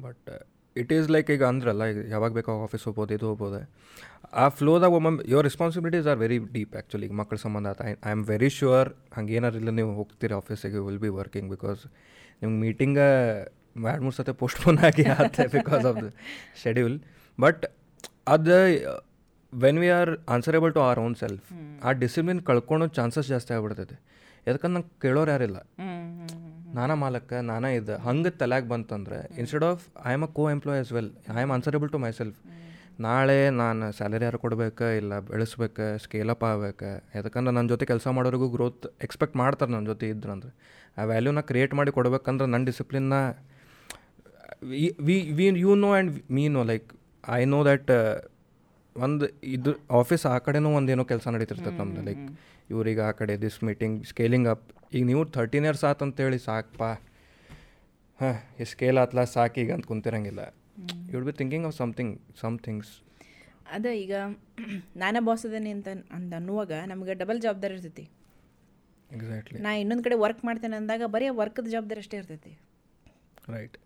[0.05, 0.31] but
[0.77, 3.59] it is like ಈಗ ಅಂದ್ರಲ್ಲ ಈಗ ಯಾವಾಗ ಬೇಕಾಗ ಆಫೀಸ್ ಹೋಗ್ಬೋದು ಇದು ಹೋಗ್ಬೋದು.
[4.43, 8.25] ಆ ಫ್ಲೋದಾಗ ಒಮ್ಮೊಮ್ಮೆ your responsibilities are very deep actually ಈಗ ಮಕ್ಕಳ ಸಂಬಂಧ ಆತ ಐ ಆಮ್
[8.33, 11.83] ವೆರಿ ಶ್ಯೂರ್ ಹಂಗೆ ಏನಾರಿಲ್ಲ ನೀವು ಹೋಗ್ತೀರಿ ಆಫೀಸಿಗೆ ವಿಲ್ ಬಿ ವರ್ಕಿಂಗ್ ಬಿಕಾಸ್
[12.43, 12.99] ನಿಮ್ಗೆ ಮೀಟಿಂಗ
[13.91, 16.09] ಎರಡು ಮೂರು ಸತಿ ಪೋಸ್ಟ್ಪೋನ್ ಆಗಿ ಆಗುತ್ತೆ because of the
[16.63, 16.97] schedule
[17.39, 17.63] but
[18.35, 18.57] ಅದು
[19.53, 21.47] when we are answerable to our own self
[21.87, 23.97] ಆ ಡಿಸಿಪ್ಲಿನ್ ಕಳ್ಕೊಳೋ ಚಾನ್ಸಸ್ ಜಾಸ್ತಿ ಆಗ್ಬಿಡ್ತೈತೆ.
[24.47, 25.59] ಯಾಕಂದ್ರೆ ನಂಗೆ ಕೇಳೋರು ಯಾರಿಲ್ಲ.
[26.75, 30.93] ನಾನಾ ಮಾಲಕ್ಕ ನಾನಾ ಇದ್ದ ಹಂಗೆ ತಲೆಗೆ ಬಂತಂದ್ರೆ instead of I am a co employee as
[30.93, 32.39] well I am answerable to myself
[33.01, 36.85] ನಾಳೆ ನಾನು ಸ್ಯಾಲರಿ ಯಾರು ಕೊಡ್ಬೇಕು ಇಲ್ಲ ಬೆಳೆಸ್ಬೇಕು ಸ್ಕೇಲಪ್ ಆಗ್ಬೇಕು
[37.15, 40.51] ಯಾಕಂದ್ರೆ ನನ್ನ ಜೊತೆ ಕೆಲಸ ಮಾಡೋರಿಗೂ ಗ್ರೋತ್ ಎಕ್ಸ್ಪೆಕ್ಟ್ ಮಾಡ್ತಾರೆ ನನ್ನ ಜೊತೆ ಇದ್ರಂದ್ರೆ.
[40.99, 43.15] ಆ ವ್ಯಾಲ್ಯೂನ ಕ್ರಿಯೇಟ್ ಮಾಡಿ ಕೊಡ್ಬೇಕಂದ್ರೆ ನನ್ನ ಡಿಸಿಪ್ಲಿನ್ನ
[45.01, 46.93] we we you know and me know like
[47.31, 47.91] I know that
[48.97, 52.39] ಒಂದು ಇದು ಆಫೀಸ್ ಆ ಕಡೆನೂ ಒಂದೇನೋ ಕೆಲಸ ನಡೀತಿರ್ತೈತೆ ನಮ್ದು ಲೈಕ್
[52.73, 54.67] ಇವ್ರಿಗೆ ಆ ಕಡೆ ದಿಸ್ ಮೀಟಿಂಗ್ ಸ್ಕೇಲಿಂಗ್ ಅಪ್
[54.97, 56.83] ಈಗ ನೀವು ಥರ್ಟೀನ್ ಇಯರ್ಸ್ ಆತಂತೇಳಿ ಸಾಕಪ್ಪ
[58.21, 60.43] ಹಾಂ ಈ ಸ್ಕೇಲ್ ಆತ್ಲ ಸಾಕು ಈಗ ಅಂತ ಕುಂತಿರಂಗಿಲ್ಲ.
[61.11, 62.13] You will be thinking of something
[62.43, 62.93] somethings
[63.75, 64.15] ಅದ ಈಗ
[65.03, 68.05] ನಾನೇ ಬಾಸ್ ಅದೇನೆ ಅಂತ ಅಂತ ಅನ್ನುವಾಗ ನಮಗೆ ಡಬಲ್ ಜವಾಬ್ದಾರಿ ಇರ್ತೈತಿ.
[69.11, 72.53] ಎಕ್ಸಾಕ್ಟ್ಲಿ ನಾ ಇನ್ನೊಂದು ಕಡೆ ವರ್ಕ್ ಮಾಡ್ತೇನೆ ಅಂದಾಗ ಬರೀ ವರ್ಕದ ಜವಾಬ್ದಾರಿ ಅಷ್ಟೇ ಇರ್ತೈತಿ.
[73.55, 73.79] ರೈಟ್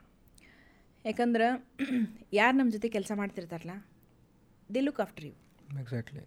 [1.05, 1.47] ಯಾಕಂದ್ರೆ
[2.39, 3.75] ಯಾರು ನಮ್ಮ ಜೊತೆ ಕೆಲಸ ಮಾಡ್ತಿರ್ತಾರಲ್ಲ
[4.69, 5.35] the look after you
[5.83, 6.23] exactly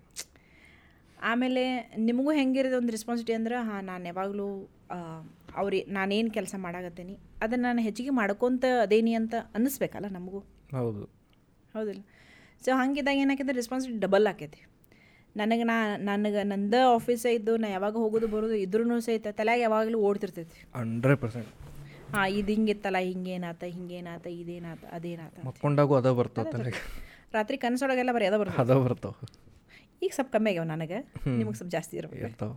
[1.20, 4.70] ಆಮೇಲೆ ನಿಮಗೂ ಹೆಂಗಿರೋದು ಒಂದು ರೆಸ್ಪಾನ್ಸಿಟಿ ಅಂದ್ರೆ ಹಾಂ ನಾನು ಯಾವಾಗಲೂ
[5.56, 10.40] ಅವ್ರಿ ನಾನೇನು ಕೆಲಸ ಮಾಡಾಕತ್ತೀನಿ ಅದನ್ನು ನಾನು ಹೆಚ್ಚಿಗೆ ಮಾಡ್ಕೊತ ಅದೇನಿ ಅಂತ ಅನ್ನಿಸ್ಬೇಕಲ್ಲ ನಮಗೂ?
[10.72, 11.04] ಹೌದು.
[11.74, 12.02] ಹೌದಿಲ್ಲ.
[12.66, 14.68] ಸೊ ಹಂಗಿದ್ದಾಗ ಏನಾಕೈತೆ ರೆಸ್ಪಾನ್ಸಿಬಿಲಿಟಿ ಡಬಲ್ ಆಕೈತಿ.
[15.38, 20.68] ನನಗೆ ನಾ ನನಗೆ ನಂದ ಆಫೀಸೇ ಇದ್ದು ನಾ ಯಾವಾಗ ಹೋಗೋದು ಬರೋದು ಇದ್ರೂ ಸಹಿತ ತಲೆಯಾಗ ಯಾವಾಗಲೂ ಓಡ್ತಿರ್ತೈತಿ.
[20.76, 21.48] Hundred percent.
[22.16, 26.46] ಹಾಂ ಇದು ಹಿಂಗಿತ್ತಲ್ಲ ಹಿಂಗೇನಾತ ಹಿಂಗೇನಾತ ಇದೇನಾತ ಅದೇನಾತ ಮಕ್ಕೊಂಡಾಗೂ ಅದ ಬರ್ತಾವ
[27.34, 28.62] ರಾತ್ರಿ ಕನಸೊಳಗೆಲ್ಲ ಬರೀ ಅದ ಬರ್ತದೆ.
[28.62, 29.14] ಅದ ಬರ್ತಾವ.
[30.02, 31.00] ಈಗ ಸ್ವಲ್ಪ ಕಮ್ಮಿ ಆಗ್ಯಾವ ನನಗೆ.
[31.40, 32.22] ನಿಮಗೆ ಸ್ವಲ್ಪ ಜಾಸ್ತಿ ಇರಬೇಕು.
[32.28, 32.52] ಇರ್ತಾವ.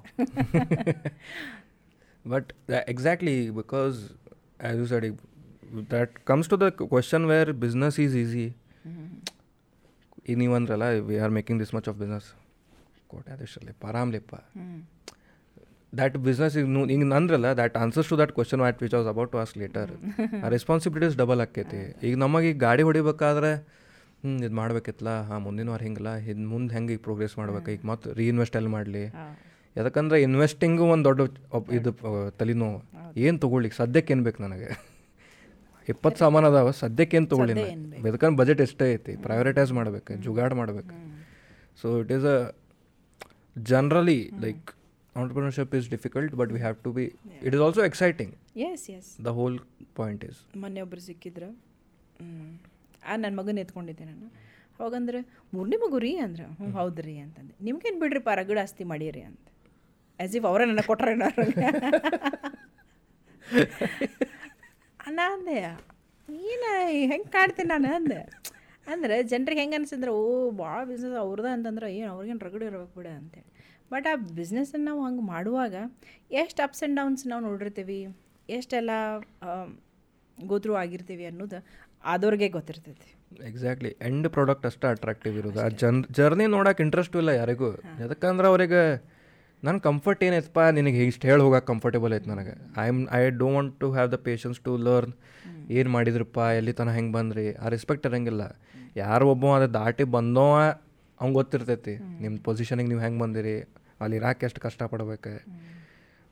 [2.24, 2.50] But
[2.88, 3.96] exactly because
[4.60, 5.10] as you said
[5.90, 8.46] that comes to the question where business is easy
[10.28, 12.28] ಈಗ ನೀವು ಅಂದ್ರಲ್ಲ we are making this much of business
[13.06, 14.34] ಕೋಟ್ಯಾಧೀಶಲ್ಲಿ ಆರಾಮ್ಲಿಪ್ಪ
[15.92, 19.30] ದ್ಯಾಟ್ ಬಿಸ್ನೆಸ್ ಈಗ ನೂ ಈಗ ಅಂದ್ರಲ್ಲ that answers to that question what which was about
[19.32, 19.90] to ask later
[20.44, 23.52] ಆ responsibilities double ಆಕೈತಿ ಈಗ ನಮಗೆ ಈಗ ಗಾಡಿ ಹೊಡಿಬೇಕಾದ್ರೆ
[24.24, 27.68] ಹ್ಞೂ ಇದು ಮಾಡ್ಬೇಕಿತ್ತಲ್ಲ ಹಾಂ ಮುಂದಿನ ವಾರ ಹಿಂಗಲ್ಲ ಇದು ಮುಂದೆ ಹೆಂಗೆ ಈಗ ಪ್ರೋಗ್ರೆಸ್ ಮಾಡ್ಬೇಕು?
[27.74, 29.04] ಈಗ ಮತ್ತೆ ರೀಇನ್ವೆಸ್ಟ್ ಎಲ್ಲಿ ಮಾಡಲಿ?
[29.76, 31.20] ಯಾಕಂದ್ರೆ ಇನ್ವೆಸ್ಟಿಂಗು ಒಂದು ದೊಡ್ಡ
[31.78, 31.90] ಇದು
[32.40, 32.78] ತಲೆನೋವು.
[33.26, 34.68] ಏನು ತೊಗೊಳ್ಳಿಕ್ಕೆ ಸದ್ಯಕ್ಕೆ ಏನು ಬೇಕು ನನಗೆ?
[35.92, 37.54] ಇಪ್ಪತ್ತು ಸಾಮಾನು ಅದಾವ ಸದ್ಯಕ್ಕೆ ಏನು ತೊಗೊಳ್ಳಿ
[38.08, 40.94] ಯಾಕಂದ್ರೆ ಬಜೆಟ್ ಎಷ್ಟೇ ಐತಿ ಪ್ರೈವರಿಟೈಸ್ ಮಾಡ್ಬೇಕು ಜುಗಾಡ್ ಮಾಡ್ಬೇಕು.
[41.80, 42.38] So it is a
[43.72, 44.66] generally like
[45.20, 47.06] entrepreneurship is difficult but we have to be
[47.46, 48.34] it is also exciting
[48.68, 49.56] yes yes the whole
[50.00, 51.50] point is ಮೊನ್ನೆ ಒಬ್ರು ಸಿಕ್ಕಿದ್ರು.
[53.10, 54.28] ಆ ನನ್ನ ಮಗನ ಎತ್ಕೊಂಡಿದ್ದೆ ನಾನು.
[54.78, 55.18] ಅವಾಗಂದ್ರೆ
[55.54, 56.44] ಮೂರನೇ ಮಗು ರೀ ಅಂದ್ರೆ.
[56.58, 57.54] ಹ್ಞೂ ಹೌದು ರೀ ಅಂತಂದೆ.
[57.64, 59.46] ನಿಮ್ಗೇನು ಬಿಡ್ರಿ ರಗಡ ಆಸ್ತಿ ಮಾಡೀರಿ ಅಂತ
[60.20, 61.14] ಆ್ಯಸ್ ಇಫ್ ಅವರೇ ನನಗೆ ಕೊಟ್ಟರೆ
[65.16, 65.56] ನಾ ಅಂದೆ
[66.50, 66.70] ಏನು
[67.10, 67.88] ಹೆಂಗೆ ಕಾಡ್ತೀನಿ ನಾನು?
[67.96, 68.20] ಅಂದೆ.
[68.86, 70.22] ಅಂದ್ರೆ ಜನರಿಗೆ ಹೆಂಗೆ ಅನಿಸಿದ್ರೆ ಓ
[70.60, 73.48] ಭಾಳ ಬಿಸ್ನೆಸ್ ಅವ್ರದ ಅಂತಂದ್ರೆ ಏನು ಅವ್ರಿಗೇನು ರಗಡೆ ಇರ್ಬೇಕು ಬಿಡ ಅಂತೇಳಿ.
[73.92, 75.74] ಬಟ್ ಆ ಬಿಸ್ನೆಸ್ಸನ್ನು ನಾವು ಹಂಗೆ ಮಾಡುವಾಗ
[76.42, 77.98] ಎಷ್ಟು ಅಪ್ಸ್ ಆ್ಯಂಡ್ ಡೌನ್ಸ್ ನಾವು ನೋಡಿರ್ತೀವಿ
[78.48, 78.90] ಎಷ್ಟೆಲ್ಲ
[80.38, 81.58] ಗೋತ್ರು ಆಗಿರ್ತೀವಿ ಅನ್ನೋದು
[82.04, 83.16] ಆದವ್ರಿಗೆ ಗೊತ್ತಿರ್ತೈತಿ.
[83.46, 85.60] ಎಕ್ಸಾಕ್ಟ್ಲಿ ಎಂಡ್ ಪ್ರಾಡಕ್ಟ್ ಅಷ್ಟೇ ಅಟ್ರಾಕ್ಟಿವ್ ಇರೋದು.
[85.60, 87.72] ಆ ಜನ್ ಜರ್ನಿ ನೋಡೋಕೆ ಇಂಟ್ರೆಸ್ಟು ಇಲ್ಲ ಯಾರಿಗೂ.
[87.72, 89.12] ಯಾಕಂದ್ರೆ ಅವ್ರಿಗೆ
[89.64, 92.82] ನನ್ನ ಕಂಫರ್ಟ್ ಏನೈತಪ್ಪ ನಿನಗೆ ಇಷ್ಟು ಹೇಳಿ ಹೋಗಕ್ಕೆ ಕಂಫರ್ಟೇಬಲ್ ಐತೆ ನನಗೆ.
[92.82, 95.12] I am I don't want to have the patience to learn
[95.70, 97.54] ಏನು ಮಾಡಿದ್ರಪ್ಪ ಎಲ್ಲಿ ತನಕ ಹೆಂಗೆ ಬಂದ್ರಿ?
[97.54, 98.60] ಆ ರೆಸ್ಪೆಕ್ಟ್ ಇರಂಗಿಲ್ಲ.
[98.96, 100.56] ಯಾರು ಒಬ್ಬ ಅದು ದಾಟಿ ಬಂದೋ
[101.20, 101.96] ಅವ್ನು ಗೊತ್ತಿರ್ತೈತಿ.
[101.96, 103.60] ನಿಮ್ಮ ಪೊಸಿಷನಿಗೆ ನೀವು ಹೆಂಗೆ ಬಂದಿರಿ?
[104.00, 105.50] ಅಲ್ಲಿ ಇರಾಕೆ ಎಷ್ಟು ಕಷ್ಟಪಡ್ಬೇಕು?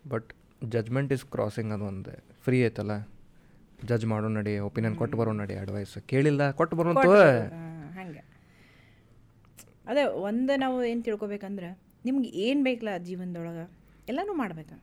[0.09, 0.33] ಬಟ್
[0.69, 2.25] ಜಜ್ಮೆಂಟ್ ಇಸ್ ಕ್ರಾಸಿಂಗ್ ಅದು ಒಂದು.
[2.45, 2.91] ಫ್ರೀ ಐತಲ್ಲ?
[3.89, 7.07] ಜಡ್ಜ್ ಮಾಡೋ ನಡಿ ಒಪಿನಿಯನ್ ಕೊಟ್ಟು ಬರೋ ನಡಿ ಅಡ್ವೈಸ್ ಕೇಳಿಲ್ಲ ಕೊಟ್ಟು ಬರೋಂತ
[7.99, 8.23] ಹಂಗೆ.
[9.87, 11.71] ಅದೇ ಒಂದು ನಾವು ಏನು ತಿಳ್ಕೊಬೇಕಂದ್ರೆ
[12.05, 13.65] ನಿಮ್ಗೆ ಏನು ಬೇಕಲ್ಲ ಜೀವನದೊಳಗೆ
[14.09, 14.77] ಎಲ್ಲನೂ ಮಾಡ್ಬೇಕು.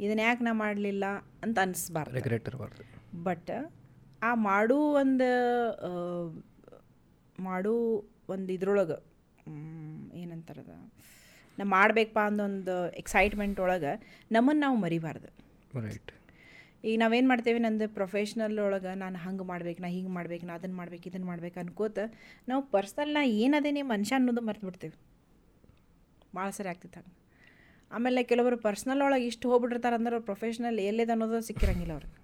[0.00, 1.04] ಇದನ್ನ ಯಾಕೆ ನಾ ಮಾಡಲಿಲ್ಲ
[1.42, 2.14] ಅಂತ ಅನಿಸ್ಬಾರ್ದು.
[2.14, 2.84] ರಿಗ್ರೆಟ್ ಇರಬಾರ್ದು.
[3.22, 3.50] ಬಟ್
[4.22, 5.28] ಆ ಮಾಡೋ ಒಂದು
[7.42, 7.74] ಮಾಡೋ
[8.28, 8.98] ಒಂದು ಇದ್ರೊಳಗೆ
[10.20, 10.72] ಏನಂತಾರದ
[11.58, 13.92] ನಾ ಮಾಡಬೇಕಪ್ಪ ಅಂದೊಂದು ಎಕ್ಸೈಟ್ಮೆಂಟ್ ಒಳಗೆ
[14.32, 15.28] ನಮ್ಮನ್ನು ನಾವು ಮರಿಬಾರ್ದು.
[15.86, 16.12] ರೈಟ್
[16.84, 21.08] ಈಗ ನಾವೇನು ಮಾಡ್ತೇವೆ ನಂದು ಪ್ರೊಫೆಷ್ನಲ್ ಒಳಗೆ ನಾನು ಹಂಗೆ ಮಾಡ್ಬೇಕು ನಾ ಹಿಂಗೆ ಮಾಡ್ಬೇಕು ನಾ ಅದನ್ನು ಮಾಡ್ಬೇಕು
[21.08, 21.98] ಇದನ್ನು ಮಾಡ್ಬೇಕು ಅನ್ಕೋತ
[22.48, 24.94] ನಾವು ಪರ್ಸ್ನಲ್ ನಾ ಏನದೇನೆ ಮನುಷ್ಯ ಅನ್ನೋದು ಮರ್ತು ಬಿಡ್ತೇವೆ.
[26.34, 27.14] ಭಾಳ ಸರಿ ಆಗ್ತಿತ್ತು ಹಂಗೆ.
[27.92, 32.16] ಆಮೇಲೆ ಕೆಲವರು ಪರ್ಸ್ನಲ್ ಒಳಗೆ ಇಷ್ಟು ಹೋಗ್ಬಿಟ್ಟಿರ್ತಾರೆ ಅಂದ್ರೆ ಅವ್ರು ಪ್ರೊಫೆಷ್ನಲ್ ಎಲ್ಲೇದು ಅನ್ನೋದು ಸಿಕ್ಕಿರಂಗಿಲ್ಲ ಅವ್ರಿಗೆ.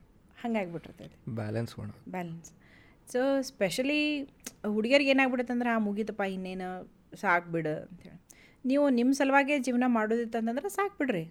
[0.42, 1.34] ಹಂಗೆ ಆಗ್ಬಿಟ್ಟಿರ್ತೈತೆ.
[1.34, 1.76] ಬ್ಯಾಲೆನ್ಸ್
[2.08, 2.52] ಬ್ಯಾಲೆನ್ಸ್
[3.12, 4.22] ಸೊ ಸ್ಪೆಷಲಿ
[4.68, 8.20] ಹುಡುಗಿಯರಿಗೆ ಏನಾಗ್ಬಿಡುತ್ತೆ ಅಂದ್ರೆ ಆ ಮುಗೀತಪ್ಪ ಇನ್ನೇನು ಸಾಕ್ಬಿಡು ಅಂತೇಳಿ
[8.64, 11.24] ನೀವು ನಿಮ್ಮ ಸಲುವಾಗೇ ಜೀವನ ಮಾಡೋದಿತ್ತಂತಂದ್ರೆ ಸಾಕು ಬಿಡ್ರಿ.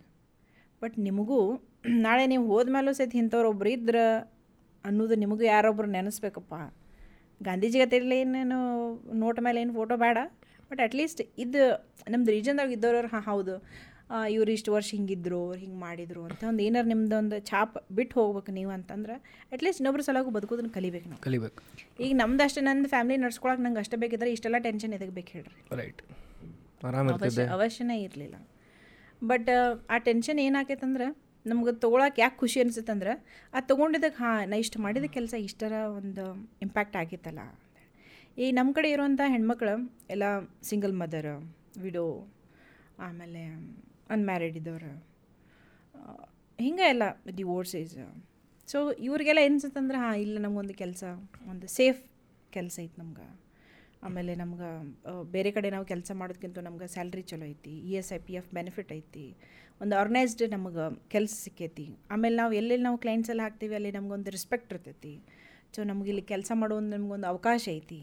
[0.81, 1.57] ಬಟ್ ನಿಮಗೂ
[2.05, 4.03] ನಾಳೆ ನೀವು ಹೋದ್ಮೇಲೂ ಸಹಿತ ಇಂಥವ್ರು ಒಬ್ರು ಇದ್ರೆ
[4.85, 6.53] ಅನ್ನೋದು ನಿಮಗೂ ಯಾರೊಬ್ರು ನೆನೆಸ್ಬೇಕಪ್ಪ.
[7.41, 8.59] ಗಾಂಧೀಜಿ ಗತಿಯಲ್ಲಿ ಏನೇನು
[9.23, 10.17] ನೋಟ್ ಮೇಲೆ ಏನು ಫೋಟೋ ಬೇಡ.
[10.69, 11.61] ಬಟ್ ಅಟ್ಲೀಸ್ಟ್ ಇದು
[12.13, 13.55] ನಮ್ದು ರೀಜನ್ದಾಗ ಇದ್ದವ್ರವ್ರು ಹಾಂ ಹೌದು.
[14.35, 18.51] ಇವ್ರು ಇಷ್ಟು ವರ್ಷ ಹಿಂಗಿದ್ರು ಅವ್ರು ಹಿಂಗೆ ಮಾಡಿದ್ರು ಅಂತ ಒಂದು ಏನಾರು ನಿಮ್ದು ಒಂದು ಛಾಪ್ ಬಿಟ್ಟು ಹೋಗ್ಬೇಕು
[18.59, 19.15] ನೀವು ಅಂತಂದ್ರೆ
[19.55, 21.21] ಅಟ್ಲೀಸ್ಟ್ ಇನ್ನೊಬ್ರು ಸಲಗೂ ಬದುಕೋದನ್ನ ಕಲಿಬೇಕು ನಾವು.
[21.27, 21.61] ಕಲಿಬೇಕು.
[22.05, 26.01] ಈಗ ನಮ್ದು ಅಷ್ಟೇ ನಂದು ಫ್ಯಾಮಿಲಿ ನಡ್ಸ್ಕೊಳಕ್ಕೆ ನಂಗೆ ಅಷ್ಟೇ ಬೇಕಿದ್ರೆ ಇಷ್ಟೆಲ್ಲ ಟೆನ್ಷನ್ ಎದಕ್ಕೆ ಬೇಕು ಹೇಳ್ರಿ ರೈಟ್
[27.15, 28.35] ಅವಶ್ಯ ಅವಶ್ಯನೇ ಇರಲಿಲ್ಲ.
[29.21, 29.51] ಬಟ್
[29.89, 31.07] ಆ ಟೆನ್ಷನ್ ಏನಾಕೈತಂದ್ರೆ
[31.45, 33.11] ನಮ್ಗೆ ತೊಗೊಳಕ್ಕೆ ಯಾಕೆ ಖುಷಿ ಅನ್ಸುತ್ತಂದ್ರೆ
[33.53, 37.39] ಅದು ತೊಗೊಂಡಿದ್ದಕ್ಕೆ ಹಾಂ ನಾ ಇಷ್ಟು ಮಾಡಿದ ಕೆಲಸ ಇಷ್ಟರ ಒಂದು ಇಂಪ್ಯಾಕ್ಟ್ ಆಗಿತ್ತಲ್ಲ.
[38.37, 40.23] ಈ ನಮ್ಮ ಕಡೆ ಇರುವಂಥ ಹೆಣ್ಮಕ್ಳು ಎಲ್ಲ
[40.63, 42.33] ಸಿಂಗಲ್ ಮದರ್ ವಿಡೋ
[42.99, 43.43] ಆಮೇಲೆ
[44.09, 45.07] ಅನ್ಮ್ಯಾರಿಡ್ ಇದ್ದವ್ರು
[46.59, 47.03] ಹಿಂಗೆ ಎಲ್ಲ
[47.35, 47.97] ಡಿವೋರ್ಸೇಸ್
[48.67, 51.03] ಸೊ ಇವ್ರಿಗೆಲ್ಲ ಅನ್ಸುತ್ತಂದ್ರೆ ಹಾಂ ಇಲ್ಲ ನಮಗೊಂದು ಕೆಲಸ
[51.49, 52.03] ಒಂದು ಸೇಫ್
[52.51, 53.42] ಕೆಲಸ ಐತೆ ನಮ್ಗೆ.
[54.07, 54.69] ಆಮೇಲೆ ನಮ್ಗೆ
[55.35, 58.91] ಬೇರೆ ಕಡೆ ನಾವು ಕೆಲಸ ಮಾಡೋದಕ್ಕಿಂತ ನಮ್ಗೆ ಸ್ಯಾಲ್ರಿ ಚಲೋ ಐತಿ E S I P F benefit
[58.99, 59.25] ಐತಿ.
[59.81, 61.87] ಒಂದು ಆರ್ಗನೈಸ್ಡ್ ನಮ್ಗೆ ಕೆಲಸ ಸಿಕ್ಕೈತಿ.
[62.13, 65.13] ಆಮೇಲೆ ನಾವು ಎಲ್ಲೆಲ್ಲಿ ನಾವು ಕ್ಲೈಂಟ್ಸ್ ಎಲ್ಲ ಹಾಕ್ತೀವಿ ಅಲ್ಲಿ ನಮ್ಗೊಂದು ರೆಸ್ಪೆಕ್ಟ್ ಇರ್ತೈತಿ.
[65.75, 68.01] ಸೊ ನಮ್ಗೆ ಇಲ್ಲಿ ಕೆಲಸ ಮಾಡೋ ಒಂದು ನಮಗೊಂದು ಅವಕಾಶ ಐತಿ.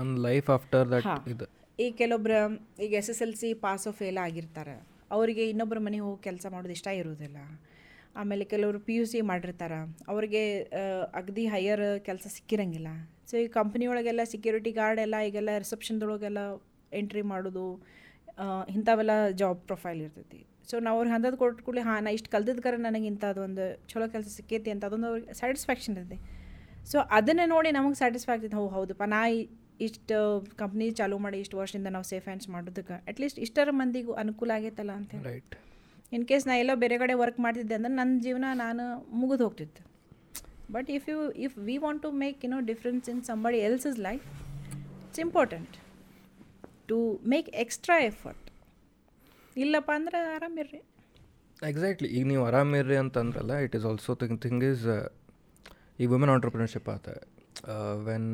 [0.00, 1.10] ಒಂದು ಲೈಫ್ ಆಫ್ಟರ್ ದಟ್.
[1.34, 1.46] ಇದು.
[1.78, 2.38] ಈಗ ಕೆಲವೊಬ್ರು
[2.84, 4.76] ಈಗ S S L C pass fail ಆಗಿರ್ತಾರೆ
[5.16, 7.38] ಅವರಿಗೆ ಇನ್ನೊಬ್ಬರ ಮನೆಗೆ ಹೋಗಿ ಕೆಲಸ ಮಾಡೋದು ಇಷ್ಟ ಇರೋದಿಲ್ಲ.
[8.20, 9.78] ಆಮೇಲೆ ಕೆಲವರು ಪಿ ಯು ಸಿ ಮಾಡಿರ್ತಾರೆ.
[10.12, 10.42] ಅವ್ರಿಗೆ
[11.20, 12.90] ಅಗದಿ ಹೈಯರ್ ಕೆಲಸ ಸಿಕ್ಕಿರಂಗಿಲ್ಲ.
[13.30, 16.40] ಸೊ ಈ ಕಂಪ್ನಿ ಒಳಗೆಲ್ಲ ಸೆಕ್ಯೂರಿಟಿ ಗಾರ್ಡ್ ಎಲ್ಲ, ಈಗೆಲ್ಲ ರಿಸೆಪ್ಷನ್ದೊಳಗೆಲ್ಲ
[17.00, 17.66] ಎಂಟ್ರಿ ಮಾಡೋದು
[18.74, 20.40] ಇಂಥವೆಲ್ಲ ಜಾಬ್ ಪ್ರೊಫೈಲ್ ಇರ್ತೈತಿ.
[20.70, 24.70] ಸೊ ನಾವು ಅವ್ರಿಗೆ ಹಂದದ್ದು ಕೊಟ್ಟು ಕೂಡಲೇ, ಹಾಂ, ನಾ ಇಷ್ಟು ಕಲ್ತಿದ್ಕರ ನನಗೆ ಇಂಥದ್ದೊಂದು ಚಲೋ ಕೆಲಸ ಸಿಕ್ಕೈತಿ
[24.74, 26.18] ಅಂತ ಅದೊಂದು ಅವ್ರಿಗೆ ಸ್ಯಾಟಿಸ್ಫ್ಯಾಕ್ಷನ್ ಇರ್ತೈತಿ.
[26.92, 28.56] ಸೊ ಅದನ್ನೇ ನೋಡಿ ನಮಗೆ ಸ್ಯಾಟಿಸ್ಫೈ ಆಗ್ತೈತೆ.
[28.60, 29.20] ಹೋ ಹೌದಪ್ಪ, ನಾ
[29.86, 30.16] ಇಷ್ಟು
[30.62, 35.22] ಕಂಪ್ನಿ ಚಾಲೂ ಮಾಡಿ ಇಷ್ಟು ವರ್ಷದಿಂದ ನಾವು ಸೇಫ್ ಹ್ಯಾಂಡ್ಸ್ ಮಾಡೋದಕ್ಕೆ ಅಟ್ಲೀಸ್ಟ್ ಇಷ್ಟರ ಮಂದಿಗೂ ಅನುಕೂಲ ಆಗೈತಲ್ಲ ಅಂತ
[35.30, 35.54] ರೈಟ್
[36.16, 38.84] ಇನ್ ಕೇಸ್ ನಾ ಎಲ್ಲೋ ಬೇರೆ ಕಡೆ ವರ್ಕ್ ಮಾಡ್ತಿದ್ದೆ ಅಂದ್ರೆ ನನ್ನ ಜೀವನ ನಾನು
[39.20, 39.82] ಮುಗಿದು ಹೋಗ್ತಿತ್ತು.
[40.74, 43.98] But if you if we want to make you know difference in somebody else is
[44.08, 44.26] life
[45.06, 45.74] it's important
[46.90, 46.98] to
[47.32, 48.48] make extra effort
[49.56, 50.80] ಇಲ್ಲಪ್ಪ ಅಂದ್ರೆ ಆರಾಮಿರ್ರಿ
[51.70, 54.84] ಎಕ್ಸಾಕ್ಟ್ಲಿ ಈಗ ನೀವು ಆರಾಮಿರ್ರಿ ಅಂತಂದ್ರಲ್ಲ it is also thing thing is
[56.02, 57.08] ಈಗ ವುಮೆನ್ ಆಂಟ್ರಪ್ರಿನರ್ಶಿಪ್ ಆತ.
[58.06, 58.30] When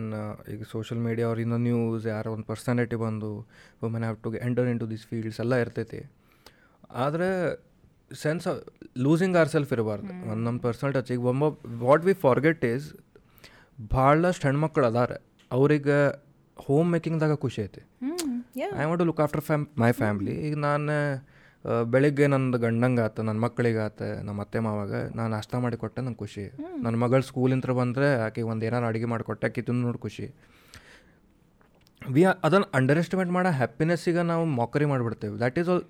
[0.52, 3.30] ಈಗ social media ಅವ್ರಿಂದ ನ್ಯೂಸ್ ಯಾರೋ ಒಂದು ಪರ್ಸನಾಲಿಟಿ ಬಂದು
[3.84, 6.00] women have to enter into this fields ಎಲ್ಲ ಇರ್ತೈತಿ.
[7.04, 7.30] ಆದರೆ
[8.22, 8.46] ಸೆನ್ಸ್
[9.04, 10.12] ಲೂಸಿಂಗ್ ಆರ್ ಸೆಲ್ಫ್ ಇರಬಾರ್ದು.
[10.30, 11.42] ಒಂದು ನಮ್ಮ ಪರ್ಸನಲ್ ಟಚ್ ಈಗ ಒಮ್ಮ
[11.86, 12.86] ವಾಟ್ ವಿ ಫಾರ್ಗೆಟ್ ಈಸ್
[13.94, 15.18] ಭಾಳಷ್ಟು ಹೆಣ್ಮಕ್ಳು ಅದಾರೆ.
[15.50, 15.98] ಅವ್ರಿಗೆ
[16.66, 17.82] ಹೋಮ್ ಮೇಕಿಂಗ್ದಾಗ ಖುಷಿ ಐತಿ.
[18.80, 20.96] I want to look after fam my family ಈಗ ನಾನು
[21.92, 26.18] ಬೆಳಿಗ್ಗೆ ನಂದು ಗಂಡಂಗೆ ಆತ ನನ್ನ ಮಕ್ಕಳಿಗೆ ಆತ ನಮ್ಮ ಅತ್ತೆ ಮಾವಾಗ ನಾನು ನಾಷ್ಟ ಮಾಡಿ ಕೊಟ್ಟೆ ನಂಗೆ
[26.24, 26.44] ಖುಷಿ.
[26.84, 30.26] ನನ್ನ ಮಗಳು ಸ್ಕೂಲಿಂದ ಬಂದರೆ ಆಕೆಗೆ ಒಂದು ಏನಾರು ಅಡುಗೆ ಮಾಡಿಕೊಟ್ಟೆ ಆಕೆ ತಿಂದು ನೋಡಿ ಖುಷಿ.
[32.14, 35.34] ವಿ ಅದನ್ನು ಅಂಡರ್ ಎಸ್ಟಿಮೇಟ್ ಮಾಡೋ ಹ್ಯಾಪಿನೆಸ್ಸಿಗೆ ನಾವು ಮೋಕರಿ ಮಾಡಿಬಿಡ್ತೇವೆ.
[35.38, 35.82] ದ್ಯಾಟ್ ಈಸ್ ಆಲ್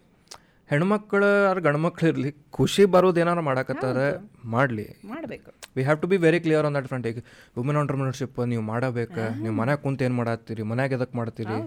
[0.68, 4.06] ಹೆಣ್ಮಕ್ಳು ಅವ್ರ ಗಂಡ್ಮಕ್ಳು ಇರಲಿ ಖುಷಿ ಬರೋದು ಏನಾರು ಮಾಡಕತ್ತಾರೆ
[4.54, 4.86] ಮಾಡಲಿ.
[5.12, 5.50] ಮಾಡಬೇಕು.
[5.76, 7.20] We have to be very clear on that front ಈಗ
[7.56, 11.58] ವುಮೆನ್ ಆಂಟರ್ಪ್ರಿನರ್ಶಿಪ್ ನೀವು ಮಾಡಬೇಕು ನೀವು ಮನ್ಯಾಗ ಕುಂತ ಏನು ಮಾಡತ್ತೀರಿ ಮನ್ಯಾಗ ಎದಕ್ಕೆ ಮಾಡ್ತೀರಿ?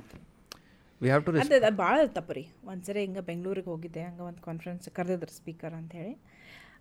[1.02, 4.90] ವಿ ಹ್ಯಾವ್ ಟು ಅದು ಭಾಳ ತಪ್ಪು ರೀ ಒಂದು ಸರಿ ಹಿಂಗೆ ಬೆಂಗಳೂರಿಗೆ ಹೋಗಿದ್ದೆ ಹಂಗೆ ಒಂದು ಕಾನ್ಫರೆನ್ಸ್
[4.98, 6.14] ಕರೆದಿದ್ರು ಸ್ಪೀಕರ್ ಅಂಥೇಳಿ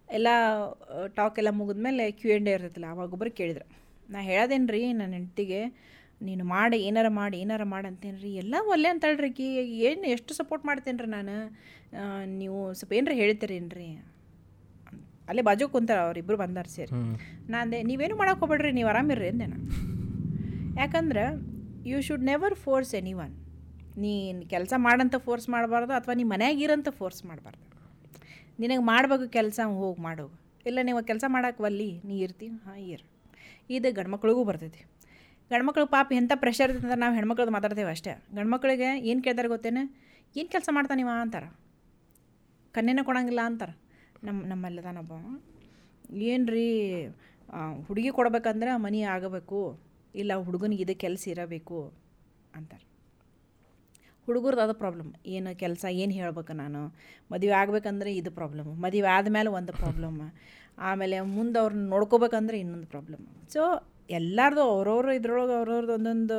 [0.08, 0.28] ಎಲ್ಲ
[1.14, 3.66] ಟಾಕ್ ಎಲ್ಲ ಮುಗಿದ್ಮೇಲೆ ಕ್ಯೂ ಎಂಡ್ ಇರ್ತೈತಿಲ್ಲ ಅವಾಗ ಒಬ್ಬರು ಕೇಳಿದ್ರು.
[4.08, 5.60] ನಾ ಹೇಳೋದೇನು ರೀ ನನ್ನ ಹೆಂಡ್ತಿಗೆ
[6.28, 9.46] ನೀನು ಮಾಡಿ ಏನಾರ ಮಾಡಿ ಏನಾರ ಮಾಡಿ ಅಂತೇನು ರೀ ಎಲ್ಲ ಒಲ್ಲೆ ಅಂತಳ್ರಿ ಕಿ
[9.88, 11.36] ಏನು ಎಷ್ಟು ಸಪೋರ್ಟ್ ಮಾಡ್ತೇನೆ ರೀ ನಾನು
[12.40, 13.88] ನೀವು ಸ್ವಲ್ಪ ಏನರ ಹೇಳ್ತೀರೇನ್ರಿ?
[15.30, 16.92] ಅಲ್ಲೇ ಬಾಜು ಕುಂತಾರ ಅವ್ರಿಬ್ರು ಬಂದಾರ ಸೇರಿ.
[17.52, 19.66] ನಾನು ಅಂದೆ ನೀವೇನು ಮಾಡೋಕೆ ಹೋಗ್ಬೇಡ್ರಿ ನೀವು ಆರಾಮಿರ್ರಿ ಅಂದೆ ನಾನು.
[20.80, 21.24] ಯಾಕಂದ್ರೆ
[21.90, 23.34] you should never force any one
[24.04, 27.64] ನೀನು ಕೆಲಸ ಮಾಡಂತ ಫೋರ್ಸ್ ಮಾಡಬಾರ್ದು ಅಥವಾ ನೀ ಮನ್ಯಾಗ ಇರಂತ ಫೋರ್ಸ್ ಮಾಡಬಾರ್ದು.
[28.62, 30.26] ನಿನಗೆ ಮಾಡಬೇಕು ಕೆಲಸ ಹೋಗಿ ಮಾಡು.
[30.68, 33.06] ಇಲ್ಲ ನೀವು ಕೆಲಸ ಮಾಡೋಕೆ ಒಲ್ಲಿ ನೀ ಇರ್ತೀನಿ ಹಾಂ ಇರು.
[33.76, 34.82] ಇದು ಗಂಡ್ಮಕ್ಳಿಗೂ ಬರ್ತೈತಿ.
[35.50, 38.12] ಗಂಡ್ಮಕ್ಳು ಪಾಪ ಎಂಥ ಪ್ರೆಷರ್ ಅಂದ್ರೆ ನಾವು ಹೆಣ್ಮಕ್ಳದ್ದು ಮಾತಾಡ್ತೇವೆ ಅಷ್ಟೇ.
[38.34, 39.82] ಗಂಡ್ಮಕ್ಳಿಗೆ ಏನು ಕೇಳ್ತಾರೆ ಗೊತ್ತೇನೆ?
[40.36, 41.48] ಏನು ಕೆಲಸ ಮಾಡ್ತಾನೆ ಅಂತಾರೆ.
[42.74, 43.74] ಕನ್ಯೆನ ಕೊಡಂಗಿಲ್ಲ ಅಂತಾರೆ.
[44.24, 45.12] ನಮ್ಮ ನಮ್ಮಲ್ಲದಾನೊಬ್ಬ
[46.12, 46.66] ಏನು ರೀ
[47.86, 49.60] ಹುಡುಗಿ ಕೊಡ್ಬೇಕಂದ್ರೆ ಮನೆ ಆಗಬೇಕು,
[50.14, 51.78] ಇಲ್ಲ ಹುಡುಗನಿಗೆ ಇದು ಕೆಲಸ ಇರಬೇಕು
[52.54, 52.84] ಅಂತಾರೆ.
[54.26, 56.80] ಹುಡುಗರ್ದು ಅದು ಪ್ರಾಬ್ಲಮ್ ಏನು ಕೆಲಸ, ಏನು ಹೇಳ್ಬೇಕು ನಾನು?
[57.32, 60.20] ಮದುವೆ ಆಗಬೇಕಂದ್ರೆ ಇದು ಪ್ರಾಬ್ಲಮ್ ಮದುವೆ ಆದಮೇಲೆ ಒಂದು ಪ್ರಾಬ್ಲಮ್
[60.90, 63.62] ಆಮೇಲೆ ಮುಂದೆ ಅವ್ರನ್ನ ನೋಡ್ಕೋಬೇಕಂದ್ರೆ ಇನ್ನೊಂದು ಪ್ರಾಬ್ಲಮ್ ಸೊ
[64.18, 66.36] ಎಲ್ಲರದು ಅವ್ರವ್ರು ಇದ್ರೊಳಗೆ ಅವ್ರವ್ರದ್ದು ಒಂದೊಂದು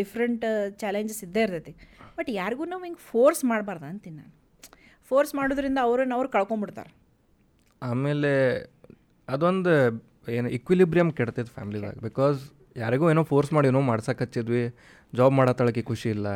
[0.00, 0.44] ಡಿಫ್ರೆಂಟ್
[0.82, 1.72] ಚಾಲೆಂಜಸ್ ಇದ್ದೇ ಇರ್ತೈತಿ.
[2.18, 4.32] ಬಟ್ ಯಾರಿಗೂ ನಾವು ಹಿಂಗೆ ಫೋರ್ಸ್ ಮಾಡಬಾರ್ದು ಅಂತೀನಿ ನಾನು.
[5.10, 6.90] ಫೋರ್ಸ್ ಮಾಡೋದ್ರಿಂದ ಅವ್ರನ್ನ ಅವ್ರು ಕಳ್ಕೊಂಬಿಡ್ತಾರೆ.
[7.82, 8.32] ಆಮೇಲೆ
[9.28, 9.72] ಅದೊಂದು
[10.38, 12.40] ಏನು ಇಕ್ವಿಲಿಬ್ರಿಯಮ್ ಕೆಡ್ತೈತೆ ಫ್ಯಾಮ್ಲಿದಾಗ ಬಿಕಾಸ್
[12.82, 14.62] ಯಾರಿಗೂ ಏನೋ ಫೋರ್ಸ್ ಮಾಡಿ ಏನೋ ಮಾಡ್ಸಕ್ಕೆ ಹಚ್ಚಿದ್ವಿ
[15.12, 16.28] ಜಾಬ್ ಮಾಡತ್ತಳಕ್ಕೆ ಖುಷಿ ಇಲ್ಲ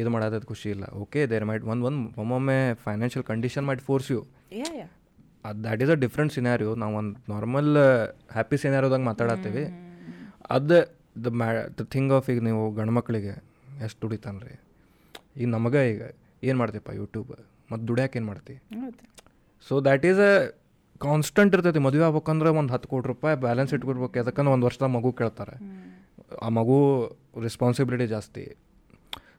[0.00, 0.84] ಇದು ಮಾಡತ್ತದ ಖುಷಿ ಇಲ್ಲ.
[1.02, 4.20] ಓಕೆ ದೇರ್ ಮೈಟ್ ಒಂದು ಒಂದು ಒಮ್ಮೊಮ್ಮೆ ಫೈನಾನ್ಷಿಯಲ್ ಕಂಡೀಷನ್ ಮಾಡಿ ಫೋರ್ಸ್ ಯು
[5.48, 7.70] ಅದು that is a different scenario ನಾವು ಒಂದು ನಾರ್ಮಲ್
[8.34, 9.64] ಹ್ಯಾಪಿ ಸಿನಾರಿಯೋದಾಗ ಮಾತಾಡತ್ತೀವಿ.
[10.56, 10.78] ಅದು
[11.24, 11.50] ದ ಮ್ಯಾ
[11.80, 13.34] ದ ಥಿಂಗ್ ಆಫ್ ಈಗ ನೀವು ಗಂಡ್ಮಕ್ಳಿಗೆ
[13.86, 14.54] ಎಷ್ಟು ದುಡಿತಾನೆ ರೀ
[15.40, 16.02] ಈಗ ನಮಗೆ ಈಗ
[16.48, 17.30] ಏನು ಮಾಡ್ತೀಪ್ಪ ಯೂಟ್ಯೂಬ್
[17.70, 18.54] ಮತ್ತು ದುಡ್ಯಾಕೆ ಏನು ಮಾಡ್ತಿ?
[19.66, 20.32] So that is a
[21.00, 21.78] constant ಇರ್ತೈತಿ.
[21.86, 25.54] ಮದುವೆ ಆಗ್ಬೇಕಂದ್ರೆ ಒಂದು ಹತ್ತು ಕೋಟಿ ರೂಪಾಯಿ ಬ್ಯಾಲೆನ್ಸ್ ಇಟ್ಕೊಡ್ಬೇಕು ಯಾಕಂದ್ರೆ ಒಂದು ವರ್ಷದ ಮಗು ಕೇಳ್ತಾರೆ.
[26.44, 26.76] ಆ ಮಗು
[27.46, 28.44] ರೆಸ್ಪಾನ್ಸಿಬಿಲಿಟಿ ಜಾಸ್ತಿ.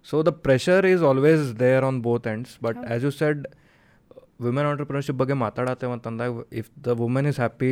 [0.09, 3.43] So the pressure is always there on both ends but as you said
[4.45, 7.71] women entrepreneurship ಬಗ್ಗೆ ಮಾತಾಡತ್ತೇವೆ ಅಂತಂದಾಗ if the women is happy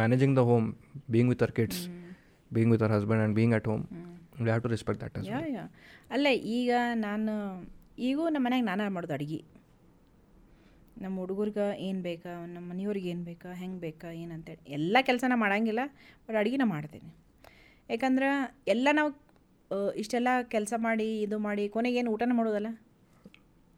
[0.00, 0.66] managing the home
[1.10, 1.82] being with our kids
[2.54, 3.84] being with our husband and being at home.
[4.38, 5.64] We have to respect that yeah yeah
[6.14, 6.26] ಅಲ್ಲ
[6.58, 6.70] ಈಗ
[7.06, 7.32] ನಾನು
[8.08, 9.40] ಈಗೂ ನಮ್ಮ ಮನ್ಯಾಗ ನಾನೇ ಮಾಡೋದು ಅಡುಗೆ.
[11.02, 15.82] ನಮ್ಮ ಹುಡುಗರ್ಗೆ ಏನು ಬೇಕಾ ನಮ್ಮ ಮನೆಯವ್ರಿಗೆ ಏನು ಬೇಕಾ ಹೆಂಗೆ ಬೇಕಾ ಏನಂತೇಳಿ ಎಲ್ಲ ಕೆಲಸನ ಮಾಡೋಂಗಿಲ್ಲ
[16.26, 17.10] ಬಟ್ ಅಡುಗೆನ ಮಾಡ್ತೀನಿ.
[17.92, 18.28] ಯಾಕಂದ್ರೆ
[18.74, 19.10] ಎಲ್ಲ ನಾವು
[20.02, 22.70] ಇಷ್ಟೆಲ್ಲ ಕೆಲಸ ಮಾಡಿ ಇದು ಮಾಡಿ ಕೊನೆಗೆ ಏನು ಊಟನ ಮಾಡೋದಲ್ಲ?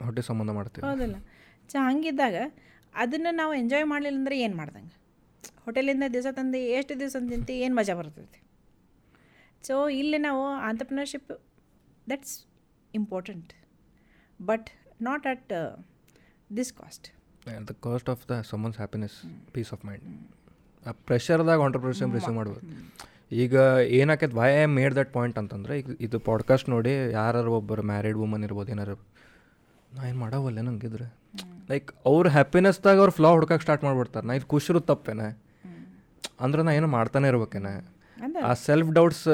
[0.06, 0.82] ಹೊಟ್ಟೆ ಸಂಬಂಧ ಮಾಡ್ತೀವಿ.
[0.88, 1.16] ಹೌದಲ್ಲ.
[1.72, 2.36] ಸೊ ಹಂಗಿದ್ದಾಗ
[2.94, 4.94] ಅದನ್ನು ನಾವು ಎಂಜಾಯ್ ಮಾಡಲಿಲ್ಲ ಅಂದರೆ ಏನು ಮಾಡ್ದಂಗೆ?
[5.64, 8.40] ಹೋಟೆಲಿಂದ ದಿವಸ ತಂದು ಎಷ್ಟು ದಿವಸ ತಿಂತಿ ಏನು ಮಜಾ ಬರ್ತೈತಿ?
[9.62, 11.30] ಸೊ ಇಲ್ಲಿ ನಾವು entrepreneurship
[12.10, 12.46] that's
[12.94, 13.52] important
[14.46, 14.68] but
[15.02, 15.52] not at
[16.56, 17.08] this cost
[17.68, 19.16] the cost of the someone's happiness
[19.52, 20.04] peace of mind
[20.88, 22.60] ಆ ಪ್ರೆಷರ್ದಾಗ ಆಂಟರ್ಪ್ರಿನರ್ಶಿಪ್ ರಿಸೀವ್ ಮಾಡ್ಬೋದು.
[23.32, 23.54] ಈಗ
[23.86, 28.44] ಏನಾಕೈತೆ why I made that point ಅಂತಂದ್ರೆ ಈಗ ಇದು ಪಾಡ್ಕಾಸ್ಟ್ ನೋಡಿ ಯಾರು ಒಬ್ಬರು ಮ್ಯಾರಿಡ್ ವುಮನ್
[28.44, 28.96] ಇರ್ಬೋದು ಏನಾರು
[29.94, 31.16] ನಾ ಏನು ಮಾಡವಲ್ಲ ನಂಗಿದ್ರೆ?
[31.70, 34.26] ಲೈಕ್ ಅವ್ರ ಹ್ಯಾಪಿನೆಸ್ದಾಗ ಅವ್ರು ಫ್ಲಾ ಹುಡ್ಕಕ್ಕೆ ಸ್ಟಾರ್ಟ್ ಮಾಡ್ಬಿಡ್ತಾರೆ.
[34.26, 35.20] ನಾ ಇದು ಖುಷಿರು ತಪ್ಪೇನ.
[36.40, 37.66] ಅಂದ್ರೆ ನಾ ಏನು ಮಾಡ್ತಾನೆ ಇರ್ಬೇಕೇನ.
[38.48, 39.26] ಆ ಸೆಲ್ಫ್ ಡೌಟ್ಸ್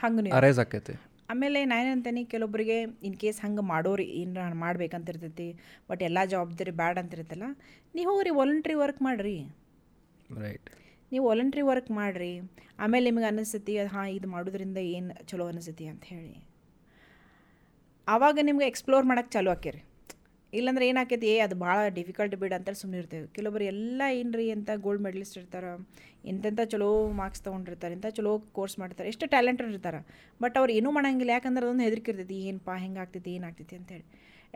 [0.00, 0.94] ಹಂಗೆ ಅರೈಸ್ ಆಕೈತಿ.
[1.32, 2.76] ಆಮೇಲೆ ನಾನೇನಂತೇನೆ ಕೆಲವೊಬ್ಬರಿಗೆ
[3.06, 5.48] ಇನ್ ಕೇಸ್ ಹಂಗೆ ಮಾಡೋರಿ ಏನು ಮಾಡ್ಬೇಕಂತ ಇರ್ತೈತಿ
[5.90, 7.48] ಬಟ್ ಎಲ್ಲ ಜವಾಬ್ದಾರಿ ಬ್ಯಾಡ್ ಅಂತಿರ್ತಲ್ಲ
[7.96, 9.36] ನೀವು ಹೋಗ್ರಿ ವಾಲಂಟ್ರಿ ವರ್ಕ್ ಮಾಡಿರಿ.
[10.44, 10.70] ರೈಟ್
[11.12, 12.32] ನೀವು ವಾಲಂಟ್ರಿ ವರ್ಕ್ ಮಾಡಿರಿ.
[12.84, 16.34] ಆಮೇಲೆ ನಿಮಗೆ ಅನಿಸ್ತೈತಿ ಹಾಂ ಇದು ಮಾಡೋದ್ರಿಂದ ಏನು ಚಲೋ ಅನಿಸ್ತೈತಿ ಅಂತ ಹೇಳಿ.
[18.08, 19.82] ಆವಾಗ ನಿಮ್ಗೆ ಎಕ್ಸ್ಪ್ಲೋರ್ ಮಾಡೋಕ್ಕೆ ಚಾಲು ಆಕ್ಯರಿ
[20.58, 23.26] ಇಲ್ಲಾಂದ್ರೆ ಏನಾಕೈತಿ, ಏ, ಅದು ಭಾಳ ಡಿಫಿಕಲ್ಟ್ ಬಿಡ್ ಅಂತೇಳಿ ಸುಮ್ಮನೆ ಇರ್ತೇವೆ.
[23.36, 25.70] ಕೆಲವೊಬ್ರು ಎಲ್ಲ ಏನ್ರಿ ಅಂತ ಗೋಲ್ಡ್ ಮೆಡಲಿಸ್ಟ್ ಇರ್ತಾರೆ
[26.30, 26.88] ಇಂತೆಂಥ ಚಲೋ
[27.20, 30.00] ಮಾರ್ಕ್ಸ್ ತೊಗೊಂಡಿರ್ತಾರೆ ಇಂಥ ಚಲೋ ಕೋರ್ಸ್ ಮಾಡ್ತಾರೆ, ಎಷ್ಟು ಟ್ಯಾಲೆಂಟೆಡ್ ಇರ್ತಾರೆ.
[30.44, 34.06] ಬಟ್ ಅವ್ರು ಏನೂ ಮಾಡಂಗಿಲ್ಲ, ಯಾಕಂದ್ರೆ ಅದೊಂದು ಹೆದರಿಕೆ ಇರ್ತೈತಿ ಏನಪ್ಪ ಹೆಂಗೆ ಆಗ್ತೈತಿ ಏನಾಗ್ತೈತಿ ಅಂತೇಳಿ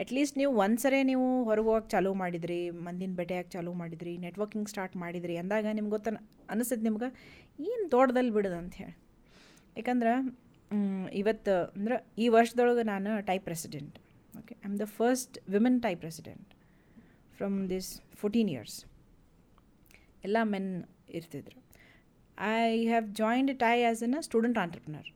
[0.03, 5.35] ಅಟ್ಲೀಸ್ಟ್ ನೀವು ಒಂದ್ಸರಿ ನೀವು ಹೊರಗೆ ಹೋಗಕ್ಕೆ ಚಾಲೂ ಮಾಡಿದ್ರಿ, ಮಂದಿನ ಭೇಟಿಯಾಗಿ ಚಾಲೂ ಮಾಡಿದ್ರಿ ನೆಟ್ವರ್ಕಿಂಗ್ ಸ್ಟಾರ್ಟ್ ಮಾಡಿದ್ರಿ
[5.43, 6.09] ಅಂದಾಗ ನಿಮ್ಗೆ ಗೊತ್ತ
[6.55, 7.11] ಅನಿಸ್ತೈತಿ ನಿಮ್ಗೆ,
[7.71, 8.97] ಏನು ತೋಟದಲ್ಲಿ ಬಿಡೋದು ಅಂತ ಹೇಳಿ.
[9.77, 10.15] ಯಾಕಂದ್ರೆ
[11.21, 13.97] ಇವತ್ತು, ಅಂದ್ರೆ ಈ ವರ್ಷದೊಳಗೆ ನಾನು TiE president
[14.35, 16.51] okay i'm the first women TiE president
[17.39, 18.77] from this fourteen years
[20.25, 20.71] ಎಲ್ಲ ಮೆನ್
[21.11, 21.59] ಇರ್ತಿದ್ರು
[22.39, 25.09] I have joined TiE as an a student entrepreneur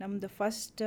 [0.00, 0.82] ನಮ್ಮದು ಫಸ್ಟ್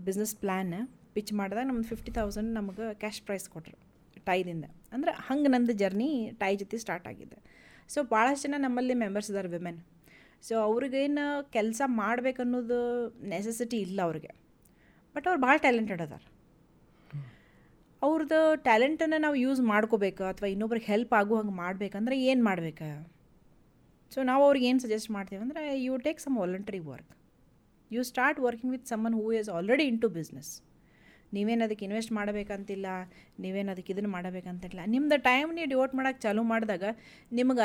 [0.00, 0.74] ಬಿಸ್ನೆಸ್ ಪ್ಲ್ಯಾನ್
[1.14, 3.78] ಪಿಚ್ ಮಾಡಿದಾಗ ನಮ್ದು ಫಿಫ್ಟಿ ತೌಸಂಡ್ ನಮಗೆ ಕ್ಯಾಶ್ ಪ್ರೈಸ್ ಕೊಟ್ಟರು
[4.26, 6.08] ಟೈದಿಂದ ಅಂದ್ರೆ ಹಂಗೆ ನಂದು ಜರ್ನಿ
[6.38, 7.38] ಟೈ ಜೊತೆ ಸ್ಟಾರ್ಟ್ ಆಗಿದೆ
[7.90, 9.80] ಸೊ ಭಾಳಷ್ಟು ಜನ ನಮ್ಮಲ್ಲಿ ಮೆಂಬರ್ಸ್ ಇದ್ದಾರೆ ವಿಮೆನ್
[10.42, 12.78] ಸೊ ಅವ್ರಿಗೇನು ಕೆಲಸ ಮಾಡಬೇಕನ್ನೋದು
[13.28, 14.30] ನೆಸೆಸಿಟಿ ಇಲ್ಲ ಅವ್ರಿಗೆ
[15.14, 16.22] ಬಟ್ ಅವ್ರು ಭಾಳ ಟ್ಯಾಲೆಂಟೆಡ್ ಅದಾರ.
[18.02, 22.88] ಅವ್ರದ್ದು ಟ್ಯಾಲೆಂಟನ್ನು ನಾವು ಯೂಸ್ ಮಾಡ್ಕೋಬೇಕು ಅಥವಾ ಇನ್ನೊಬ್ರಿಗೆ ಹೆಲ್ಪ್ ಆಗೋ ಹಂಗೆ ಮಾಡ್ಬೇಕಂದ್ರೆ ಏನು ಮಾಡ್ಬೇಕು?
[24.12, 27.12] ಸೊ ನಾವು ಅವ್ರಿಗೆ ಏನು ಸಜೆಸ್ಟ್ ಮಾಡ್ತೀವಿ ಅಂದರೆ you take some voluntary work
[27.90, 30.52] you start working with someone who is already into business
[31.36, 32.86] ನೀವೇನು ಅದಕ್ಕೆ ಇನ್ವೆಸ್ಟ್ ಮಾಡಬೇಕಂತಿಲ್ಲ,
[33.44, 34.80] ನೀವೇನು ಅದಕ್ಕೆ ಇದನ್ನು ಮಾಡಬೇಕಂತಿಲ್ಲ.
[34.94, 36.84] ನಿಮ್ದು ಟೈಮ್ ನೀವು ಡಿವೋಟ್ ಮಾಡೋಕ್ಕೆ ಚಾಲೂ ಮಾಡಿದಾಗ,
[37.38, 37.62] ನಿಮಗೆ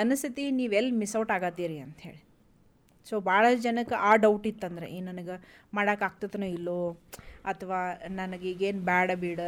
[0.79, 2.21] ಎಲ್ಲಿ ಮಿಸ್ ಔಟ್ ಆಗತ್ತೀರಿ ಅಂಥೇಳಿ
[3.05, 6.97] ಸೊ ಭಾಳ ಜನಕ್ಕೆ ಆ ಡೌಟ್ ಇತ್ತಂದ್ರೆ ಈ ನನಗೆ ಮಾಡೋಕ್ಕಾಗ್ತತನೋ ಇಲ್ಲೋ?
[7.45, 9.39] ಅಥವಾ ನನಗೆ ಈಗೇನು ಬೇಡ ಬೀಡ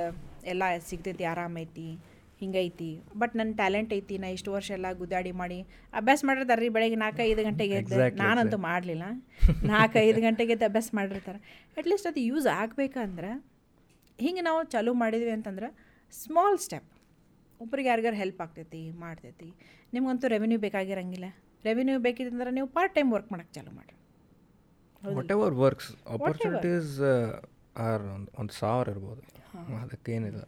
[0.46, 1.98] ಎಲ್ಲ ಸಿಗ್ತೈತಿ ಆರಾಮೈತಿ
[2.40, 3.02] ಹಿಂಗೈತಿ.
[3.18, 5.62] ಬಟ್ ನನ್ನ ಟ್ಯಾಲೆಂಟ್ ಐತಿ ನಾ ಇಷ್ಟು ವರ್ಷ ಎಲ್ಲ ಗುದ್ದಾಡಿ ಮಾಡಿ
[5.94, 8.18] ಅಭ್ಯಾಸ ಮಾಡಿರ್ತಾರೆ ರೀ ಬೆಳಗ್ಗೆ ನಾಲ್ಕು ಐದು ಗಂಟೆಗೆ ಎದ್ದು.
[8.18, 9.04] ನಾನಂತೂ ಮಾಡಲಿಲ್ಲ.
[9.64, 11.68] ನಾಲ್ಕು ಐದು ಗಂಟೆಗೆ ಎದ್ದು ಅಭ್ಯಾಸ ಮಾಡಿರ್ತಾರೆ.
[11.78, 13.32] ಅಟ್ಲೀಸ್ಟ್ ಅದು ಯೂಸ್ ಆಗಬೇಕಂದ್ರೆ
[14.20, 15.70] ಹಿಂಗೆ ನಾವು ಚಾಲೂ ಮಾಡಿದ್ವಿ ಅಂತಂದ್ರೆ
[16.12, 16.90] ಸ್ಮಾಲ್ ಸ್ಟೆಪ್
[17.62, 19.54] ಒಬ್ರಿಗೆ ಯಾರಿಗಾರು ಹೆಲ್ಪ್ ಆಗ್ತೈತಿ ಮಾಡ್ತೈತಿ.
[19.94, 21.26] ನಿಮ್ಗಂತೂ ರೆವೆನ್ಯೂ ಬೇಕಾಗಿರಂಗಿಲ್ಲ.
[21.68, 23.94] ರೆವೆನ್ಯೂ ಬೇಕಿದ್ರೆ ನೀವು ಪಾರ್ಟ್ ಟೈಮ್ ವರ್ಕ್ ಮಾಡೋಕ್ಕೆ ಚಾಲೂ ಮಾಡಿ
[25.18, 26.94] whatever works opportunities
[27.88, 28.04] are
[28.42, 29.22] ಒಂದು ಸಾವಿರ ಇರ್ಬೋದು.
[29.84, 30.42] ಅದಕ್ಕೇನಿಲ್ಲ.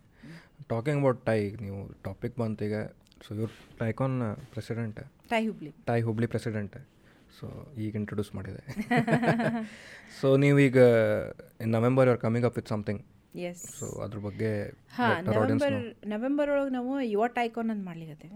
[0.71, 2.77] ಟಾಕಿಂಗ್ ಅಬೌಟ್ ಟೈ ನೀವು ಟಾಪಿಕ್ ಬಂತು ಈಗ.
[3.25, 3.49] ಸೊ ಇವ್ರ
[3.81, 4.17] TiECon
[4.53, 4.99] president
[5.33, 6.75] TiE Hubli TiE Hubli president
[7.37, 7.47] so
[7.83, 8.61] ಈಗ ಇಂಟ್ರೊಡ್ಯೂಸ್ ಮಾಡಿದೆ.
[10.19, 10.79] ಸೊ ನೀವೀಗ
[11.63, 13.01] in November your coming up with something
[13.49, 14.51] yes so ಅದ್ರ ಬಗ್ಗೆ
[14.97, 15.77] ಹಾಂ ನವೆಂಬರ್.
[16.13, 18.29] ನವೆಂಬರ್ ಒಳಗೆ ನಾವು ಯುವ ಟೈಕಾನ್ ಅಂತ ಮಾಡ್ಲಿಕ್ಕೆ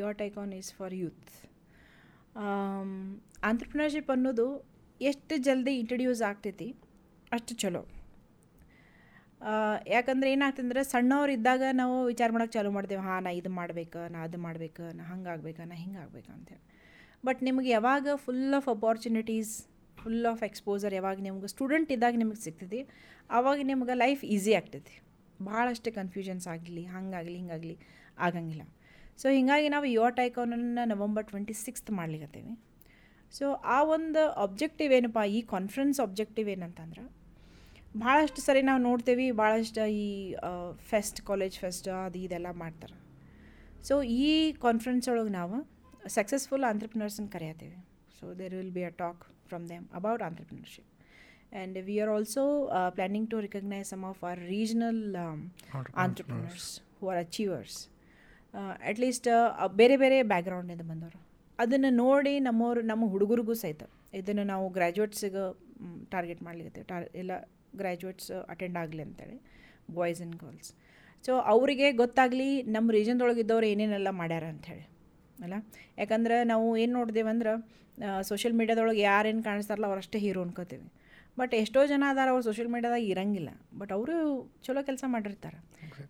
[0.00, 1.30] Yuva TiECon is for youth
[3.48, 4.46] entrepreneurship ಅನ್ನೋದು
[5.00, 6.68] ಎಷ್ಟು ಜಲ್ದಿ ಇಂಟ್ರಡ್ಯೂಸ್ ಆಗ್ತೈತಿ,
[7.36, 7.82] ಅಷ್ಟು ಚಲೋ.
[9.94, 14.38] ಯಾಕಂದ್ರೆ ಏನಾಗ್ತಂದ್ರೆ ಸಣ್ಣವ್ರು ಇದ್ದಾಗ ನಾವು ವಿಚಾರ ಮಾಡೋಕೆ ಚಾಲೂ ಮಾಡ್ತೇವೆ, ಹಾಂ, ನಾ ಇದು ಮಾಡ್ಬೇಕು, ನಾ ಅದು
[14.38, 16.62] ಮಾಡ್ಬೇಕು, ನಾ ಹಂಗೆ ಆಗ್ಬೇಕು, ನಾ ಹಿಂಗೆ ಆಗ್ಬೇಕು ಅಂತೇಳಿ
[17.26, 19.52] ಬಟ್ ನಿಮಗೆ ಯಾವಾಗ full of opportunities
[20.00, 22.80] full of exposure ಯಾವಾಗ ನಿಮ್ಗೆ ಸ್ಟೂಡೆಂಟ್ ಇದ್ದಾಗ ನಿಮಗೆ ಸಿಗ್ತೈತಿ
[23.30, 24.94] ಆವಾಗ ನಿಮ್ಗೆ ಲೈಫ್ ಈಸಿ ಆಗ್ತೈತಿ.
[25.44, 27.76] ಭಾಳಷ್ಟು ಕನ್ಫ್ಯೂಷನ್ಸ್ ಆಗಲಿ ಹಂಗಾಗಲಿ ಹಿಂಗಾಗಲಿ
[28.26, 28.64] ಆಗಂಗಿಲ್ಲ.
[29.18, 32.52] ಸೊ ಹೀಗಾಗಿ ನಾವು ಯುವ ಟೈಕೋನನ್ನು ನವಂಬರ್ ಟ್ವೆಂಟಿ ಸಿಕ್ಸ್ತ್ ಮಾಡ್ಲಿಕ್ಕತ್ತೀವಿ
[33.32, 37.04] ಸೊ ಆ ಒಂದು ಅಬ್ಜೆಕ್ಟಿವ್ ಏನಪ್ಪ ಈ ಕಾನ್ಫರೆನ್ಸ್ ಅಬ್ಜೆಕ್ಟಿವ್ ಏನಂತಂದ್ರೆ
[37.96, 40.34] ಭಾಳಷ್ಟು ಸರಿ ನಾವು ನೋಡ್ತೇವೆ ಭಾಳಷ್ಟು ಈ
[40.90, 42.96] ಫೆಸ್ಟ್ ಕಾಲೇಜ್ ಫೆಸ್ಟ್ ಅದು ಇದೆಲ್ಲ ಮಾಡ್ತಾರೆ.
[43.88, 45.56] ಸೊ ಈ ಕಾನ್ಫರೆನ್ಸ್ ಒಳಗೆ ನಾವು
[46.08, 47.78] ಸಕ್ಸಸ್ಫುಲ್ ಆಂಟ್ರಪ್ರಿನರ್ಸನ್ನು ಕರೆಯತ್ತೀವಿ.
[48.18, 50.88] So there will be a talk from them about entrepreneurship
[51.52, 52.42] and we are also
[52.94, 55.02] planning to recognise some of our regional
[56.04, 56.68] entrepreneurs
[57.00, 57.78] who are achievers
[58.90, 59.28] at least
[59.80, 61.18] ಬೇರೆ ಬೇರೆ ಬ್ಯಾಕ್ಗ್ರೌಂಡಿಂದ ಬಂದವರು.
[61.58, 63.82] ಅದನ್ನು ನೋಡಿ ನಮ್ಮವ್ರು, ನಮ್ಮ ಹುಡುಗರಿಗೂ ಸಹಿತ.
[64.20, 65.44] ಇದನ್ನು ನಾವು ಗ್ರ್ಯಾಜುಯೇಟ್ಸಿಗೆ
[66.12, 67.32] ಟಾರ್ಗೆಟ್ ಮಾಡ್ಲಿಕ್ಕೆ ಟಾರ್ ಎಲ್ಲ
[67.80, 69.36] ಗ್ರ್ಯಾಜುಯೇಟ್ಸ್ ಅಟೆಂಡ್ ಆಗಲಿ ಅಂತೇಳಿ
[69.98, 70.70] ಬಾಯ್ಸ್ ಆ್ಯಂಡ್ ಗರ್ಲ್ಸ್
[71.24, 74.84] ಸೊ ಅವರಿಗೆ ಗೊತ್ತಾಗಲಿ ನಮ್ಮ ರೀಜನ್ದೊಳಗಿದ್ದವ್ರು ಏನೇನೆಲ್ಲ ಮಾಡ್ಯಾರ ಅಂಥೇಳಿ
[75.38, 75.56] ಅಲ್ಲ?
[76.00, 77.52] ಯಾಕಂದ್ರೆ ನಾವು ಏನು ನೋಡ್ದೇವಂದ್ರೆ
[78.30, 80.86] ಸೋಷಿಯಲ್ ಮೀಡ್ಯಾದೊಳಗೆ ಯಾರೇನು ಕಾಣಿಸ್ತಾರಲ್ಲ ಅವರಷ್ಟೇ ಹೀರೋ ಅನ್ಕೋತೀವಿ.
[81.38, 83.50] ಬಟ್ ಎಷ್ಟೋ ಜನ ಅದಾರ, ಅವ್ರು ಸೋಷಿಯಲ್ ಮೀಡ್ಯಾದಾಗ ಇರಂಗಿಲ್ಲ.
[83.80, 84.14] ಬಟ್ ಅವರು
[84.66, 85.58] ಚಲೋ ಕೆಲಸ ಮಾಡಿರ್ತಾರೆ.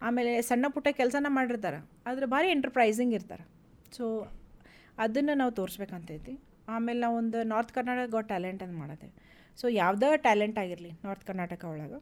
[0.06, 3.44] ಆಮೇಲೆ ಸಣ್ಣ ಪುಟ್ಟ ಕೆಲಸನ ಮಾಡಿರ್ತಾರೆ, ಆದರೆ ಭಾರಿ ಎಂಟರ್ಪ್ರೈಸಿಂಗ್ ಇರ್ತಾರೆ.
[3.96, 4.06] ಸೊ
[5.04, 6.34] ಅದನ್ನು ನಾವು ತೋರಿಸ್ಬೇಕಂತೈತಿ.
[6.74, 9.08] ಆಮೇಲೆ ನಾವು ಒಂದು ನಾರ್ತ್ ಕರ್ನಾಟಕ ಗೋ ಟ್ಯಾಲೆಂಟ್ ಅಂತ ಮಾಡಿದೆ.
[9.60, 11.98] ಸೊ ಯಾವುದೇ ಟ್ಯಾಲೆಂಟ್ ಆಗಿರಲಿ ನಾರ್ತ್ ಕರ್ನಾಟಕ ಒಳಗೆ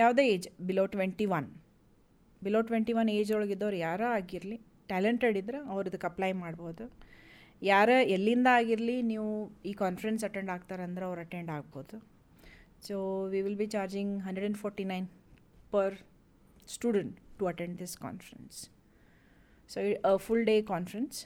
[0.00, 1.48] ಯಾವುದೇ age below twenty one
[2.42, 4.58] below twenty one age ಒಳಗಿದ್ದವ್ರು ಯಾರೋ ಆಗಿರಲಿ
[4.90, 6.84] ಟ್ಯಾಲೆಂಟೆಡ್ ಇದ್ದರೆ ಅವ್ರು ಇದಕ್ಕೆ ಅಪ್ಲೈ ಮಾಡ್ಬೋದು.
[7.70, 9.28] ಯಾರ ಎಲ್ಲಿಂದ ಆಗಿರಲಿ ನೀವು
[9.70, 11.96] ಈ ಕಾನ್ಫರೆನ್ಸ್ ಅಟೆಂಡ್ ಆಗ್ತಾರಂದ್ರೆ ಅವ್ರು ಅಟೆಂಡ್ ಆಗ್ಬೋದು.
[12.86, 12.96] So
[13.32, 15.06] we will be charging hundred and forty nine
[15.74, 15.96] per
[16.68, 18.58] student to attend this conference
[19.70, 19.80] so
[20.26, 21.18] full day conference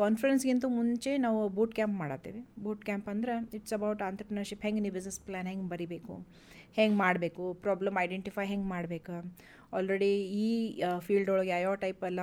[0.00, 2.40] ಕಾನ್ಫರೆನ್ಸ್ಗಿಂತ ಮುಂಚೆ ನಾವು ಬೂಟ್ ಕ್ಯಾಂಪ್ ಮಾಡತ್ತೀವಿ.
[2.64, 6.14] ಬೂಟ್ ಕ್ಯಾಂಪ್ ಅಂದ್ರೆ ಇಟ್ಸ್ ಅಬೌಟ್ ಆಂಟ್ರಪ್ರಿನರ್ಶಿಪ್ ಹೆಂಗೆ ನೀವು ಬಿಸ್ನೆಸ್ ಪ್ಲ್ಯಾನ್ ಹೆಂಗೆ ಬರಿಬೇಕು?
[6.78, 7.44] ಹೆಂಗೆ ಮಾಡಬೇಕು?
[7.64, 9.16] ಪ್ರಾಬ್ಲಮ್ ಐಡೆಂಟಿಫೈ ಹೆಂಗೆ ಮಾಡಬೇಕು?
[9.76, 10.46] ಆಲ್ರೆಡಿ ಈ
[11.06, 12.20] ಫೀಲ್ಡ್ ಒಳಗೆ ಯಾವ್ಯಾವ ಟೈಪ್ ಎಲ್ಲ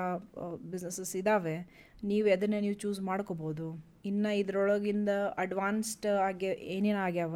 [0.72, 1.56] ಬಿಸ್ನೆಸಸ್ ಇದ್ದಾವೆ
[2.03, 3.68] ನೀವು ಅದನ್ನು ನೀವು ಚೂಸ್ ಮಾಡ್ಕೋಬೋದು.
[4.06, 7.36] ಇನ್ನು ಇದರೊಳಗಿಂದ ಅಡ್ವಾನ್ಸ್ಡ್ ಆಗ್ಯ ಏನೇನು ಆಗ್ಯಾವ?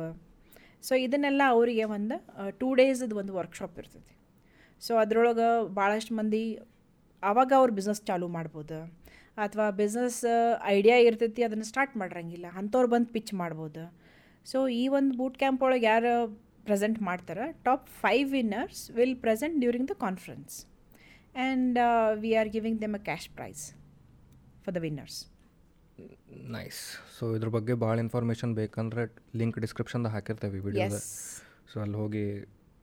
[0.87, 2.17] ಸೊ ಇದನ್ನೆಲ್ಲ ಅವರಿಗೆ ಒಂದು
[2.59, 4.15] ಟೂ ಡೇಸದು ಒಂದು ವರ್ಕ್ಶಾಪ್ ಇರ್ತೈತಿ
[4.81, 5.47] ಸೊ ಅದರೊಳಗೆ
[5.79, 6.43] ಭಾಳಷ್ಟು ಮಂದಿ
[7.23, 8.77] ಆವಾಗ ಅವ್ರು ಬಿಸ್ನೆಸ್ ಚಾಲೂ ಮಾಡ್ಬೋದು.
[9.43, 10.21] ಅಥವಾ ಬಿಸ್ನೆಸ್
[10.75, 12.47] ಐಡಿಯಾ ಇರ್ತೈತಿ ಅದನ್ನು ಸ್ಟಾರ್ಟ್ ಮಾಡಿರಂಗಿಲ್ಲ.
[12.61, 13.83] ಅಂಥವ್ರು ಬಂದು ಪಿಚ್ ಮಾಡ್ಬೋದು.
[14.51, 16.13] ಸೊ ಈ ಒಂದು ಬೂಟ್ ಕ್ಯಾಂಪ್ ಒಳಗೆ ಯಾರು
[16.67, 20.55] ಪ್ರೆಸೆಂಟ್ ಮಾಡ್ತಾರೆ top five winners will present during the conference
[21.43, 21.77] and
[22.23, 23.63] we are giving them a cash prize
[24.63, 25.19] for the winners
[26.55, 26.81] nice
[27.15, 29.03] so ಇದ್ರ ಬಗ್ಗೆ ಭಾಳ ಇನ್ಫಾರ್ಮೇಷನ್ ಬೇಕಂದ್ರೆ
[29.41, 30.99] ಲಿಂಕ್ ಡಿಸ್ಕ್ರಿಪ್ಷನ್ದಾಗ ಹಾಕಿರ್ತೇವೆ ವಿಡಿಯೋದ
[31.71, 32.25] ಸೊ ಅಲ್ಲಿ ಹೋಗಿ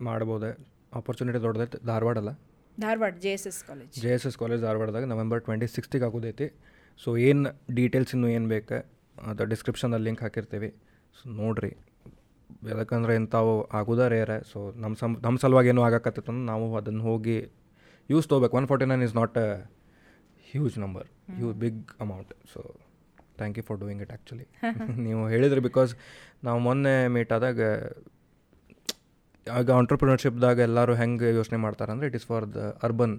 [0.01, 0.51] ಮಾಡ್ಬೋದೆ.
[0.93, 2.33] ಆಪರ್ಚುನಿಟಿ ದೊಡ್ಡದೈತೆ ಧಾರವಾಡ ಅಲ್ಲ
[2.83, 6.47] Dharwad J S S college J S S college ಧಾರವಾಡದಾಗ ನವೆಂಬರ್ ಟ್ವೆಂಟಿ ಸಿಕ್ಸ್ತಿಗೆ ಆಗೋದೈತಿ.
[7.01, 8.79] ಸೊ ಏನು ಡೀಟೇಲ್ಸ್ ಇನ್ನೂ ಏನು ಬೇಕು?
[9.31, 10.71] ಅದು ಡಿಸ್ಕ್ರಿಪ್ಷನಲ್ಲಿ ಲಿಂಕ್ ಹಾಕಿರ್ತೀವಿ.
[11.19, 11.73] ಸೊ ನೋಡಿರಿ.
[12.71, 17.37] ಯಾಕಂದ್ರೆ ಇಂಥವು ಆಗೋದ ರೇರ ಸೊ ನಮ್ಮ ಸಮ್ ನಮ್ಮ ಸಲುವಾಗಿ ಏನೋ ಆಗಕತ್ತೈತೆ ಅಂದ್ರೆ ನಾವು ಅದನ್ನು ಹೋಗಿ
[18.11, 18.57] ಯೂಸ್ ತೊಗೋಬೇಕು.
[18.61, 19.49] One forty nine is not a
[20.53, 21.09] huge number
[21.39, 22.61] huge big amount so
[23.41, 24.47] thank you for doing it actually
[25.07, 25.91] ನೀವು ಹೇಳಿದ್ರಿ ಬಿಕಾಸ್
[26.47, 27.61] ನಾವು ಮೊನ್ನೆ ಮೀಟ್ ಆದಾಗ
[29.57, 33.15] ಆಗ ಆಂಟ್ರಪ್ರಿನರ್ಶಿಪ್ದಾಗ ಎಲ್ಲರೂ ಹೆಂಗೆ ಯೋಚನೆ ಮಾಡ್ತಾರೆ ಅಂದರೆ it is for the urban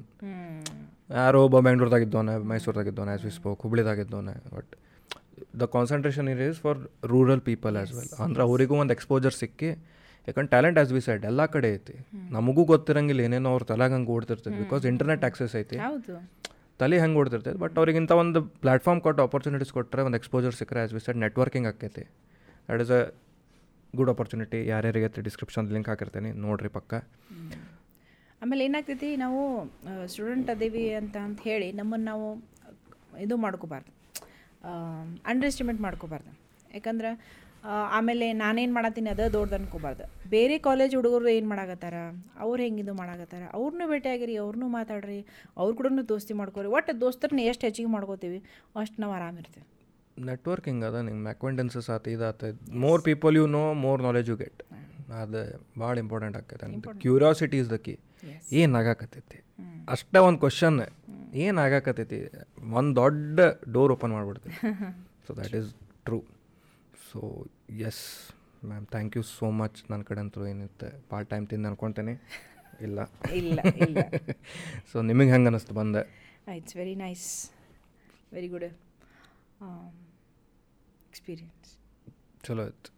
[1.18, 4.74] ಯಾರೋ ಒಬ್ಬ ಬೆಂಗ್ಳೂರ್ದಾಗಿದ್ದವನೆ ಮೈಸೂರ್ದಾಗಿದ್ದವನೆ ಆ್ಯಸ್ ವಿ ಸ್ಪೋಕ್ ಹುಬ್ಳಿದಾಗಿದ್ದವನೆ ಬಟ್
[5.62, 6.80] ದ ಕಾನ್ಸಂಟ್ರೇಷನ್ ಇರ್ is for
[7.14, 9.70] rural people as well ಅಂದ್ರೆ ಅವರಿಗೂ ಒಂದು ಎಕ್ಸ್ಪೋಜರ್ ಸಿಕ್ಕಿ
[10.28, 11.94] ಯಾಕಂದ್ರೆ ಟ್ಯಾಲೆಂಟ್ ಆಸ್ ವಿ ಸೈಡ್ ಎಲ್ಲ ಕಡೆ ಐತಿ.
[12.36, 15.78] ನಮಗೂ ಗೊತ್ತಿರಂಗಿಲ್ಲ ಏನೇನೋ ಅವ್ರ ತಲೆಗೆ ಹಂಗೆ ಓಡ್ತಿರ್ತೈತೆ ಬಿಕಾಸ್ ಇಂಟರ್ನೆಟ್ ಆಕ್ಸೆಸ್ ಐತಿ.
[16.80, 21.02] ತಲೆ ಹೆಂಗೆ ಓಡ್ತಿರ್ತೈತೆ ಬಟ್ ಅವ್ರಿಗಿಂತ ಒಂದು ಪ್ಲಾಟ್ಫಾರ್ಮ್ ಕೊಟ್ಟು ಆಪರ್ಚುನಿಟೀಸ್ ಕೊಟ್ಟರೆ ಒಂದು ಎಕ್ಸ್ಪೋಜರ್ ಸಿಕ್ಕರೆ ಆಸ್ ವಿ
[21.06, 22.04] ಸೈಡ್ ನೆಟ್ವರ್ಕಿಂಗ್ ಆಕೈತಿ
[22.70, 23.02] that is a
[23.98, 26.94] good opportunity ಯಾರ್ಯಾರಿಗೆ ಡಿಸ್ಕ್ರಿಪ್ಷನ್ ಲಿಂಕ್ ಹಾಕಿರ್ತೀನಿ, ನೋಡ್ರಿ ಪಕ್ಕ.
[28.44, 29.40] ಆಮೇಲೆ ಏನಾಗ್ತೈತಿ, ನಾವು
[30.12, 32.28] ಸ್ಟೂಡೆಂಟ್ ಅದೇವಿ ಅಂತ ಅಂತ ಹೇಳಿ ನಮ್ಮನ್ನು ನಾವು
[33.26, 33.92] ಇದು ಮಾಡ್ಕೋಬಾರ್ದು.
[35.32, 36.32] ಅಂಡರ್ ಎಸ್ಟಿಮೇಟ್ ಮಾಡ್ಕೋಬಾರ್ದು.
[36.78, 37.12] ಯಾಕಂದ್ರೆ
[37.98, 40.06] ಆಮೇಲೆ ನಾನೇನು ಮಾಡತ್ತೀನಿ, ಅದ ದೊಡ್ಡದು ಅನ್ಕೋಬಾರ್ದು.
[40.36, 41.96] ಬೇರೆ ಕಾಲೇಜ್ ಹುಡುಗರು ಏನು ಮಾಡಾಕತ್ತಾರ?
[42.44, 43.44] ಅವ್ರು ಹೆಂಗೆ ಇದು ಮಾಡಾಕತ್ತಾರ?
[43.58, 45.20] ಅವ್ರನ್ನೂ ಭೇಟಿಯಾಗಿರಿ ಅವ್ರನ್ನೂ ಮಾತಾಡ್ರಿ,
[45.62, 46.70] ಅವ್ರ ಕೂಡ ದೋಸ್ತಿ ಮಾಡ್ಕೋರಿ.
[46.78, 48.40] ಒಟ್ಟು ದೋಸ್ತರನ್ನ ಎಷ್ಟು ಹೆಚ್ಚಿಗೆ ಮಾಡ್ಕೋತೀವಿ,
[48.84, 49.68] ಅಷ್ಟು ನಾವು ಆರಾಮಿರ್ತೀವಿ
[50.26, 54.62] ನೆಟ್ವರ್ಕಿಂಗ್ ಅದ ನಿಂಗೆ ಅಕ್ವೆಂಟೆನ್ಸಸ್ ಆತ ಇದಾತ more people you know more knowledge you get
[55.14, 55.42] ಅದು
[55.80, 57.00] ಭಾಳ ಇಂಪಾರ್ಟೆಂಟ್ ಆಕೈತೆ.
[57.00, 58.00] ಕ್ಯೂರಿಯಾಸಿಟಿ ಇಸ್ ದ ಕಿ
[58.52, 59.40] ಏನು ಆಗಾಕತ್ತೈತಿ?
[59.90, 60.80] ಅಷ್ಟೇ ಒಂದು ಕ್ವಶನ್
[61.34, 62.20] ಏನು ಆಗಾಕತ್ತೈತಿ?
[62.74, 63.40] ಒಂದು ದೊಡ್ಡ
[63.72, 64.56] door open ಮಾಡಿಬಿಡ್ತೀವಿ
[65.28, 66.24] so that is true
[67.12, 68.34] so yes
[68.66, 72.14] ma'am thank you so much ನನ್ನ ಕಡೆ ಅಂತೂ ಏನಿರುತ್ತೆ ಪಾರ್ಟ್ ಟೈಮ್ ತಿಂದು ಅನ್ಕೊತೇನೆ.
[72.82, 73.00] ಇಲ್ಲ.
[73.34, 73.98] ಇಲ್ಲ ಇಲ್ಲ.
[74.92, 76.02] ಸೊ ನಿಮಗೆ ಹೆಂಗೆ ಅನ್ನಿಸ್ತು ಬಂದೆ?
[76.56, 77.52] It's very nice
[78.34, 78.68] very good
[81.10, 81.72] experience
[82.48, 82.90] ಚಲೋ ಆಯ್ತು.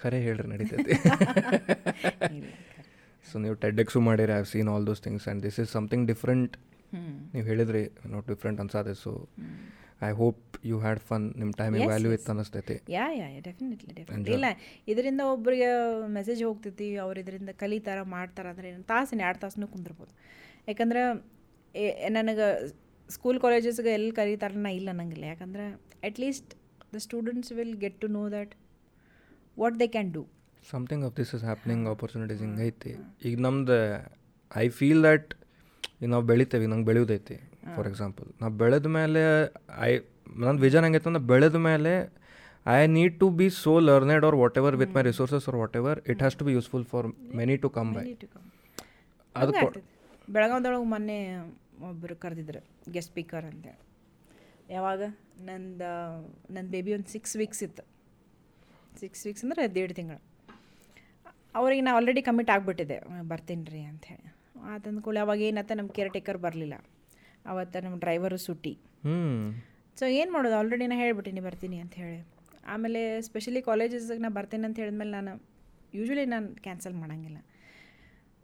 [0.00, 0.92] ಖರೆ ಹೇಳ್ರಿ ನಡೀತೈತಿ.
[3.28, 6.54] ಸೊ ನೀವು ಟೆಡ್ಡೆಕ್ಸು ಮಾಡಿರಿ I seen all those things and this is something different
[7.32, 7.82] ನೀವು ಹೇಳಿದ್ರಿ
[8.12, 8.92] not different ಅನ್ಸಾದೆ.
[9.02, 9.10] So
[10.08, 12.76] I hope you had fun ನಿಮ್ಮ ಟೈಮಿಗೆ ವ್ಯಾಲ್ಯೂ ಇತ್ತು ಅನ್ನಿಸ್ತೈತಿ.
[12.96, 14.48] ಯಾ ಯಾ ಡೆಫಿನೆಟ್ಲಿ ಡೆಫಿನೆಟ್ಲಿ ಇಲ್ಲ
[14.92, 15.68] ಇದರಿಂದ ಒಬ್ಬರಿಗೆ
[16.18, 20.12] ಮೆಸೇಜ್ ಹೋಗ್ತೈತಿ ಅವ್ರು ಇದರಿಂದ ಕಲಿತಾರ ಮಾಡ್ತಾರ ಅಂದ್ರೆ ಏನು ತಾಸಿನ ಎರಡು ತಾಸನ್ನು ಕುಂದಿರ್ಬೋದು.
[20.70, 21.02] ಯಾಕಂದ್ರೆ
[22.18, 22.46] ನನಗೆ
[23.10, 25.66] ಸ್ಕೂಲ್ ಕಾಲೇಜಸ್ಗೆ ಎಲ್ಲಿ ಕಲಿತಾರ ನಾ ಇಲ್ಲ ಅನ್ನಂಗಿಲ್ಲ ಯಾಕಂದ್ರೆ
[26.08, 26.50] at least
[26.92, 28.52] the students will get to know that
[29.56, 30.22] what they can do
[30.64, 32.92] something of this is happening opportunities ಹಿಂಗೆ ಐತಿ
[33.28, 33.76] ಈಗ ನಮ್ದು
[34.50, 35.30] ಐ ಫೀಲ್ ದ್ಯಾಟ್
[35.94, 37.36] ಈಗ ನಾವು ಬೆಳಿತೇವೆ ನಂಗೆ ಬೆಳೆಯೋದೈತಿ
[37.76, 39.22] ಫಾರ್ ಎಕ್ಸಾಂಪಲ್ ನಾವು ಬೆಳೆದ ಮೇಲೆ
[39.82, 39.90] ಐ
[40.38, 41.92] ನನ್ನ ವಿಜನ್ ಹೆಂಗೈತೆ ಅಂದ್ರೆ ಬೆಳೆದ ಮೇಲೆ
[42.66, 46.36] I need to be so learned or whatever with my resources or whatever it has
[46.40, 48.04] to be useful for many to come by
[49.34, 49.52] ಅದು
[50.28, 51.18] ಬೆಳಗಾವ್ದೊಳಗೆ ಮೊನ್ನೆ
[51.88, 52.60] ಒಬ್ಬರು ಕರೆದಿದ್ರು
[52.92, 53.78] ಗೆಸ್ಟ್ ಸ್ಪೀಕರ್ ಅಂತೇಳಿ
[54.76, 55.02] ಯಾವಾಗ?
[55.48, 55.90] ನಂದು
[56.54, 57.84] ನನ್ನ ಬೇಬಿ ಒಂದು ಸಿಕ್ಸ್ ವೀಕ್ಸ್ ಇತ್ತು.
[59.02, 60.20] ಸಿಕ್ಸ್ ವೀಕ್ಸ್ ಅಂದ್ರೆ ದೇಡ್ ತಿಂಗಳು.
[61.58, 62.96] ಅವ್ರಿಗೆ ನಾ ಆಲ್ರೆಡಿ ಕಮಿಟ್ ಆಗಿಬಿಟ್ಟಿದೆ
[63.32, 64.26] ಬರ್ತೀನಿ ರೀ ಅಂಥೇಳಿ
[64.72, 66.76] ಆತಂದ ಕೂಡ ಅವಾಗ ಏನತ್ತ ನಮ್ಮ ಕೇರ್ ಟೇಕರ್ ಬರಲಿಲ್ಲ.
[67.50, 68.72] ಅವತ್ತು ನಮ್ಮ ಡ್ರೈವರು ಸುಟ್ಟಿ.
[69.98, 70.56] ಸೊ ಏನು ಮಾಡೋದು?
[70.58, 72.18] ಆಲ್ರೆಡಿ ನಾನು ಹೇಳ್ಬಿಟ್ಟಿನಿ ಬರ್ತೀನಿ ಅಂತ ಹೇಳಿ.
[72.74, 75.32] ಆಮೇಲೆ ಸ್ಪೆಷಲಿ ಕಾಲೇಜಸ್ಗೆ ನಾ ಬರ್ತೀನಿ ಅಂತ ಹೇಳಿದ್ಮೇಲೆ ನಾನು
[75.98, 77.38] ಯೂಶ್ವಲಿ ನಾನು ಕ್ಯಾನ್ಸಲ್ ಮಾಡೋಂಗಿಲ್ಲ.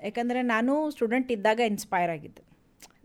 [0.00, 2.42] ಯಾಕಂದರೆ ನಾನು ಸ್ಟೂಡೆಂಟ್ ಇದ್ದಾಗ ಇನ್ಸ್ಪೈರ್ ಆಗಿದ್ದು.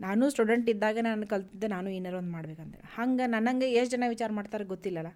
[0.06, 2.76] ನಾನು ಸ್ಟೂಡೆಂಟ್ ಇದ್ದಾಗ ನಾನು ಕಲ್ತಿದ್ದೆ ನಾನು ಏನಾರು ಒಂದು ಮಾಡ್ಬೇಕಂತ.
[2.96, 5.10] ಹಂಗೆ ನನಗೆ ಎಷ್ಟು ಜನ ವಿಚಾರ ಮಾಡ್ತಾರೆ ಗೊತ್ತಿಲ್ಲಲ್ಲ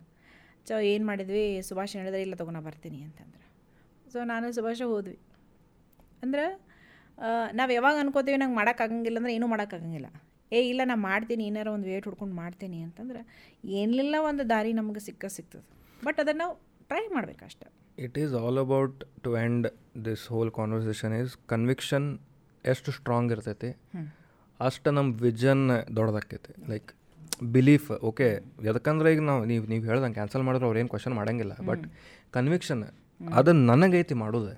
[0.69, 3.45] ಸೊ ಏನು ಮಾಡಿದ್ವಿ ಸುಭಾಷ್ ಹೇಳಿದ್ರೆ ಇಲ್ಲ ತೊಗೊಂಡು ಬರ್ತೀನಿ ಅಂತಂದ್ರೆ.
[4.13, 5.19] ಸೊ ನಾನು ಸುಭಾಷ ಹೋದ್ವಿ.
[6.25, 6.45] ಅಂದ್ರೆ
[7.59, 10.09] ನಾವು ಯಾವಾಗ ಅನ್ಕೋತೀವಿ ನಂಗೆ ಮಾಡೋಕ್ಕಾಗಂಗಿಲ್ಲ ಅಂದ್ರೆ ಏನೂ ಮಾಡೋಕ್ಕಾಗಂಗಿಲ್ಲ
[10.53, 13.21] ಏ ಇಲ್ಲ ನಾನು ಮಾಡ್ತೀನಿ ಏನಾರು ಒಂದು ವೇಟ್ ಹುಡ್ಕೊಂಡು ಮಾಡ್ತೀನಿ ಅಂತಂದ್ರೆ
[13.81, 15.65] ಏನಿಲ್ಲ ಒಂದು ದಾರಿ ನಮಗೆ ಸಿಕ್ಕ ಸಿಗ್ತದೆ.
[16.07, 16.55] ಬಟ್ ಅದನ್ನು ನಾವು
[16.91, 17.67] try ಮಾಡಬೇಕಷ್ಟೆ
[18.07, 19.67] it is all about to end
[20.07, 22.09] this whole conversation is conviction
[22.73, 23.71] ಎಷ್ಟು ಸ್ಟ್ರಾಂಗ್ ಇರ್ತೈತಿ.
[24.61, 25.63] ಅಷ್ಟು ನಮ್ಮ ವಿಜನ್
[25.97, 26.91] ದೊಡ್ಡದಾಕೈತಿ ಲೈಕ್
[27.53, 28.29] ಬಿಲೀಫ್ ಓಕೆ
[28.65, 31.85] ಯಾಕಂದ್ರೆ ಈಗ ನಾವು ನೀವು ನೀವು ಹೇಳ್ದಂಗೆ ಕ್ಯಾನ್ಸಲ್ ಮಾಡಿದ್ರೆ ಅವ್ರು ಏನು ಕ್ವಶನ್ ಮಾಡೋಂಗಿಲ್ಲ ಬಟ್
[32.33, 32.83] ಕನ್ವಿಕ್ಷನ್
[33.33, 34.53] ಅದು ನನಗೈತಿ ಮಾಡೋದು.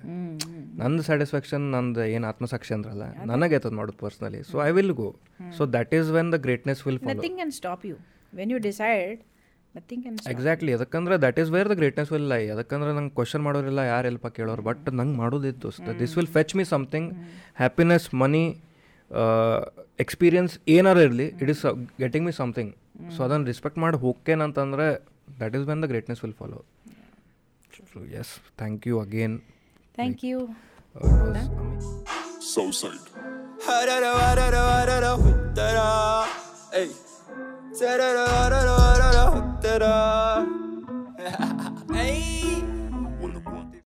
[0.77, 5.09] ನಂದು ಸ್ಯಾಟಿಸ್ಫ್ಯಾಕ್ಷನ್ ನಂದು ಏನು ಆತ್ಮಸಾಕ್ಷಿ ಅಂದ್ರಲ್ಲ ನನಗೈತದ ಮಾಡೋದು personally so I will go
[5.57, 7.97] so that is when the greatness will nothing can stop you
[8.33, 9.19] when you decide
[10.29, 14.27] exactly ಅದಕ್ಕಂದ್ರೆ that is where the greatness will lie ಅದಕ್ಕಂದ್ರೆ ನಂಗೆ ಕ್ವಶನ್ ಮಾಡೋರಿಲ್ಲ ಯಾರು ಎಲ್ಪ
[14.27, 17.13] ಕೇಳೋರು ಬಟ್ ನಂಗೆ ಮಾಡೋದಿತ್ತು this will fetch me something
[17.55, 18.43] happiness money
[19.99, 21.63] experience ಏನಾರು ಇರಲಿ it is
[21.99, 22.73] getting me something
[23.17, 24.87] so ಅದನ್ನು respect ಮಾಡಿ ಹೋಗ್ತೇನಂತಂದ್ರೆ
[25.41, 26.59] that is when the greatness will follow
[27.93, 29.37] so yes thank you again
[29.95, 30.39] thank you
[32.49, 33.07] Southside.
[33.59, 34.13] Harara,